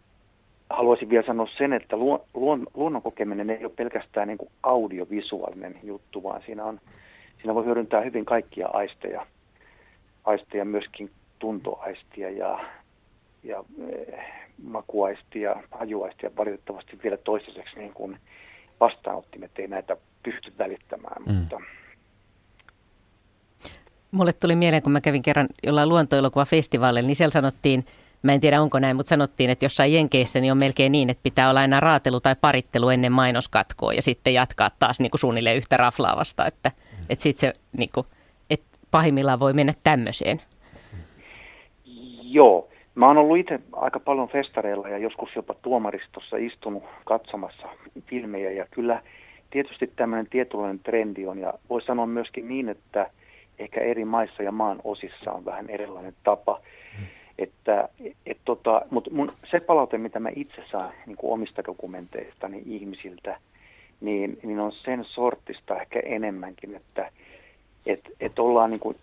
haluaisin 0.71 1.09
vielä 1.09 1.27
sanoa 1.27 1.49
sen, 1.59 1.73
että 1.73 1.97
luon, 1.97 2.21
luon, 2.35 2.67
luonnon 2.75 3.03
kokeminen 3.03 3.51
ei 3.51 3.65
ole 3.65 3.73
pelkästään 3.77 4.29
niin 4.29 4.39
kuin 4.39 4.51
audiovisuaalinen 4.63 5.79
juttu, 5.83 6.23
vaan 6.23 6.43
siinä, 6.47 6.65
on, 6.65 6.81
siinä 7.37 7.55
voi 7.55 7.65
hyödyntää 7.65 8.01
hyvin 8.01 8.25
kaikkia 8.25 8.69
aisteja, 8.73 9.27
aisteja 10.25 10.65
myöskin 10.65 11.11
tuntoaistia 11.39 12.31
ja 12.31 12.61
ja 13.47 13.65
eh, 13.89 14.25
makuaisti 14.63 15.41
ja 15.41 15.63
hajuaisti 15.71 16.27
ja 16.27 16.31
valitettavasti 16.37 16.99
vielä 17.05 17.17
toistaiseksi 17.17 17.79
niin 17.79 17.93
kuin 17.93 18.19
vastaanottimet 18.81 19.51
ei 19.59 19.69
näitä 19.69 19.97
pysty 20.23 20.53
välittämään, 20.59 21.23
mm. 21.23 21.35
mutta 21.35 21.61
Mulle 24.11 24.33
tuli 24.33 24.57
mieleen, 24.57 24.83
kun 24.83 24.93
mä 24.93 25.01
kävin 25.01 25.23
kerran 25.23 25.49
jollain 25.63 25.89
luontoelokuvafestivaalilla, 25.89 27.07
niin 27.07 27.17
siellä 27.17 27.33
sanottiin, 27.33 27.87
mä 28.23 28.33
en 28.33 28.41
tiedä 28.41 28.63
onko 28.63 28.79
näin, 28.79 28.97
mutta 28.97 29.09
sanottiin, 29.09 29.51
että 29.51 29.65
jossain 29.65 29.93
Jenkeissä 29.93 30.41
niin 30.41 30.53
on 30.53 30.59
melkein 30.59 30.93
niin, 30.93 31.11
että 31.11 31.23
pitää 31.23 31.51
olla 31.51 31.61
aina 31.61 31.81
raatelu 31.81 32.21
tai 32.21 32.37
parittelu 32.41 32.89
ennen 32.89 33.13
mainoskatkoa 33.13 33.93
ja 33.93 34.03
sitten 34.03 34.35
jatkaa 34.35 34.71
taas 34.79 35.01
niin 35.01 35.11
kuin 35.11 35.21
suunnilleen 35.21 35.57
yhtä 35.57 35.77
raflaavasta, 35.77 36.47
että, 36.47 36.69
mm. 36.69 37.07
että 37.09 37.23
sitten 37.23 37.41
se 37.41 37.61
niin 37.77 37.91
kuin, 37.95 38.07
että 38.51 38.79
pahimmillaan 38.91 39.41
voi 39.41 39.53
mennä 39.53 39.75
tämmöiseen. 39.83 40.43
Joo, 42.23 42.69
Mä 42.97 43.07
oon 43.07 43.19
ollut 43.19 43.39
itse 43.39 43.61
aika 43.73 44.01
paljon 44.01 44.29
festareilla 44.29 44.89
ja 44.89 44.99
joskus 44.99 45.31
jopa 45.37 45.55
tuomaristossa 45.55 46.37
istunut 46.37 46.83
katsomassa 47.05 47.69
filmejä 48.07 48.51
ja 48.51 48.67
kyllä 48.71 49.03
tietysti 49.51 49.93
tämmöinen 49.97 50.27
tietynlainen 50.27 50.79
trendi 50.79 51.27
on 51.27 51.39
ja 51.39 51.55
voi 51.71 51.83
sanoa 51.83 52.07
myöskin 52.07 52.49
niin, 52.49 52.69
että 52.69 53.11
ehkä 53.59 53.81
eri 53.81 54.05
maissa 54.05 54.43
ja 54.43 54.53
maan 54.53 54.81
osissa 54.85 55.33
on 55.33 55.45
vähän 55.45 55.71
erilainen 55.71 56.15
tapa. 56.25 56.61
Mm. 56.99 57.07
Että, 57.39 57.89
et 58.27 58.39
tota, 58.45 58.83
mutta 58.91 59.11
mun, 59.11 59.33
se 59.51 59.61
palaute, 59.61 59.99
mitä 59.99 60.21
mä 60.21 60.29
itse 60.37 60.63
saan 60.71 60.93
niin 61.07 61.17
kuin 61.17 61.33
omista 61.33 61.65
dokumenteistani 61.65 62.63
ihmisiltä, 62.67 63.39
niin, 64.01 64.39
niin 64.43 64.61
on 64.61 64.73
sen 64.73 65.05
sortista 65.05 65.81
ehkä 65.81 66.01
enemmänkin, 66.01 66.75
että 66.75 67.11
et, 67.87 68.01
et 68.21 68.39
ollaan 68.39 68.71
niin 68.71 68.81
kuin 68.81 68.97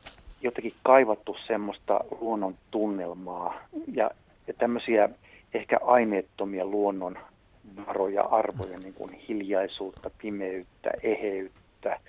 jotenkin 0.43 0.73
kaivattu 0.83 1.35
semmoista 1.47 1.99
luonnon 2.21 2.55
tunnelmaa 2.71 3.61
ja, 3.93 4.11
ja 4.47 4.53
tämmöisiä 4.53 5.09
ehkä 5.53 5.79
aineettomia 5.83 6.65
luonnon 6.65 7.17
varoja, 7.87 8.21
arvoja, 8.21 8.77
niin 8.77 8.93
kuin 8.93 9.13
hiljaisuutta, 9.13 10.11
pimeyttä, 10.21 10.91
eheyttä, 11.03 11.99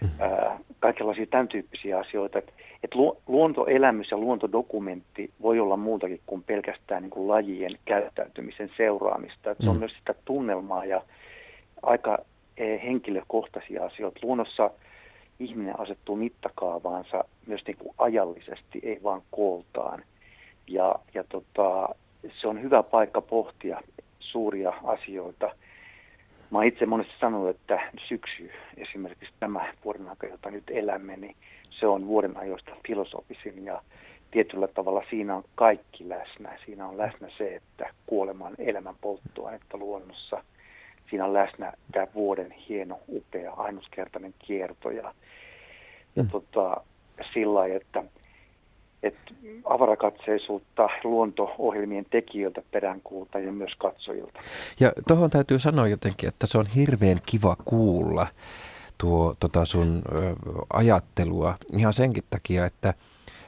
mm-hmm. 0.00 0.20
ää, 0.20 0.58
kaikenlaisia 0.80 1.26
tämän 1.26 1.48
tyyppisiä 1.48 1.98
asioita. 1.98 2.38
Et, 2.38 2.52
et 2.84 2.94
lu, 2.94 3.18
luontoelämys 3.26 4.10
ja 4.10 4.16
luontodokumentti 4.16 5.30
voi 5.42 5.60
olla 5.60 5.76
muutakin 5.76 6.20
kuin 6.26 6.42
pelkästään 6.42 7.02
niin 7.02 7.10
kuin 7.10 7.28
lajien 7.28 7.78
käyttäytymisen 7.84 8.70
seuraamista. 8.76 9.50
Et 9.50 9.58
se 9.60 9.70
on 9.70 9.76
mm. 9.76 9.80
myös 9.80 9.92
sitä 9.98 10.14
tunnelmaa 10.24 10.84
ja 10.84 11.02
aika 11.82 12.18
eh, 12.56 12.82
henkilökohtaisia 12.82 13.84
asioita. 13.84 14.20
Luonnossa 14.22 14.70
ihminen 15.38 15.80
asettuu 15.80 16.16
mittakaavaansa 16.16 17.24
myös 17.46 17.62
niin 17.66 17.76
kuin 17.76 17.94
ajallisesti, 17.98 18.80
ei 18.82 19.00
vaan 19.02 19.22
kooltaan. 19.30 20.04
Ja, 20.68 20.94
ja 21.14 21.24
tota, 21.24 21.88
se 22.40 22.48
on 22.48 22.62
hyvä 22.62 22.82
paikka 22.82 23.20
pohtia 23.20 23.80
suuria 24.20 24.72
asioita. 24.84 25.50
Mä 26.50 26.64
itse 26.64 26.86
monesti 26.86 27.12
sanonut, 27.20 27.48
että 27.48 27.92
syksy, 28.08 28.50
esimerkiksi 28.76 29.34
tämä 29.40 29.72
vuoden 29.84 30.08
aika, 30.08 30.26
jota 30.26 30.50
nyt 30.50 30.64
elämme, 30.70 31.16
niin 31.16 31.36
se 31.70 31.86
on 31.86 32.06
vuoden 32.06 32.36
ajoista 32.36 32.76
filosofisin 32.86 33.64
ja 33.64 33.82
tietyllä 34.30 34.68
tavalla 34.68 35.02
siinä 35.10 35.36
on 35.36 35.44
kaikki 35.54 36.08
läsnä. 36.08 36.58
Siinä 36.64 36.86
on 36.88 36.98
läsnä 36.98 37.28
se, 37.38 37.56
että 37.56 37.90
kuoleman 38.06 38.54
elämän 38.58 38.94
polttoainetta 39.00 39.76
luonnossa. 39.76 40.44
Siinä 41.10 41.24
on 41.24 41.34
läsnä 41.34 41.72
tämä 41.92 42.06
vuoden 42.14 42.50
hieno, 42.50 43.00
upea, 43.08 43.52
ainutkertainen 43.52 44.34
kierto 44.38 44.90
ja 44.90 45.14
ja 46.16 46.22
mm. 46.22 46.28
tota, 46.28 46.80
sillä 47.32 47.66
että, 47.66 48.04
että 49.02 49.34
avarakatseisuutta 49.64 50.88
luonto-ohjelmien 51.04 52.06
tekijöiltä 52.10 52.62
peräänkuulta 52.70 53.38
ja 53.38 53.52
myös 53.52 53.74
katsojilta. 53.78 54.40
Ja 54.80 54.92
tuohon 55.08 55.30
täytyy 55.30 55.58
sanoa 55.58 55.88
jotenkin, 55.88 56.28
että 56.28 56.46
se 56.46 56.58
on 56.58 56.66
hirveän 56.66 57.20
kiva 57.26 57.56
kuulla 57.64 58.26
tuo 58.98 59.34
tota 59.40 59.64
sun 59.64 60.02
ö, 60.12 60.34
ajattelua 60.72 61.54
ihan 61.76 61.92
senkin 61.92 62.24
takia, 62.30 62.66
että 62.66 62.94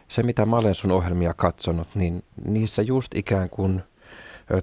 se 0.08 0.22
mitä 0.22 0.46
mä 0.46 0.56
olen 0.56 0.74
sun 0.74 0.90
ohjelmia 0.90 1.34
katsonut, 1.34 1.88
niin 1.94 2.22
niissä 2.44 2.82
just 2.82 3.14
ikään 3.14 3.50
kuin– 3.50 3.80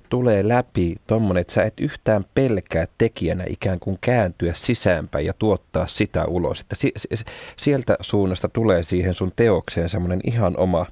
tulee 0.10 0.48
läpi 0.48 0.95
tuommoinen, 1.07 1.41
että 1.41 1.53
sä 1.53 1.64
et 1.64 1.80
yhtään 1.80 2.26
pelkää 2.36 2.86
tekijänä 2.98 3.44
ikään 3.49 3.80
kuin 3.80 3.98
kääntyä 4.02 4.53
sisäänpäin 4.53 5.26
ja 5.26 5.34
tuottaa 5.34 5.88
sitä 5.88 6.26
ulos. 6.26 6.62
Että 6.62 6.76
si- 6.76 6.94
si- 6.95 7.26
sieltä 7.57 7.98
suunnasta 8.02 8.49
tulee 8.49 8.84
siihen 8.84 9.14
sun 9.14 9.32
teokseen 9.36 9.90
semmoinen 9.90 10.22
ihan 10.24 10.57
oma, 10.57 10.86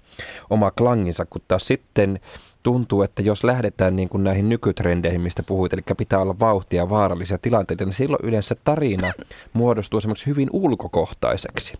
oma 0.49 0.71
klanginsa, 0.71 1.25
kun 1.25 1.41
taas 1.47 1.67
sitten 1.67 2.19
tuntuu, 2.63 3.01
että 3.01 3.21
jos 3.21 3.43
lähdetään 3.43 3.95
niin 3.95 4.09
kuin 4.09 4.23
näihin 4.23 4.49
nykytrendeihin, 4.49 5.21
mistä 5.21 5.43
puhuit, 5.43 5.73
eli 5.73 5.81
pitää 5.97 6.19
olla 6.19 6.39
vauhtia 6.39 6.81
ja 6.81 6.89
vaarallisia 6.89 7.37
tilanteita, 7.37 7.85
niin 7.85 7.93
silloin 7.93 8.25
yleensä 8.25 8.55
tarina 8.63 9.13
muodostuu 9.53 10.01
semmoiksi 10.01 10.25
hyvin 10.25 10.49
ulkokohtaiseksi. 10.53 11.73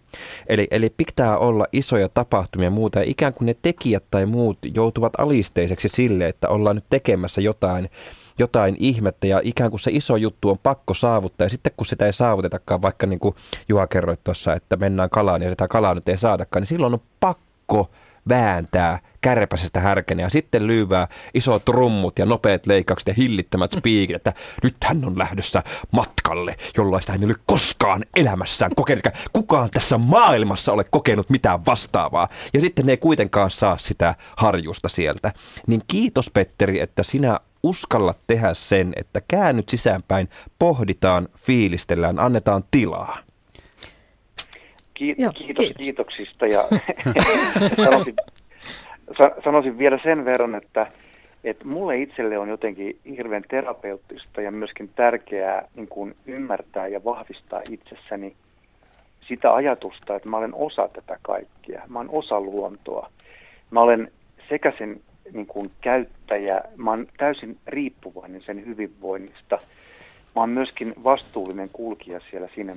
Eli, 0.47 0.68
eli 0.72 0.89
pitää 0.89 1.38
olla 1.38 1.65
isoja 1.72 2.10
tapahtumia 2.10 2.68
ja 2.68 2.72
muuta, 2.72 2.99
ja 2.99 3.05
ikään 3.07 3.34
kuin 3.34 3.45
ne 3.45 3.55
tekijät 3.61 4.03
tai 4.11 4.26
muut 4.26 4.57
joutuvat 4.73 5.14
alisteiseksi 5.18 5.89
sille, 5.89 6.27
että 6.27 6.49
ollaan 6.49 6.76
nyt 6.76 6.85
tekemässä 6.89 7.41
jotain, 7.41 7.89
jotain 8.39 8.76
ihmettä 8.80 9.27
ja 9.27 9.41
ikään 9.43 9.69
kuin 9.69 9.80
se 9.80 9.91
iso 9.93 10.15
juttu 10.15 10.49
on 10.49 10.57
pakko 10.64 10.93
saavuttaa 10.93 11.45
ja 11.45 11.49
sitten 11.49 11.73
kun 11.77 11.85
sitä 11.85 12.05
ei 12.05 12.14
saavutetakaan, 12.14 12.81
vaikka 12.81 13.07
niin 13.07 13.19
kuin 13.19 13.35
Juha 13.69 13.88
kerroit 13.88 14.23
tuossa, 14.23 14.53
että 14.53 14.76
mennään 14.76 15.10
kalaan 15.10 15.41
ja 15.41 15.49
sitä 15.49 15.68
kalaa 15.68 15.95
nyt 15.95 16.10
ei 16.10 16.18
saadakaan, 16.18 16.61
niin 16.61 16.68
silloin 16.68 16.93
on 16.93 17.01
pakko 17.19 17.89
vääntää 18.29 18.99
kärpäsestä 19.21 19.79
härkenä 19.79 20.21
ja 20.21 20.29
sitten 20.29 20.67
lyyvää 20.67 21.07
isot 21.33 21.65
trummut 21.65 22.19
ja 22.19 22.25
nopeat 22.25 22.67
leikkaukset 22.67 23.07
ja 23.07 23.13
hillittämät 23.17 23.71
spiikit, 23.71 24.15
että 24.15 24.33
nyt 24.63 24.75
hän 24.83 25.05
on 25.05 25.17
lähdössä 25.17 25.63
matkalle, 25.91 26.55
jollaista 26.77 27.11
hän 27.11 27.21
ei 27.21 27.25
ole 27.25 27.35
koskaan 27.45 28.05
elämässään 28.15 28.71
kokenut. 28.75 29.03
Kukaan 29.33 29.69
tässä 29.69 29.97
maailmassa 29.97 30.73
ole 30.73 30.83
kokenut 30.83 31.29
mitään 31.29 31.65
vastaavaa. 31.65 32.29
Ja 32.53 32.61
sitten 32.61 32.85
ne 32.85 32.91
ei 32.91 32.97
kuitenkaan 32.97 33.51
saa 33.51 33.77
sitä 33.77 34.15
harjusta 34.37 34.89
sieltä. 34.89 35.33
Niin 35.67 35.81
kiitos 35.87 36.29
Petteri, 36.29 36.79
että 36.79 37.03
sinä 37.03 37.39
uskalla 37.63 38.15
tehdä 38.27 38.53
sen, 38.53 38.93
että 38.95 39.21
käännyt 39.27 39.69
sisäänpäin, 39.69 40.29
pohditaan, 40.59 41.27
fiilistellään, 41.37 42.19
annetaan 42.19 42.63
tilaa. 42.71 43.17
Kiitos, 44.94 45.24
Joo, 45.24 45.34
kiitos, 45.34 45.65
kiitoksista 45.78 46.48
ja 46.48 46.64
sanoisin, 47.86 48.15
sanoisin 49.44 49.78
vielä 49.78 49.99
sen 50.03 50.26
verran, 50.26 50.56
että, 50.56 50.86
että 51.44 51.65
mulle 51.65 51.98
itselle 51.98 52.38
on 52.38 52.49
jotenkin 52.49 52.99
hirveän 53.06 53.44
terapeuttista 53.49 54.41
ja 54.41 54.52
myöskin 54.52 54.90
tärkeää 54.95 55.68
niin 55.76 55.88
kuin 55.88 56.15
ymmärtää 56.26 56.88
ja 56.88 57.03
vahvistaa 57.03 57.61
itsessäni 57.70 58.36
sitä 59.28 59.53
ajatusta, 59.53 60.15
että 60.15 60.30
mä 60.30 60.38
olen 60.38 60.53
osa 60.56 60.90
tätä 60.94 61.20
kaikkea. 61.22 61.84
Mä 61.88 61.99
olen 61.99 62.11
osa 62.11 62.41
luontoa. 62.41 63.10
Mä 63.72 63.82
olen 63.82 64.11
sekä 64.49 64.74
sen 64.78 65.02
niin 65.34 65.48
kuin 65.48 65.72
käyttäjä, 65.82 66.61
mä 66.78 66.91
olen 66.91 67.07
täysin 67.18 67.57
riippuvainen 67.68 68.41
sen 68.45 68.65
hyvinvoinnista– 68.65 69.57
Mä 70.35 70.41
oon 70.41 70.49
myöskin 70.49 70.93
vastuullinen 71.03 71.69
kulkija 71.73 72.19
siellä 72.31 72.49
siinä, 72.55 72.76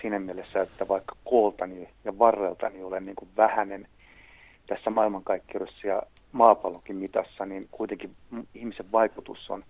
siinä 0.00 0.18
mielessä, 0.18 0.60
että 0.60 0.88
vaikka 0.88 1.16
kooltani 1.24 1.88
ja 2.04 2.18
varreltani 2.18 2.82
olen 2.82 3.04
niin 3.06 3.16
vähäinen 3.36 3.88
tässä 4.66 4.90
maailmankaikkeudessa 4.90 5.86
ja 5.86 6.02
maapallonkin 6.32 6.96
mitassa, 6.96 7.46
niin 7.46 7.68
kuitenkin 7.70 8.10
ihmisen 8.54 8.92
vaikutus 8.92 9.50
on 9.50 9.64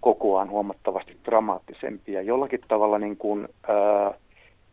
kokoaan 0.00 0.50
huomattavasti 0.50 1.16
dramaattisempi. 1.24 2.12
Ja 2.12 2.22
jollakin 2.22 2.60
tavalla 2.68 2.98
niin 2.98 3.16
kuin, 3.16 3.48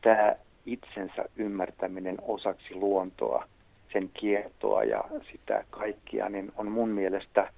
tämä 0.01 0.35
itsensä 0.65 1.25
ymmärtäminen 1.35 2.17
osaksi 2.21 2.75
luontoa, 2.75 3.47
sen 3.93 4.09
kiertoa 4.13 4.83
ja 4.83 5.03
sitä 5.31 5.63
kaikkia, 5.69 6.29
niin 6.29 6.51
on 6.57 6.71
mun 6.71 6.89
mielestä 6.89 7.51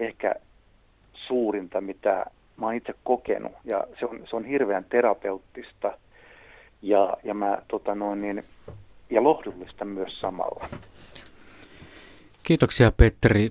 ehkä 0.00 0.34
suurinta, 1.14 1.80
mitä 1.80 2.26
mä 2.58 2.66
oon 2.66 2.74
itse 2.74 2.94
kokenut 3.04 3.52
ja 3.64 3.84
se 4.00 4.06
on, 4.06 4.20
se 4.30 4.36
on 4.36 4.44
hirveän 4.44 4.84
terapeuttista 4.84 5.98
ja, 6.82 7.16
ja 7.24 7.34
mä 7.34 7.58
tota 7.68 7.94
noin 7.94 8.20
niin, 8.20 8.44
ja 9.10 9.22
lohdullista 9.22 9.84
myös 9.84 10.20
samalla. 10.20 10.68
Kiitoksia 12.42 12.92
Petteri 12.92 13.48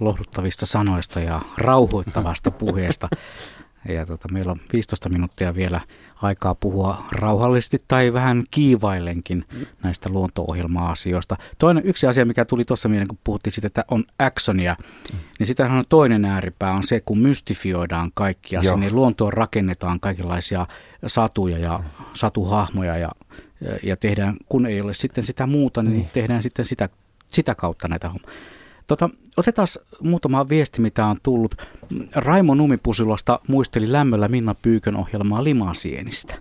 lohduttavista 0.00 0.66
sanoista 0.66 1.20
ja 1.20 1.40
rauhoittavasta 1.58 2.50
puheesta. 2.64 3.08
Ja 3.88 4.06
tota, 4.06 4.28
meillä 4.32 4.52
on 4.52 4.60
15 4.72 5.08
minuuttia 5.08 5.54
vielä 5.54 5.80
aikaa 6.22 6.54
puhua 6.54 7.04
rauhallisesti 7.12 7.78
tai 7.88 8.12
vähän 8.12 8.44
kiivaillenkin 8.50 9.44
näistä 9.82 10.08
luonto-ohjelma-asioista. 10.08 11.36
Toinen 11.58 11.86
yksi 11.86 12.06
asia, 12.06 12.24
mikä 12.24 12.44
tuli 12.44 12.64
tuossa 12.64 12.88
mieleen, 12.88 13.08
kun 13.08 13.18
puhuttiin 13.24 13.52
siitä, 13.52 13.66
että 13.66 13.84
on 13.90 14.04
actionia, 14.18 14.76
mm. 15.12 15.18
niin 15.38 15.46
sitähän 15.46 15.78
on 15.78 15.84
toinen 15.88 16.24
ääripää 16.24 16.72
on 16.72 16.84
se, 16.84 17.00
kun 17.04 17.18
mystifioidaan 17.18 18.10
kaikkia. 18.14 18.60
Joo. 18.62 18.74
Sinne 18.74 18.90
luontoon 18.90 19.32
rakennetaan 19.32 20.00
kaikenlaisia 20.00 20.66
satuja 21.06 21.58
ja 21.58 21.80
satuhahmoja 22.12 22.96
ja, 22.96 23.10
ja 23.82 23.96
tehdään, 23.96 24.36
kun 24.48 24.66
ei 24.66 24.80
ole 24.80 24.94
sitten 24.94 25.24
sitä 25.24 25.46
muuta, 25.46 25.82
niin, 25.82 25.92
niin. 25.92 26.10
tehdään 26.12 26.42
sitten 26.42 26.64
sitä, 26.64 26.88
sitä 27.30 27.54
kautta 27.54 27.88
näitä 27.88 28.08
hommia. 28.08 28.30
Tota, 28.86 29.10
otetaan 29.36 29.68
muutama 30.00 30.48
viesti, 30.48 30.80
mitä 30.80 31.06
on 31.06 31.16
tullut. 31.22 31.54
Raimo 32.14 32.54
Numipusilosta 32.54 33.40
muisteli 33.48 33.92
lämmöllä 33.92 34.28
Minna 34.28 34.54
Pyykön 34.62 34.96
ohjelmaa 34.96 35.44
Limasienistä. 35.44 36.34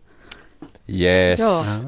Jees, 0.88 1.39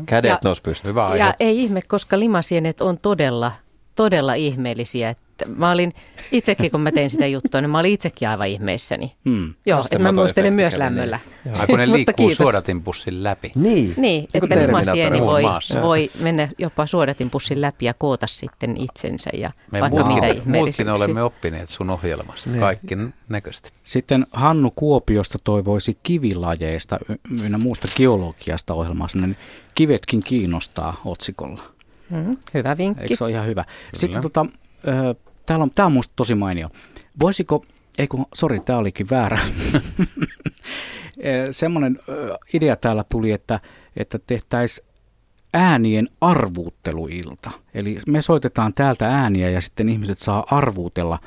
kädet 0.05 0.41
nousi 0.43 0.61
pystyyn. 0.61 0.89
Hyvä 0.89 1.07
aihe. 1.07 1.17
Ja 1.17 1.33
ei 1.39 1.59
ihme, 1.59 1.81
koska 1.81 2.19
limasienet 2.19 2.81
on 2.81 2.97
todella, 2.99 3.51
todella 3.95 4.33
ihmeellisiä 4.33 5.09
että 5.09 5.26
mä 5.55 5.71
olin 5.71 5.93
itsekin, 6.31 6.71
kun 6.71 6.81
mä 6.81 6.91
tein 6.91 7.09
sitä 7.09 7.27
juttua, 7.27 7.61
niin 7.61 7.69
mä 7.69 7.79
olin 7.79 7.93
itsekin 7.93 8.29
aivan 8.29 8.47
ihmeissäni. 8.47 9.15
Hmm. 9.25 9.53
Joo, 9.65 9.81
että 9.81 9.99
mä 9.99 10.11
muistelen 10.11 10.53
myös 10.53 10.77
lämmöllä. 10.77 11.19
Niin. 11.45 11.55
Ai 11.59 11.67
kun 11.67 11.79
ne 11.79 11.91
liikkuu 11.93 12.35
suodatinpussin 12.35 13.23
läpi. 13.23 13.51
Niin, 13.55 13.93
niin 13.97 14.27
että 14.33 14.55
limasieni 14.55 15.21
voi, 15.21 15.43
voi 15.81 16.11
mennä 16.19 16.49
jopa 16.57 16.85
suodatinpussin 16.85 17.61
läpi 17.61 17.85
ja 17.85 17.93
koota 17.93 18.27
sitten 18.27 18.77
itsensä 18.77 19.29
ja 19.33 19.51
Me 19.71 19.81
vaikka 19.81 20.05
muutkin, 20.05 20.35
mitä 20.35 20.57
muutkin 20.57 20.89
olemme 20.89 21.23
oppineet 21.23 21.69
sun 21.69 21.89
ohjelmasta, 21.89 22.49
niin. 22.49 22.59
kaikki 22.59 22.95
näköistä. 23.29 23.69
Sitten 23.83 24.25
Hannu 24.31 24.71
Kuopiosta 24.75 25.37
toivoisi 25.43 25.97
kivilajeista 26.03 26.97
ynnä 27.43 27.57
muusta 27.57 27.87
geologiasta 27.95 28.73
ohjelmaa. 28.73 29.07
Kivetkin 29.75 30.19
kiinnostaa 30.23 31.01
otsikolla. 31.05 31.61
Mm, 32.09 32.37
hyvä 32.53 32.77
vinkki. 32.77 33.03
Eikö 33.03 33.15
se 33.15 33.23
ole 33.23 33.31
ihan 33.31 33.45
hyvä? 33.45 33.63
Kyllä. 33.63 33.75
Sitten 33.93 34.21
tota, 34.21 34.45
täällä 35.47 35.63
on, 35.63 35.71
tämä 35.75 35.85
on 35.85 35.91
musta 35.91 36.13
tosi 36.15 36.35
mainio. 36.35 36.69
Voisiko, 37.19 37.65
ei 37.97 38.07
kun, 38.07 38.25
sori, 38.35 38.59
tämä 38.59 38.79
olikin 38.79 39.09
väärä. 39.09 39.39
Semmoinen 41.51 41.99
idea 42.53 42.75
täällä 42.75 43.03
tuli, 43.11 43.31
että, 43.31 43.59
että 43.95 44.19
tehtäisiin 44.27 44.87
äänien 45.53 46.07
arvuutteluilta. 46.21 47.51
Eli 47.73 47.99
me 48.07 48.21
soitetaan 48.21 48.73
täältä 48.73 49.07
ääniä 49.07 49.49
ja 49.49 49.61
sitten 49.61 49.89
ihmiset 49.89 50.19
saa 50.19 50.45
arvuutella 50.51 51.19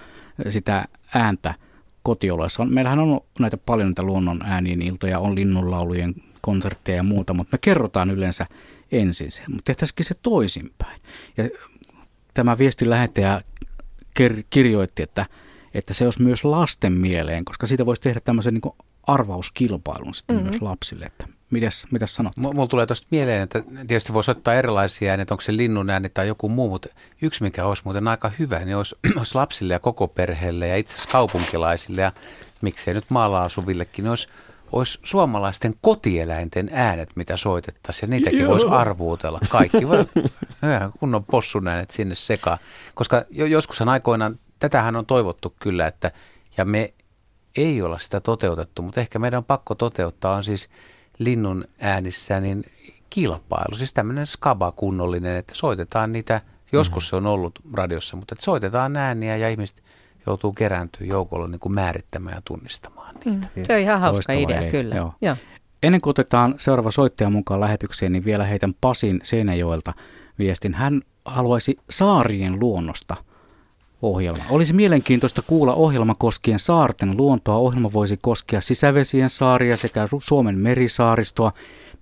sitä 0.48 0.84
ääntä 1.14 1.54
kotioloissa. 2.02 2.64
Meillähän 2.64 2.98
on 2.98 3.20
näitä 3.38 3.56
paljon 3.56 3.88
näitä 3.88 4.02
luonnon 4.02 4.42
äänien 4.44 4.82
iltoja, 4.82 5.18
on 5.18 5.34
linnunlaulujen 5.34 6.14
konsertteja 6.40 6.96
ja 6.96 7.02
muuta, 7.02 7.34
mutta 7.34 7.54
me 7.54 7.58
kerrotaan 7.60 8.10
yleensä 8.10 8.46
ensin 8.92 9.32
se. 9.32 9.42
Mutta 9.48 9.62
tehtäisikin 9.64 10.04
se 10.04 10.14
toisinpäin. 10.22 11.00
Ja 11.36 11.48
tämä 12.34 12.58
viestin 12.58 12.90
lähettäjä 12.90 13.40
kirjoitti, 14.50 15.02
että, 15.02 15.26
että 15.74 15.94
se 15.94 16.04
olisi 16.04 16.22
myös 16.22 16.44
lasten 16.44 16.92
mieleen, 16.92 17.44
koska 17.44 17.66
siitä 17.66 17.86
voisi 17.86 18.02
tehdä 18.02 18.20
tämmöisen 18.20 18.54
niin 18.54 18.74
arvauskilpailun 19.06 20.14
sitten 20.14 20.36
mm-hmm. 20.36 20.50
myös 20.50 20.62
lapsille. 20.62 21.04
Että 21.04 21.26
mitäs, 21.50 21.86
mitäs 21.90 22.14
sanot? 22.14 22.36
M- 22.36 22.40
mulla 22.40 22.66
tulee 22.66 22.86
tuosta 22.86 23.06
mieleen, 23.10 23.42
että 23.42 23.62
tietysti 23.86 24.12
voisi 24.12 24.30
ottaa 24.30 24.54
erilaisia 24.54 25.10
ääniä, 25.10 25.26
onko 25.30 25.40
se 25.40 25.56
linnun 25.56 25.90
ääni 25.90 26.08
tai 26.08 26.28
joku 26.28 26.48
muu, 26.48 26.68
mutta 26.68 26.88
yksi 27.22 27.42
mikä 27.42 27.64
olisi 27.64 27.82
muuten 27.84 28.08
aika 28.08 28.30
hyvä, 28.38 28.58
niin 28.58 28.76
olisi, 28.76 28.96
olisi 29.18 29.34
lapsille 29.34 29.72
ja 29.72 29.78
koko 29.78 30.08
perheelle 30.08 30.68
ja 30.68 30.76
itse 30.76 30.94
asiassa 30.94 31.12
kaupunkilaisille 31.12 32.00
ja 32.00 32.12
miksei 32.60 32.94
nyt 32.94 33.04
maalla 33.08 33.42
asuvillekin, 33.42 34.02
niin 34.02 34.10
olisi 34.10 34.28
olisi 34.72 34.98
suomalaisten 35.02 35.74
kotieläinten 35.80 36.70
äänet, 36.72 37.16
mitä 37.16 37.36
soitettaisiin, 37.36 38.08
ja 38.08 38.10
niitäkin 38.10 38.40
Joo. 38.40 38.50
voisi 38.50 38.66
arvuutella. 38.66 39.38
Kaikki 39.48 39.88
voi 39.88 40.06
kunnon 41.00 41.24
possun 41.24 41.68
äänet 41.68 41.90
sinne 41.90 42.14
sekaan. 42.14 42.58
Koska 42.94 43.24
jo, 43.30 43.46
joskus 43.46 43.82
aikoinaan, 43.82 44.38
tätähän 44.58 44.96
on 44.96 45.06
toivottu 45.06 45.54
kyllä, 45.60 45.86
että, 45.86 46.10
ja 46.56 46.64
me 46.64 46.94
ei 47.56 47.82
olla 47.82 47.98
sitä 47.98 48.20
toteutettu, 48.20 48.82
mutta 48.82 49.00
ehkä 49.00 49.18
meidän 49.18 49.38
on 49.38 49.44
pakko 49.44 49.74
toteuttaa, 49.74 50.36
on 50.36 50.44
siis 50.44 50.68
linnun 51.18 51.64
äänissä 51.80 52.40
niin 52.40 52.64
kilpailu, 53.10 53.76
siis 53.76 53.94
tämmöinen 53.94 54.26
skaba 54.26 54.72
kunnollinen, 54.72 55.36
että 55.36 55.54
soitetaan 55.54 56.12
niitä, 56.12 56.40
joskus 56.72 57.08
se 57.08 57.16
on 57.16 57.26
ollut 57.26 57.58
radiossa, 57.72 58.16
mutta 58.16 58.34
että 58.34 58.44
soitetaan 58.44 58.96
ääniä 58.96 59.36
ja 59.36 59.48
ihmiset 59.48 59.82
joutuu 60.26 60.52
kerääntyä 60.52 61.06
joukolla 61.06 61.48
niin 61.48 61.60
kuin 61.60 61.72
määrittämään 61.72 62.36
ja 62.36 62.42
tunnistamaan 62.44 63.14
niitä. 63.24 63.48
Mm. 63.56 63.62
Se 63.64 63.72
on 63.72 63.78
ihan 63.78 64.00
hauska 64.00 64.32
Loistava 64.32 64.38
idea, 64.38 64.58
idea, 64.58 64.70
kyllä. 64.70 64.94
Joo. 64.94 65.14
Joo. 65.20 65.36
Ennen 65.82 66.00
kuin 66.00 66.10
otetaan 66.10 66.54
seuraava 66.58 66.90
soittaja 66.90 67.30
mukaan 67.30 67.60
lähetykseen, 67.60 68.12
niin 68.12 68.24
vielä 68.24 68.44
heitän 68.44 68.74
Pasin 68.80 69.20
Seinäjoelta 69.22 69.92
viestin. 70.38 70.74
Hän 70.74 71.02
haluaisi 71.24 71.78
Saarien 71.90 72.60
luonnosta 72.60 73.16
ohjelma. 74.02 74.44
Olisi 74.50 74.72
mielenkiintoista 74.72 75.42
kuulla 75.42 75.74
ohjelma 75.74 76.14
koskien 76.14 76.58
saarten 76.58 77.16
luontoa. 77.16 77.56
Ohjelma 77.56 77.92
voisi 77.92 78.18
koskea 78.22 78.60
sisävesien 78.60 79.30
saaria 79.30 79.76
sekä 79.76 80.08
Suomen 80.24 80.58
merisaaristoa, 80.58 81.52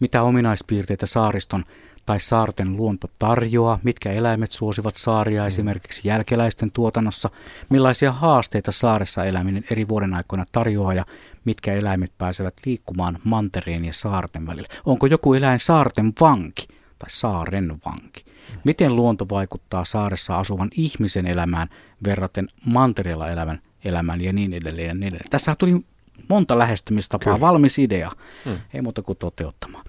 mitä 0.01 0.23
ominaispiirteitä 0.23 1.07
saariston 1.07 1.65
tai 2.09 2.21
saarten 2.21 2.77
luonto 2.77 3.11
tarjoaa, 3.19 3.79
mitkä 3.83 4.13
eläimet 4.13 4.51
suosivat 4.51 4.97
saaria 4.97 5.43
mm. 5.43 5.47
esimerkiksi 5.47 6.09
jälkeläisten 6.09 6.71
tuotannossa, 6.71 7.31
millaisia 7.69 8.13
haasteita 8.13 8.73
saaressa 8.73 9.25
eläminen 9.25 9.65
eri 9.71 9.89
vuoden 9.89 10.15
aikoina 10.15 10.45
tarjoaa 10.53 10.95
ja 10.95 11.05
mitkä 11.45 11.75
eläimet 11.75 12.13
pääsevät 12.19 12.55
liikkumaan 12.67 13.19
mantereen 13.25 13.85
ja 13.85 13.93
saarten 13.93 14.47
välillä. 14.47 14.69
Onko 14.85 15.07
joku 15.07 15.35
eläin 15.35 15.61
saarten 15.61 16.13
vanki 16.21 16.69
tai 16.99 17.11
saaren 17.11 17.79
vanki? 17.87 18.25
Miten 18.65 18.97
luonto 18.97 19.27
vaikuttaa 19.31 19.85
saaressa 19.85 20.39
asuvan 20.39 20.69
ihmisen 20.73 21.27
elämään 21.27 21.69
verraten 22.05 22.49
mantereella 22.65 23.29
elävän 23.29 23.61
elämään 23.85 24.25
ja 24.25 24.33
niin 24.33 24.53
edelleen 24.53 24.89
ja 24.89 24.95
niin 24.95 25.09
edelleen. 25.09 25.31
Tässä 25.31 25.55
tuli 25.59 25.85
monta 26.29 26.59
lähestymistapaa, 26.59 27.35
Kyllä. 27.35 27.41
valmis 27.41 27.79
idea, 27.79 28.13
hmm. 28.45 28.57
ei 28.75 28.83
muuta 28.83 29.03
kuin 29.03 29.19
toteuttamaan. 29.19 29.85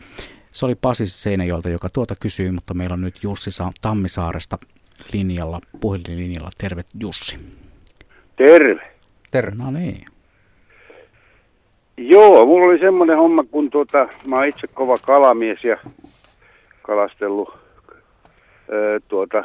Se 0.52 0.66
oli 0.66 0.76
Pasi 0.76 1.08
Seinäjoelta, 1.08 1.70
joka 1.70 1.88
tuota 1.94 2.16
kysyy, 2.20 2.52
mutta 2.52 2.74
meillä 2.74 2.94
on 2.94 3.02
nyt 3.02 3.24
Jussi 3.24 3.50
Tammisaaresta 3.82 4.58
linjalla, 5.14 5.62
puhelinlinjalla. 5.80 6.50
Terve 6.58 6.84
Jussi. 7.02 7.38
Terve. 8.36 8.82
Terve. 9.32 9.56
No 9.64 9.72
niin. 9.72 10.06
Joo, 11.98 12.46
mulla 12.46 12.66
oli 12.66 12.80
semmoinen 12.80 13.18
homma, 13.18 13.44
kun 13.44 13.70
tuota, 13.70 14.08
mä 14.30 14.36
oon 14.36 14.48
itse 14.48 14.68
kova 14.68 14.98
kalamies 14.98 15.64
ja 15.64 15.78
kalastellut 16.82 17.58
ö, 18.72 19.00
tuota, 19.08 19.44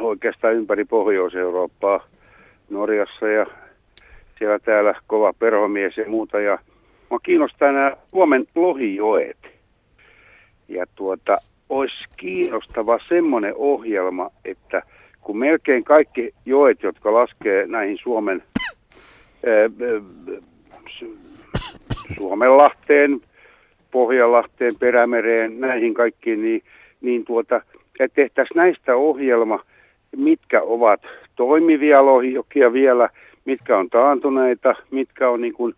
oikeastaan 0.00 0.54
ympäri 0.54 0.84
Pohjois-Eurooppaa, 0.84 2.04
Norjassa 2.70 3.28
ja 3.28 3.46
siellä 4.38 4.58
täällä 4.58 4.94
kova 5.06 5.32
perhomies 5.32 5.96
ja 5.96 6.04
muuta. 6.08 6.40
Ja 6.40 6.58
mä 7.10 7.16
kiinnostaa 7.22 7.72
nämä 7.72 7.92
Suomen 8.10 8.46
lohijoet. 8.54 9.57
Ja 10.68 10.86
tuota, 10.94 11.38
olisi 11.68 12.04
kiinnostava 12.16 12.98
semmoinen 13.08 13.54
ohjelma, 13.56 14.30
että 14.44 14.82
kun 15.20 15.38
melkein 15.38 15.84
kaikki 15.84 16.34
joet, 16.46 16.82
jotka 16.82 17.12
laskee 17.12 17.66
näihin 17.66 17.98
Suomen 18.02 18.42
Suomenlahteen, 22.16 23.20
Pohjanlahteen, 23.90 24.72
Perämereen, 24.78 25.60
näihin 25.60 25.94
kaikkiin, 25.94 26.42
niin, 26.42 26.62
niin 27.00 27.24
tuota, 27.24 27.60
tehtäisiin 28.14 28.56
näistä 28.56 28.96
ohjelma, 28.96 29.64
mitkä 30.16 30.62
ovat 30.62 31.00
toimivia 31.36 32.06
lohijokia 32.06 32.72
vielä, 32.72 33.08
mitkä 33.44 33.78
on 33.78 33.90
taantuneita, 33.90 34.74
mitkä 34.90 35.28
on 35.28 35.40
niin 35.40 35.52
kuin 35.52 35.74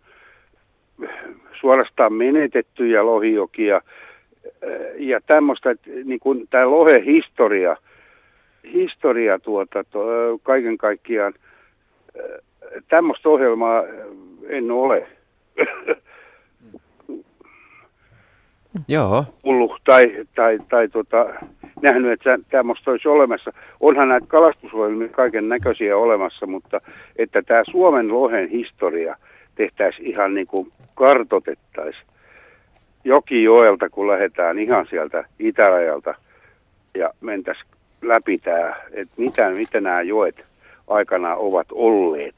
suorastaan 1.59 2.13
menetettyjä 2.13 3.05
lohijokia, 3.05 3.81
ja 4.97 5.21
tämmöistä, 5.27 5.71
että 5.71 5.89
niin 6.03 6.19
kuin 6.19 6.47
tämä 6.49 6.71
lohe 6.71 7.05
historia, 7.05 7.77
historia 8.73 9.39
tuota, 9.39 9.83
to, 9.83 10.05
kaiken 10.43 10.77
kaikkiaan, 10.77 11.33
tämmöistä 12.87 13.29
ohjelmaa 13.29 13.83
en 14.49 14.71
ole. 14.71 15.07
Joo. 18.87 19.25
Kuullut 19.41 19.81
tai, 19.83 20.25
tai, 20.35 20.59
tai 20.69 20.87
tota, 20.87 21.25
nähnyt, 21.81 22.11
että 22.11 22.39
tämmöistä 22.49 22.91
olisi 22.91 23.07
olemassa. 23.07 23.53
Onhan 23.79 24.09
näitä 24.09 24.27
kalastusohjelmia 24.27 25.07
kaiken 25.07 25.49
näköisiä 25.49 25.97
olemassa, 25.97 26.47
mutta 26.47 26.81
että 27.15 27.41
tämä 27.41 27.63
Suomen 27.71 28.07
lohen 28.07 28.49
historia 28.49 29.15
tehtäisiin 29.55 30.07
ihan 30.07 30.33
niin 30.33 30.47
kuin 30.47 30.71
kartotettaisiin 30.95 32.10
Jokijoelta, 33.03 33.89
kun 33.89 34.07
lähdetään 34.07 34.59
ihan 34.59 34.87
sieltä 34.89 35.23
itärajalta 35.39 36.15
ja 36.93 37.13
mentäisi 37.21 37.61
läpi 38.01 38.37
tämä, 38.37 38.75
että 38.91 39.13
mitä, 39.17 39.49
mitä 39.49 39.81
nämä 39.81 40.01
joet 40.01 40.45
aikanaan 40.87 41.37
ovat 41.37 41.67
olleet 41.71 42.35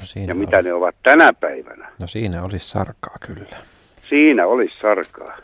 no 0.00 0.06
siinä 0.06 0.30
ja 0.30 0.34
mitä 0.34 0.62
ne 0.62 0.72
ovat 0.72 0.96
tänä 1.02 1.32
päivänä. 1.32 1.88
No 1.98 2.06
siinä 2.06 2.42
olisi 2.42 2.68
sarkaa 2.68 3.16
kyllä. 3.26 3.56
Siinä 4.08 4.46
olisi 4.46 4.78
sarkaa. 4.78 5.36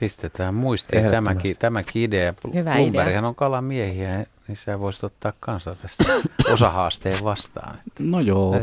Pistetään 0.00 0.54
muistiin 0.54 1.10
tämäkin, 1.10 1.56
tämäkin 1.58 2.02
idea. 2.02 2.34
Hyvä 2.54 2.76
idea. 2.76 3.26
on 3.26 3.34
kalamiehiä, 3.34 4.26
niin 4.48 4.56
sä 4.56 4.80
voisit 4.80 5.04
ottaa 5.04 5.32
kanssa 5.40 5.74
tästä 5.82 6.04
osahaasteen 6.52 7.24
vastaan. 7.24 7.74
No 7.98 8.20
joo, 8.20 8.56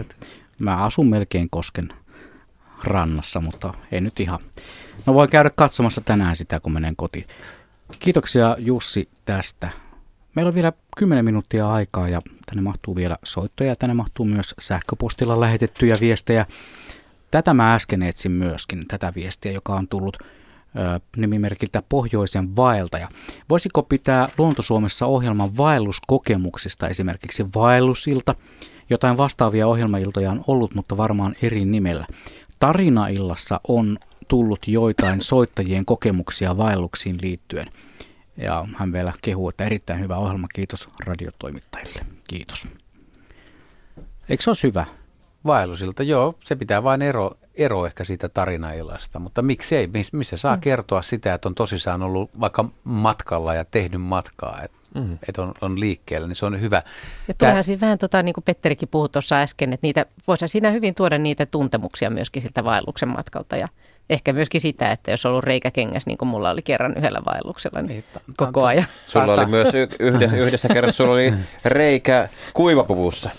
mä 0.61 0.83
asun 0.83 1.07
melkein 1.07 1.49
kosken 1.49 1.89
rannassa, 2.83 3.41
mutta 3.41 3.73
ei 3.91 4.01
nyt 4.01 4.19
ihan. 4.19 4.39
No 5.05 5.13
voin 5.13 5.29
käydä 5.29 5.49
katsomassa 5.55 6.01
tänään 6.01 6.35
sitä, 6.35 6.59
kun 6.59 6.73
menen 6.73 6.95
kotiin. 6.95 7.27
Kiitoksia 7.99 8.55
Jussi 8.59 9.09
tästä 9.25 9.69
Meillä 10.35 10.49
on 10.49 10.55
vielä 10.55 10.73
10 10.97 11.25
minuuttia 11.25 11.71
aikaa 11.71 12.09
ja 12.09 12.19
tänne 12.45 12.61
mahtuu 12.61 12.95
vielä 12.95 13.17
soittoja. 13.23 13.75
Tänne 13.75 13.93
mahtuu 13.93 14.25
myös 14.25 14.55
sähköpostilla 14.59 15.39
lähetettyjä 15.39 15.95
viestejä. 16.01 16.45
Tätä 17.31 17.53
mä 17.53 17.73
äsken 17.75 18.03
etsin 18.03 18.31
myöskin, 18.31 18.87
tätä 18.87 19.13
viestiä, 19.15 19.51
joka 19.51 19.75
on 19.75 19.87
tullut 19.87 20.17
ö, 20.21 20.99
nimimerkiltä 21.17 21.83
Pohjoisen 21.89 22.55
vaeltaja. 22.55 23.09
Voisiko 23.49 23.83
pitää 23.83 24.29
Luontosuomessa 24.37 25.05
ohjelman 25.05 25.57
vaelluskokemuksista, 25.57 26.87
esimerkiksi 26.87 27.45
vaellusilta? 27.55 28.35
Jotain 28.89 29.17
vastaavia 29.17 29.67
ohjelmailtoja 29.67 30.31
on 30.31 30.43
ollut, 30.47 30.75
mutta 30.75 30.97
varmaan 30.97 31.35
eri 31.41 31.65
nimellä. 31.65 32.07
Tarinaillassa 32.59 33.59
on 33.67 33.99
tullut 34.27 34.67
joitain 34.67 35.21
soittajien 35.21 35.85
kokemuksia 35.85 36.57
vaelluksiin 36.57 37.17
liittyen. 37.21 37.67
Ja 38.37 38.67
hän 38.75 38.93
vielä 38.93 39.13
kehuu, 39.21 39.49
että 39.49 39.63
erittäin 39.63 39.99
hyvä 39.99 40.17
ohjelma. 40.17 40.47
Kiitos 40.53 40.89
radiotoimittajille. 41.05 42.05
Kiitos. 42.29 42.67
Eikö 44.29 44.43
se 44.43 44.49
ole 44.49 44.57
hyvä? 44.63 44.85
Vaellusilta, 45.45 46.03
joo. 46.03 46.35
Se 46.43 46.55
pitää 46.55 46.83
vain 46.83 47.01
ero, 47.01 47.31
ero 47.55 47.85
ehkä 47.85 48.03
siitä 48.03 48.29
tarinailasta. 48.29 49.19
Mutta 49.19 49.41
miksei? 49.41 49.89
Missä 50.13 50.37
saa 50.37 50.55
mm. 50.55 50.61
kertoa 50.61 51.01
sitä, 51.01 51.33
että 51.33 51.49
on 51.49 51.55
tosissaan 51.55 52.03
ollut 52.03 52.39
vaikka 52.39 52.69
matkalla 52.83 53.53
ja 53.53 53.65
tehnyt 53.65 54.01
matkaa. 54.01 54.61
Että 54.63 54.77
mm. 54.95 55.17
että 55.27 55.41
on, 55.41 55.53
on 55.61 55.79
liikkeellä, 55.79 56.27
niin 56.27 56.35
se 56.35 56.45
on 56.45 56.61
hyvä. 56.61 56.83
Ja 57.27 57.33
tuleehan 57.33 57.63
siinä 57.63 57.81
vähän, 57.81 57.97
tota, 57.97 58.23
niin 58.23 58.33
kuin 58.33 58.43
Petterikin 58.43 58.89
puhui 58.89 59.09
tuossa 59.09 59.35
äsken, 59.35 59.73
että 59.73 59.87
niitä, 59.87 60.05
voisi 60.27 60.47
siinä 60.47 60.71
hyvin 60.71 60.95
tuoda 60.95 61.17
niitä 61.17 61.45
tuntemuksia 61.45 62.09
myöskin 62.09 62.41
siltä 62.41 62.63
vaelluksen 62.63 63.09
matkalta 63.09 63.55
ja 63.57 63.67
ehkä 64.09 64.33
myöskin 64.33 64.61
sitä, 64.61 64.91
että 64.91 65.11
jos 65.11 65.25
on 65.25 65.31
ollut 65.31 65.43
reikäkengäs, 65.43 66.05
niin 66.05 66.17
kuin 66.17 66.29
mulla 66.29 66.49
oli 66.49 66.61
kerran 66.61 66.97
yhdellä 66.97 67.21
vaelluksella, 67.25 67.81
niin, 67.81 68.03
niin 68.27 68.35
koko 68.37 68.65
ajan. 68.65 68.85
Sulla 69.07 69.33
oli 69.33 69.45
myös 69.45 69.69
yhdessä, 69.99 70.37
yhdessä 70.37 70.67
kerrassa 70.67 70.97
sulla 70.97 71.13
oli 71.13 71.33
reikä 71.65 72.29
kuivapuvussa. 72.53 73.29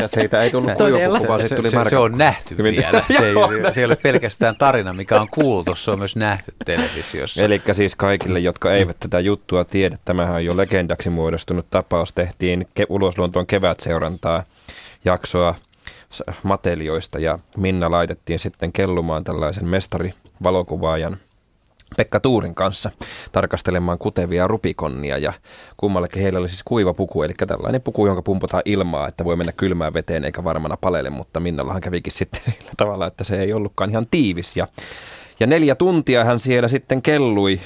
Ja 0.00 0.08
siitä 0.14 0.42
ei 0.42 0.50
tullut 0.50 0.72
kuivapuvu, 0.72 1.28
vaan 1.28 1.48
se, 1.48 1.56
tuli 1.56 1.70
se, 1.70 1.78
se, 1.88 1.96
on 1.96 2.18
nähty 2.18 2.58
Hyvin. 2.58 2.76
vielä. 2.76 3.02
Se 3.16 3.26
ei, 3.26 3.34
se 3.72 3.80
ei 3.80 3.84
ole 3.84 3.96
pelkästään 3.96 4.56
tarina, 4.56 4.92
mikä 4.92 5.20
on 5.20 5.28
kuultu, 5.30 5.74
se 5.74 5.90
on 5.90 5.98
myös 5.98 6.16
nähty 6.16 6.54
televisiossa. 6.64 7.42
Eli 7.44 7.62
siis 7.72 7.94
kaikille, 7.94 8.38
jotka 8.38 8.72
eivät 8.72 8.96
tätä 9.00 9.20
juttua 9.20 9.64
tiedä, 9.64 9.98
tämähän 10.04 10.34
on 10.34 10.44
jo 10.44 10.56
legendaksi 10.56 11.10
muodostunut 11.10 11.66
tapaus. 11.70 12.12
Tehtiin 12.12 12.68
ke- 12.80 12.86
Ulosluontoon 12.88 13.46
kevätseurantaa 13.46 14.42
jaksoa 15.04 15.54
matelioista 16.42 17.18
ja 17.18 17.38
Minna 17.56 17.90
laitettiin 17.90 18.38
sitten 18.38 18.72
kellumaan 18.72 19.24
tällaisen 19.24 19.64
mestarivalokuvaajan 19.64 21.16
Pekka 21.96 22.20
Tuurin 22.20 22.54
kanssa 22.54 22.90
tarkastelemaan 23.32 23.98
kutevia 23.98 24.46
rupikonnia 24.46 25.18
ja 25.18 25.32
kummallekin 25.76 26.22
heillä 26.22 26.38
oli 26.38 26.48
siis 26.48 26.62
kuiva 26.64 26.94
puku, 26.94 27.22
eli 27.22 27.34
tällainen 27.46 27.82
puku, 27.82 28.06
jonka 28.06 28.22
pumputaan 28.22 28.62
ilmaa, 28.64 29.08
että 29.08 29.24
voi 29.24 29.36
mennä 29.36 29.52
kylmään 29.52 29.94
veteen 29.94 30.24
eikä 30.24 30.44
varmana 30.44 30.76
palele, 30.76 31.10
mutta 31.10 31.40
Minnallahan 31.40 31.80
kävikin 31.80 32.12
sitten 32.18 32.40
sillä 32.44 32.72
tavalla, 32.76 33.06
että 33.06 33.24
se 33.24 33.40
ei 33.40 33.52
ollutkaan 33.52 33.90
ihan 33.90 34.06
tiivis. 34.10 34.56
Ja, 34.56 34.68
ja 35.40 35.46
neljä 35.46 35.74
tuntia 35.74 36.24
hän 36.24 36.40
siellä 36.40 36.68
sitten 36.68 37.02
kellui 37.02 37.60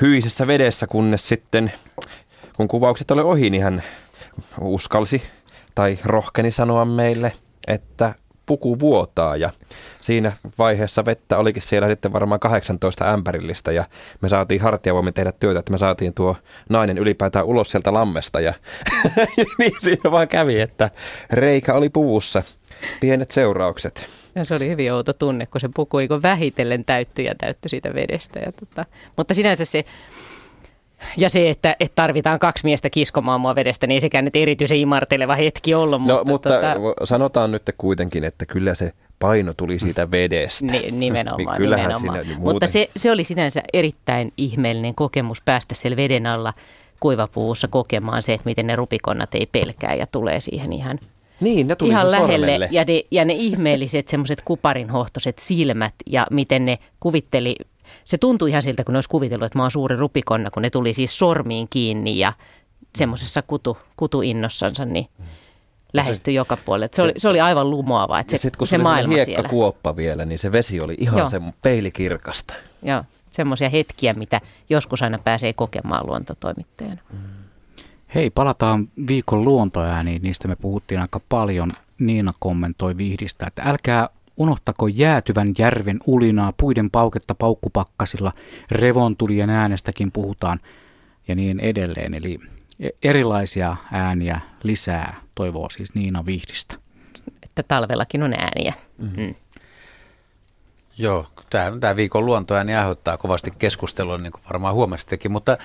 hyisessä 0.00 0.46
vedessä, 0.46 0.86
kunnes 0.86 1.28
sitten 1.28 1.72
kun 2.56 2.68
kuvaukset 2.68 3.10
oli 3.10 3.22
ohi, 3.22 3.50
niin 3.50 3.62
hän 3.62 3.82
uskalsi 4.60 5.22
tai 5.74 5.98
rohkeni 6.04 6.50
sanoa 6.50 6.84
meille, 6.84 7.32
että 7.66 8.14
puku 8.46 8.78
vuotaa 8.78 9.36
ja 9.36 9.50
siinä 10.00 10.32
vaiheessa 10.58 11.04
vettä 11.04 11.38
olikin 11.38 11.62
siellä 11.62 11.88
sitten 11.88 12.12
varmaan 12.12 12.40
18 12.40 13.12
ämpärillistä 13.12 13.72
ja 13.72 13.84
me 14.20 14.28
saatiin 14.28 14.60
hartiavoimin 14.60 15.14
tehdä 15.14 15.32
työtä, 15.32 15.60
että 15.60 15.72
me 15.72 15.78
saatiin 15.78 16.14
tuo 16.14 16.36
nainen 16.68 16.98
ylipäätään 16.98 17.44
ulos 17.44 17.70
sieltä 17.70 17.92
lammesta 17.92 18.40
ja 18.40 18.54
niin 19.58 19.72
siinä 19.78 20.10
vaan 20.10 20.28
kävi, 20.28 20.60
että 20.60 20.90
reikä 21.30 21.74
oli 21.74 21.88
puvussa. 21.88 22.42
Pienet 23.00 23.30
seuraukset. 23.30 24.06
Ja 24.34 24.44
se 24.44 24.54
oli 24.54 24.68
hyvin 24.68 24.92
outo 24.92 25.12
tunne, 25.12 25.46
kun 25.46 25.60
se 25.60 25.68
puku 25.74 25.96
vähitellen 26.22 26.84
täyttyi 26.84 27.24
ja 27.24 27.34
täyttyi 27.38 27.68
siitä 27.68 27.94
vedestä. 27.94 28.38
Ja 28.38 28.52
tota, 28.52 28.84
mutta 29.16 29.34
sinänsä 29.34 29.64
se 29.64 29.84
ja 31.16 31.30
se, 31.30 31.50
että, 31.50 31.76
että 31.80 31.94
tarvitaan 31.94 32.38
kaksi 32.38 32.64
miestä 32.64 32.90
kiskomaan 32.90 33.40
mua 33.40 33.54
vedestä, 33.54 33.86
niin 33.86 33.94
ei 33.94 34.00
sekään 34.00 34.24
nyt 34.24 34.36
erityisen 34.36 34.78
imarteleva 34.78 35.34
hetki 35.34 35.74
ollut. 35.74 36.02
No, 36.02 36.14
mutta, 36.14 36.30
mutta 36.30 36.48
tota... 36.48 37.06
sanotaan 37.06 37.52
nyt 37.52 37.62
kuitenkin, 37.78 38.24
että 38.24 38.46
kyllä 38.46 38.74
se 38.74 38.92
paino 39.18 39.54
tuli 39.56 39.78
siitä 39.78 40.10
vedestä. 40.10 40.66
Ni, 40.66 40.90
nimenomaan, 40.90 41.60
niin 41.60 41.70
nimenomaan. 41.70 42.24
Siinä, 42.24 42.34
niin 42.34 42.40
Mutta 42.40 42.66
se, 42.66 42.90
se 42.96 43.10
oli 43.12 43.24
sinänsä 43.24 43.62
erittäin 43.72 44.32
ihmeellinen 44.36 44.94
kokemus 44.94 45.42
päästä 45.44 45.74
siellä 45.74 45.96
veden 45.96 46.26
alla 46.26 46.54
kuivapuussa 47.00 47.68
kokemaan 47.68 48.22
se, 48.22 48.32
että 48.32 48.48
miten 48.48 48.66
ne 48.66 48.76
rupikonnat 48.76 49.34
ei 49.34 49.46
pelkää 49.46 49.94
ja 49.94 50.06
tulee 50.06 50.40
siihen 50.40 50.72
ihan 50.72 50.98
niin, 51.42 51.68
ne 51.68 51.76
tuli 51.76 51.90
ihan 51.90 52.10
lähelle. 52.10 52.68
Ja 52.70 52.84
ne, 52.88 53.02
ja 53.10 53.24
ne 53.24 53.32
ihmeelliset 53.32 54.08
semmoiset 54.08 54.40
kuparinhohtoiset 54.44 55.38
silmät 55.38 55.94
ja 56.10 56.26
miten 56.30 56.66
ne 56.66 56.78
kuvitteli 57.00 57.56
se 58.04 58.18
tuntui 58.18 58.50
ihan 58.50 58.62
siltä, 58.62 58.84
kun 58.84 58.92
ne 58.92 58.96
olisi 58.96 59.08
kuvitellut, 59.08 59.46
että 59.46 59.58
mä 59.58 59.62
oon 59.62 59.70
suuri 59.70 59.96
rupikonna, 59.96 60.50
kun 60.50 60.62
ne 60.62 60.70
tuli 60.70 60.94
siis 60.94 61.18
sormiin 61.18 61.66
kiinni 61.70 62.18
ja 62.18 62.32
semmoisessa 62.96 63.42
kutu, 63.42 63.78
kutuinnossansa, 63.96 64.84
niin 64.84 65.06
lähestyi 65.92 66.32
se, 66.32 66.36
joka 66.36 66.56
puolelle. 66.56 66.88
Se 66.92 67.02
oli, 67.02 67.12
se 67.16 67.28
oli 67.28 67.40
aivan 67.40 67.70
lumoava, 67.70 68.20
että 68.20 68.30
se, 68.30 68.38
sit, 68.38 68.56
kun 68.56 68.66
se, 68.66 68.70
se 68.70 68.78
maailma 68.78 69.24
siellä. 69.24 69.48
kuoppa 69.48 69.96
vielä, 69.96 70.24
niin 70.24 70.38
se 70.38 70.52
vesi 70.52 70.80
oli 70.80 70.94
ihan 70.98 71.18
Joo. 71.18 71.28
se 71.28 71.40
peilikirkasta. 71.62 72.54
Joo, 72.82 73.04
semmoisia 73.30 73.68
hetkiä, 73.68 74.14
mitä 74.14 74.40
joskus 74.70 75.02
aina 75.02 75.18
pääsee 75.24 75.52
kokemaan 75.52 76.06
luontotoimittajana. 76.06 77.00
Mm. 77.12 77.18
Hei, 78.14 78.30
palataan 78.30 78.88
viikon 79.08 79.44
luontoääniin. 79.44 80.22
Niistä 80.22 80.48
me 80.48 80.56
puhuttiin 80.56 81.00
aika 81.00 81.20
paljon. 81.28 81.72
Niina 81.98 82.32
kommentoi 82.38 82.98
vihdistä, 82.98 83.46
että 83.46 83.62
älkää 83.62 84.08
Unohtako 84.36 84.88
jäätyvän 84.88 85.54
järven 85.58 86.00
ulinaa, 86.06 86.52
puiden 86.56 86.90
pauketta 86.90 87.34
paukkupakkasilla, 87.34 88.32
revontulien 88.70 89.50
äänestäkin 89.50 90.12
puhutaan 90.12 90.60
ja 91.28 91.34
niin 91.34 91.60
edelleen. 91.60 92.14
Eli 92.14 92.38
e- 92.80 92.88
erilaisia 93.02 93.76
ääniä 93.92 94.40
lisää, 94.62 95.20
toivoo 95.34 95.70
siis 95.70 95.94
Niina 95.94 96.26
Vihdistä. 96.26 96.76
Että 97.42 97.62
talvellakin 97.62 98.22
on 98.22 98.32
ääniä. 98.32 98.72
Mm. 98.98 99.10
Mm. 99.16 99.34
Joo, 100.98 101.26
tämä, 101.50 101.78
tämä 101.80 101.96
viikon 101.96 102.26
luontoääni 102.26 102.74
aiheuttaa 102.74 103.18
kovasti 103.18 103.50
keskustelua, 103.58 104.18
niin 104.18 104.32
kuin 104.32 104.42
varmaan 104.48 104.74
huomasittekin, 104.74 105.32
mutta 105.32 105.58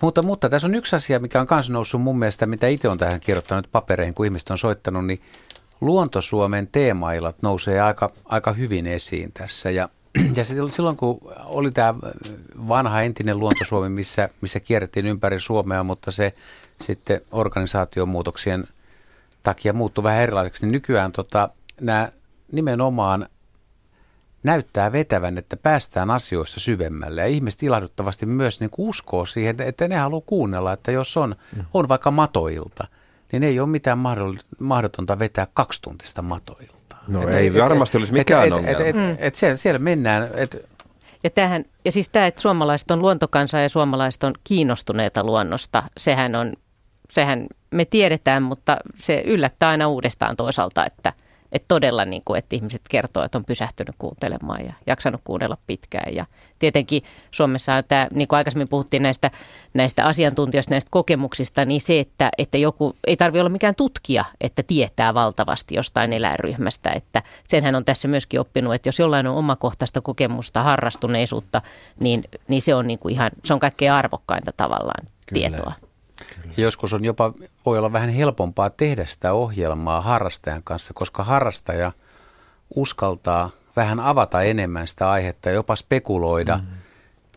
mutta, 0.00 0.22
mutta 0.22 0.48
tässä 0.48 0.68
on 0.68 0.74
yksi 0.74 0.96
asia, 0.96 1.20
mikä 1.20 1.40
on 1.40 1.46
myös 1.50 1.70
noussut 1.70 2.02
mun 2.02 2.18
mielestä, 2.18 2.46
mitä 2.46 2.66
itse 2.66 2.88
on 2.88 2.98
tähän 2.98 3.20
kirjoittanut 3.20 3.68
papereihin, 3.72 4.14
kun 4.14 4.26
ihmiset 4.26 4.50
on 4.50 4.58
soittanut, 4.58 5.06
niin 5.06 5.20
Luontosuomen 5.80 6.68
teemailat 6.72 7.36
nousee 7.42 7.80
aika, 7.80 8.10
aika 8.24 8.52
hyvin 8.52 8.86
esiin 8.86 9.32
tässä. 9.32 9.70
Ja, 9.70 9.88
ja 10.36 10.44
silloin 10.44 10.96
kun 10.96 11.18
oli 11.44 11.70
tämä 11.70 11.94
vanha 12.68 13.02
entinen 13.02 13.38
Luontosuomi, 13.38 13.88
missä, 13.88 14.28
missä 14.40 14.60
kierrettiin 14.60 15.06
ympäri 15.06 15.40
Suomea, 15.40 15.84
mutta 15.84 16.10
se 16.10 16.34
sitten 16.84 17.20
organisaatiomuutoksien 17.32 18.64
takia 19.42 19.72
muuttui 19.72 20.04
vähän 20.04 20.22
erilaiseksi, 20.22 20.66
niin 20.66 20.72
nykyään 20.72 21.12
tota, 21.12 21.48
nämä 21.80 22.08
nimenomaan 22.52 23.28
näyttää 24.42 24.92
vetävän, 24.92 25.38
että 25.38 25.56
päästään 25.56 26.10
asioissa 26.10 26.60
syvemmälle. 26.60 27.20
Ja 27.20 27.26
ihmiset 27.26 27.62
ilahduttavasti 27.62 28.26
myös 28.26 28.60
niin 28.60 28.70
uskoo 28.78 29.26
siihen, 29.26 29.56
että 29.60 29.88
ne 29.88 29.96
haluaa 29.96 30.22
kuunnella, 30.26 30.72
että 30.72 30.92
jos 30.92 31.16
on, 31.16 31.36
mm. 31.56 31.64
on 31.74 31.88
vaikka 31.88 32.10
matoilta– 32.10 32.86
niin 33.32 33.42
ei 33.42 33.60
ole 33.60 33.68
mitään 33.68 33.98
mahdotonta 34.60 35.18
vetää 35.18 35.46
kaksituntista 35.54 36.22
matoiltaa. 36.22 37.04
No 37.08 37.22
et, 37.22 37.34
ei 37.34 37.46
et, 37.46 37.54
varmasti 37.54 37.96
et, 37.96 38.00
olisi 38.00 38.12
mikään 38.12 38.46
et, 38.46 38.52
ongelma. 38.52 38.80
Et, 38.80 38.86
et, 38.86 38.96
et, 38.96 39.16
et 39.18 39.34
siellä, 39.34 39.56
siellä 39.56 39.78
mennään. 39.78 40.30
Et, 40.34 40.66
ja, 41.24 41.30
tämähän, 41.30 41.64
ja 41.84 41.92
siis 41.92 42.08
tämä, 42.08 42.26
että 42.26 42.40
suomalaiset 42.40 42.90
on 42.90 43.02
luontokansa 43.02 43.58
ja 43.58 43.68
suomalaiset 43.68 44.24
on 44.24 44.34
kiinnostuneita 44.44 45.24
luonnosta, 45.24 45.82
sehän 45.96 46.34
on, 46.34 46.52
sehän 47.10 47.46
me 47.70 47.84
tiedetään, 47.84 48.42
mutta 48.42 48.76
se 48.96 49.22
yllättää 49.26 49.68
aina 49.68 49.88
uudestaan 49.88 50.36
toisaalta, 50.36 50.86
että– 50.86 51.12
että 51.52 51.68
todella 51.68 52.04
niin 52.04 52.22
kuin, 52.24 52.38
että 52.38 52.56
ihmiset 52.56 52.82
kertoo, 52.90 53.24
että 53.24 53.38
on 53.38 53.44
pysähtynyt 53.44 53.94
kuuntelemaan 53.98 54.64
ja 54.66 54.72
jaksanut 54.86 55.20
kuunnella 55.24 55.56
pitkään. 55.66 56.14
Ja 56.14 56.24
tietenkin 56.58 57.02
Suomessa 57.30 57.74
on 57.74 57.84
tämä, 57.88 58.08
niin 58.14 58.28
kuin 58.28 58.36
aikaisemmin 58.36 58.68
puhuttiin 58.68 59.02
näistä, 59.02 59.30
näistä 59.74 60.06
asiantuntijoista, 60.06 60.74
näistä 60.74 60.88
kokemuksista, 60.90 61.64
niin 61.64 61.80
se, 61.80 62.00
että, 62.00 62.30
että 62.38 62.58
joku 62.58 62.96
ei 63.06 63.16
tarvitse 63.16 63.40
olla 63.40 63.50
mikään 63.50 63.74
tutkija, 63.74 64.24
että 64.40 64.62
tietää 64.62 65.14
valtavasti 65.14 65.74
jostain 65.74 66.12
eläinryhmästä. 66.12 66.90
Että 66.90 67.22
senhän 67.48 67.74
on 67.74 67.84
tässä 67.84 68.08
myöskin 68.08 68.40
oppinut, 68.40 68.74
että 68.74 68.88
jos 68.88 68.98
jollain 68.98 69.26
on 69.26 69.36
omakohtaista 69.36 70.00
kokemusta, 70.00 70.62
harrastuneisuutta, 70.62 71.62
niin, 72.00 72.24
niin 72.48 72.62
se 72.62 72.74
on 72.74 72.86
niin 72.86 72.98
kuin 72.98 73.14
ihan, 73.14 73.30
se 73.44 73.54
on 73.54 73.60
kaikkein 73.60 73.92
arvokkainta 73.92 74.52
tavallaan 74.56 75.06
Kyllä. 75.26 75.48
tietoa. 75.48 75.87
Ja 76.56 76.62
joskus 76.62 76.92
on 76.92 77.04
jopa, 77.04 77.32
voi 77.66 77.78
olla 77.78 77.92
vähän 77.92 78.10
helpompaa 78.10 78.70
tehdä 78.70 79.06
sitä 79.06 79.32
ohjelmaa 79.32 80.00
harrastajan 80.00 80.62
kanssa, 80.62 80.94
koska 80.94 81.24
harrastaja 81.24 81.92
uskaltaa 82.74 83.50
vähän 83.76 84.00
avata 84.00 84.42
enemmän 84.42 84.88
sitä 84.88 85.10
aihetta 85.10 85.48
ja 85.48 85.54
jopa 85.54 85.76
spekuloida. 85.76 86.56
Mm. 86.56 86.66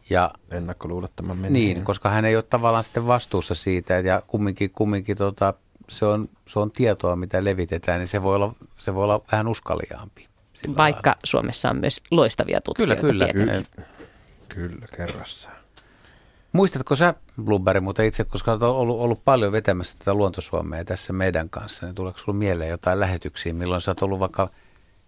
Ja, 0.09 0.31
Ennakkoluulottoman 0.51 1.37
Niin, 1.41 1.83
koska 1.83 2.09
hän 2.09 2.25
ei 2.25 2.35
ole 2.35 2.43
tavallaan 2.43 2.83
sitten 2.83 3.07
vastuussa 3.07 3.55
siitä, 3.55 3.93
ja 3.93 4.21
kumminkin, 4.27 4.71
kumminkin 4.71 5.17
tota, 5.17 5.53
se, 5.89 6.05
on, 6.05 6.29
se 6.47 6.59
on 6.59 6.71
tietoa, 6.71 7.15
mitä 7.15 7.43
levitetään, 7.43 7.99
niin 7.99 8.07
se 8.07 8.23
voi 8.23 8.35
olla, 8.35 8.53
se 8.77 8.95
voi 8.95 9.03
olla 9.03 9.21
vähän 9.31 9.47
uskaliaampi. 9.47 10.27
Vaikka 10.77 11.09
lailla. 11.09 11.19
Suomessa 11.23 11.69
on 11.69 11.77
myös 11.77 12.01
loistavia 12.11 12.61
tutkijoita. 12.61 12.95
Kyllä, 13.01 13.27
kyllä. 13.33 13.63
Kyllä, 14.47 14.85
kerrassaan. 14.97 15.60
Muistatko 16.53 16.95
sä, 16.95 17.13
Blueberry, 17.43 17.79
mutta 17.79 18.03
itse, 18.03 18.23
koska 18.23 18.51
olet 18.51 18.63
ollut, 18.63 18.99
ollut 18.99 19.25
paljon 19.25 19.51
vetämässä 19.51 19.99
tätä 19.99 20.13
luontosuomea 20.13 20.85
tässä 20.85 21.13
meidän 21.13 21.49
kanssa, 21.49 21.85
niin 21.85 21.95
tuleeko 21.95 22.19
sinulla 22.19 22.39
mieleen 22.39 22.69
jotain 22.69 22.99
lähetyksiä, 22.99 23.53
milloin 23.53 23.81
sä 23.81 23.91
oot 23.91 24.01
ollut 24.01 24.19
vaikka 24.19 24.49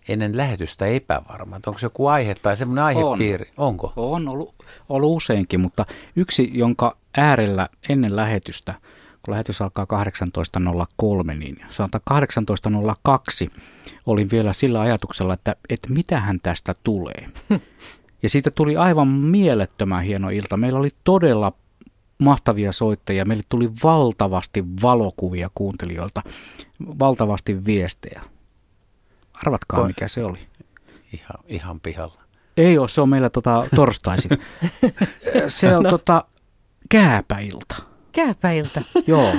ennen 0.07 0.38
lähetystä 0.38 0.86
epävarma? 0.86 1.56
Onko 1.56 1.80
se 1.80 1.86
joku 1.86 2.07
aihe 2.07 2.36
tai 2.36 2.57
semmoinen 2.57 2.84
aihepiiri? 2.84 3.52
On. 3.57 3.68
Onko? 3.68 3.94
On 3.95 4.28
ollut, 4.28 4.56
ollut 4.90 5.15
useinkin, 5.15 5.60
mutta 5.60 5.86
yksi, 6.15 6.52
jonka 6.53 6.98
äärellä 7.18 7.70
ennen 7.90 8.15
lähetystä, 8.15 8.74
kun 9.22 9.32
lähetys 9.32 9.61
alkaa 9.61 9.88
18.03, 11.26 11.34
niin 11.34 11.57
sanotaan 11.70 12.24
18.02 13.49 13.60
olin 14.06 14.30
vielä 14.32 14.53
sillä 14.53 14.82
ajatuksella, 14.82 15.34
että, 15.34 15.56
että 15.70 15.90
mitähän 15.90 16.40
tästä 16.44 16.76
tulee. 16.84 17.26
Ja 18.24 18.30
siitä 18.30 18.52
tuli 18.52 18.78
aivan 18.78 19.08
mielettömän 19.08 20.04
hieno 20.04 20.30
ilta. 20.30 20.58
Meillä 20.58 20.80
oli 20.80 20.90
todella 21.04 21.52
mahtavia 22.18 22.72
soittajia. 22.72 23.26
Meille 23.26 23.44
tuli 23.50 23.70
valtavasti 23.84 24.64
valokuvia 24.82 25.50
kuuntelijoilta, 25.56 26.22
valtavasti 27.00 27.66
viestejä. 27.66 28.22
Arvatkaa, 29.34 29.84
Ko- 29.84 29.88
mikä 29.88 30.08
se 30.08 30.24
oli. 30.24 30.40
Ihan, 31.14 31.44
ihan 31.48 31.80
pihalla. 31.80 32.24
Ei 32.58 32.78
ole, 32.78 32.90
se 32.90 33.02
on 33.02 33.10
meillä 33.10 33.30
tota, 33.30 33.68
torstaisin. 33.76 34.32
se 35.48 35.78
on 35.78 35.84
no. 35.84 35.90
tota, 35.90 36.26
kääpäilta. 36.90 37.76
Kääpäiltä? 38.12 38.82
Joo. 39.08 39.36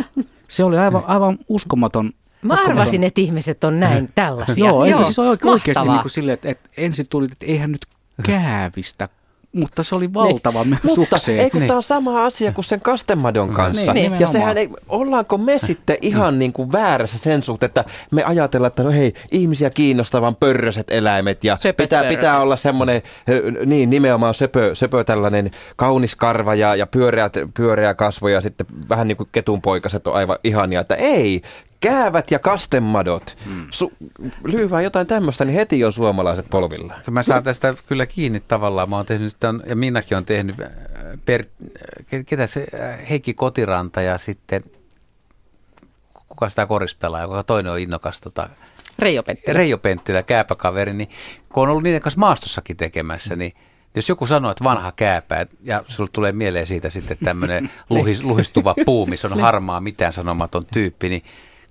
Se 0.48 0.65
oli 0.65 0.78
aivan, 0.78 1.02
aivan 1.06 1.39
uskomaton 1.48 2.05
Mä 2.43 2.55
uskomaton. 2.55 2.78
arvasin, 2.78 3.05
että 3.05 3.20
ihmiset 3.20 3.65
on 3.65 3.81
näin 3.81 4.09
tällaisia. 4.15 4.66
Joo, 4.66 4.85
Joo. 4.85 5.05
siis 5.05 5.19
on 5.19 5.39
oikeasti 5.44 5.89
niin 5.89 6.01
kuin 6.01 6.11
silleen, 6.11 6.35
että, 6.35 6.48
että 6.48 6.69
ensin 6.77 7.06
tuli, 7.09 7.28
että 7.32 7.47
eihän 7.47 7.73
nyt 7.73 7.86
käävistä 8.26 9.08
mutta 9.54 9.82
se 9.82 9.94
oli 9.94 10.14
valtava 10.14 10.64
niin. 10.64 10.78
Mutta 10.82 11.16
eikö 11.38 11.58
niin. 11.58 11.66
tämä 11.66 11.76
ole 11.76 11.82
sama 11.82 12.24
asia 12.24 12.52
kuin 12.52 12.64
sen 12.64 12.80
kastemadon 12.80 13.46
niin, 13.46 13.56
kanssa? 13.56 13.92
Niin, 13.92 14.20
ja 14.20 14.26
sehän 14.26 14.58
ei, 14.58 14.68
ollaanko 14.88 15.38
me 15.38 15.58
sitten 15.58 15.96
ihan 16.02 16.38
niin 16.38 16.52
kuin 16.52 16.72
väärässä 16.72 17.18
sen 17.18 17.42
suhteen, 17.42 17.66
että 17.66 17.84
me 18.10 18.24
ajatellaan, 18.24 18.68
että 18.68 18.82
no 18.82 18.90
hei, 18.90 19.14
ihmisiä 19.30 19.70
kiinnostavan 19.70 20.36
pörröset 20.36 20.90
eläimet 20.90 21.44
ja 21.44 21.58
pitää, 21.76 22.04
pitää 22.04 22.40
olla 22.40 22.56
semmoinen, 22.56 23.02
niin 23.66 23.90
nimenomaan 23.90 24.34
söpö, 24.34 24.74
söpö 24.74 25.04
tällainen 25.04 25.50
kaunis 25.76 26.16
karva 26.16 26.54
ja, 26.54 26.76
ja 26.76 26.86
pyöreät, 26.86 27.34
pyöreä 27.56 27.94
kasvo 27.94 28.28
ja 28.28 28.40
sitten 28.40 28.66
vähän 28.88 29.08
niin 29.08 29.16
kuin 29.16 29.28
ketunpoikaset 29.32 30.06
on 30.06 30.14
aivan 30.14 30.38
ihania, 30.44 30.80
että 30.80 30.94
ei, 30.94 31.42
käävät 31.85 32.31
ja 32.31 32.39
kastemadot. 32.39 33.36
Hmm. 33.44 33.66
Su- 33.66 34.09
lyyvää 34.44 34.82
jotain 34.82 35.06
tämmöistä, 35.06 35.44
niin 35.44 35.55
heti 35.55 35.85
on 35.85 35.93
suomalaiset 35.93 36.47
polvilla. 36.51 36.94
Mä 37.11 37.23
saan 37.23 37.43
tästä 37.43 37.74
kyllä 37.86 38.06
kiinni 38.06 38.40
tavallaan. 38.40 38.90
Mä 38.90 38.97
oon 38.97 39.06
tehnyt 39.06 39.36
tämän, 39.40 39.62
ja 39.66 39.77
Minnakin 39.77 40.16
on 40.16 40.24
tehnyt, 40.24 40.61
äh, 40.61 40.69
per, 41.27 41.44
ketä 42.27 42.47
se, 42.47 42.66
äh, 42.81 43.09
Heikki 43.11 43.35
Kotiranta 43.35 44.02
ja 44.02 44.19
sitten, 44.19 44.65
kuka 46.28 46.48
sitä 46.48 46.66
korispelaa, 46.66 47.23
joka 47.23 47.43
toinen 47.43 47.73
on 47.73 47.78
innokas 47.78 48.20
tota, 48.20 48.48
Reijo 48.98 49.23
Penttilä. 49.23 49.55
Reijo 49.55 49.78
Penttilä, 49.78 50.23
kääpäkaveri, 50.23 50.93
niin 50.93 51.09
kun 51.52 51.62
on 51.62 51.69
ollut 51.69 51.82
niiden 51.82 52.01
kanssa 52.01 52.20
maastossakin 52.20 52.77
tekemässä, 52.77 53.36
niin 53.36 53.52
jos 53.94 54.09
joku 54.09 54.27
sanoo, 54.27 54.51
että 54.51 54.65
vanha 54.65 54.93
kääpä, 54.93 55.47
ja 55.62 55.85
sulle 55.86 56.11
tulee 56.12 56.32
mieleen 56.32 56.66
siitä 56.66 56.90
sitten 56.90 57.16
tämmöinen 57.24 57.70
luhis, 57.90 58.23
luhistuva 58.23 58.74
puu, 58.85 59.06
missä 59.06 59.28
on 59.28 59.40
harmaa, 59.40 59.81
mitään 59.81 60.12
sanomaton 60.12 60.62
tyyppi, 60.73 61.09
niin 61.09 61.23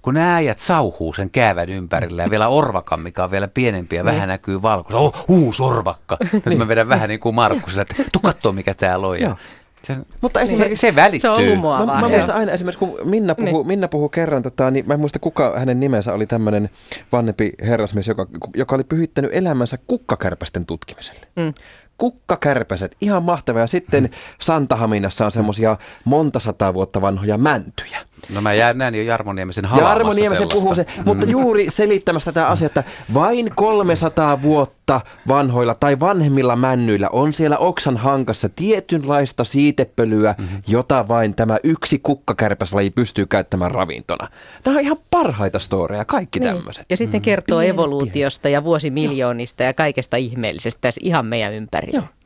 kun 0.04 0.14
nämä 0.14 0.36
äijät 0.36 0.60
sauhuu 0.60 1.14
sen 1.14 1.30
käävän 1.30 1.70
ympärillä 1.70 2.24
ja 2.24 2.30
vielä 2.30 2.48
orvakan, 2.48 3.00
mikä 3.00 3.24
on 3.24 3.32
vielä 3.32 3.48
pienempi 3.48 3.96
ja 3.96 4.04
niin. 4.04 4.16
vähän 4.16 4.28
näkyy 4.28 4.62
valkoista. 4.62 5.00
Oh, 5.00 5.26
uusi 5.28 5.64
orvakka. 5.64 6.18
Nyt 6.46 6.58
mä 6.58 6.68
vedän 6.68 6.90
vähän 6.90 7.10
niin 7.10 7.20
kuin 7.20 7.36
Markku 7.36 7.70
että 7.82 7.96
tu 8.12 8.20
katsoo 8.20 8.52
mikä 8.52 8.74
täällä 8.74 9.08
on. 9.08 9.22
Ja 9.22 9.36
se, 9.84 9.96
Mutta 10.22 10.42
esimerkiksi, 10.42 10.82
se, 10.82 10.92
se 10.92 10.96
välittyy. 10.96 11.20
Se 11.20 11.30
on 11.30 11.50
humoa 11.50 11.86
mä, 11.86 12.02
mä 12.02 12.10
muistan 12.10 12.36
aina 12.36 12.52
esimerkiksi, 12.52 12.86
kun 12.86 13.00
Minna 13.04 13.36
puhuu, 13.36 13.58
niin. 13.58 13.68
Minna 13.68 13.88
puhuu 13.88 14.10
kerran, 14.10 14.44
tota, 14.44 14.72
niin 14.72 14.88
mä 14.88 14.94
en 14.94 15.00
muista 15.00 15.20
kuka 15.20 15.54
hänen 15.58 15.80
nimensä 15.80 16.14
oli 16.14 16.26
tämmöinen 16.26 16.70
vannempi 17.12 17.52
herrasmies, 17.62 18.08
joka, 18.08 18.28
joka 18.56 18.76
oli 18.76 18.84
pyhittänyt 18.84 19.32
elämänsä 19.34 19.78
kukkakärpästen 19.88 20.66
tutkimiselle. 20.66 21.28
Mm 21.36 21.54
kukkakärpäset, 21.98 22.98
ihan 23.02 23.24
mahtavaa. 23.24 23.62
Ja 23.62 23.68
sitten 23.68 24.10
Santahaminassa 24.42 25.26
on 25.26 25.32
semmoisia 25.32 25.78
monta 26.06 26.40
sataa 26.40 26.74
vuotta 26.74 27.02
vanhoja 27.02 27.38
mäntyjä. 27.38 27.98
No 28.30 28.42
mä 28.42 28.54
jään 28.54 28.78
näin 28.78 28.96
jo 28.96 29.04
Jarmo 29.04 29.34
Niemisen 29.34 29.70
Jarmo 29.78 30.14
Niemisen 30.14 30.48
puhuu 30.54 30.76
se, 30.76 30.86
mutta 31.06 31.26
juuri 31.26 31.66
selittämässä 31.70 32.32
tätä 32.32 32.48
asiaa, 32.48 32.66
että 32.66 32.84
vain 33.14 33.52
300 33.56 34.42
vuotta 34.42 35.02
vanhoilla 35.28 35.76
tai 35.76 36.00
vanhemmilla 36.00 36.56
männyillä 36.56 37.10
on 37.10 37.34
siellä 37.34 37.58
oksan 37.58 37.98
hankassa 37.98 38.50
tietynlaista 38.50 39.44
siitepölyä, 39.44 40.36
mm-hmm. 40.38 40.62
jota 40.68 41.08
vain 41.08 41.36
tämä 41.36 41.58
yksi 41.64 42.00
kukkakärpäslaji 42.00 42.90
pystyy 42.90 43.26
käyttämään 43.26 43.72
ravintona. 43.72 44.28
Nämä 44.66 44.78
on 44.78 44.84
ihan 44.84 44.98
parhaita 45.12 45.60
storeja, 45.60 46.06
kaikki 46.06 46.40
niin. 46.40 46.56
tämmöiset. 46.56 46.86
Ja 46.90 46.98
sitten 46.98 47.22
kertoo 47.22 47.62
mm. 47.62 47.68
evoluutiosta 47.68 48.50
ja 48.50 48.64
vuosimiljoonista 48.64 49.64
ja 49.64 49.74
kaikesta 49.74 50.18
ihmeellisestä 50.18 50.82
tässä 50.82 51.02
ihan 51.04 51.26
meidän 51.26 51.54
ympärillä. 51.54 51.98
Joo. 51.98 52.23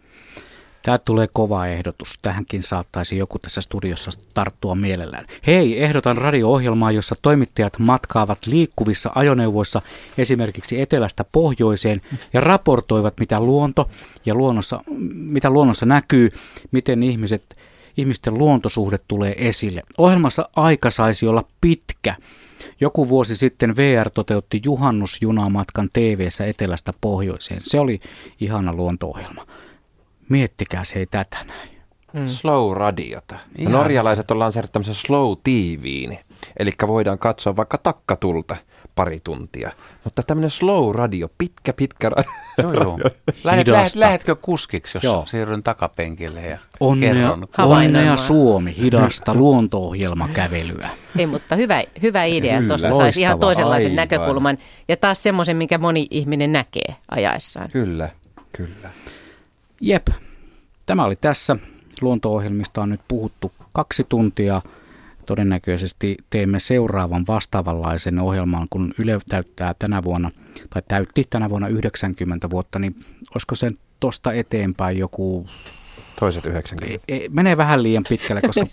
Tämä 0.88 0.98
tulee 0.98 1.28
kova 1.34 1.68
ehdotus. 1.68 2.20
Tähänkin 2.22 2.64
saattaisi 2.64 3.18
joku 3.18 3.40
tässä 3.40 3.62
studiossa 3.62 4.12
tarttua 4.34 4.76
mielellään. 4.76 5.26
Hei, 5.48 5.84
ehdotan 5.84 6.18
radio-ohjelmaa, 6.18 6.92
jossa 6.92 7.16
toimittajat 7.22 7.80
matkaavat 7.80 8.46
liikkuvissa 8.46 9.12
ajoneuvoissa 9.16 9.82
esimerkiksi 10.18 10.82
etelästä 10.82 11.26
pohjoiseen 11.32 12.02
ja 12.34 12.42
raportoivat, 12.42 13.20
mitä 13.20 13.40
luonto 13.40 13.90
ja 14.26 14.36
luonnossa, 14.36 14.82
mitä 15.14 15.50
luonnossa 15.50 15.86
näkyy, 15.86 16.30
miten 16.72 17.04
ihmiset, 17.04 17.58
ihmisten 17.98 18.34
luontosuhde 18.34 18.98
tulee 19.08 19.48
esille. 19.48 19.84
Ohjelmassa 19.98 20.50
aika 20.56 20.92
saisi 20.92 21.28
olla 21.28 21.44
pitkä. 21.62 22.16
Joku 22.80 23.10
vuosi 23.10 23.36
sitten 23.36 23.76
VR 23.76 24.10
toteutti 24.10 24.62
juhannusjunamatkan 24.66 25.90
TV-ssä 25.94 26.46
etelästä 26.46 26.92
pohjoiseen. 27.02 27.62
Se 27.64 27.80
oli 27.80 28.00
ihana 28.40 28.74
luonto-ohjelma. 28.74 29.46
Miettikää 30.30 30.84
se 30.84 31.00
ei 31.00 31.06
tätä 31.06 31.38
näin. 31.48 31.78
Mm. 32.14 32.28
Slow-radiota. 32.28 33.36
Ihan. 33.58 33.74
Norjalaiset 33.74 34.32
on 34.32 34.40
lanseerannut 34.40 34.72
tämmöisen 34.72 34.96
slow 34.96 35.34
TVin, 35.44 36.20
eli 36.60 36.72
voidaan 36.88 37.20
katsoa 37.20 37.56
vaikka 37.56 37.78
takkatulta 37.78 38.56
pari 38.96 39.20
tuntia. 39.24 39.72
Mutta 40.04 40.24
tämmöinen 40.24 40.50
slow 40.50 40.96
radio, 40.96 41.30
pitkä 41.38 41.74
pitkä 41.74 42.10
radio. 42.10 42.32
Joo, 42.64 42.74
joo. 42.74 43.00
Lähet, 43.44 43.68
lähet, 43.68 43.96
lähetkö 43.96 44.36
kuskiksi, 44.36 44.98
jos 44.98 45.04
joo. 45.04 45.26
siirryn 45.26 45.64
takapenkille 45.64 46.42
ja 46.42 46.58
onnea, 46.80 47.14
kerron? 47.14 47.48
Onnea 47.58 48.18
Suomi, 48.18 48.76
hidasta 48.78 49.34
luonto-ohjelmakävelyä. 49.42 50.90
Ei, 51.18 51.26
mutta 51.26 51.56
hyvä, 51.56 51.84
hyvä 52.02 52.24
idea. 52.24 52.62
Tuosta 52.68 52.94
saisi 52.94 53.22
ihan 53.22 53.40
toisenlaisen 53.40 53.92
aivan. 53.92 53.96
näkökulman 53.96 54.58
ja 54.88 54.98
taas 54.98 55.24
semmoisen, 55.24 55.58
minkä 55.58 55.78
moni 55.78 56.08
ihminen 56.12 56.52
näkee 56.52 56.96
ajaessaan. 57.12 57.68
Kyllä, 57.74 58.10
kyllä. 58.52 58.90
Jep, 59.82 60.08
tämä 60.86 61.06
oli 61.06 61.16
tässä. 61.16 61.58
Luonto-ohjelmista 62.02 62.82
on 62.82 62.90
nyt 62.90 63.02
puhuttu 63.08 63.52
kaksi 63.74 64.06
tuntia. 64.10 64.62
Todennäköisesti 65.26 66.18
teemme 66.30 66.60
seuraavan 66.60 67.26
vastaavanlaisen 67.28 68.20
ohjelman, 68.20 68.68
kun 68.70 68.94
Yle 69.00 69.20
täyttää 69.30 69.76
tänä 69.80 70.04
vuonna, 70.04 70.32
tai 70.70 70.82
täytti 70.88 71.24
tänä 71.30 71.50
vuonna 71.50 71.68
90 71.68 72.50
vuotta, 72.50 72.80
niin 72.80 72.96
olisiko 73.36 73.56
se 73.56 73.72
tuosta 74.00 74.34
eteenpäin 74.34 74.98
joku 74.98 75.46
Toiset 76.20 76.46
90. 76.46 76.86
Ei, 77.08 77.20
ei, 77.20 77.30
menee 77.30 77.58
vähän 77.58 77.84
liian 77.84 78.04
pitkälle, 78.10 78.42
koska, 78.42 78.66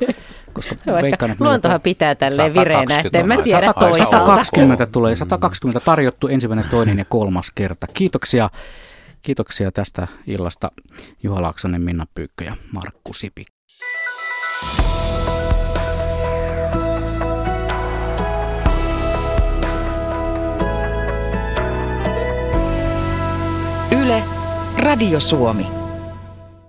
koska 0.53 0.75
veikkaan, 1.03 1.31
että 1.33 1.45
luontohan 1.45 1.81
pitää 1.81 2.15
tälleen 2.15 2.55
vireenä, 2.55 3.01
että 3.05 3.19
en 3.19 3.29
mä 3.29 3.37
tiedä 3.37 3.73
toisaalta. 3.73 4.11
120 4.11 4.87
tulee, 4.87 5.17
120 5.17 5.81
tarjottu 5.81 6.29
ensimmäinen, 6.29 6.71
toinen 6.71 6.99
ja 6.99 7.05
kolmas 7.05 7.51
kerta. 7.55 7.87
Kiitoksia 7.87 8.51
Kiitoksia 9.25 9.73
tästä 9.73 10.09
illasta 10.27 10.71
Juha 11.23 11.43
Laaksonen, 11.43 11.83
Minna 11.83 12.07
Pyykkö 12.15 12.45
ja 12.45 12.57
Markku 12.73 13.13
Sipi. 13.13 13.45
Yle, 24.03 24.23
Radio 24.79 25.21
Suomi. 25.21 25.74